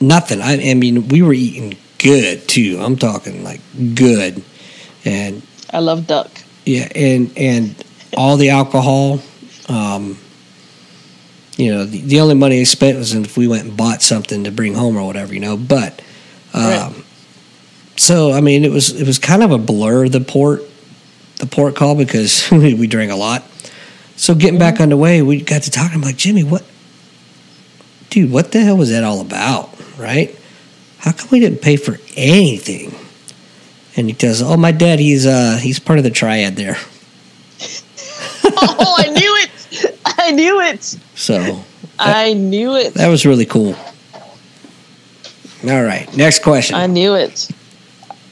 Nothing. 0.00 0.40
I, 0.42 0.70
I 0.70 0.74
mean, 0.74 1.08
we 1.08 1.22
were 1.22 1.32
eating 1.32 1.76
good 1.98 2.46
too. 2.48 2.78
I'm 2.82 2.96
talking 2.96 3.42
like 3.44 3.60
good, 3.94 4.42
and 5.04 5.40
I 5.72 5.78
love 5.78 6.06
duck. 6.06 6.30
yeah, 6.66 6.88
and 6.94 7.30
and 7.36 7.74
all 8.16 8.36
the 8.36 8.50
alcohol. 8.50 9.20
Um, 9.68 10.18
you 11.56 11.72
know, 11.72 11.84
the, 11.84 12.00
the 12.00 12.20
only 12.20 12.34
money 12.34 12.60
I 12.60 12.64
spent 12.64 12.98
was 12.98 13.14
if 13.14 13.36
we 13.36 13.46
went 13.48 13.64
and 13.64 13.76
bought 13.76 14.02
something 14.02 14.44
to 14.44 14.50
bring 14.50 14.74
home 14.74 14.96
or 14.96 15.06
whatever, 15.06 15.32
you 15.32 15.40
know. 15.40 15.56
But 15.56 16.00
um, 16.52 16.62
Right. 16.62 17.04
so 17.96 18.32
I 18.32 18.40
mean, 18.40 18.64
it 18.64 18.72
was 18.72 18.90
it 19.00 19.06
was 19.06 19.18
kind 19.18 19.42
of 19.42 19.50
a 19.52 19.58
blur 19.58 20.08
the 20.08 20.20
port 20.20 20.62
the 21.36 21.46
port 21.46 21.76
call 21.76 21.94
because 21.94 22.50
we 22.52 22.86
drank 22.86 23.12
a 23.12 23.16
lot. 23.16 23.44
So 24.16 24.34
getting 24.34 24.58
back 24.58 24.80
on 24.80 24.88
the 24.90 24.96
way, 24.96 25.22
we 25.22 25.40
got 25.42 25.62
to 25.64 25.70
talking. 25.70 25.96
I'm 25.96 26.02
like, 26.02 26.16
Jimmy, 26.16 26.44
what, 26.44 26.64
dude? 28.10 28.30
What 28.30 28.52
the 28.52 28.60
hell 28.60 28.76
was 28.76 28.90
that 28.90 29.02
all 29.04 29.20
about? 29.20 29.70
Right? 29.98 30.36
How 30.98 31.12
come 31.12 31.28
we 31.30 31.40
didn't 31.40 31.60
pay 31.62 31.76
for 31.76 31.98
anything? 32.16 32.94
And 33.96 34.08
he 34.08 34.12
tells, 34.14 34.42
"Oh, 34.42 34.56
my 34.56 34.72
dad, 34.72 34.98
he's 34.98 35.26
uh 35.26 35.58
he's 35.60 35.78
part 35.78 35.98
of 35.98 36.04
the 36.04 36.10
triad 36.10 36.56
there." 36.56 36.76
oh, 38.44 38.94
I 38.98 39.08
knew. 39.08 39.33
I 40.24 40.30
knew 40.30 40.60
it. 40.60 40.82
So 41.14 41.62
I 41.98 42.32
knew 42.32 42.74
it. 42.76 42.94
that 42.94 43.08
was 43.08 43.26
really 43.26 43.44
cool. 43.44 43.76
All 45.64 45.82
right, 45.82 46.14
next 46.16 46.42
question. 46.42 46.76
I 46.76 46.86
knew 46.86 47.14
it. 47.14 47.48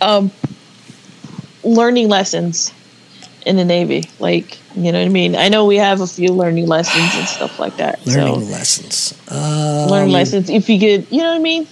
Um, 0.01 0.31
learning 1.63 2.09
lessons 2.09 2.73
in 3.47 3.57
the 3.57 3.65
Navy, 3.65 4.05
like 4.19 4.59
you 4.75 4.91
know 4.91 5.01
what 5.01 5.07
I 5.07 5.11
mean. 5.11 5.37
I 5.37 5.49
know 5.49 5.67
we 5.67 5.77
have 5.77 6.01
a 6.01 6.07
few 6.07 6.29
learning 6.29 6.67
lessons 6.67 7.15
and 7.15 7.29
stuff 7.29 7.59
like 7.59 7.77
that. 7.77 8.07
Learning 8.07 8.35
so 8.35 8.53
lessons. 8.53 9.21
Um, 9.29 9.91
learning 9.91 10.13
lessons. 10.13 10.49
If 10.49 10.69
you 10.71 10.81
could, 10.81 11.07
you 11.11 11.19
know 11.19 11.31
what 11.31 11.37
I 11.37 11.41
mean. 11.41 11.67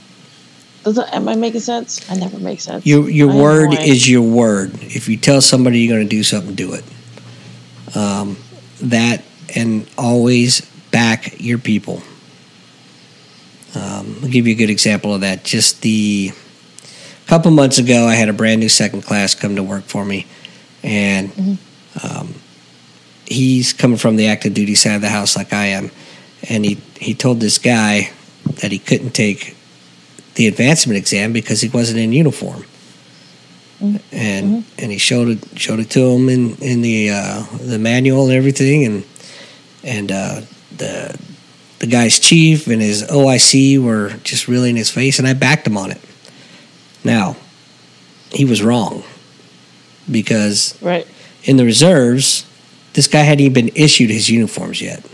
Does 0.84 0.96
that, 0.96 1.14
am 1.14 1.28
I 1.28 1.34
making 1.34 1.60
sense? 1.60 2.10
I 2.10 2.16
never 2.16 2.38
make 2.38 2.60
sense. 2.60 2.86
Your 2.86 3.08
your 3.08 3.30
I 3.30 3.36
word 3.36 3.74
is 3.74 4.08
your 4.08 4.22
word. 4.22 4.74
If 4.82 5.08
you 5.08 5.16
tell 5.16 5.40
somebody 5.40 5.80
you're 5.80 5.96
going 5.96 6.06
to 6.06 6.16
do 6.16 6.22
something, 6.22 6.54
do 6.54 6.74
it. 6.74 6.84
Um, 7.96 8.36
that 8.82 9.22
and 9.56 9.88
always 9.96 10.60
back 10.90 11.40
your 11.40 11.58
people. 11.58 12.02
Um, 13.74 14.16
I'll 14.22 14.28
give 14.28 14.46
you 14.46 14.54
a 14.54 14.56
good 14.56 14.70
example 14.70 15.14
of 15.14 15.20
that. 15.20 15.44
Just 15.44 15.82
the 15.82 16.32
a 16.32 17.28
couple 17.28 17.50
months 17.52 17.78
ago, 17.78 18.06
I 18.06 18.14
had 18.14 18.28
a 18.28 18.32
brand 18.32 18.60
new 18.60 18.68
second 18.68 19.02
class 19.02 19.34
come 19.34 19.56
to 19.56 19.62
work 19.62 19.84
for 19.84 20.04
me, 20.04 20.26
and 20.82 21.58
um, 22.02 22.34
he's 23.26 23.72
coming 23.72 23.96
from 23.96 24.16
the 24.16 24.26
active 24.26 24.54
duty 24.54 24.74
side 24.74 24.96
of 24.96 25.02
the 25.02 25.08
house 25.08 25.36
like 25.36 25.52
I 25.52 25.66
am, 25.66 25.90
and 26.48 26.64
he 26.64 26.74
he 26.98 27.14
told 27.14 27.40
this 27.40 27.58
guy 27.58 28.10
that 28.60 28.72
he 28.72 28.78
couldn't 28.78 29.10
take 29.10 29.56
the 30.34 30.46
advancement 30.48 30.96
exam 30.96 31.32
because 31.32 31.60
he 31.60 31.68
wasn't 31.68 31.98
in 32.00 32.12
uniform. 32.12 32.64
And 34.12 34.64
and 34.78 34.92
he 34.92 34.98
showed 34.98 35.28
it 35.28 35.58
showed 35.58 35.80
it 35.80 35.90
to 35.90 36.00
him 36.00 36.28
in 36.28 36.56
in 36.56 36.82
the 36.82 37.10
uh, 37.10 37.44
the 37.62 37.78
manual 37.78 38.24
and 38.24 38.34
everything, 38.34 38.84
and 38.84 39.04
and 39.84 40.10
uh, 40.10 40.42
the 40.76 41.18
the 41.80 41.86
guy's 41.86 42.18
chief 42.18 42.66
and 42.66 42.80
his 42.80 43.02
OIC 43.04 43.82
were 43.82 44.10
just 44.22 44.48
really 44.48 44.70
in 44.70 44.76
his 44.76 44.90
face, 44.90 45.18
and 45.18 45.26
I 45.26 45.32
backed 45.32 45.66
him 45.66 45.76
on 45.76 45.90
it. 45.90 46.00
Now, 47.02 47.36
he 48.30 48.44
was 48.44 48.62
wrong 48.62 49.02
because 50.10 50.80
right. 50.82 51.06
in 51.44 51.56
the 51.56 51.64
reserves, 51.64 52.44
this 52.92 53.08
guy 53.08 53.20
hadn't 53.20 53.40
even 53.40 53.66
been 53.66 53.76
issued 53.76 54.10
his 54.10 54.28
uniforms 54.28 54.82
yet. 54.82 55.04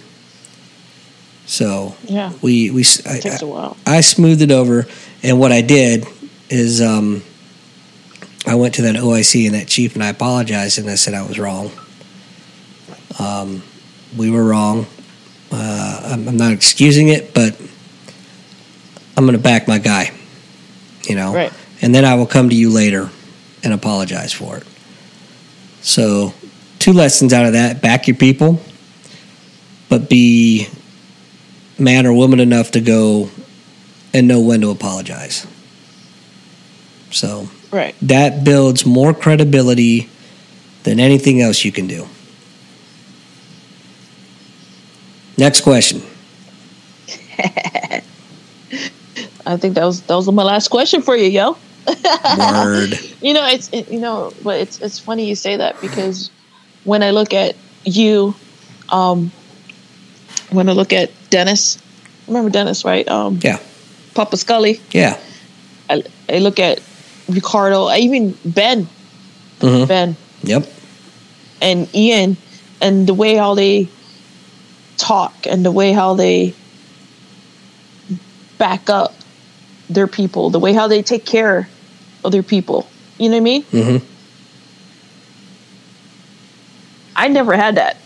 So 1.46 1.94
Yeah, 2.02 2.32
we 2.42 2.70
we 2.72 2.80
I, 3.06 3.20
takes 3.20 3.42
a 3.42 3.46
while. 3.46 3.76
I 3.86 4.00
smoothed 4.00 4.42
it 4.42 4.50
over, 4.50 4.86
and 5.22 5.38
what 5.38 5.52
I 5.52 5.62
did 5.62 6.04
is 6.48 6.82
um, 6.82 7.22
I 8.44 8.56
went 8.56 8.74
to 8.74 8.82
that 8.82 8.96
OIC 8.96 9.46
and 9.46 9.54
that 9.54 9.68
chief, 9.68 9.94
and 9.94 10.02
I 10.02 10.08
apologized, 10.08 10.78
and 10.78 10.90
I 10.90 10.96
said 10.96 11.14
I 11.14 11.24
was 11.24 11.38
wrong. 11.38 11.70
Um, 13.20 13.62
we 14.16 14.30
were 14.30 14.44
wrong. 14.44 14.86
Uh, 15.52 16.10
I'm, 16.12 16.28
I'm 16.28 16.36
not 16.36 16.52
excusing 16.52 17.08
it, 17.08 17.32
but 17.34 17.58
I'm 19.16 19.24
going 19.24 19.36
to 19.36 19.42
back 19.42 19.68
my 19.68 19.78
guy. 19.78 20.12
You 21.04 21.14
know, 21.14 21.32
Right. 21.32 21.52
and 21.82 21.94
then 21.94 22.04
I 22.04 22.14
will 22.16 22.26
come 22.26 22.48
to 22.50 22.56
you 22.56 22.70
later 22.70 23.10
and 23.62 23.72
apologize 23.72 24.32
for 24.32 24.56
it. 24.56 24.64
So, 25.82 26.34
two 26.80 26.92
lessons 26.92 27.32
out 27.32 27.46
of 27.46 27.52
that: 27.52 27.80
back 27.80 28.08
your 28.08 28.16
people, 28.16 28.60
but 29.88 30.08
be 30.08 30.66
man 31.78 32.06
or 32.06 32.12
woman 32.12 32.40
enough 32.40 32.72
to 32.72 32.80
go 32.80 33.30
and 34.12 34.26
know 34.26 34.40
when 34.40 34.62
to 34.62 34.70
apologize. 34.70 35.46
So 37.10 37.48
Right. 37.70 37.94
that 38.02 38.44
builds 38.44 38.84
more 38.86 39.14
credibility 39.14 40.08
than 40.84 40.98
anything 40.98 41.40
else 41.40 41.64
you 41.64 41.70
can 41.72 41.86
do. 41.86 42.08
Next 45.38 45.60
question. 45.62 46.02
I 49.46 49.56
think 49.56 49.74
that 49.74 49.84
was 49.84 50.02
that 50.02 50.14
was 50.14 50.30
my 50.30 50.42
last 50.42 50.68
question 50.68 51.02
for 51.02 51.14
you, 51.16 51.28
yo. 51.28 51.56
Word. 52.38 52.98
You 53.20 53.32
know, 53.34 53.46
it's 53.46 53.68
it, 53.72 53.90
you 53.90 54.00
know, 54.00 54.32
but 54.42 54.60
it's 54.60 54.80
it's 54.80 54.98
funny 54.98 55.26
you 55.28 55.34
say 55.36 55.56
that 55.56 55.80
because 55.80 56.30
when 56.84 57.02
I 57.02 57.10
look 57.10 57.32
at 57.32 57.54
you, 57.84 58.34
um, 58.88 59.30
when 60.50 60.68
I 60.68 60.72
look 60.72 60.92
at 60.92 61.10
Dennis, 61.30 61.78
remember 62.26 62.50
Dennis, 62.50 62.84
right? 62.84 63.06
Um, 63.08 63.38
Yeah. 63.42 63.58
Papa 64.14 64.36
Scully. 64.36 64.80
Yeah. 64.90 65.18
I, 65.88 66.02
I 66.28 66.38
look 66.38 66.58
at 66.58 66.80
Ricardo, 67.28 67.84
I 67.84 67.98
even 67.98 68.36
Ben, 68.44 68.88
hmm 69.60 69.84
Ben, 69.84 70.16
Yep. 70.42 70.66
and 71.62 71.94
Ian, 71.94 72.36
and 72.80 73.06
the 73.06 73.14
way 73.14 73.34
how 73.36 73.54
they 73.54 73.88
talk 74.96 75.34
and 75.46 75.64
the 75.64 75.70
way 75.72 75.92
how 75.92 76.14
they 76.14 76.54
back 78.58 78.88
up 78.88 79.14
their 79.88 80.06
people, 80.06 80.50
the 80.50 80.58
way 80.58 80.72
how 80.72 80.88
they 80.88 81.02
take 81.02 81.24
care 81.24 81.68
of 82.24 82.32
their 82.32 82.42
people. 82.42 82.88
You 83.18 83.28
know 83.28 83.36
what 83.36 83.40
I 83.40 83.44
mean? 83.44 83.62
hmm 83.62 83.96
I 87.18 87.28
never 87.28 87.56
had 87.56 87.76
that 87.76 87.96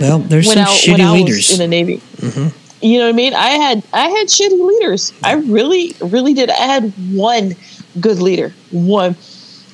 Well, 0.00 0.20
there's 0.20 0.46
some 0.52 0.62
I, 0.62 0.66
shitty 0.66 1.12
leaders. 1.12 1.50
in 1.50 1.58
the 1.58 1.66
Navy. 1.68 1.96
hmm 2.20 2.48
You 2.80 2.98
know 2.98 3.04
what 3.06 3.14
I 3.14 3.16
mean? 3.16 3.34
I 3.34 3.48
had 3.50 3.82
I 3.92 4.08
had 4.08 4.28
shitty 4.28 4.64
leaders. 4.66 5.12
I 5.24 5.34
really, 5.34 5.94
really 6.00 6.34
did. 6.34 6.50
I 6.50 6.54
had 6.66 6.92
one 7.12 7.56
good 8.00 8.20
leader, 8.20 8.54
one, 8.70 9.16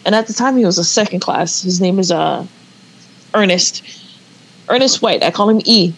and 0.04 0.14
at 0.14 0.26
the 0.26 0.32
time 0.32 0.56
he 0.56 0.64
was 0.64 0.78
a 0.78 0.84
second 0.84 1.20
class. 1.20 1.62
His 1.62 1.80
name 1.80 1.98
is 1.98 2.10
uh 2.10 2.46
Ernest, 3.34 3.82
Ernest 4.70 5.02
White. 5.02 5.22
I 5.22 5.30
call 5.30 5.48
him 5.50 5.60
E. 5.64 5.92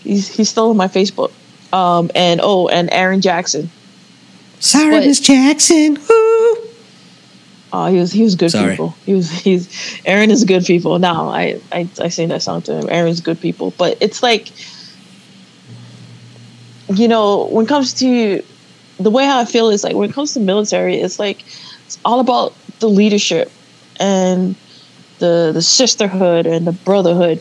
He's 0.00 0.28
he's 0.28 0.48
still 0.48 0.70
on 0.70 0.76
my 0.76 0.88
Facebook. 0.88 1.32
Um 1.72 2.10
and 2.14 2.40
oh 2.42 2.68
and 2.68 2.92
Aaron 2.92 3.20
Jackson. 3.20 3.70
Sorry, 4.58 4.90
But- 4.90 5.06
Miss 5.06 5.20
Jackson. 5.20 5.94
Woo. 6.08 6.56
Oh, 7.72 7.86
he 7.86 7.98
was 8.00 8.10
he 8.12 8.22
was 8.24 8.34
good 8.34 8.50
Sorry. 8.50 8.70
people. 8.72 8.96
He 9.06 9.14
was 9.14 9.30
he's 9.30 9.68
Aaron 10.04 10.30
is 10.30 10.44
good 10.44 10.64
people. 10.64 10.98
Now 10.98 11.28
I 11.28 11.60
I 11.72 11.88
I 12.00 12.08
sing 12.08 12.28
that 12.30 12.42
song 12.42 12.62
to 12.62 12.74
him. 12.74 12.88
Aaron's 12.90 13.20
good 13.20 13.40
people, 13.40 13.72
but 13.78 13.96
it's 14.00 14.22
like 14.22 14.50
you 16.88 17.06
know 17.08 17.46
when 17.46 17.66
it 17.66 17.68
comes 17.68 17.94
to 17.94 18.42
the 18.98 19.10
way 19.10 19.24
how 19.24 19.38
I 19.38 19.44
feel 19.44 19.70
is 19.70 19.84
like 19.84 19.94
when 19.94 20.10
it 20.10 20.12
comes 20.12 20.34
to 20.34 20.40
military, 20.40 20.96
it's 20.96 21.18
like 21.18 21.44
it's 21.86 21.98
all 22.04 22.20
about 22.20 22.54
the 22.80 22.88
leadership 22.88 23.50
and 24.00 24.56
the 25.20 25.50
the 25.54 25.62
sisterhood 25.62 26.46
and 26.46 26.66
the 26.66 26.72
brotherhood, 26.72 27.40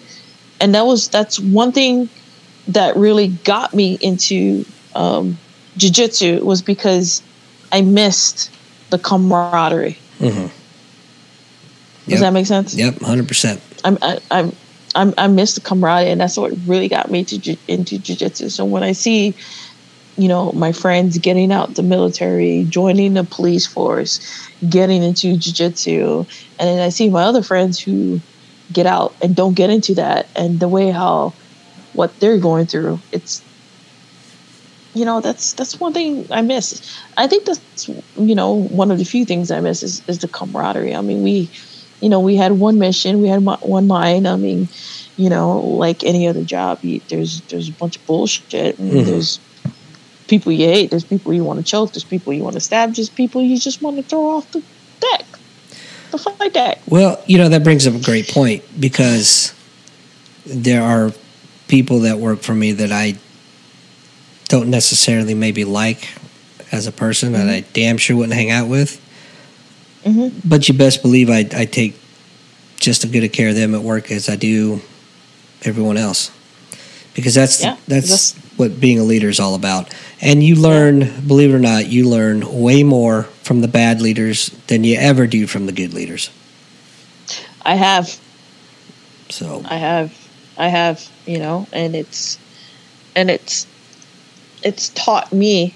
and 0.60 0.76
that 0.76 0.86
was 0.86 1.10
that's 1.10 1.40
one 1.40 1.72
thing 1.72 2.10
that 2.70 2.96
really 2.96 3.28
got 3.28 3.74
me 3.74 3.98
into 4.02 4.66
um, 4.96 5.38
jujitsu 5.78 6.42
was 6.42 6.62
because 6.62 7.24
I 7.72 7.82
missed 7.82 8.52
the 8.90 9.00
camaraderie. 9.00 9.98
Mm-hmm. 10.20 10.48
Does 12.10 12.22
that 12.22 12.34
make 12.34 12.48
sense? 12.48 12.76
Yep, 12.76 13.00
hundred 13.02 13.28
percent. 13.28 13.62
I'm 13.84 13.98
I, 14.02 14.20
I'm 14.32 14.56
I'm 14.96 15.14
I 15.18 15.28
miss 15.28 15.56
the 15.56 15.62
camaraderie, 15.62 16.12
and 16.12 16.22
that's 16.22 16.38
what 16.38 16.52
really 16.66 16.88
got 16.88 17.12
me 17.12 17.24
to 17.26 17.38
ju- 17.38 17.58
into 17.68 17.98
jujitsu. 17.98 18.52
So 18.52 18.66
when 18.66 18.84
I 18.84 18.94
see, 18.94 19.36
you 20.18 20.28
know, 20.28 20.52
my 20.54 20.72
friends 20.72 21.18
getting 21.20 21.52
out 21.52 21.76
the 21.76 21.84
military, 21.84 22.66
joining 22.68 23.14
the 23.14 23.24
police 23.24 23.68
force, 23.68 24.20
getting 24.68 25.04
into 25.04 25.36
jujitsu, 25.36 26.28
and 26.60 26.68
then 26.68 26.80
I 26.80 26.90
see 26.90 27.10
my 27.10 27.24
other 27.24 27.44
friends 27.44 27.80
who 27.80 28.20
get 28.72 28.86
out 28.86 29.18
and 29.22 29.36
don't 29.36 29.56
get 29.56 29.70
into 29.70 29.96
that, 29.96 30.32
and 30.36 30.60
the 30.60 30.70
way 30.70 30.92
how 30.92 31.36
what 31.94 32.20
they're 32.20 32.40
going 32.40 32.68
through, 32.68 33.04
it's 33.12 33.46
you 34.94 35.06
know 35.06 35.22
that's 35.22 35.54
that's 35.54 35.80
one 35.80 35.94
thing 35.94 36.28
I 36.32 36.42
miss. 36.42 36.82
I 37.18 37.28
think 37.28 37.46
that's 37.46 37.88
you 37.88 38.36
know 38.36 38.54
one 38.56 38.92
of 38.92 38.98
the 38.98 39.06
few 39.06 39.26
things 39.26 39.52
I 39.52 39.60
miss 39.62 39.84
is, 39.84 40.04
is 40.08 40.20
the 40.20 40.28
camaraderie. 40.28 40.96
I 40.96 41.02
mean, 41.02 41.22
we, 41.22 41.52
you 42.02 42.10
know, 42.10 42.20
we 42.20 42.36
had 42.36 42.54
one 42.54 42.80
mission, 42.80 43.20
we 43.20 43.30
had 43.30 43.42
one 43.44 43.88
line. 43.88 44.26
I 44.26 44.36
mean, 44.36 44.70
you 45.16 45.30
know, 45.30 45.60
like 45.60 46.04
any 46.04 46.28
other 46.28 46.44
job, 46.44 46.80
you, 46.84 47.02
there's 47.10 47.42
there's 47.50 47.70
a 47.70 47.74
bunch 47.74 47.98
of 47.98 48.06
bullshit. 48.06 48.80
And 48.80 48.92
Mhm. 48.92 49.06
There's 49.06 49.40
people 50.28 50.52
you 50.52 50.68
hate. 50.68 50.92
There's 50.92 51.06
people 51.06 51.34
you 51.34 51.44
want 51.44 51.60
to 51.60 51.64
choke. 51.64 51.94
There's 51.94 52.06
people 52.06 52.34
you 52.34 52.44
want 52.44 52.56
to 52.56 52.62
stab. 52.62 52.96
There's 52.96 53.10
people 53.10 53.44
you 53.44 53.60
just 53.60 53.82
want 53.82 53.98
to 53.98 54.04
throw 54.04 54.26
off 54.38 54.52
the 54.52 54.64
deck, 56.12 56.24
the 56.24 56.30
fight 56.32 56.54
deck. 56.54 56.80
Well, 56.88 57.22
you 57.28 57.38
know 57.38 57.50
that 57.50 57.64
brings 57.64 57.88
up 57.88 57.94
a 57.96 58.00
great 58.04 58.28
point 58.30 58.64
because 58.80 59.54
there 60.46 60.82
are 60.84 61.12
people 61.68 62.00
that 62.02 62.18
work 62.20 62.40
for 62.40 62.54
me 62.56 62.72
that 62.74 62.92
I 62.92 63.16
don't 64.48 64.70
necessarily 64.70 65.34
maybe 65.34 65.64
like 65.66 66.10
as 66.72 66.88
a 66.88 66.92
person, 66.92 67.36
and 67.36 67.50
I 67.50 67.62
damn 67.74 67.98
sure 67.98 68.16
wouldn't 68.16 68.34
hang 68.34 68.52
out 68.52 68.68
with. 68.68 69.00
hmm 70.04 70.30
But 70.46 70.68
you 70.68 70.74
best 70.76 71.02
believe 71.02 71.30
I, 71.30 71.40
I 71.56 71.66
take 71.66 71.96
just 72.80 73.04
as 73.04 73.12
good 73.12 73.24
a 73.24 73.30
care 73.30 73.50
of 73.50 73.56
them 73.56 73.76
at 73.76 73.82
work 73.82 74.12
as 74.12 74.30
I 74.30 74.36
do 74.36 74.82
everyone 75.64 75.98
else, 75.98 76.32
because 77.14 77.36
that's 77.36 77.62
Yeah, 77.62 77.76
that's 77.88 78.34
that's- 78.34 78.36
what 78.60 78.80
being 78.80 79.00
a 79.00 79.04
leader 79.04 79.30
is 79.30 79.40
all 79.40 79.56
about. 79.56 79.94
And 80.22 80.44
you 80.44 80.56
learn, 80.56 81.26
believe 81.26 81.52
it 81.52 81.56
or 81.56 81.60
not, 81.60 81.88
you 81.88 82.08
learn 82.10 82.62
way 82.62 82.84
more 82.84 83.24
from 83.44 83.62
the 83.62 83.68
bad 83.70 84.02
leaders 84.02 84.50
than 84.68 84.84
you 84.84 84.98
ever 84.98 85.26
do 85.28 85.48
from 85.48 85.66
the 85.66 85.72
good 85.72 85.94
leaders. 85.94 86.30
I 87.66 87.76
have 87.76 88.20
So 89.30 89.64
I 89.66 89.76
have, 89.78 90.14
I 90.58 90.68
have, 90.68 91.08
you 91.26 91.40
know, 91.40 91.68
and 91.72 91.96
it's, 91.96 92.38
and 93.16 93.30
it's, 93.32 93.66
it's 94.62 94.90
taught 94.90 95.32
me, 95.32 95.74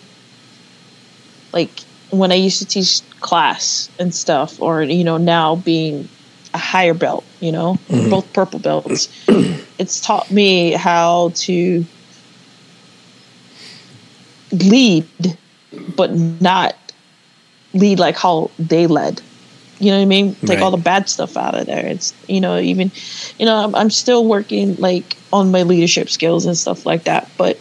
like 1.54 1.72
when 2.10 2.32
I 2.32 2.36
used 2.36 2.60
to 2.60 2.66
teach 2.66 3.02
class 3.22 3.90
and 3.98 4.14
stuff, 4.14 4.62
or 4.62 4.84
you 4.84 5.04
know, 5.04 5.18
now 5.18 5.56
being 5.56 6.10
a 6.54 6.58
higher 6.58 6.94
belt, 6.94 7.24
you 7.40 7.52
know, 7.52 7.78
Mhm. 7.90 8.10
both 8.10 8.32
purple 8.34 8.60
belts, 8.60 9.08
it's 9.80 10.02
taught 10.02 10.30
me 10.32 10.72
how 10.72 11.32
to 11.36 11.86
lead, 14.54 15.08
but 15.96 16.14
not 16.14 16.76
lead 17.74 18.00
like 18.00 18.18
how 18.18 18.52
they 18.60 18.88
led. 18.88 19.22
You 19.80 19.92
know 19.92 19.98
what 19.98 20.04
I 20.04 20.06
mean? 20.06 20.36
Take 20.36 20.60
all 20.60 20.72
the 20.72 20.78
bad 20.78 21.10
stuff 21.10 21.36
out 21.36 21.56
of 21.56 21.66
there. 21.66 21.86
It's 21.86 22.14
you 22.28 22.40
know 22.40 22.58
even, 22.58 22.92
you 23.38 23.46
know 23.46 23.56
I'm, 23.56 23.76
I'm 23.76 23.90
still 23.90 24.26
working 24.26 24.76
like 24.76 25.18
on 25.34 25.52
my 25.52 25.64
leadership 25.64 26.10
skills 26.10 26.46
and 26.46 26.56
stuff 26.56 26.86
like 26.86 27.04
that. 27.04 27.30
But 27.38 27.60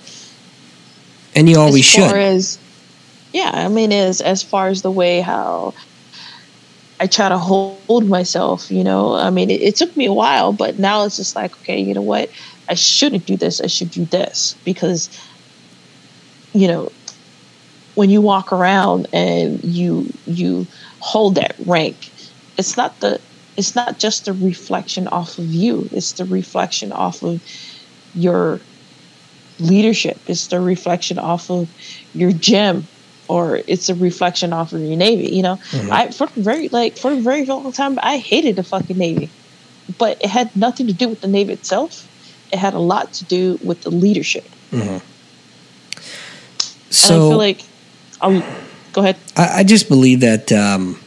and 1.35 1.49
you 1.49 1.59
always 1.59 1.81
as 1.81 1.85
should. 1.87 2.17
as 2.17 2.59
yeah, 3.33 3.51
I 3.53 3.69
mean 3.69 3.93
as 3.93 4.21
as 4.21 4.43
far 4.43 4.69
as 4.69 4.83
the 4.83 4.91
way 4.91 5.21
how 5.21 5.75
I 7.01 7.07
try 7.09 7.29
to 7.29 7.39
hold 7.39 8.09
myself, 8.09 8.71
you 8.71 8.85
know, 8.85 9.15
I 9.15 9.31
mean 9.31 9.51
it, 9.51 9.63
it 9.63 9.77
took 9.77 9.97
me 9.97 10.05
a 10.07 10.13
while, 10.13 10.53
but 10.53 10.79
now 10.79 11.05
it's 11.05 11.17
just 11.17 11.35
like 11.35 11.53
okay, 11.63 11.81
you 11.81 11.95
know 11.95 12.03
what? 12.03 12.31
I 12.69 12.75
shouldn't 12.75 13.27
do 13.27 13.37
this. 13.37 13.61
I 13.61 13.67
should 13.67 13.91
do 13.91 14.05
this 14.05 14.55
because 14.65 15.11
you 16.55 16.69
know 16.69 16.91
when 17.95 18.09
you 18.11 18.21
walk 18.21 18.53
around 18.53 19.07
and 19.13 19.63
you 19.65 20.07
you 20.27 20.67
hold 21.01 21.35
that 21.35 21.55
rank 21.67 21.97
it's 22.59 22.77
not 22.77 22.99
the 23.01 23.21
it's 23.57 23.75
not 23.75 23.99
just 23.99 24.25
the 24.25 24.33
reflection 24.33 25.09
off 25.09 25.39
of 25.39 25.45
you. 25.45 25.87
It's 25.93 26.13
the 26.13 26.25
reflection 26.25 26.91
off 26.93 27.23
of 27.23 27.41
your 28.15 28.61
leadership. 29.61 30.19
It's 30.27 30.47
the 30.47 30.61
reflection 30.61 31.19
off 31.19 31.51
of 31.51 31.69
your 32.15 32.33
gym 32.33 32.87
or 33.29 33.61
it's 33.69 33.89
a 33.89 33.95
reflection 33.95 34.53
off 34.53 34.73
of 34.73 34.81
your 34.81 34.97
navy 34.97 35.35
you 35.35 35.43
know? 35.43 35.57
Mhm. 35.71 35.91
i 35.91 36.11
for 36.11 36.29
very 36.37 36.69
like 36.71 36.97
for 36.99 37.13
a 37.13 37.21
very 37.21 37.45
long 37.45 37.73
time 37.73 37.99
i 38.03 38.17
hated 38.17 38.57
the 38.57 38.65
fucking 38.65 38.99
navy 38.99 39.31
but 39.99 40.19
it 40.21 40.29
had 40.29 40.55
nothing 40.57 40.87
to 40.89 40.93
do 40.93 41.09
with 41.09 41.21
the 41.21 41.29
navy 41.29 41.53
itself. 41.53 42.09
It 42.53 42.59
had 42.59 42.75
a 42.75 42.79
lot 42.79 43.13
to 43.15 43.25
do 43.25 43.59
with 43.63 43.83
the 43.83 43.91
leadership. 43.91 44.49
Mhm. 44.73 45.01
And 46.93 47.13
i 47.13 47.17
So 47.17 47.29
feel 47.31 47.39
like 47.39 47.61
i'll 48.21 48.43
go 48.93 49.01
ahead 49.03 49.17
I, 49.37 49.61
I 49.61 49.65
just 49.65 49.89
believe 49.89 50.21
that 50.21 50.53
um, 50.53 50.99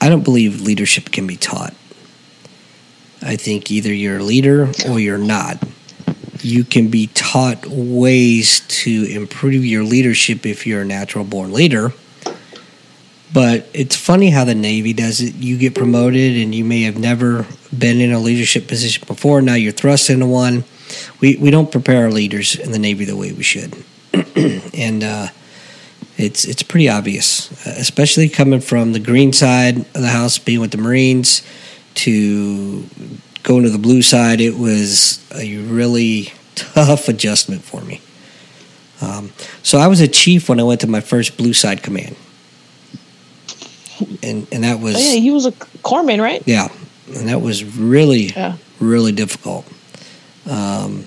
I 0.00 0.08
don't 0.08 0.22
believe 0.24 0.60
leadership 0.60 1.10
can 1.10 1.26
be 1.26 1.36
taught. 1.36 1.74
I 3.22 3.36
think 3.36 3.70
either 3.70 3.92
you're 3.92 4.18
a 4.18 4.22
leader 4.22 4.70
or 4.88 5.00
you're 5.00 5.18
not. 5.18 5.62
You 6.42 6.64
can 6.64 6.88
be 6.88 7.08
taught 7.08 7.66
ways 7.66 8.60
to 8.84 9.04
improve 9.10 9.64
your 9.64 9.82
leadership 9.82 10.44
if 10.46 10.66
you're 10.66 10.82
a 10.82 10.84
natural 10.84 11.24
born 11.24 11.52
leader. 11.52 11.92
But 13.32 13.66
it's 13.74 13.96
funny 13.96 14.30
how 14.30 14.44
the 14.44 14.54
Navy 14.54 14.92
does 14.92 15.20
it. 15.20 15.34
You 15.34 15.56
get 15.58 15.74
promoted 15.74 16.36
and 16.36 16.54
you 16.54 16.64
may 16.64 16.82
have 16.82 16.98
never 16.98 17.46
been 17.76 18.00
in 18.00 18.12
a 18.12 18.20
leadership 18.20 18.68
position 18.68 19.02
before. 19.06 19.42
Now 19.42 19.54
you're 19.54 19.72
thrust 19.72 20.08
into 20.10 20.26
one. 20.26 20.64
We, 21.20 21.36
we 21.36 21.50
don't 21.50 21.70
prepare 21.70 22.04
our 22.04 22.10
leaders 22.10 22.56
in 22.56 22.72
the 22.72 22.78
Navy 22.78 23.04
the 23.04 23.16
way 23.16 23.32
we 23.32 23.42
should. 23.42 23.74
and 24.74 25.02
uh, 25.04 25.28
it's 26.16 26.44
it's 26.44 26.62
pretty 26.62 26.88
obvious, 26.88 27.50
uh, 27.66 27.74
especially 27.78 28.28
coming 28.28 28.60
from 28.60 28.92
the 28.92 29.00
green 29.00 29.32
side 29.32 29.78
of 29.78 29.92
the 30.00 30.08
house, 30.08 30.38
being 30.38 30.60
with 30.60 30.70
the 30.70 30.78
Marines, 30.78 31.42
to 31.94 32.84
going 33.42 33.64
to 33.64 33.70
the 33.70 33.78
blue 33.78 34.02
side. 34.02 34.40
It 34.40 34.56
was 34.56 35.24
a 35.34 35.58
really 35.58 36.32
tough 36.54 37.08
adjustment 37.08 37.62
for 37.62 37.82
me. 37.82 38.00
Um, 39.02 39.32
so 39.62 39.78
I 39.78 39.88
was 39.88 40.00
a 40.00 40.08
chief 40.08 40.48
when 40.48 40.58
I 40.58 40.62
went 40.62 40.80
to 40.80 40.86
my 40.86 41.00
first 41.00 41.36
blue 41.36 41.52
side 41.52 41.82
command, 41.82 42.16
and 44.22 44.46
and 44.50 44.64
that 44.64 44.80
was 44.80 44.96
oh, 44.96 44.98
yeah 44.98 45.20
he 45.20 45.30
was 45.30 45.44
a 45.44 45.52
corpsman 45.52 46.20
right 46.20 46.42
yeah, 46.46 46.68
and 47.14 47.28
that 47.28 47.42
was 47.42 47.62
really 47.64 48.28
yeah 48.28 48.56
really 48.80 49.12
difficult. 49.12 49.66
Um, 50.48 51.06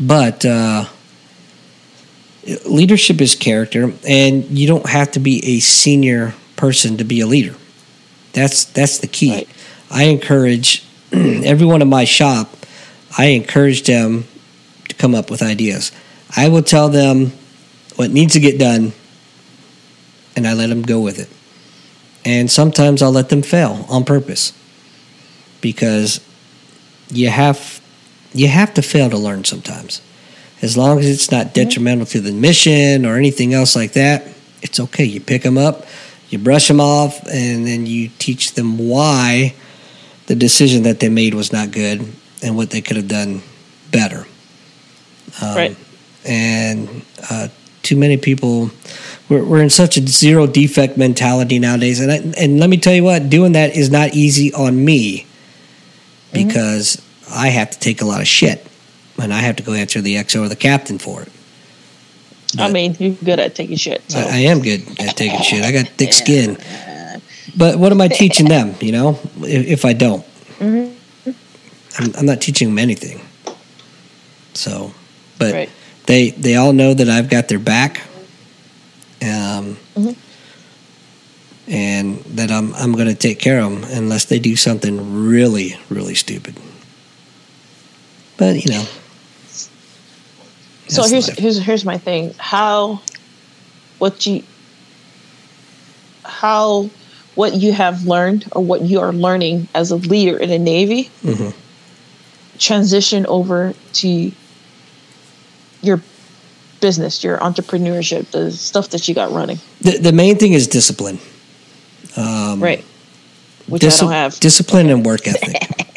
but 0.00 0.44
uh, 0.44 0.86
leadership 2.66 3.20
is 3.20 3.34
character, 3.34 3.92
and 4.06 4.44
you 4.46 4.66
don't 4.66 4.88
have 4.88 5.12
to 5.12 5.20
be 5.20 5.44
a 5.44 5.60
senior 5.60 6.34
person 6.56 6.96
to 6.98 7.04
be 7.04 7.20
a 7.20 7.26
leader. 7.26 7.54
That's 8.32 8.64
that's 8.64 8.98
the 8.98 9.06
key. 9.06 9.32
Right. 9.32 9.48
I 9.90 10.04
encourage 10.04 10.84
everyone 11.12 11.82
in 11.82 11.88
my 11.88 12.04
shop. 12.04 12.50
I 13.16 13.26
encourage 13.26 13.84
them 13.84 14.24
to 14.88 14.94
come 14.94 15.14
up 15.14 15.30
with 15.30 15.42
ideas. 15.42 15.92
I 16.36 16.48
will 16.48 16.62
tell 16.62 16.88
them 16.88 17.32
what 17.96 18.10
needs 18.10 18.34
to 18.34 18.40
get 18.40 18.58
done, 18.58 18.92
and 20.36 20.46
I 20.46 20.52
let 20.52 20.68
them 20.68 20.82
go 20.82 21.00
with 21.00 21.18
it. 21.18 21.28
And 22.24 22.50
sometimes 22.50 23.02
I'll 23.02 23.12
let 23.12 23.30
them 23.30 23.42
fail 23.42 23.86
on 23.88 24.04
purpose 24.04 24.52
because 25.60 26.20
you 27.10 27.30
have 27.30 27.80
you 28.32 28.48
have 28.48 28.74
to 28.74 28.82
fail 28.82 29.10
to 29.10 29.18
learn 29.18 29.44
sometimes. 29.44 30.02
As 30.60 30.76
long 30.76 30.98
as 30.98 31.06
it's 31.06 31.30
not 31.30 31.54
detrimental 31.54 32.06
to 32.06 32.20
the 32.20 32.32
mission 32.32 33.06
or 33.06 33.16
anything 33.16 33.54
else 33.54 33.76
like 33.76 33.92
that, 33.92 34.26
it's 34.60 34.80
okay. 34.80 35.04
You 35.04 35.20
pick 35.20 35.42
them 35.42 35.56
up, 35.56 35.86
you 36.30 36.38
brush 36.38 36.68
them 36.68 36.80
off, 36.80 37.24
and 37.28 37.66
then 37.66 37.86
you 37.86 38.10
teach 38.18 38.54
them 38.54 38.76
why 38.78 39.54
the 40.26 40.34
decision 40.34 40.82
that 40.82 41.00
they 41.00 41.08
made 41.08 41.34
was 41.34 41.52
not 41.52 41.70
good 41.70 42.12
and 42.42 42.56
what 42.56 42.70
they 42.70 42.80
could 42.80 42.96
have 42.96 43.08
done 43.08 43.42
better. 43.90 44.26
Um, 45.40 45.56
Right. 45.56 45.76
And 46.26 47.02
uh, 47.30 47.48
too 47.82 47.96
many 47.96 48.16
people, 48.16 48.70
we're, 49.28 49.44
we're 49.44 49.62
in 49.62 49.70
such 49.70 49.96
a 49.96 50.06
zero 50.06 50.46
defect 50.46 50.98
mentality 50.98 51.58
nowadays. 51.58 52.00
And, 52.00 52.10
I, 52.10 52.16
and 52.36 52.60
let 52.60 52.68
me 52.68 52.76
tell 52.76 52.92
you 52.92 53.04
what, 53.04 53.30
doing 53.30 53.52
that 53.52 53.76
is 53.76 53.90
not 53.90 54.14
easy 54.14 54.52
on 54.52 54.84
me 54.84 55.26
because 56.32 57.00
I 57.30 57.48
have 57.48 57.70
to 57.70 57.78
take 57.78 58.00
a 58.00 58.04
lot 58.04 58.20
of 58.20 58.26
shit 58.28 58.66
and 59.20 59.32
I 59.32 59.38
have 59.40 59.56
to 59.56 59.62
go 59.62 59.72
answer 59.72 60.00
the 60.00 60.16
XO 60.16 60.44
or 60.44 60.48
the 60.48 60.56
captain 60.56 60.98
for 60.98 61.22
it. 61.22 61.32
I 62.58 62.70
mean, 62.70 62.96
you're 62.98 63.14
good 63.22 63.38
at 63.40 63.54
taking 63.54 63.76
shit. 63.76 64.02
So. 64.10 64.18
I, 64.18 64.22
I 64.22 64.36
am 64.50 64.62
good 64.62 64.80
at 65.00 65.16
taking 65.16 65.40
shit. 65.42 65.62
I 65.64 65.72
got 65.72 65.86
thick 65.88 66.12
skin. 66.12 66.56
But 67.56 67.78
what 67.78 67.92
am 67.92 68.00
I 68.00 68.08
teaching 68.08 68.46
them, 68.48 68.74
you 68.80 68.92
know, 68.92 69.18
if, 69.38 69.66
if 69.66 69.84
I 69.84 69.92
don't? 69.92 70.24
Mhm. 70.58 70.94
I'm, 71.98 72.12
I'm 72.16 72.26
not 72.26 72.40
teaching 72.40 72.68
them 72.68 72.78
anything. 72.78 73.20
So, 74.54 74.92
but 75.38 75.52
Right. 75.54 75.70
they 76.06 76.30
they 76.30 76.56
all 76.56 76.72
know 76.72 76.94
that 76.94 77.08
I've 77.08 77.28
got 77.28 77.48
their 77.48 77.58
back 77.58 78.02
um, 79.22 79.76
mm-hmm. 79.96 80.10
and 81.68 82.18
that 82.24 82.50
I'm 82.50 82.74
I'm 82.74 82.92
going 82.92 83.08
to 83.08 83.14
take 83.14 83.38
care 83.38 83.60
of 83.60 83.70
them 83.70 83.90
unless 83.92 84.24
they 84.26 84.38
do 84.38 84.56
something 84.56 85.26
really 85.26 85.76
really 85.90 86.14
stupid. 86.14 86.54
But 88.38 88.64
you 88.64 88.72
know. 88.72 88.84
So 90.88 91.06
here's 91.06 91.28
life. 91.28 91.38
here's 91.38 91.58
here's 91.58 91.84
my 91.84 91.98
thing. 91.98 92.34
How 92.38 93.02
what 93.98 94.24
you 94.24 94.42
how 96.24 96.88
what 97.34 97.54
you 97.54 97.72
have 97.72 98.04
learned 98.04 98.46
or 98.52 98.64
what 98.64 98.82
you 98.82 99.00
are 99.00 99.12
learning 99.12 99.68
as 99.74 99.90
a 99.90 99.96
leader 99.96 100.36
in 100.38 100.48
the 100.48 100.58
Navy 100.58 101.04
mm-hmm. 101.22 101.50
transition 102.58 103.26
over 103.26 103.74
to 103.92 104.32
your 105.82 106.00
business, 106.80 107.22
your 107.22 107.38
entrepreneurship, 107.38 108.30
the 108.30 108.50
stuff 108.50 108.90
that 108.90 109.08
you 109.08 109.14
got 109.14 109.30
running? 109.30 109.58
The, 109.80 109.98
the 109.98 110.12
main 110.12 110.36
thing 110.36 110.52
is 110.52 110.66
discipline. 110.66 111.18
Um, 112.16 112.62
right. 112.62 112.84
Which 113.66 113.82
dis- 113.82 114.00
I 114.00 114.04
don't 114.04 114.12
have. 114.12 114.40
Discipline 114.40 114.88
and 114.90 115.04
work 115.04 115.26
ethic. 115.28 115.87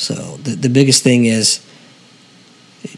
So 0.00 0.38
the, 0.38 0.52
the 0.52 0.68
biggest 0.68 1.02
thing 1.02 1.26
is 1.26 1.64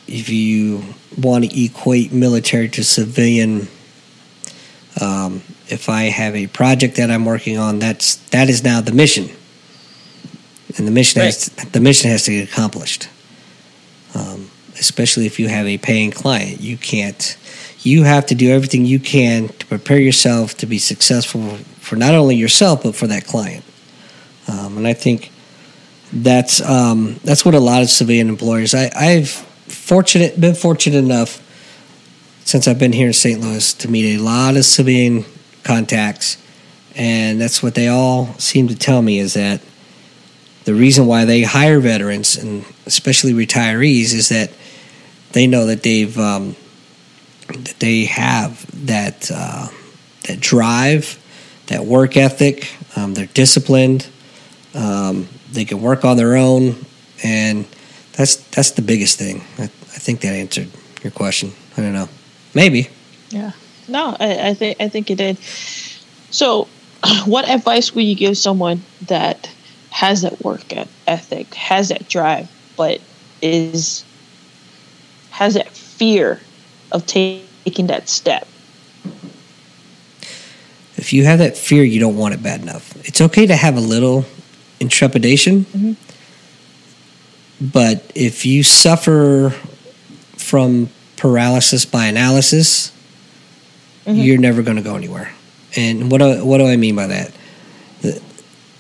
if 0.07 0.29
you 0.29 0.83
want 1.19 1.45
to 1.45 1.65
equate 1.65 2.13
military 2.13 2.69
to 2.69 2.85
civilian 2.85 3.67
um, 5.01 5.43
if 5.69 5.89
I 5.89 6.05
have 6.05 6.37
a 6.37 6.47
project 6.47 6.97
that 6.97 7.11
I'm 7.11 7.25
working 7.25 7.59
on, 7.59 7.79
that's 7.79 8.17
that 8.31 8.49
is 8.49 8.63
now 8.63 8.81
the 8.81 8.93
mission, 8.93 9.31
and 10.77 10.87
the 10.87 10.91
mission 10.91 11.21
right. 11.21 11.27
has 11.27 11.47
the 11.47 11.81
mission 11.81 12.11
has 12.11 12.25
to 12.25 12.33
get 12.33 12.49
accomplished. 12.49 13.09
Um, 14.15 14.51
especially 14.79 15.27
if 15.27 15.41
you 15.41 15.49
have 15.49 15.67
a 15.67 15.79
paying 15.79 16.11
client, 16.11 16.61
you 16.61 16.77
can't. 16.77 17.37
You 17.81 18.05
have 18.05 18.27
to 18.27 18.37
do 18.37 18.53
everything 18.53 18.85
you 18.85 19.01
can 19.01 19.49
to 19.49 19.67
prepare 19.67 19.99
yourself 19.99 20.57
to 20.59 20.67
be 20.67 20.79
successful 20.79 21.57
for 21.81 21.97
not 21.97 22.15
only 22.15 22.37
yourself 22.37 22.85
but 22.85 22.95
for 22.95 23.09
that 23.09 23.27
client. 23.27 23.65
Um, 24.47 24.77
and 24.77 24.87
I 24.87 24.93
think 24.93 25.32
that's 26.13 26.61
um, 26.61 27.19
that's 27.25 27.45
what 27.45 27.55
a 27.55 27.61
lot 27.61 27.83
of 27.83 27.89
civilian 27.89 28.29
employers. 28.29 28.75
I, 28.75 28.91
I've 28.95 29.31
fortunate 29.31 30.39
been 30.41 30.55
fortunate 30.55 30.99
enough 30.99 31.41
since 32.45 32.69
I've 32.69 32.79
been 32.79 32.93
here 32.93 33.07
in 33.07 33.13
St. 33.13 33.41
Louis 33.41 33.73
to 33.75 33.89
meet 33.89 34.17
a 34.17 34.23
lot 34.23 34.57
of 34.57 34.65
civilian 34.65 35.25
contacts, 35.65 36.37
and 36.95 37.41
that's 37.41 37.63
what 37.63 37.75
they 37.75 37.89
all 37.89 38.35
seem 38.39 38.69
to 38.69 38.75
tell 38.75 39.01
me 39.01 39.19
is 39.19 39.35
that 39.35 39.63
the 40.65 40.75
reason 40.75 41.07
why 41.07 41.25
they 41.25 41.43
hire 41.43 41.81
veterans 41.81 42.37
and 42.37 42.65
especially 42.87 43.33
retirees 43.33 44.15
is 44.15 44.29
that 44.29 44.53
they 45.33 45.47
know 45.47 45.67
that 45.67 45.83
they've 45.83 46.17
um, 46.19 46.57
that 47.49 47.77
they 47.79 48.05
have 48.05 48.67
that 48.87 49.31
uh, 49.33 49.69
that 50.29 50.41
drive, 50.41 51.19
that 51.69 51.85
work 51.85 52.17
ethic. 52.17 52.71
Um, 52.97 53.15
they're 53.15 53.27
disciplined. 53.27 54.07
Um, 54.75 55.29
they 55.53 55.65
can 55.65 55.81
work 55.81 56.05
on 56.05 56.17
their 56.17 56.37
own, 56.37 56.85
and 57.23 57.67
that's 58.13 58.37
that's 58.51 58.73
the 58.73 58.83
biggest 58.83 59.19
thing. 59.19 59.43
I, 59.59 59.65
I 59.65 59.99
think 59.99 60.21
that 60.21 60.33
answered 60.33 60.69
your 61.03 61.11
question. 61.11 61.53
I 61.77 61.83
don't 61.83 61.93
know. 61.93 62.09
Maybe. 62.55 62.89
Yeah. 63.31 63.53
No, 63.89 64.17
I, 64.19 64.49
I 64.49 64.55
think 64.55 64.81
I 64.81 64.89
think 64.89 65.11
it 65.11 65.17
did. 65.17 65.39
So, 66.31 66.69
what 67.27 67.49
advice 67.49 67.95
would 67.95 68.05
you 68.05 68.15
give 68.15 68.37
someone 68.37 68.83
that 69.03 69.51
has 69.91 70.23
that 70.23 70.43
work 70.43 70.63
ethic, 71.07 71.55
has 71.55 71.91
that 71.91 72.09
drive, 72.09 72.51
but 72.77 73.01
is 73.43 74.05
has 75.31 75.55
that 75.55 75.69
fear 75.69 76.41
of 76.93 77.07
taking 77.07 77.89
that 77.89 78.09
step? 78.09 78.47
If 80.97 81.13
you 81.13 81.25
have 81.25 81.41
that 81.41 81.57
fear, 81.57 81.83
you 81.83 81.99
don't 81.99 82.17
want 82.17 82.35
it 82.35 82.43
bad 82.43 82.63
enough. 82.63 82.95
It's 83.07 83.21
okay 83.21 83.47
to 83.47 83.57
have 83.57 83.77
a 83.77 83.81
little 83.81 84.25
intrepidation, 84.83 85.65
mm-hmm. 85.65 85.93
but 87.65 88.11
if 88.15 88.45
you 88.45 88.63
suffer 88.63 89.51
from 90.37 90.91
paralysis 91.17 91.85
by 91.87 92.07
analysis, 92.07 92.93
mm-hmm. 94.05 94.19
you're 94.19 94.39
never 94.39 94.63
going 94.63 94.77
to 94.77 94.83
go 94.83 94.97
anywhere. 94.97 95.33
And 95.77 96.11
what 96.11 96.19
do, 96.19 96.45
what 96.45 96.59
do 96.59 96.67
I 96.67 96.77
mean 96.77 96.97
by 96.97 97.07
that? 97.07 97.33
The, 98.03 98.21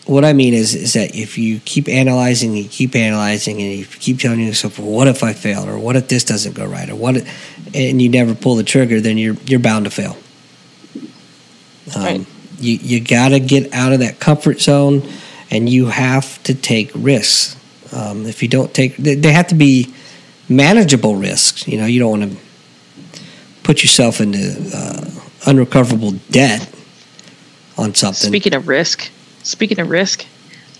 what 0.06 0.24
I 0.24 0.32
mean 0.32 0.52
is 0.52 0.74
is 0.74 0.94
that 0.94 1.14
if 1.14 1.38
you 1.38 1.60
keep 1.64 1.88
analyzing 1.88 2.50
and 2.50 2.58
you 2.58 2.68
keep 2.68 2.96
analyzing 2.96 3.62
and 3.62 3.72
you 3.72 3.84
keep 3.86 4.18
telling 4.18 4.40
yourself, 4.40 4.78
well, 4.78 4.88
"What 4.88 5.08
if 5.08 5.22
I 5.22 5.32
fail?" 5.32 5.68
or 5.68 5.78
"What 5.78 5.96
if 5.96 6.08
this 6.08 6.24
doesn't 6.24 6.54
go 6.54 6.66
right?" 6.66 6.90
or 6.90 6.96
"What," 6.96 7.18
if, 7.18 7.74
and 7.74 8.02
you 8.02 8.08
never 8.08 8.34
pull 8.34 8.56
the 8.56 8.64
trigger, 8.64 9.00
then 9.00 9.16
you're 9.16 9.36
you're 9.46 9.60
bound 9.60 9.84
to 9.84 9.90
fail. 9.90 10.16
Um, 11.94 12.02
right. 12.02 12.26
You 12.58 12.74
you 12.74 13.00
got 13.00 13.28
to 13.28 13.40
get 13.40 13.72
out 13.72 13.92
of 13.92 14.00
that 14.00 14.18
comfort 14.18 14.60
zone, 14.60 15.02
and 15.52 15.68
you 15.68 15.86
have 15.86 16.42
to 16.44 16.54
take 16.54 16.90
risks. 16.94 17.56
Um, 17.94 18.26
if 18.26 18.42
you 18.42 18.48
don't 18.48 18.72
take, 18.72 18.96
they 18.96 19.32
have 19.32 19.48
to 19.48 19.54
be 19.54 19.92
manageable 20.48 21.14
risks. 21.14 21.68
You 21.68 21.76
know, 21.76 21.86
you 21.86 22.00
don't 22.00 22.20
want 22.20 22.32
to 22.32 22.38
put 23.62 23.82
yourself 23.82 24.20
into 24.20 24.70
uh, 24.74 25.04
unrecoverable 25.46 26.12
debt 26.30 26.68
on 27.76 27.94
something. 27.94 28.28
Speaking 28.28 28.54
of 28.54 28.66
risk, 28.66 29.10
speaking 29.42 29.78
of 29.78 29.90
risk, 29.90 30.24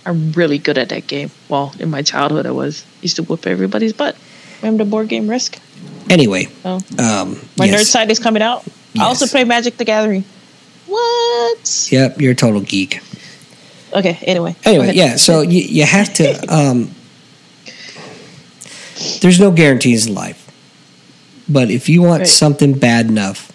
I'm 0.06 0.32
really 0.32 0.58
good 0.58 0.78
at 0.78 0.88
that 0.88 1.06
game. 1.06 1.30
Well, 1.50 1.74
in 1.78 1.90
my 1.90 2.02
childhood, 2.02 2.46
I 2.46 2.50
was 2.50 2.84
used 3.02 3.16
to 3.16 3.22
whoop 3.22 3.46
everybody's 3.46 3.92
butt. 3.92 4.16
Remember 4.62 4.84
the 4.84 4.90
board 4.90 5.08
game 5.08 5.28
Risk? 5.28 5.58
Anyway, 6.08 6.48
oh. 6.64 6.76
um, 6.98 7.38
my 7.56 7.66
yes. 7.66 7.82
nerd 7.82 7.84
side 7.84 8.10
is 8.10 8.18
coming 8.18 8.42
out. 8.42 8.64
Yes. 8.94 9.04
I 9.04 9.06
also 9.06 9.26
play 9.26 9.44
Magic 9.44 9.76
the 9.76 9.84
Gathering. 9.84 10.24
What? 10.86 11.88
Yep, 11.90 12.20
you're 12.20 12.32
a 12.32 12.34
total 12.36 12.60
geek. 12.60 13.00
Okay. 13.92 14.18
Anyway. 14.22 14.56
Anyway, 14.64 14.92
yeah. 14.94 15.16
So 15.16 15.42
you 15.42 15.60
you 15.60 15.84
have 15.84 16.12
to. 16.14 16.54
Um, 16.54 16.94
there's 19.20 19.40
no 19.40 19.50
guarantees 19.50 20.06
in 20.06 20.14
life. 20.14 20.38
But 21.48 21.70
if 21.70 21.88
you 21.88 22.02
want 22.02 22.20
right. 22.20 22.28
something 22.28 22.78
bad 22.78 23.06
enough, 23.06 23.52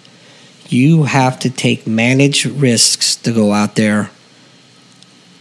you 0.70 1.04
have 1.04 1.40
to 1.40 1.50
take 1.50 1.88
managed 1.88 2.46
risks 2.46 3.16
to 3.18 3.32
go 3.32 3.54
out 3.54 3.76
there 3.76 4.12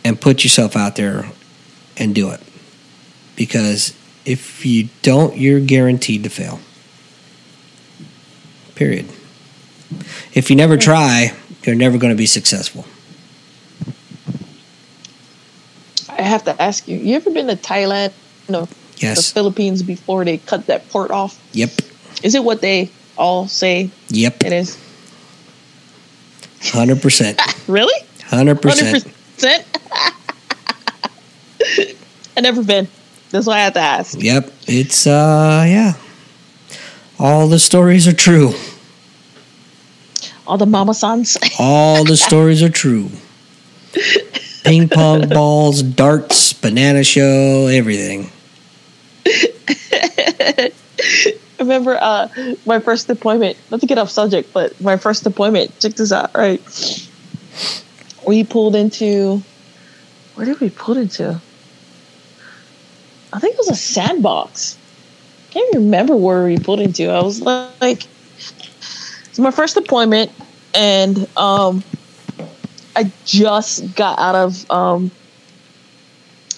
and 0.05 0.21
put 0.21 0.45
yourself 0.45 0.77
out 0.77 0.97
there 0.97 1.31
and 1.97 2.15
do 2.15 2.31
it. 2.31 2.41
Because 3.35 3.95
if 4.25 4.65
you 4.65 4.89
don't, 5.03 5.37
you're 5.37 5.61
guaranteed 5.61 6.23
to 6.23 6.31
fail. 6.31 6.61
Period. 8.75 9.07
If 10.33 10.51
you 10.51 10.57
never 10.57 10.77
try, 10.77 11.35
you're 11.65 11.75
never 11.75 11.99
going 11.99 12.13
to 12.13 12.17
be 12.17 12.27
successful. 12.27 12.87
I 16.19 16.23
have 16.23 16.45
to 16.45 16.63
ask 16.63 16.89
you, 16.89 16.97
you 16.97 17.17
ever 17.17 17.31
been 17.31 17.47
to 17.49 17.57
Thailand? 17.57 18.13
No 18.49 18.69
yes. 18.99 19.29
the 19.29 19.35
Philippines 19.35 19.83
before 19.83 20.25
they 20.25 20.39
cut 20.39 20.67
that 20.67 20.89
port 20.91 21.11
off? 21.11 21.41
Yep. 21.53 21.71
Is 22.23 22.35
it 22.35 22.43
what 22.45 22.61
they 22.61 22.91
all 23.17 23.47
say? 23.47 23.91
Yep. 24.09 24.45
It 24.45 24.53
is. 24.53 24.79
Hundred 26.63 27.03
percent. 27.03 27.41
Really? 27.69 28.07
Hundred 28.23 28.63
percent. 28.63 29.05
percent. 29.35 29.67
I 32.37 32.41
never 32.41 32.63
been. 32.63 32.87
That's 33.31 33.45
why 33.47 33.55
I 33.55 33.59
had 33.59 33.75
to 33.75 33.81
ask. 33.81 34.17
Yep. 34.21 34.53
It's 34.69 35.07
uh 35.07 35.65
yeah. 35.67 35.95
All 37.19 37.49
the 37.49 37.59
stories 37.59 38.07
are 38.07 38.13
true. 38.13 38.53
All 40.47 40.59
the 40.59 40.67
mama 40.67 40.95
sons. 40.95 41.37
all 41.59 42.05
the 42.05 42.17
stories 42.29 42.63
are 42.63 42.69
true. 42.69 43.11
Ping 44.67 44.89
pong 44.89 45.29
balls, 45.29 45.83
darts, 45.83 46.53
banana 46.53 47.05
show, 47.05 47.69
everything. 47.69 48.31
I 49.25 50.73
remember 51.61 51.97
uh, 52.01 52.29
my 52.67 52.81
first 52.81 53.07
deployment, 53.07 53.57
not 53.71 53.81
to 53.81 53.87
get 53.87 53.97
off 53.97 54.11
subject, 54.11 54.53
but 54.53 54.81
my 54.81 54.97
first 54.97 55.23
deployment, 55.23 55.79
check 55.79 55.93
this 55.93 56.11
out, 56.11 56.35
right? 56.35 56.61
We 58.27 58.43
pulled 58.43 58.75
into, 58.75 59.41
where 60.35 60.47
did 60.47 60.59
we 60.59 60.71
pull 60.71 60.97
into? 60.97 61.41
I 63.33 63.39
think 63.39 63.55
it 63.55 63.59
was 63.59 63.71
a 63.71 63.77
sandbox. 63.77 64.77
I 65.49 65.53
can't 65.53 65.75
remember 65.77 66.17
where 66.17 66.45
we 66.45 66.59
pulled 66.59 66.81
into. 66.81 67.09
I 67.09 67.23
was 67.23 67.41
like, 67.41 68.05
it's 69.27 69.39
my 69.39 69.53
first 69.53 69.77
deployment, 69.77 70.33
and 70.75 71.29
um, 71.37 71.85
I 72.97 73.13
just 73.25 73.95
got 73.95 74.19
out 74.19 74.35
of 74.35 74.71
um, 74.71 75.11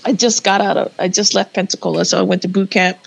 I 0.05 0.13
just 0.13 0.43
got 0.45 0.61
out 0.61 0.77
of, 0.77 0.95
I 0.99 1.09
just 1.09 1.35
left 1.35 1.55
Pensacola. 1.55 2.05
So 2.05 2.19
I 2.19 2.23
went 2.23 2.43
to 2.43 2.49
boot 2.49 2.71
camp, 2.71 2.99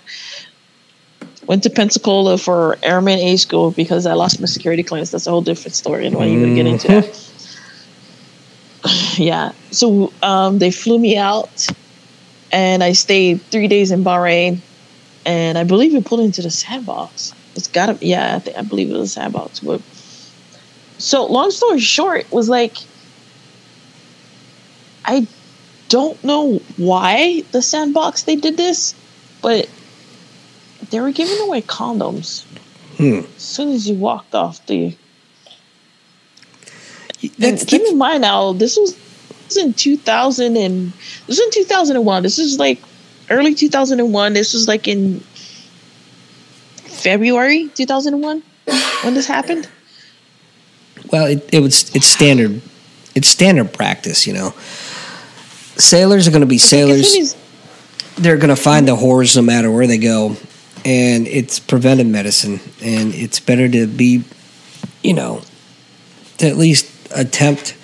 went 1.47 1.63
to 1.63 1.69
Pensacola 1.69 2.37
for 2.37 2.77
Airman 2.83 3.17
A 3.17 3.37
school 3.37 3.71
because 3.71 4.05
I 4.05 4.13
lost 4.13 4.39
my 4.39 4.45
security 4.45 4.83
clearance. 4.83 5.09
That's 5.09 5.25
a 5.25 5.31
whole 5.31 5.41
different 5.41 5.73
story. 5.73 6.05
I 6.05 6.09
don't 6.09 6.23
even 6.27 6.53
get 6.53 6.67
into 6.67 6.87
that. 6.89 7.05
Mm-hmm. 8.83 9.21
yeah. 9.23 9.51
So 9.71 10.13
um, 10.21 10.59
they 10.59 10.69
flew 10.69 10.99
me 10.99 11.17
out 11.17 11.67
and 12.51 12.83
I 12.83 12.91
stayed 12.91 13.41
three 13.43 13.67
days 13.67 13.91
in 13.91 14.03
Bahrain. 14.03 14.59
And 15.25 15.57
I 15.57 15.63
believe 15.63 15.93
we 15.93 16.01
pulled 16.01 16.21
into 16.21 16.41
the 16.41 16.51
sandbox. 16.51 17.33
It's 17.55 17.67
got 17.67 17.87
to, 17.87 18.05
yeah, 18.05 18.35
I, 18.35 18.39
think, 18.39 18.57
I 18.57 18.61
believe 18.61 18.89
it 18.89 18.93
was 18.93 19.09
a 19.09 19.13
sandbox. 19.13 19.59
But 19.59 19.81
so 20.97 21.25
long 21.25 21.51
story 21.51 21.79
short 21.79 22.31
was 22.31 22.49
like 22.49 22.77
I 25.05 25.27
don't 25.89 26.21
know 26.23 26.59
why 26.77 27.43
the 27.51 27.61
sandbox 27.61 28.23
they 28.23 28.35
did 28.35 28.55
this, 28.57 28.95
but 29.41 29.69
they 30.89 30.99
were 30.99 31.11
giving 31.11 31.39
away 31.41 31.61
condoms 31.61 32.43
Hmm. 32.97 33.21
as 33.35 33.41
soon 33.41 33.69
as 33.73 33.87
you 33.89 33.95
walked 33.95 34.35
off 34.35 34.65
the. 34.67 34.95
That's, 37.37 37.61
and 37.61 37.69
keep 37.69 37.81
that's- 37.81 37.91
in 37.91 37.97
mind 37.97 38.21
now, 38.21 38.53
this 38.53 38.77
was 38.77 38.95
this 38.95 39.55
was 39.55 39.57
in 39.57 39.73
two 39.73 39.97
thousand 39.97 40.55
and 40.57 40.91
this 41.27 41.27
was 41.27 41.39
in 41.39 41.51
two 41.51 41.63
thousand 41.65 41.95
and 41.97 42.05
one. 42.05 42.23
This 42.23 42.39
is 42.39 42.57
like 42.59 42.79
early 43.29 43.53
two 43.55 43.69
thousand 43.69 43.99
and 43.99 44.13
one. 44.13 44.33
This 44.33 44.53
was 44.53 44.67
like 44.67 44.87
in 44.87 45.19
February 46.85 47.69
two 47.69 47.85
thousand 47.85 48.13
and 48.15 48.23
one 48.23 48.43
when 49.03 49.13
this 49.13 49.27
happened. 49.27 49.67
well, 51.11 51.25
it, 51.25 51.47
it 51.53 51.59
was 51.61 51.93
it's 51.95 52.07
standard 52.07 52.61
it's 53.15 53.27
standard 53.27 53.73
practice, 53.73 54.25
you 54.25 54.33
know. 54.33 54.53
Sailors 55.81 56.27
are 56.27 56.31
going 56.31 56.41
to 56.41 56.47
be 56.47 56.57
sailors. 56.57 57.35
they're 58.17 58.37
going 58.37 58.49
to 58.49 58.55
find 58.55 58.87
the 58.87 58.95
horrors 58.95 59.35
no 59.35 59.41
matter 59.41 59.71
where 59.71 59.87
they 59.87 59.97
go, 59.97 60.35
and 60.85 61.27
it's 61.27 61.59
preventive 61.59 62.07
medicine, 62.07 62.59
and 62.81 63.13
it's 63.15 63.39
better 63.39 63.67
to 63.67 63.87
be, 63.87 64.23
you 65.03 65.13
know, 65.13 65.41
to 66.37 66.47
at 66.47 66.55
least 66.55 66.87
attempt 67.15 67.75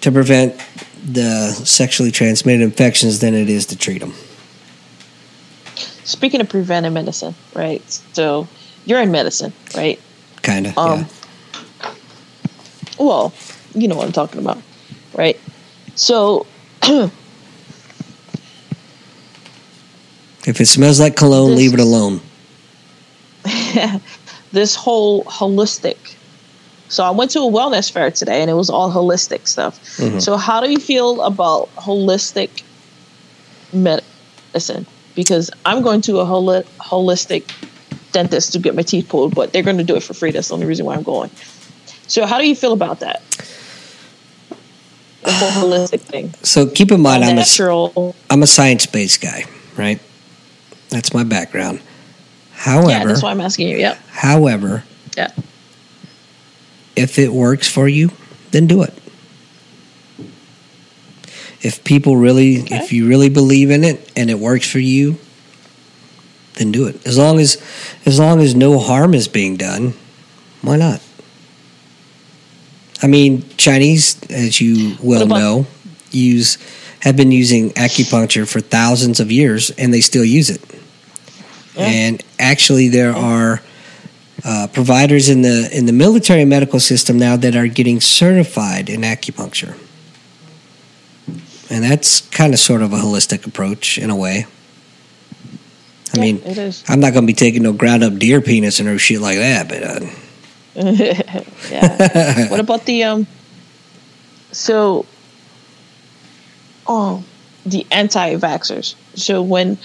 to 0.00 0.10
prevent 0.10 0.58
the 1.04 1.50
sexually 1.50 2.10
transmitted 2.10 2.62
infections 2.62 3.20
than 3.20 3.34
it 3.34 3.50
is 3.50 3.66
to 3.66 3.76
treat 3.76 3.98
them. 3.98 4.14
Speaking 6.04 6.40
of 6.40 6.48
preventive 6.48 6.92
medicine, 6.92 7.34
right? 7.54 7.82
So 8.14 8.48
you're 8.86 9.00
in 9.00 9.10
medicine, 9.10 9.52
right? 9.76 10.00
Kind 10.42 10.66
of. 10.66 10.78
Um, 10.78 11.00
yeah. 11.80 11.94
Well, 12.98 13.34
you 13.74 13.88
know 13.88 13.96
what 13.96 14.06
I'm 14.06 14.12
talking 14.12 14.40
about, 14.40 14.58
right? 15.14 15.38
So 15.94 16.46
If 20.46 20.60
it 20.60 20.66
smells 20.66 21.00
like 21.00 21.16
cologne, 21.16 21.50
this 21.50 21.58
leave 21.58 21.74
it 21.74 21.80
alone. 21.80 22.20
this 24.52 24.74
whole 24.74 25.24
holistic. 25.24 25.96
So 26.88 27.02
I 27.02 27.10
went 27.10 27.30
to 27.32 27.40
a 27.40 27.50
wellness 27.50 27.90
fair 27.90 28.10
today, 28.10 28.40
and 28.40 28.50
it 28.50 28.54
was 28.54 28.70
all 28.70 28.90
holistic 28.92 29.48
stuff. 29.48 29.80
Mhm. 29.96 30.20
So 30.20 30.36
how 30.36 30.60
do 30.60 30.70
you 30.70 30.78
feel 30.78 31.22
about 31.22 31.74
holistic 31.76 32.62
medicine? 33.72 34.86
Because 35.14 35.50
I'm 35.64 35.82
going 35.82 36.00
to 36.02 36.18
a 36.18 36.24
holi- 36.24 36.64
holistic 36.78 37.50
dentist 38.12 38.52
to 38.52 38.58
get 38.58 38.74
my 38.74 38.82
teeth 38.82 39.08
pulled, 39.08 39.34
but 39.34 39.52
they're 39.52 39.62
going 39.62 39.78
to 39.78 39.84
do 39.84 39.96
it 39.96 40.02
for 40.02 40.14
free. 40.14 40.30
That's 40.30 40.48
the 40.48 40.54
only 40.54 40.66
reason 40.66 40.86
why 40.86 40.94
I'm 40.94 41.02
going. 41.02 41.30
So 42.06 42.26
how 42.26 42.38
do 42.38 42.46
you 42.46 42.54
feel 42.54 42.72
about 42.72 43.00
that? 43.00 43.22
The 45.22 45.32
whole 45.32 45.70
holistic 45.70 46.00
thing. 46.00 46.34
So 46.42 46.66
keep 46.66 46.92
in 46.92 47.00
mind, 47.00 47.24
I'm 47.24 47.32
a, 47.32 47.34
natural. 47.36 48.14
I'm 48.30 48.42
a 48.42 48.46
science 48.46 48.86
based 48.86 49.20
guy, 49.20 49.44
right? 49.76 50.00
That's 50.94 51.12
my 51.12 51.24
background. 51.24 51.80
However, 52.52 52.88
Yeah, 52.88 53.04
that's 53.04 53.20
why 53.20 53.32
I'm 53.32 53.40
asking 53.40 53.66
you. 53.66 53.78
Yep. 53.78 53.98
however, 54.10 54.84
Yeah. 55.16 55.30
if 56.94 57.18
it 57.18 57.32
works 57.32 57.66
for 57.66 57.88
you, 57.88 58.12
then 58.52 58.68
do 58.68 58.82
it. 58.84 58.94
If 61.62 61.82
people 61.82 62.16
really, 62.16 62.60
Okay. 62.60 62.76
if 62.76 62.92
you 62.92 63.08
really 63.08 63.28
believe 63.28 63.72
in 63.72 63.82
it 63.82 64.08
and 64.14 64.30
it 64.30 64.38
works 64.38 64.68
for 64.68 64.78
you, 64.78 65.16
then 66.58 66.70
do 66.70 66.86
it. 66.86 67.04
As 67.04 67.18
long 67.18 67.40
as, 67.40 67.58
as 68.06 68.20
long 68.20 68.40
as 68.40 68.54
no 68.54 68.78
harm 68.78 69.14
is 69.14 69.26
being 69.26 69.56
done, 69.56 69.94
why 70.62 70.76
not? 70.76 71.00
I 73.02 73.08
mean, 73.08 73.44
Chinese, 73.56 74.16
as 74.30 74.60
you 74.60 74.96
well 75.02 75.26
know, 75.26 75.66
use 76.12 76.56
have 77.00 77.16
been 77.16 77.32
using 77.32 77.70
acupuncture 77.72 78.46
for 78.48 78.60
thousands 78.60 79.18
of 79.18 79.32
years, 79.32 79.70
and 79.70 79.92
they 79.92 80.00
still 80.00 80.24
use 80.24 80.50
it. 80.50 80.62
Yeah. 81.76 81.86
And 81.86 82.22
actually, 82.38 82.88
there 82.88 83.12
are 83.14 83.62
uh, 84.44 84.68
providers 84.72 85.28
in 85.28 85.42
the 85.42 85.68
in 85.72 85.86
the 85.86 85.92
military 85.92 86.44
medical 86.44 86.80
system 86.80 87.18
now 87.18 87.36
that 87.36 87.56
are 87.56 87.68
getting 87.68 88.00
certified 88.00 88.88
in 88.90 89.02
acupuncture, 89.02 89.76
and 91.70 91.84
that's 91.84 92.22
kind 92.22 92.52
of 92.54 92.60
sort 92.60 92.82
of 92.82 92.92
a 92.92 92.98
holistic 92.98 93.46
approach 93.46 93.98
in 93.98 94.10
a 94.10 94.16
way. 94.16 94.46
I 96.14 96.18
Yeah, 96.18 96.20
mean, 96.20 96.42
it 96.44 96.58
is. 96.58 96.84
I'm 96.88 97.00
not 97.00 97.12
going 97.12 97.24
to 97.24 97.26
be 97.26 97.34
taking 97.34 97.62
no 97.62 97.72
ground 97.72 98.04
up 98.04 98.16
deer 98.18 98.40
penis 98.40 98.78
and 98.80 98.88
no 98.88 98.96
shit 98.98 99.20
like 99.20 99.38
that, 99.38 99.68
but 99.68 99.82
uh, 99.82 100.00
yeah. 101.70 101.94
What 102.48 102.60
about 102.60 102.84
the 102.86 103.04
um? 103.04 103.26
So, 104.52 105.06
oh, 106.86 107.24
the 107.66 107.86
anti-vaxxers. 107.90 108.94
So 109.14 109.42
when, 109.42 109.78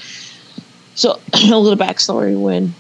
so 0.99 1.17
a 1.33 1.57
little 1.57 1.77
backstory 1.77 2.37
when 2.37 2.75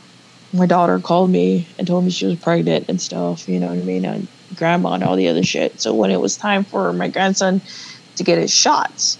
my 0.51 0.65
daughter 0.65 0.99
called 0.99 1.29
me 1.29 1.65
and 1.77 1.87
told 1.87 2.03
me 2.03 2.11
she 2.11 2.25
was 2.25 2.37
pregnant 2.37 2.89
and 2.89 3.01
stuff. 3.01 3.47
You 3.47 3.61
know 3.61 3.67
what 3.67 3.77
I 3.77 3.81
mean? 3.81 4.03
And 4.03 4.27
grandma 4.55 4.93
and 4.93 5.05
all 5.05 5.15
the 5.15 5.29
other 5.29 5.43
shit. 5.43 5.79
So 5.79 5.93
when 5.93 6.11
it 6.11 6.19
was 6.19 6.35
time 6.35 6.65
for 6.65 6.91
my 6.91 7.07
grandson 7.07 7.61
to 8.17 8.23
get 8.25 8.37
his 8.37 8.53
shots, 8.53 9.17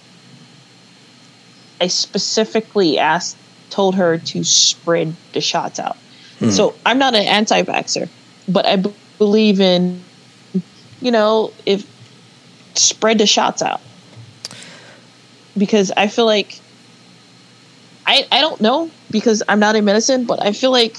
I 1.79 1.87
specifically 1.87 2.99
asked, 2.99 3.37
told 3.69 3.95
her 3.95 4.17
to 4.17 4.43
spread 4.43 5.15
the 5.31 5.39
shots 5.39 5.79
out. 5.79 5.95
Hmm. 6.39 6.49
So 6.49 6.75
I'm 6.85 6.99
not 6.99 7.15
an 7.15 7.25
anti-vaxxer, 7.25 8.09
but 8.49 8.65
I 8.65 8.75
b- 8.75 8.93
believe 9.17 9.61
in, 9.61 10.03
you 10.99 11.11
know, 11.11 11.53
if 11.65 11.87
spread 12.75 13.17
the 13.17 13.25
shots 13.25 13.61
out 13.61 13.79
because 15.57 15.89
I 15.95 16.07
feel 16.07 16.25
like 16.25 16.59
I 18.09 18.27
I 18.31 18.41
don't 18.41 18.59
know 18.59 18.89
because 19.11 19.43
I'm 19.47 19.59
not 19.59 19.75
in 19.75 19.85
medicine, 19.85 20.25
but 20.25 20.41
I 20.43 20.51
feel 20.51 20.71
like 20.71 20.97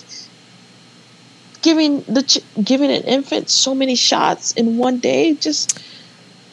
giving 1.63 2.03
the 2.03 2.23
ch- 2.23 2.39
giving 2.63 2.91
an 2.91 3.03
infant 3.03 3.51
so 3.51 3.75
many 3.75 3.95
shots 3.95 4.53
in 4.53 4.79
one 4.79 4.99
day 4.99 5.35
just 5.35 5.79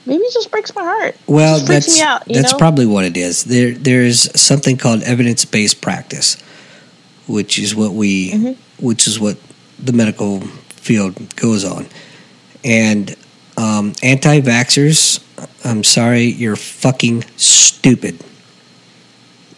maybe 0.06 0.24
it 0.24 0.34
just 0.34 0.50
breaks 0.52 0.74
my 0.76 0.82
heart. 0.84 1.16
Well, 1.28 1.58
freaks 1.60 1.68
that's 1.86 2.00
me 2.00 2.02
out, 2.04 2.28
you 2.28 2.36
that's 2.42 2.54
know? 2.54 2.58
probably 2.58 2.86
what 2.86 3.06
it 3.06 3.16
is. 3.16 3.44
There 3.46 3.72
there's 3.72 4.20
something 4.40 4.78
called 4.78 5.04
evidence 5.04 5.46
based 5.46 5.80
practice, 5.82 6.38
which 7.28 7.60
is 7.60 7.76
what 7.76 7.94
we 7.94 8.32
Mhm. 8.32 8.56
which 8.80 9.08
is 9.08 9.20
what 9.20 9.38
the 9.80 9.94
medical 9.94 10.42
field 10.76 11.14
goes 11.36 11.64
on. 11.64 11.88
And 12.64 13.16
um, 13.58 13.94
anti 14.04 14.42
vaxxers, 14.42 15.20
I'm 15.64 15.84
sorry, 15.84 16.26
you're 16.26 16.56
fucking 16.56 17.26
stupid. 17.38 18.20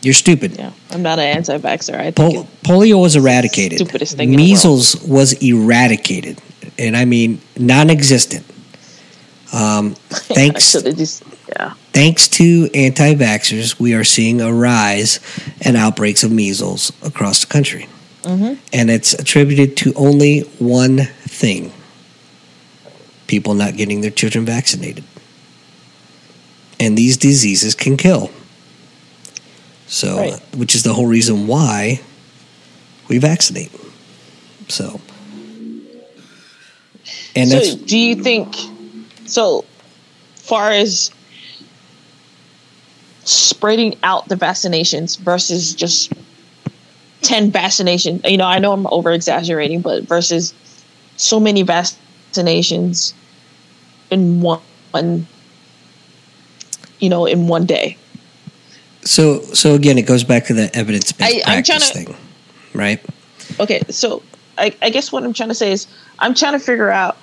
You're 0.02 0.14
stupid. 0.14 0.58
Yeah, 0.58 0.72
I'm 0.92 1.02
not 1.02 1.20
an 1.20 1.26
anti-vaxxer. 1.26 1.96
I 1.96 2.12
think 2.12 2.16
Pol- 2.16 2.48
polio 2.64 3.02
was 3.02 3.16
eradicated. 3.16 3.80
Stupidest 3.80 4.16
thing 4.16 4.30
in 4.30 4.38
the 4.38 4.44
world. 4.44 4.50
Measles 4.50 5.02
was 5.04 5.34
eradicated, 5.44 6.42
and 6.78 6.96
I 6.96 7.06
mean 7.06 7.42
non-existent. 7.58 8.46
Um, 9.52 9.96
thanks, 10.10 10.72
just 10.72 11.24
yeah. 11.50 11.74
thanks 11.92 12.28
to 12.30 12.70
anti-vaxxers, 12.74 13.80
we 13.80 13.94
are 13.94 14.04
seeing 14.04 14.42
a 14.42 14.54
rise 14.54 15.20
in 15.62 15.76
outbreaks 15.76 16.24
of 16.24 16.32
measles 16.32 16.92
across 17.04 17.42
the 17.42 17.48
country, 17.48 17.88
hmm 18.24 18.54
and 18.72 18.90
it's 18.90 19.14
attributed 19.14 19.76
to 19.78 19.94
only 19.96 20.42
one 20.60 20.98
thing: 21.28 21.74
people 23.28 23.54
not 23.54 23.76
getting 23.76 24.00
their 24.00 24.12
children 24.12 24.46
vaccinated. 24.46 25.04
And 26.82 26.98
these 26.98 27.18
diseases 27.18 27.76
can 27.76 27.98
kill. 27.98 28.32
So, 29.90 30.18
Right. 30.18 30.40
which 30.56 30.76
is 30.76 30.84
the 30.84 30.94
whole 30.94 31.08
reason 31.08 31.48
why 31.48 32.00
we 33.08 33.18
vaccinate. 33.18 33.72
So, 34.68 35.02
and 37.36 37.50
so 37.50 37.56
that's 37.56 37.74
do 37.74 37.98
you 37.98 38.16
think 38.16 38.56
so 39.26 39.66
far 40.36 40.72
as 40.72 41.10
spreading 43.24 43.98
out 44.04 44.28
the 44.28 44.36
vaccinations 44.36 45.18
versus 45.20 45.74
just 45.74 46.14
10 47.22 47.52
vaccinations 47.52 48.28
you 48.30 48.38
know 48.38 48.46
i 48.46 48.58
know 48.58 48.72
i'm 48.72 48.88
over 48.88 49.12
exaggerating 49.12 49.82
but 49.82 50.04
versus 50.04 50.54
so 51.18 51.40
many 51.40 51.64
vaccinations 51.64 53.14
in 54.10 54.42
one 54.42 55.28
you 57.00 57.10
know 57.10 57.26
in 57.26 57.48
one 57.48 57.66
day 57.66 57.96
so. 59.04 59.42
So 59.42 59.76
again, 59.76 59.98
it 59.98 60.06
goes 60.06 60.24
back 60.24 60.46
to 60.46 60.54
the 60.54 60.74
evidence-based 60.76 61.22
I- 61.48 61.52
I'm 61.52 61.64
practice 61.64 61.92
trying 61.92 62.06
thing, 62.06 62.16
right? 62.74 63.02
okay 63.60 63.82
so 63.90 64.22
I, 64.60 64.76
I 64.82 64.92
guess 64.92 65.12
what 65.12 65.24
i'm 65.24 65.34
trying 65.34 65.50
to 65.50 65.56
say 65.56 65.72
is 65.72 65.88
i'm 66.20 66.36
trying 66.36 66.54
to 66.54 66.60
figure 66.60 66.92
out 66.92 67.18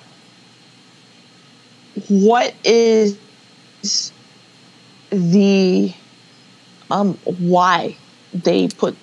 what 2.09 2.53
is 2.65 3.17
the 5.09 5.93
um 6.91 7.13
why 7.23 7.95
they 8.33 8.67
put 8.67 8.95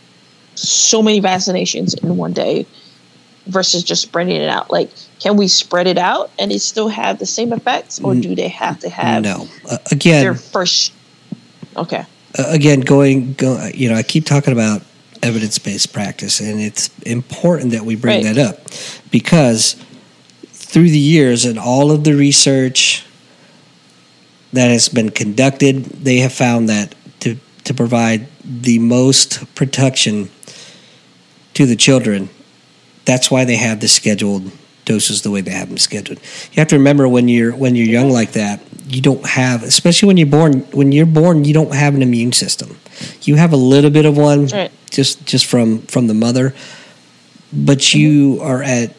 so 0.54 1.02
many 1.02 1.20
vaccinations 1.20 2.00
in 2.02 2.16
one 2.16 2.32
day 2.32 2.66
versus 3.46 3.82
just 3.82 4.02
spreading 4.02 4.36
it 4.36 4.48
out? 4.48 4.70
Like, 4.70 4.90
can 5.18 5.36
we 5.36 5.48
spread 5.48 5.86
it 5.86 5.98
out 5.98 6.30
and 6.38 6.52
it 6.52 6.60
still 6.60 6.88
have 6.88 7.18
the 7.18 7.26
same 7.26 7.52
effects, 7.52 8.00
or 8.00 8.14
do 8.14 8.34
they 8.34 8.48
have 8.48 8.78
to 8.80 8.88
have 8.88 9.22
no 9.22 9.48
uh, 9.68 9.78
again 9.90 10.22
their 10.22 10.34
first? 10.34 10.92
Okay. 11.76 12.04
Uh, 12.38 12.44
again 12.48 12.80
going 12.80 13.32
go 13.34 13.68
you 13.74 13.88
know 13.88 13.94
i 13.94 14.02
keep 14.02 14.24
talking 14.26 14.52
about 14.52 14.82
evidence-based 15.22 15.92
practice 15.92 16.40
and 16.40 16.60
it's 16.60 16.90
important 17.02 17.70
that 17.72 17.82
we 17.84 17.96
bring 17.96 18.24
Right. 18.24 18.34
that 18.34 18.38
up 18.38 18.58
because 19.10 19.74
through 20.52 20.90
the 20.90 20.98
years 20.98 21.44
and 21.46 21.58
all 21.58 21.90
of 21.90 22.04
the 22.04 22.14
research 22.14 23.06
that 24.52 24.68
has 24.68 24.88
been 24.88 25.10
conducted 25.10 25.84
they 25.84 26.18
have 26.18 26.32
found 26.32 26.68
that 26.68 26.94
to 27.20 27.36
to 27.64 27.72
provide 27.74 28.26
the 28.44 28.78
most 28.78 29.54
protection 29.54 30.28
to 31.54 31.64
the 31.66 31.76
children 31.76 32.28
that's 33.06 33.30
why 33.30 33.44
they 33.44 33.56
have 33.56 33.80
the 33.80 33.88
scheduled 33.88 34.50
doses 34.84 35.22
the 35.22 35.30
way 35.30 35.40
they 35.40 35.50
have 35.52 35.68
them 35.68 35.78
scheduled 35.78 36.18
you 36.18 36.56
have 36.56 36.68
to 36.68 36.76
remember 36.76 37.08
when 37.08 37.28
you're 37.28 37.54
when 37.56 37.74
you're 37.74 37.86
young 37.86 38.10
like 38.10 38.32
that 38.32 38.60
you 38.86 39.00
don't 39.00 39.26
have 39.26 39.62
especially 39.62 40.06
when 40.08 40.16
you're 40.16 40.26
born 40.26 40.60
when 40.72 40.92
you're 40.92 41.06
born 41.06 41.44
you 41.44 41.54
don't 41.54 41.74
have 41.74 41.94
an 41.94 42.02
immune 42.02 42.32
system. 42.32 42.76
You 43.22 43.36
have 43.36 43.52
a 43.52 43.56
little 43.56 43.90
bit 43.90 44.04
of 44.04 44.16
one 44.16 44.46
Right. 44.46 44.70
just 44.90 45.24
just 45.26 45.46
from 45.46 45.80
from 45.82 46.06
the 46.06 46.14
mother 46.14 46.54
but 47.52 47.78
mm-hmm. 47.78 47.98
you 47.98 48.38
are 48.42 48.62
at 48.62 48.94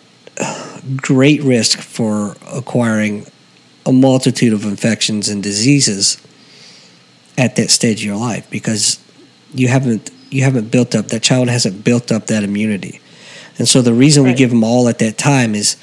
great 0.98 1.42
risk 1.44 1.80
for 1.80 2.36
acquiring 2.52 3.26
a 3.86 3.92
multitude 3.92 4.54
of 4.54 4.66
infections 4.66 5.30
and 5.30 5.44
diseases 5.44 6.18
at 7.38 7.56
that 7.56 7.70
stage 7.70 8.00
of 8.02 8.06
your 8.06 8.18
life 8.18 8.50
because 8.50 9.00
you 9.54 9.68
haven't 9.68 10.12
you 10.32 10.44
haven't 10.44 10.72
built 10.72 10.96
up 10.96 11.08
that 11.10 11.22
child 11.22 11.48
hasn't 11.48 11.84
built 11.84 12.12
up 12.12 12.28
that 12.28 12.44
immunity. 12.44 13.00
And 13.58 13.68
so 13.68 13.82
the 13.82 13.94
reason 13.94 14.24
we 14.24 14.34
give 14.34 14.50
them 14.50 14.64
all 14.64 14.90
at 14.90 15.00
that 15.00 15.18
time 15.18 15.56
is 15.56 15.78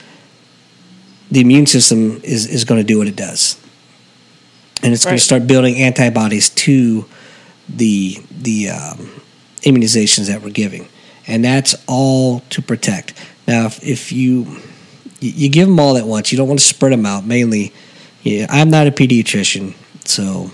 the 1.31 1.41
immune 1.41 1.65
system 1.65 2.21
is, 2.23 2.47
is 2.47 2.65
going 2.65 2.79
to 2.79 2.87
do 2.87 2.99
what 2.99 3.07
it 3.07 3.17
does 3.17 3.62
and 4.83 4.93
it's 4.93 5.05
going 5.05 5.17
to 5.17 5.23
start 5.23 5.47
building 5.47 5.77
antibodies 5.77 6.51
to 6.51 7.05
the 7.69 8.17
the 8.31 8.71
um, 8.71 9.11
immunizations 9.63 10.27
that 10.29 10.43
we're 10.43 10.51
giving. 10.51 10.89
And 11.27 11.45
that's 11.45 11.75
all 11.87 12.41
to 12.51 12.61
protect. 12.61 13.15
Now 13.47 13.67
if, 13.67 13.83
if 13.83 14.13
you 14.13 14.59
you 15.21 15.31
you 15.31 15.49
give 15.49 15.69
them 15.69 15.79
all 15.79 15.97
at 15.97 16.05
once 16.07 16.33
you 16.33 16.39
don't 16.39 16.49
want 16.49 16.61
to 16.61 16.67
spread 16.67 16.93
them 16.93 17.07
out 17.07 17.25
mainly 17.25 17.73
yeah, 18.25 18.47
i'm 18.51 18.71
not 18.71 18.87
a 18.89 18.91
pediatrician 18.91 19.75
so 20.05 20.51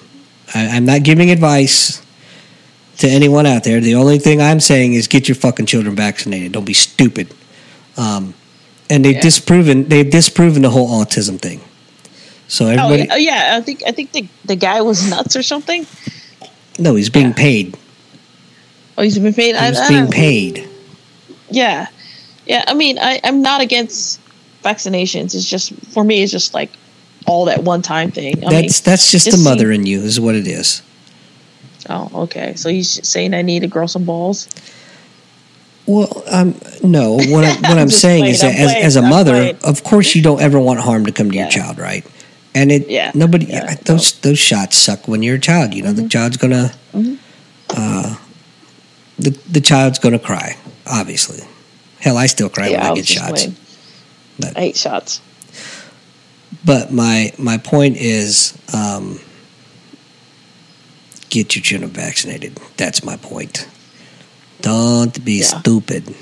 I, 0.54 0.68
i'm 0.68 0.84
not 0.84 1.02
giving 1.02 1.30
advice 1.30 2.02
to 2.98 3.06
anyone 3.08 3.46
out 3.46 3.62
there. 3.64 3.80
The 3.80 3.94
only 3.94 4.18
thing 4.18 4.42
i'm 4.42 4.60
saying 4.60 4.94
is 4.94 5.06
get 5.06 5.28
your 5.28 5.36
fucking 5.36 5.66
children 5.66 5.94
vaccinated. 5.94 6.52
Don't 6.52 6.64
be 6.66 6.74
stupid. 6.74 7.32
Um, 7.96 8.34
and 8.90 9.04
they've 9.04 9.14
Yeah. 9.14 9.20
disproven 9.22 9.88
they've 9.88 10.10
disproven 10.10 10.62
the 10.62 10.70
whole 10.70 10.88
autism 10.88 11.38
thing 11.40 11.60
so 12.48 12.64
Oh 12.64 12.68
everybody 12.70 13.02
yeah, 13.04 13.14
oh, 13.14 13.16
yeah, 13.16 13.56
I 13.56 13.60
think 13.60 13.82
I 13.86 13.92
think 13.92 14.12
the 14.12 14.26
the 14.44 14.56
guy 14.56 14.80
was 14.82 15.08
nuts 15.08 15.36
or 15.36 15.42
something. 15.42 15.86
no 16.78 16.94
he's 16.96 17.10
being 17.10 17.28
Yeah. 17.28 17.32
paid 17.34 17.76
Oh, 18.96 19.02
he's 19.02 19.16
being 19.18 19.32
paid. 19.32 19.54
I- 19.54 19.68
he's 19.68 19.78
I 19.78 19.88
being 19.88 20.04
don't- 20.04 20.12
paid 20.12 20.68
Yeah, 21.50 21.86
yeah. 22.46 22.64
I 22.66 22.74
mean, 22.74 22.98
I, 22.98 23.20
I'm 23.22 23.42
not 23.42 23.60
against 23.60 24.18
vaccinations. 24.64 25.34
It's 25.36 25.44
just 25.48 25.72
for 25.94 26.02
me, 26.02 26.22
it's 26.24 26.32
just 26.32 26.52
like 26.52 26.70
all 27.26 27.44
that 27.44 27.62
one 27.62 27.80
time 27.82 28.10
thing. 28.10 28.44
I 28.44 28.50
mean, 28.50 28.62
that's 28.62 28.80
that's 28.80 29.10
just 29.12 29.30
the 29.30 29.36
mother 29.38 29.70
in 29.70 29.86
you 29.86 30.00
is 30.02 30.18
what 30.18 30.34
it 30.34 30.46
is 30.48 30.82
oh, 31.90 32.10
okay. 32.24 32.54
So 32.56 32.68
he's 32.70 33.06
saying 33.08 33.34
I 33.34 33.42
need 33.42 33.60
to 33.60 33.66
grow 33.68 33.86
some 33.86 34.04
balls. 34.04 34.48
Well, 35.86 36.22
um, 36.30 36.54
no. 36.82 37.12
What, 37.14 37.44
I, 37.44 37.54
what 37.54 37.64
I'm, 37.64 37.78
I'm 37.78 37.88
saying 37.90 38.22
playing, 38.22 38.34
is 38.34 38.40
that 38.42 38.54
as, 38.58 38.74
as 38.74 38.96
a 38.96 39.00
I'm 39.00 39.08
mother, 39.10 39.32
playing. 39.32 39.58
of 39.64 39.82
course, 39.84 40.14
you 40.14 40.22
don't 40.22 40.40
ever 40.40 40.60
want 40.60 40.80
harm 40.80 41.06
to 41.06 41.12
come 41.12 41.30
to 41.30 41.36
your 41.36 41.48
child, 41.48 41.78
right? 41.78 42.04
And 42.58 42.72
it 42.72 42.88
Yeah, 42.88 43.12
nobody 43.14 43.46
yeah, 43.46 43.74
those 43.84 44.12
those 44.20 44.38
shots 44.38 44.76
suck 44.76 45.06
when 45.06 45.22
you're 45.22 45.36
a 45.36 45.40
child. 45.40 45.74
You 45.74 45.82
know 45.82 45.90
Mm-hmm. 45.92 46.02
the 46.02 46.08
child's 46.08 46.36
gonna 46.36 46.72
uh, 47.70 48.16
the 49.18 49.30
the 49.50 49.60
child's 49.60 49.98
gonna 49.98 50.18
cry. 50.18 50.56
Obviously, 50.86 51.40
hell, 52.00 52.16
I 52.16 52.26
still 52.26 52.48
cry 52.48 52.68
yeah, 52.68 52.78
when 52.80 52.86
I 52.86 52.90
I 52.92 52.94
get 52.96 53.06
shots. 53.06 53.30
playing. 53.30 53.56
But- 54.40 54.56
I 54.56 54.60
hate 54.60 54.76
shots. 54.76 55.20
But 56.64 56.90
my 56.92 57.32
my 57.38 57.58
point 57.58 57.96
is, 57.96 58.56
um, 58.74 59.20
get 61.30 61.54
your 61.54 61.62
children 61.62 61.90
vaccinated. 61.90 62.58
That's 62.76 63.04
my 63.04 63.16
point. 63.16 63.68
Don't 64.62 65.22
be 65.24 65.38
Yeah. 65.40 65.60
stupid. 65.60 66.14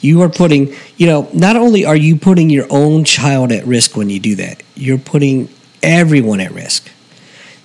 You 0.00 0.22
are 0.22 0.28
putting, 0.28 0.72
you 0.96 1.06
know, 1.06 1.28
not 1.34 1.56
only 1.56 1.84
are 1.84 1.96
you 1.96 2.16
putting 2.16 2.48
your 2.50 2.66
own 2.70 3.04
child 3.04 3.50
at 3.52 3.66
risk 3.66 3.96
when 3.96 4.08
you 4.10 4.20
do 4.20 4.36
that, 4.36 4.62
you're 4.76 4.98
putting 4.98 5.48
everyone 5.84 6.40
at 6.40 6.52
risk. 6.52 6.90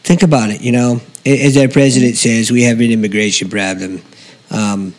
Think 0.04 0.24
about 0.24 0.50
it. 0.50 0.62
You 0.62 0.72
know, 0.72 1.02
as 1.26 1.58
our 1.58 1.68
president 1.68 2.16
says, 2.16 2.52
we 2.52 2.64
have 2.64 2.80
an 2.80 2.92
immigration 2.92 3.50
problem. 3.50 4.02
Um, 4.52 4.94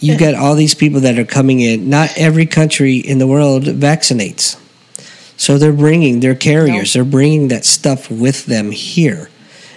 you've 0.00 0.18
got 0.18 0.34
all 0.34 0.54
these 0.54 0.74
people 0.74 1.00
that 1.00 1.18
are 1.18 1.24
coming 1.24 1.60
in. 1.60 1.88
Not 1.88 2.10
every 2.16 2.46
country 2.46 2.96
in 2.96 3.18
the 3.18 3.26
world 3.26 3.64
vaccinates. 3.64 4.58
So 5.36 5.58
they're 5.58 5.72
bringing, 5.72 6.20
they're 6.20 6.34
carriers, 6.34 6.92
they're 6.92 7.04
bringing 7.04 7.48
that 7.48 7.64
stuff 7.64 8.10
with 8.10 8.46
them 8.46 8.70
here. 8.70 9.28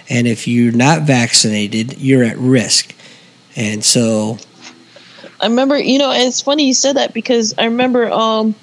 And 0.08 0.28
if 0.28 0.46
you're 0.46 0.72
not 0.72 1.02
vaccinated, 1.02 1.98
you're 1.98 2.22
at 2.22 2.38
risk. 2.38 2.94
And 3.56 3.84
so, 3.84 4.38
I 5.40 5.46
remember, 5.46 5.78
you 5.78 5.98
know, 5.98 6.12
and 6.12 6.22
it's 6.22 6.40
funny 6.40 6.66
you 6.66 6.74
said 6.74 6.96
that 6.96 7.12
because 7.12 7.54
I 7.58 7.64
remember, 7.64 8.10
um, 8.10 8.54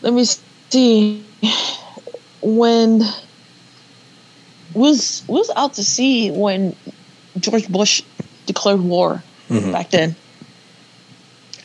let 0.00 0.12
me 0.14 0.24
see, 0.24 1.24
when 2.42 3.02
was 4.74 5.22
was 5.26 5.50
out 5.56 5.74
to 5.74 5.84
sea 5.84 6.30
when 6.30 6.74
George 7.38 7.68
Bush 7.68 8.02
declared 8.46 8.80
war 8.80 9.22
Mhm. 9.48 9.72
back 9.72 9.90
then, 9.90 10.14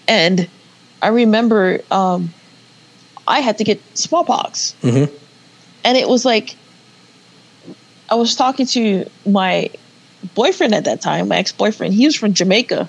and 0.08 0.48
I 1.02 1.08
remember 1.10 1.82
um, 1.92 2.34
I 3.28 3.40
had 3.42 3.58
to 3.58 3.64
get 3.64 3.82
smallpox, 3.98 4.74
Mhm. 4.82 5.10
and 5.84 5.98
it 5.98 6.08
was 6.08 6.26
like 6.26 6.56
I 8.10 8.16
was 8.16 8.36
talking 8.36 8.66
to 8.68 9.10
my 9.26 9.70
boyfriend 10.36 10.74
at 10.76 10.86
that 10.86 11.02
time, 11.02 11.28
my 11.28 11.38
ex 11.38 11.52
boyfriend. 11.52 11.94
He 11.94 12.06
was 12.06 12.16
from 12.16 12.34
Jamaica, 12.34 12.88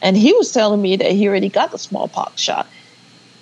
and 0.00 0.16
he 0.16 0.32
was 0.32 0.52
telling 0.52 0.80
me 0.80 0.96
that 0.96 1.10
he 1.12 1.28
already 1.28 1.48
got 1.48 1.70
the 1.72 1.78
smallpox 1.78 2.40
shot. 2.40 2.66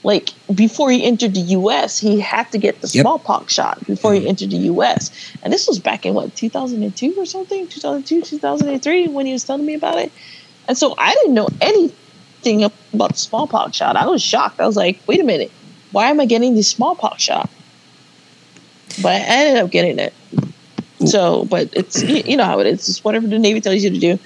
Like 0.04 0.30
before 0.54 0.90
he 0.90 1.04
entered 1.04 1.34
the 1.34 1.40
U.S., 1.40 1.98
he 1.98 2.20
had 2.20 2.50
to 2.52 2.58
get 2.58 2.80
the 2.80 2.88
Yep. 2.88 3.02
smallpox 3.02 3.52
shot 3.52 3.84
before 3.86 4.14
he 4.14 4.28
entered 4.28 4.50
the 4.50 4.56
U.S. 4.72 5.10
And 5.42 5.52
this 5.52 5.66
was 5.66 5.78
back 5.78 6.06
in 6.06 6.14
what 6.14 6.34
2002 6.36 7.14
or 7.20 7.26
something, 7.26 7.66
2002, 7.66 8.22
2003, 8.22 9.08
when 9.08 9.26
he 9.26 9.32
was 9.32 9.44
telling 9.44 9.66
me 9.66 9.74
about 9.74 9.98
it. 9.98 10.12
And 10.68 10.78
so 10.78 10.94
I 10.96 11.14
didn't 11.14 11.34
know 11.34 11.48
anything 11.60 12.62
about 12.62 13.12
the 13.12 13.18
smallpox 13.18 13.76
shot. 13.76 13.96
I 13.96 14.06
was 14.06 14.22
shocked. 14.22 14.60
I 14.60 14.66
was 14.66 14.76
like, 14.76 15.00
wait 15.06 15.20
a 15.20 15.24
minute, 15.24 15.50
why 15.92 16.10
am 16.10 16.20
I 16.20 16.26
getting 16.26 16.54
the 16.54 16.62
smallpox 16.62 17.22
shot? 17.22 17.50
But 19.02 19.12
I 19.12 19.24
ended 19.24 19.62
up 19.64 19.70
getting 19.70 19.98
it. 19.98 20.14
So, 21.06 21.44
but 21.44 21.70
it's 21.72 22.02
you 22.02 22.36
know 22.36 22.44
how 22.44 22.60
it 22.60 22.66
is. 22.66 22.88
It's 22.88 23.04
whatever 23.04 23.26
the 23.26 23.38
Navy 23.38 23.60
tells 23.60 23.82
you 23.82 23.90
to 23.90 23.98
do. 23.98 24.18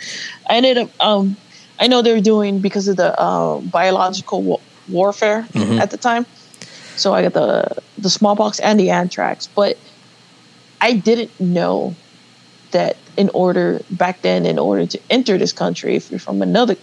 I 0.48 0.56
ended 0.56 0.78
up. 0.78 0.90
Um, 1.00 1.36
I 1.78 1.86
know 1.86 2.02
they're 2.02 2.20
doing 2.20 2.60
because 2.60 2.88
of 2.88 2.96
the 2.96 3.18
uh, 3.18 3.58
biological 3.60 4.60
warfare 4.92 5.46
Mhm. 5.52 5.80
at 5.80 5.90
the 5.90 5.96
time. 5.96 6.26
So 6.96 7.14
I 7.14 7.22
got 7.22 7.32
the 7.32 7.64
the 7.98 8.10
smallpox 8.10 8.58
and 8.60 8.78
the 8.78 8.90
anthrax, 8.90 9.48
but 9.54 9.76
I 10.80 10.92
didn't 10.94 11.30
know 11.40 11.94
that 12.72 12.96
in 13.16 13.30
order 13.34 13.80
back 13.90 14.22
then, 14.22 14.46
in 14.46 14.58
order 14.58 14.86
to 14.86 14.98
enter 15.10 15.38
this 15.38 15.52
country, 15.52 15.96
if 15.96 16.10
you're 16.10 16.18
from 16.20 16.42
another 16.42 16.76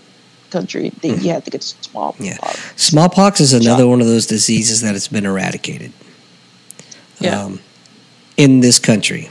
country, 0.51 0.91
that 1.01 1.21
you 1.21 1.31
had 1.31 1.45
to 1.45 1.51
get 1.51 1.63
smallpox. 1.63 2.25
Yeah. 2.25 2.37
smallpox 2.75 3.39
is 3.41 3.53
another 3.53 3.87
one 3.87 4.01
of 4.01 4.07
those 4.07 4.25
diseases 4.25 4.81
that 4.81 4.93
has 4.93 5.07
been 5.07 5.25
eradicated 5.25 5.91
Yeah. 7.19 7.43
um, 7.43 7.59
in 8.37 8.61
this 8.61 8.79
country. 8.79 9.29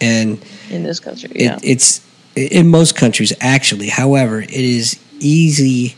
And 0.00 0.38
in 0.70 0.82
this 0.82 1.00
country. 1.00 1.30
it, 1.34 1.42
Yeah. 1.42 1.58
it's 1.62 2.00
in 2.34 2.68
most 2.68 2.94
countries 2.96 3.32
actually 3.40 3.88
however 3.88 4.42
it 4.42 4.50
is 4.50 4.96
easy 5.20 5.94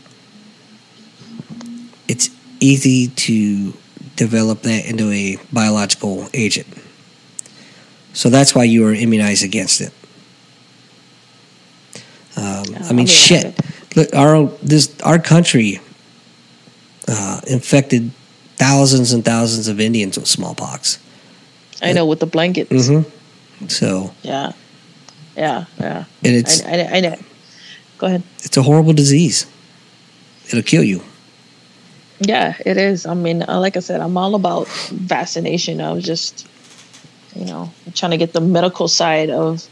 it's 2.09 2.29
easy 2.59 3.07
to 3.07 3.73
develop 4.17 4.63
that 4.63 4.85
into 4.85 5.09
a 5.11 5.37
biological 5.53 6.27
agent 6.33 6.67
so 8.11 8.29
that's 8.29 8.53
why 8.53 8.65
you 8.65 8.85
are 8.85 8.93
immunized 8.93 9.43
against 9.45 9.79
it 9.79 9.93
um, 12.39 12.63
Yeah, 12.69 12.87
I 12.89 12.93
mean, 12.93 13.07
shit. 13.07 13.59
Look, 13.95 14.13
our 14.15 14.45
this 14.63 14.95
our 15.01 15.19
country 15.19 15.81
uh, 17.07 17.41
infected 17.47 18.11
thousands 18.55 19.13
and 19.13 19.25
thousands 19.25 19.67
of 19.67 19.79
Indians 19.79 20.17
with 20.17 20.27
smallpox. 20.27 20.99
I 21.81 21.93
know 21.93 22.05
with 22.05 22.19
the 22.19 22.25
blankets. 22.25 22.71
Mm-hmm. 22.71 23.67
So, 23.67 24.13
Yeah. 24.21 24.51
Yeah. 25.35 25.65
Yeah. 25.79 26.05
and 26.23 26.35
it's 26.35 26.63
I, 26.63 26.71
I, 26.71 26.97
I 26.97 26.99
know. 26.99 27.15
Go 27.97 28.07
ahead. 28.07 28.23
it's 28.39 28.57
a 28.57 28.63
horrible 28.63 28.93
disease. 28.93 29.45
It'll 30.47 30.63
kill 30.63 30.83
you. 30.83 31.01
Yeah, 32.19 32.55
it 32.65 32.77
is. 32.77 33.05
I 33.05 33.13
mean, 33.13 33.43
uh, 33.47 33.59
like 33.59 33.77
I 33.77 33.79
said, 33.79 34.01
I'm 34.01 34.17
all 34.17 34.35
about 34.35 34.67
vaccination. 34.91 35.79
I 35.81 35.91
was 35.93 36.03
just, 36.03 36.47
you 37.35 37.45
know, 37.45 37.71
trying 37.95 38.11
to 38.11 38.17
get 38.17 38.33
the 38.33 38.41
medical 38.41 38.87
side 38.87 39.29
of 39.29 39.65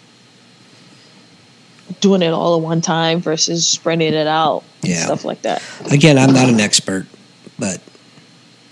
doing 1.99 2.21
it 2.21 2.31
all 2.31 2.55
at 2.55 2.61
one 2.61 2.81
time 2.81 3.19
versus 3.21 3.67
spreading 3.67 4.13
it 4.13 4.27
out 4.27 4.63
Yeah. 4.81 5.05
stuff 5.05 5.25
like 5.25 5.41
that. 5.43 5.61
Again, 5.91 6.17
I'm 6.17 6.33
not 6.33 6.49
an 6.49 6.59
expert, 6.59 7.07
but 7.57 7.79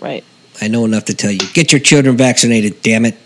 Right. 0.00 0.24
I 0.60 0.68
know 0.68 0.84
enough 0.84 1.06
to 1.06 1.14
tell 1.14 1.30
you 1.30 1.38
get 1.52 1.72
your 1.72 1.80
children 1.80 2.16
vaccinated. 2.16 2.82
Damn 2.82 3.04
it! 3.04 3.16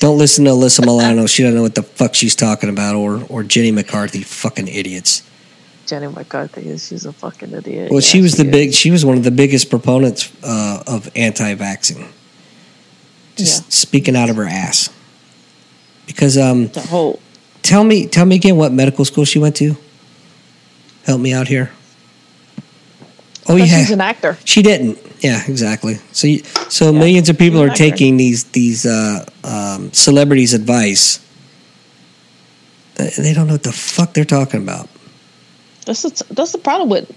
Don't 0.00 0.18
listen 0.18 0.44
to 0.44 0.50
Alyssa 0.52 0.84
Milano. 0.84 1.26
She 1.26 1.42
don't 1.42 1.54
know 1.54 1.62
what 1.62 1.74
the 1.74 1.82
fuck 1.82 2.14
she's 2.14 2.34
talking 2.34 2.68
about, 2.68 2.94
or 2.96 3.24
or 3.28 3.42
Jenny 3.44 3.70
McCarthy. 3.70 4.22
Fucking 4.22 4.66
idiots. 4.68 5.22
Jenny 5.86 6.08
McCarthy 6.08 6.62
is 6.68 6.88
she's 6.88 7.06
a 7.06 7.12
fucking 7.12 7.52
idiot. 7.52 7.90
Well, 7.90 8.00
Yeah, 8.00 8.06
she 8.08 8.20
was 8.20 8.36
the 8.36 8.44
is. 8.44 8.50
big. 8.50 8.74
She 8.74 8.90
was 8.90 9.04
one 9.04 9.16
of 9.16 9.24
the 9.24 9.30
biggest 9.30 9.70
proponents 9.70 10.30
uh, 10.42 10.82
of 10.86 11.08
anti-vaxxing. 11.16 12.06
Just 13.36 13.62
Yeah. 13.64 13.68
speaking 13.70 14.16
out 14.16 14.28
of 14.30 14.36
her 14.36 14.46
ass. 14.46 14.90
Because 16.06 16.36
um, 16.38 16.68
the 16.68 16.80
whole 16.80 17.20
tell 17.62 17.84
me, 17.84 18.06
tell 18.06 18.24
me 18.26 18.36
again 18.36 18.56
what 18.56 18.72
medical 18.72 19.04
school 19.04 19.24
she 19.24 19.38
went 19.38 19.56
to. 19.56 19.76
Help 21.04 21.20
me 21.20 21.32
out 21.32 21.48
here. 21.48 21.70
Oh 23.48 23.54
yeah, 23.56 23.64
she's 23.66 23.90
an 23.92 24.00
actor. 24.00 24.36
she 24.44 24.62
didn't. 24.62 24.98
Yeah, 25.20 25.40
exactly. 25.46 25.98
So, 26.12 26.26
you, 26.26 26.42
so 26.68 26.90
Yeah. 26.90 26.98
millions 26.98 27.28
of 27.28 27.38
people 27.38 27.62
She's 27.62 27.70
are 27.70 27.74
taking 27.74 28.16
these 28.16 28.44
these 28.44 28.84
uh, 28.84 29.24
um, 29.44 29.92
celebrities' 29.92 30.52
advice, 30.52 31.20
they 32.96 33.32
don't 33.32 33.46
know 33.46 33.54
what 33.54 33.62
the 33.62 33.72
fuck 33.72 34.14
they're 34.14 34.24
talking 34.24 34.62
about. 34.62 34.88
That's 35.86 36.02
the, 36.02 36.34
that's 36.34 36.52
the 36.52 36.58
problem 36.58 36.88
with 36.90 37.10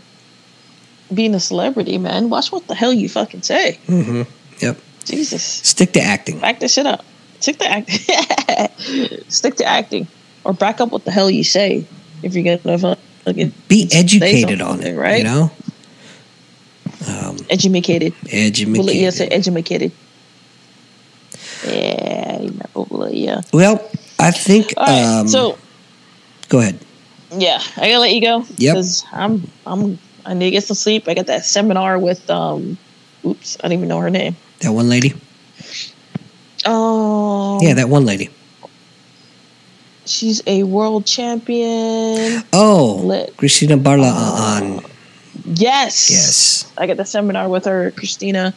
being 1.14 1.36
a 1.36 1.40
celebrity, 1.40 1.98
man. 1.98 2.30
Watch 2.30 2.52
what 2.52 2.68
the 2.68 2.76
hell 2.76 2.94
you 2.94 3.10
fucking 3.10 3.42
say. 3.42 3.78
hmm 3.88 4.22
Yep. 4.62 4.78
Jesus. 5.06 5.42
Stick 5.44 5.94
to 5.94 6.02
acting. 6.02 6.40
Back 6.40 6.60
this 6.60 6.74
shit 6.74 6.86
up. 6.86 7.04
Stick 7.40 7.58
to 7.60 7.68
acting. 7.68 9.26
Stick 9.30 9.56
to 9.56 9.66
acting. 9.66 10.08
Or 10.44 10.54
back 10.54 10.80
up 10.82 10.92
what 10.92 11.06
the 11.06 11.12
hell 11.12 11.30
you 11.30 11.44
say 11.44 11.86
if 12.22 12.36
you're 12.36 12.58
gonna 12.58 12.96
fucking 13.26 13.54
Be 13.68 13.90
educated 13.92 14.62
on 14.62 14.84
it, 14.84 14.96
right? 14.96 15.18
You 15.20 15.24
know, 15.24 15.52
um, 17.08 17.38
Educated. 17.50 18.14
educated. 18.30 18.78
Well, 18.78 18.94
yes, 18.94 19.20
educated. 19.20 19.92
Yeah, 21.66 22.42
you 22.42 22.60
know, 22.76 23.08
yeah. 23.12 23.42
Well, 23.54 23.90
I 24.20 24.32
think. 24.32 24.74
All 24.78 24.86
right, 24.86 25.20
um, 25.20 25.28
so 25.28 25.58
go 26.50 26.60
ahead. 26.60 26.80
Yeah, 27.32 27.62
I 27.78 27.90
gotta 27.90 28.00
let 28.00 28.14
you 28.14 28.22
go. 28.22 28.46
Yep. 28.58 28.74
Because 28.76 29.06
I'm 29.12 29.50
I'm 29.66 30.00
I 30.26 30.34
need 30.34 30.46
to 30.46 30.52
get 30.52 30.64
some 30.64 30.76
sleep. 30.76 31.08
I 31.08 31.14
got 31.14 31.28
that 31.28 31.46
seminar 31.46 32.00
with 32.00 32.30
um 32.30 32.78
oops, 33.26 33.58
I 33.60 33.68
don't 33.68 33.74
even 33.74 33.88
know 33.88 34.00
her 34.00 34.10
name. 34.10 34.36
That 34.62 34.72
one 34.72 34.90
lady. 34.90 35.14
Oh 36.66 37.60
Yeah, 37.62 37.74
that 37.76 37.90
one 37.90 38.06
lady. 38.06 38.30
she's 40.06 40.42
a 40.48 40.64
world 40.64 41.06
champion. 41.06 42.44
Oh, 42.52 43.02
Lit. 43.04 43.38
Christina 43.38 43.78
Barlaan. 43.78 44.84
Yes. 45.46 46.10
Yes. 46.10 46.72
I 46.78 46.88
got 46.88 46.98
the 46.98 47.06
seminar 47.06 47.48
with 47.50 47.66
her, 47.66 47.92
Christina, 47.92 48.54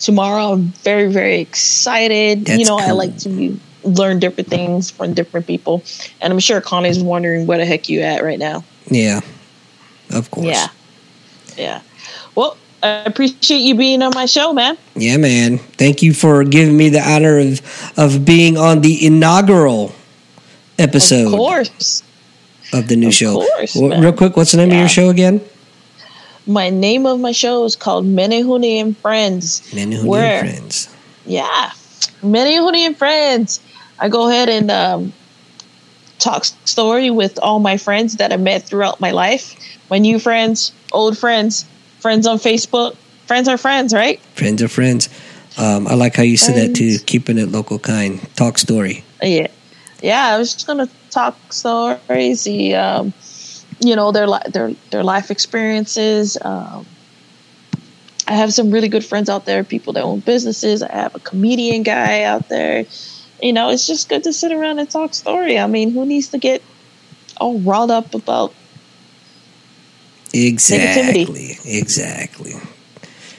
tomorrow. 0.00 0.52
I'm 0.52 0.72
very, 0.84 1.10
very 1.12 1.40
excited. 1.40 2.44
That's 2.44 2.58
you 2.58 2.66
know, 2.66 2.78
I 2.78 2.92
like 2.92 3.16
to 3.18 3.58
learn 3.84 4.18
different 4.18 4.48
things 4.48 4.90
from 4.90 5.14
different 5.14 5.46
people. 5.46 5.82
And 6.20 6.32
I'm 6.32 6.38
sure 6.38 6.60
Connie's 6.60 7.02
wondering 7.02 7.46
where 7.46 7.58
the 7.58 7.66
heck 7.66 7.88
you 7.88 8.00
at 8.00 8.22
right 8.22 8.38
now. 8.38 8.64
Yeah, 8.90 9.20
of 10.10 10.30
course. 10.30 10.46
Yeah. 10.46 10.68
Yeah. 11.56 11.80
Well, 12.34 12.56
I 12.82 12.88
appreciate 13.04 13.58
you 13.58 13.74
being 13.74 14.02
on 14.02 14.12
my 14.14 14.26
show, 14.26 14.52
man. 14.52 14.78
Yeah, 14.94 15.16
man. 15.16 15.58
Thank 15.58 16.02
you 16.02 16.14
for 16.14 16.44
giving 16.44 16.76
me 16.76 16.88
the 16.88 17.00
honor 17.00 17.38
of 17.38 17.60
of 17.96 18.24
being 18.24 18.56
on 18.56 18.80
the 18.82 19.04
inaugural 19.04 19.92
episode 20.78 21.26
Of 21.26 21.32
course. 21.32 22.02
of 22.72 22.86
the 22.88 22.94
new 22.96 23.08
Of 23.08 23.14
show. 23.14 23.34
course, 23.34 23.74
Well, 23.74 24.00
real 24.00 24.12
quick, 24.12 24.36
what's 24.36 24.52
the 24.52 24.58
name 24.58 24.70
of 24.70 24.76
your 24.78 24.88
show 24.88 25.08
again? 25.08 25.40
My 26.46 26.70
name 26.70 27.04
of 27.04 27.18
my 27.20 27.32
show 27.32 27.64
is 27.64 27.76
called 27.76 28.06
Menehune 28.06 28.80
and 28.80 28.96
Friends. 28.96 29.62
Men 29.74 29.90
Who 29.92 30.08
Where? 30.08 30.42
Need 30.44 30.50
Friends. 30.54 30.88
Yeah. 31.26 31.70
Menehune 32.22 32.76
and 32.76 32.96
Friends. 32.96 33.60
I 34.00 34.08
go 34.08 34.28
ahead 34.28 34.48
and 34.48 34.70
um, 34.70 35.12
talk 36.18 36.44
story 36.44 37.10
with 37.10 37.38
all 37.40 37.58
my 37.58 37.76
friends 37.76 38.16
that 38.16 38.32
I 38.32 38.36
met 38.36 38.62
throughout 38.62 39.00
my 39.00 39.10
life. 39.10 39.56
My 39.90 39.98
new 39.98 40.18
friends, 40.18 40.72
old 40.92 41.18
friends, 41.18 41.64
friends 42.00 42.26
on 42.26 42.38
Facebook. 42.38 42.96
Friends 43.26 43.48
are 43.48 43.58
friends, 43.58 43.92
right? 43.92 44.20
Friends 44.34 44.62
are 44.62 44.68
friends. 44.68 45.08
Um, 45.58 45.86
I 45.86 45.94
like 45.94 46.14
how 46.14 46.22
you 46.22 46.36
said 46.36 46.54
that 46.56 46.74
too. 46.74 46.98
Keeping 47.00 47.38
it 47.38 47.50
local 47.50 47.78
kind. 47.78 48.20
Talk 48.36 48.58
story. 48.58 49.04
Yeah. 49.22 49.48
Yeah, 50.00 50.28
I 50.28 50.38
was 50.38 50.54
just 50.54 50.66
gonna 50.66 50.88
talk 51.10 51.36
stories, 51.52 52.44
the 52.44 52.76
um, 52.76 53.12
you 53.80 53.96
know, 53.96 54.12
their 54.12 54.28
li- 54.28 54.48
their 54.52 54.72
their 54.90 55.02
life 55.02 55.30
experiences. 55.30 56.38
Um, 56.40 56.86
I 58.28 58.32
have 58.34 58.52
some 58.52 58.70
really 58.70 58.88
good 58.88 59.04
friends 59.04 59.28
out 59.28 59.46
there, 59.46 59.64
people 59.64 59.94
that 59.94 60.04
own 60.04 60.20
businesses. 60.20 60.82
I 60.82 60.92
have 60.92 61.14
a 61.14 61.20
comedian 61.20 61.82
guy 61.82 62.22
out 62.22 62.48
there. 62.48 62.84
You 63.42 63.52
know, 63.52 63.70
it's 63.70 63.86
just 63.86 64.08
good 64.08 64.24
to 64.24 64.32
sit 64.32 64.52
around 64.52 64.78
and 64.78 64.90
talk 64.90 65.14
story. 65.14 65.58
I 65.58 65.66
mean, 65.66 65.90
who 65.92 66.04
needs 66.04 66.28
to 66.28 66.38
get 66.38 66.62
all 67.40 67.58
riled 67.60 67.90
up 67.90 68.14
about 68.14 68.52
Exactly. 70.32 71.24
negativity? 71.26 71.78
Exactly. 71.80 72.54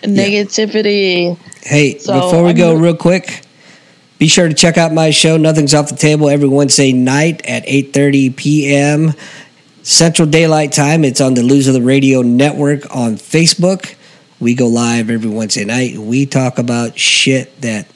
negativity? 0.04 1.38
Hey, 1.64 1.98
So, 2.00 2.14
before 2.14 2.44
we 2.44 2.52
I'm 2.52 2.56
go, 2.56 2.72
gonna- 2.74 2.84
real 2.84 2.96
quick, 2.96 3.42
be 4.18 4.28
sure 4.28 4.48
to 4.48 4.54
check 4.54 4.78
out 4.78 4.94
my 4.94 5.12
show. 5.12 5.38
Nothing's 5.38 5.74
off 5.74 5.90
the 5.90 5.96
table 5.96 6.30
every 6.30 6.48
Wednesday 6.48 6.92
night 6.94 7.42
at 7.46 7.64
eight 7.68 7.94
thirty 7.94 8.30
p.m. 8.30 9.14
Central 9.84 10.28
Daylight 10.28 10.72
Time. 10.72 11.04
It's 11.06 11.22
on 11.22 11.34
the 11.36 11.44
Loser 11.44 11.72
the 11.72 11.82
Radio 11.82 12.22
Network 12.22 12.94
on 12.96 13.16
Facebook. 13.18 13.96
We 14.40 14.54
go 14.56 14.68
live 14.68 15.10
every 15.10 15.30
Wednesday 15.30 15.66
night. 15.66 15.98
We 15.98 16.26
talk 16.26 16.58
about 16.60 16.98
shit 16.98 17.60
that 17.62 17.88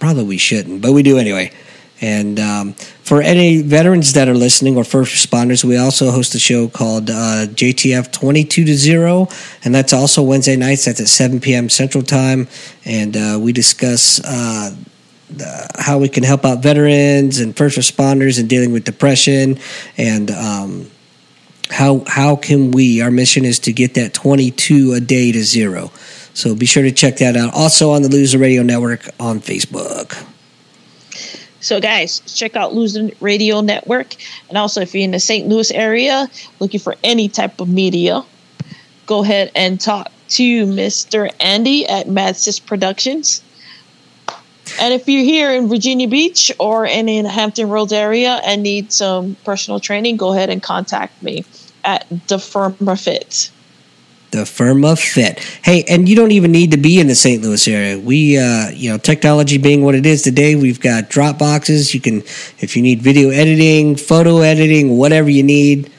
probably 0.00 0.24
we 0.24 0.38
shouldn't, 0.38 0.82
but 0.82 0.92
we 0.92 1.02
do 1.02 1.18
anyway. 1.18 1.52
And 2.00 2.40
um, 2.40 2.72
for 3.02 3.20
any 3.20 3.60
veterans 3.60 4.14
that 4.14 4.26
are 4.26 4.34
listening 4.34 4.76
or 4.76 4.84
first 4.84 5.14
responders, 5.14 5.62
we 5.62 5.76
also 5.76 6.10
host 6.10 6.34
a 6.34 6.38
show 6.38 6.66
called 6.66 7.10
uh, 7.10 7.46
JTF 7.46 8.10
22 8.10 8.64
to 8.64 8.74
0. 8.74 9.28
And 9.64 9.74
that's 9.74 9.92
also 9.92 10.22
Wednesday 10.22 10.56
nights. 10.56 10.86
That's 10.86 11.00
at 11.00 11.08
7 11.08 11.40
p.m. 11.40 11.68
Central 11.68 12.02
Time. 12.02 12.48
And 12.86 13.16
uh, 13.16 13.38
we 13.40 13.52
discuss 13.52 14.18
uh, 14.24 14.74
the, 15.28 15.70
how 15.78 15.98
we 15.98 16.08
can 16.08 16.22
help 16.22 16.46
out 16.46 16.62
veterans 16.62 17.38
and 17.38 17.54
first 17.54 17.76
responders 17.76 18.40
in 18.40 18.46
dealing 18.46 18.72
with 18.72 18.84
depression. 18.84 19.58
And 19.98 20.30
um, 20.30 20.90
how, 21.68 22.02
how 22.06 22.34
can 22.34 22.70
we, 22.70 23.02
our 23.02 23.10
mission 23.10 23.44
is 23.44 23.58
to 23.60 23.72
get 23.74 23.94
that 23.94 24.14
22 24.14 24.94
a 24.94 25.00
day 25.00 25.32
to 25.32 25.42
zero. 25.44 25.92
So 26.34 26.54
be 26.54 26.66
sure 26.66 26.82
to 26.82 26.92
check 26.92 27.16
that 27.18 27.36
out. 27.36 27.52
Also 27.54 27.90
on 27.90 28.02
the 28.02 28.08
Loser 28.08 28.38
Radio 28.38 28.62
Network 28.62 29.08
on 29.18 29.40
Facebook. 29.40 30.26
So, 31.62 31.78
guys, 31.78 32.20
check 32.20 32.56
out 32.56 32.74
Losing 32.74 33.12
Radio 33.20 33.60
Network. 33.60 34.16
And 34.48 34.56
also, 34.56 34.80
if 34.80 34.94
you're 34.94 35.04
in 35.04 35.10
the 35.10 35.20
St. 35.20 35.46
Louis 35.46 35.70
area 35.70 36.26
looking 36.58 36.80
for 36.80 36.96
any 37.04 37.28
type 37.28 37.60
of 37.60 37.68
media, 37.68 38.24
go 39.04 39.22
ahead 39.22 39.52
and 39.54 39.78
talk 39.78 40.10
to 40.30 40.66
Mr. 40.66 41.30
Andy 41.38 41.86
at 41.86 42.08
Mad 42.08 42.36
Sis 42.36 42.58
Productions. 42.58 43.42
And 44.80 44.94
if 44.94 45.06
you're 45.08 45.24
here 45.24 45.52
in 45.52 45.68
Virginia 45.68 46.08
Beach 46.08 46.50
or 46.58 46.86
in, 46.86 47.06
the 47.06 47.28
Hampton 47.28 47.68
Roads 47.68 47.92
area 47.92 48.40
and 48.44 48.62
need 48.62 48.92
some 48.92 49.36
personal 49.44 49.80
training, 49.80 50.16
go 50.16 50.32
ahead 50.32 50.48
and 50.48 50.62
contact 50.62 51.22
me 51.22 51.44
at 51.84 52.06
the 52.28 52.38
Fit. 52.38 53.50
The 54.30 54.46
Firma 54.46 54.96
Fit. 54.96 55.38
Hey, 55.62 55.84
and 55.88 56.08
you 56.08 56.14
don't 56.14 56.30
even 56.30 56.52
need 56.52 56.70
to 56.70 56.76
be 56.76 57.00
in 57.00 57.08
the 57.08 57.14
St. 57.14 57.42
Louis 57.42 57.66
area. 57.66 57.98
We, 57.98 58.38
uh, 58.38 58.70
you 58.70 58.90
know, 58.90 58.98
technology 58.98 59.58
being 59.58 59.82
what 59.82 59.94
it 59.94 60.06
is 60.06 60.22
today, 60.22 60.54
we've 60.54 60.80
got 60.80 61.08
drop 61.08 61.38
boxes. 61.38 61.94
You 61.94 62.00
can, 62.00 62.18
if 62.58 62.76
you 62.76 62.82
need 62.82 63.02
video 63.02 63.30
editing, 63.30 63.96
photo 63.96 64.38
editing, 64.38 64.96
whatever 64.96 65.28
you 65.28 65.42
need, 65.42 65.90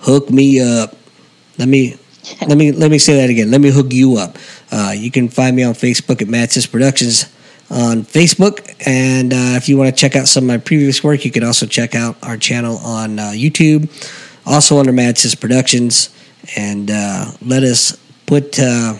hook 0.00 0.30
me 0.30 0.60
up. 0.60 0.96
Let 1.58 1.68
me, 1.68 1.98
let 2.46 2.56
me, 2.56 2.72
let 2.72 2.90
me 2.90 2.98
say 2.98 3.16
that 3.16 3.30
again. 3.30 3.50
Let 3.50 3.60
me 3.60 3.70
hook 3.70 3.92
you 3.92 4.16
up. 4.16 4.36
Uh, 4.70 4.92
you 4.96 5.10
can 5.10 5.28
find 5.28 5.56
me 5.56 5.64
on 5.64 5.74
Facebook 5.74 6.22
at 6.22 6.28
Matsis 6.28 6.70
Productions 6.70 7.26
on 7.70 8.02
Facebook, 8.02 8.74
and 8.86 9.32
uh, 9.32 9.56
if 9.56 9.66
you 9.66 9.78
want 9.78 9.88
to 9.88 9.98
check 9.98 10.14
out 10.14 10.28
some 10.28 10.44
of 10.44 10.48
my 10.48 10.58
previous 10.58 11.02
work, 11.02 11.24
you 11.24 11.30
can 11.30 11.42
also 11.42 11.64
check 11.64 11.94
out 11.94 12.16
our 12.22 12.36
channel 12.36 12.76
on 12.78 13.18
uh, 13.18 13.32
YouTube, 13.34 13.88
also 14.44 14.78
under 14.78 14.92
Matsis 14.92 15.38
Productions 15.38 16.10
and 16.56 16.90
uh, 16.90 17.26
let 17.40 17.62
us 17.62 17.96
put 18.26 18.58
uh, 18.58 18.94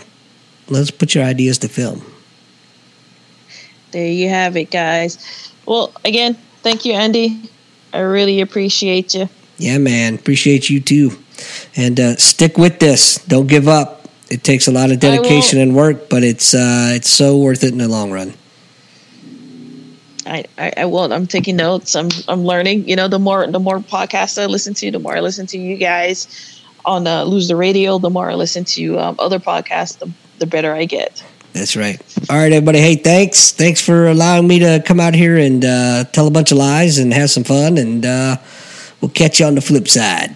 let's 0.69 0.91
put 0.91 1.15
your 1.15 1.23
ideas 1.23 1.57
to 1.59 1.67
film. 1.67 2.01
There 3.91 4.07
you 4.07 4.29
have 4.29 4.57
it, 4.57 4.71
guys. 4.71 5.51
Well, 5.65 5.93
again, 6.03 6.35
thank 6.61 6.85
you, 6.85 6.93
Andy. 6.93 7.49
I 7.93 7.99
really 7.99 8.41
appreciate 8.41 9.13
you. 9.13 9.29
Yeah, 9.57 9.77
man, 9.77 10.15
appreciate 10.15 10.69
you 10.69 10.79
too, 10.79 11.11
and 11.75 11.99
uh, 11.99 12.15
stick 12.17 12.57
with 12.57 12.79
this. 12.79 13.23
Don't 13.25 13.47
give 13.47 13.67
up. 13.67 14.07
It 14.29 14.43
takes 14.43 14.67
a 14.67 14.71
lot 14.71 14.89
of 14.91 14.99
dedication 14.99 15.59
and 15.59 15.75
work, 15.75 16.09
but 16.09 16.23
it's 16.23 16.53
uh, 16.53 16.91
it's 16.93 17.09
so 17.09 17.37
worth 17.37 17.63
it 17.63 17.71
in 17.71 17.77
the 17.77 17.87
long 17.87 18.11
run. 18.11 18.33
I, 20.25 20.45
I, 20.57 20.73
I 20.77 20.85
will. 20.85 21.11
I'm 21.11 21.27
taking 21.27 21.57
notes. 21.57 21.95
I'm 21.95 22.09
I'm 22.27 22.43
learning. 22.43 22.87
You 22.87 22.95
know, 22.95 23.07
the 23.07 23.19
more 23.19 23.45
the 23.45 23.59
more 23.59 23.79
podcasts 23.79 24.41
I 24.41 24.47
listen 24.47 24.73
to, 24.75 24.89
the 24.89 24.99
more 24.99 25.15
I 25.15 25.19
listen 25.19 25.45
to 25.47 25.57
you 25.57 25.77
guys 25.77 26.62
on 26.85 27.07
uh, 27.07 27.23
Lose 27.23 27.47
the 27.47 27.55
Radio. 27.55 27.97
The 27.97 28.09
more 28.09 28.29
I 28.29 28.35
listen 28.35 28.63
to 28.65 28.99
um, 28.99 29.15
other 29.19 29.39
podcasts, 29.39 29.97
the, 29.99 30.11
the 30.39 30.45
better 30.45 30.73
I 30.73 30.85
get. 30.85 31.23
That's 31.53 31.75
right. 31.75 32.01
All 32.29 32.37
right, 32.37 32.51
everybody. 32.51 32.79
Hey, 32.79 32.95
thanks. 32.95 33.51
Thanks 33.51 33.79
for 33.79 34.07
allowing 34.07 34.47
me 34.47 34.59
to 34.59 34.83
come 34.85 34.99
out 34.99 35.13
here 35.13 35.37
and 35.37 35.63
uh, 35.63 36.03
tell 36.05 36.27
a 36.27 36.31
bunch 36.31 36.51
of 36.51 36.57
lies 36.57 36.97
and 36.97 37.13
have 37.13 37.29
some 37.29 37.43
fun. 37.43 37.77
And 37.77 38.05
uh, 38.05 38.37
we'll 39.01 39.11
catch 39.11 39.39
you 39.39 39.45
on 39.45 39.55
the 39.55 39.61
flip 39.61 39.87
side. 39.87 40.33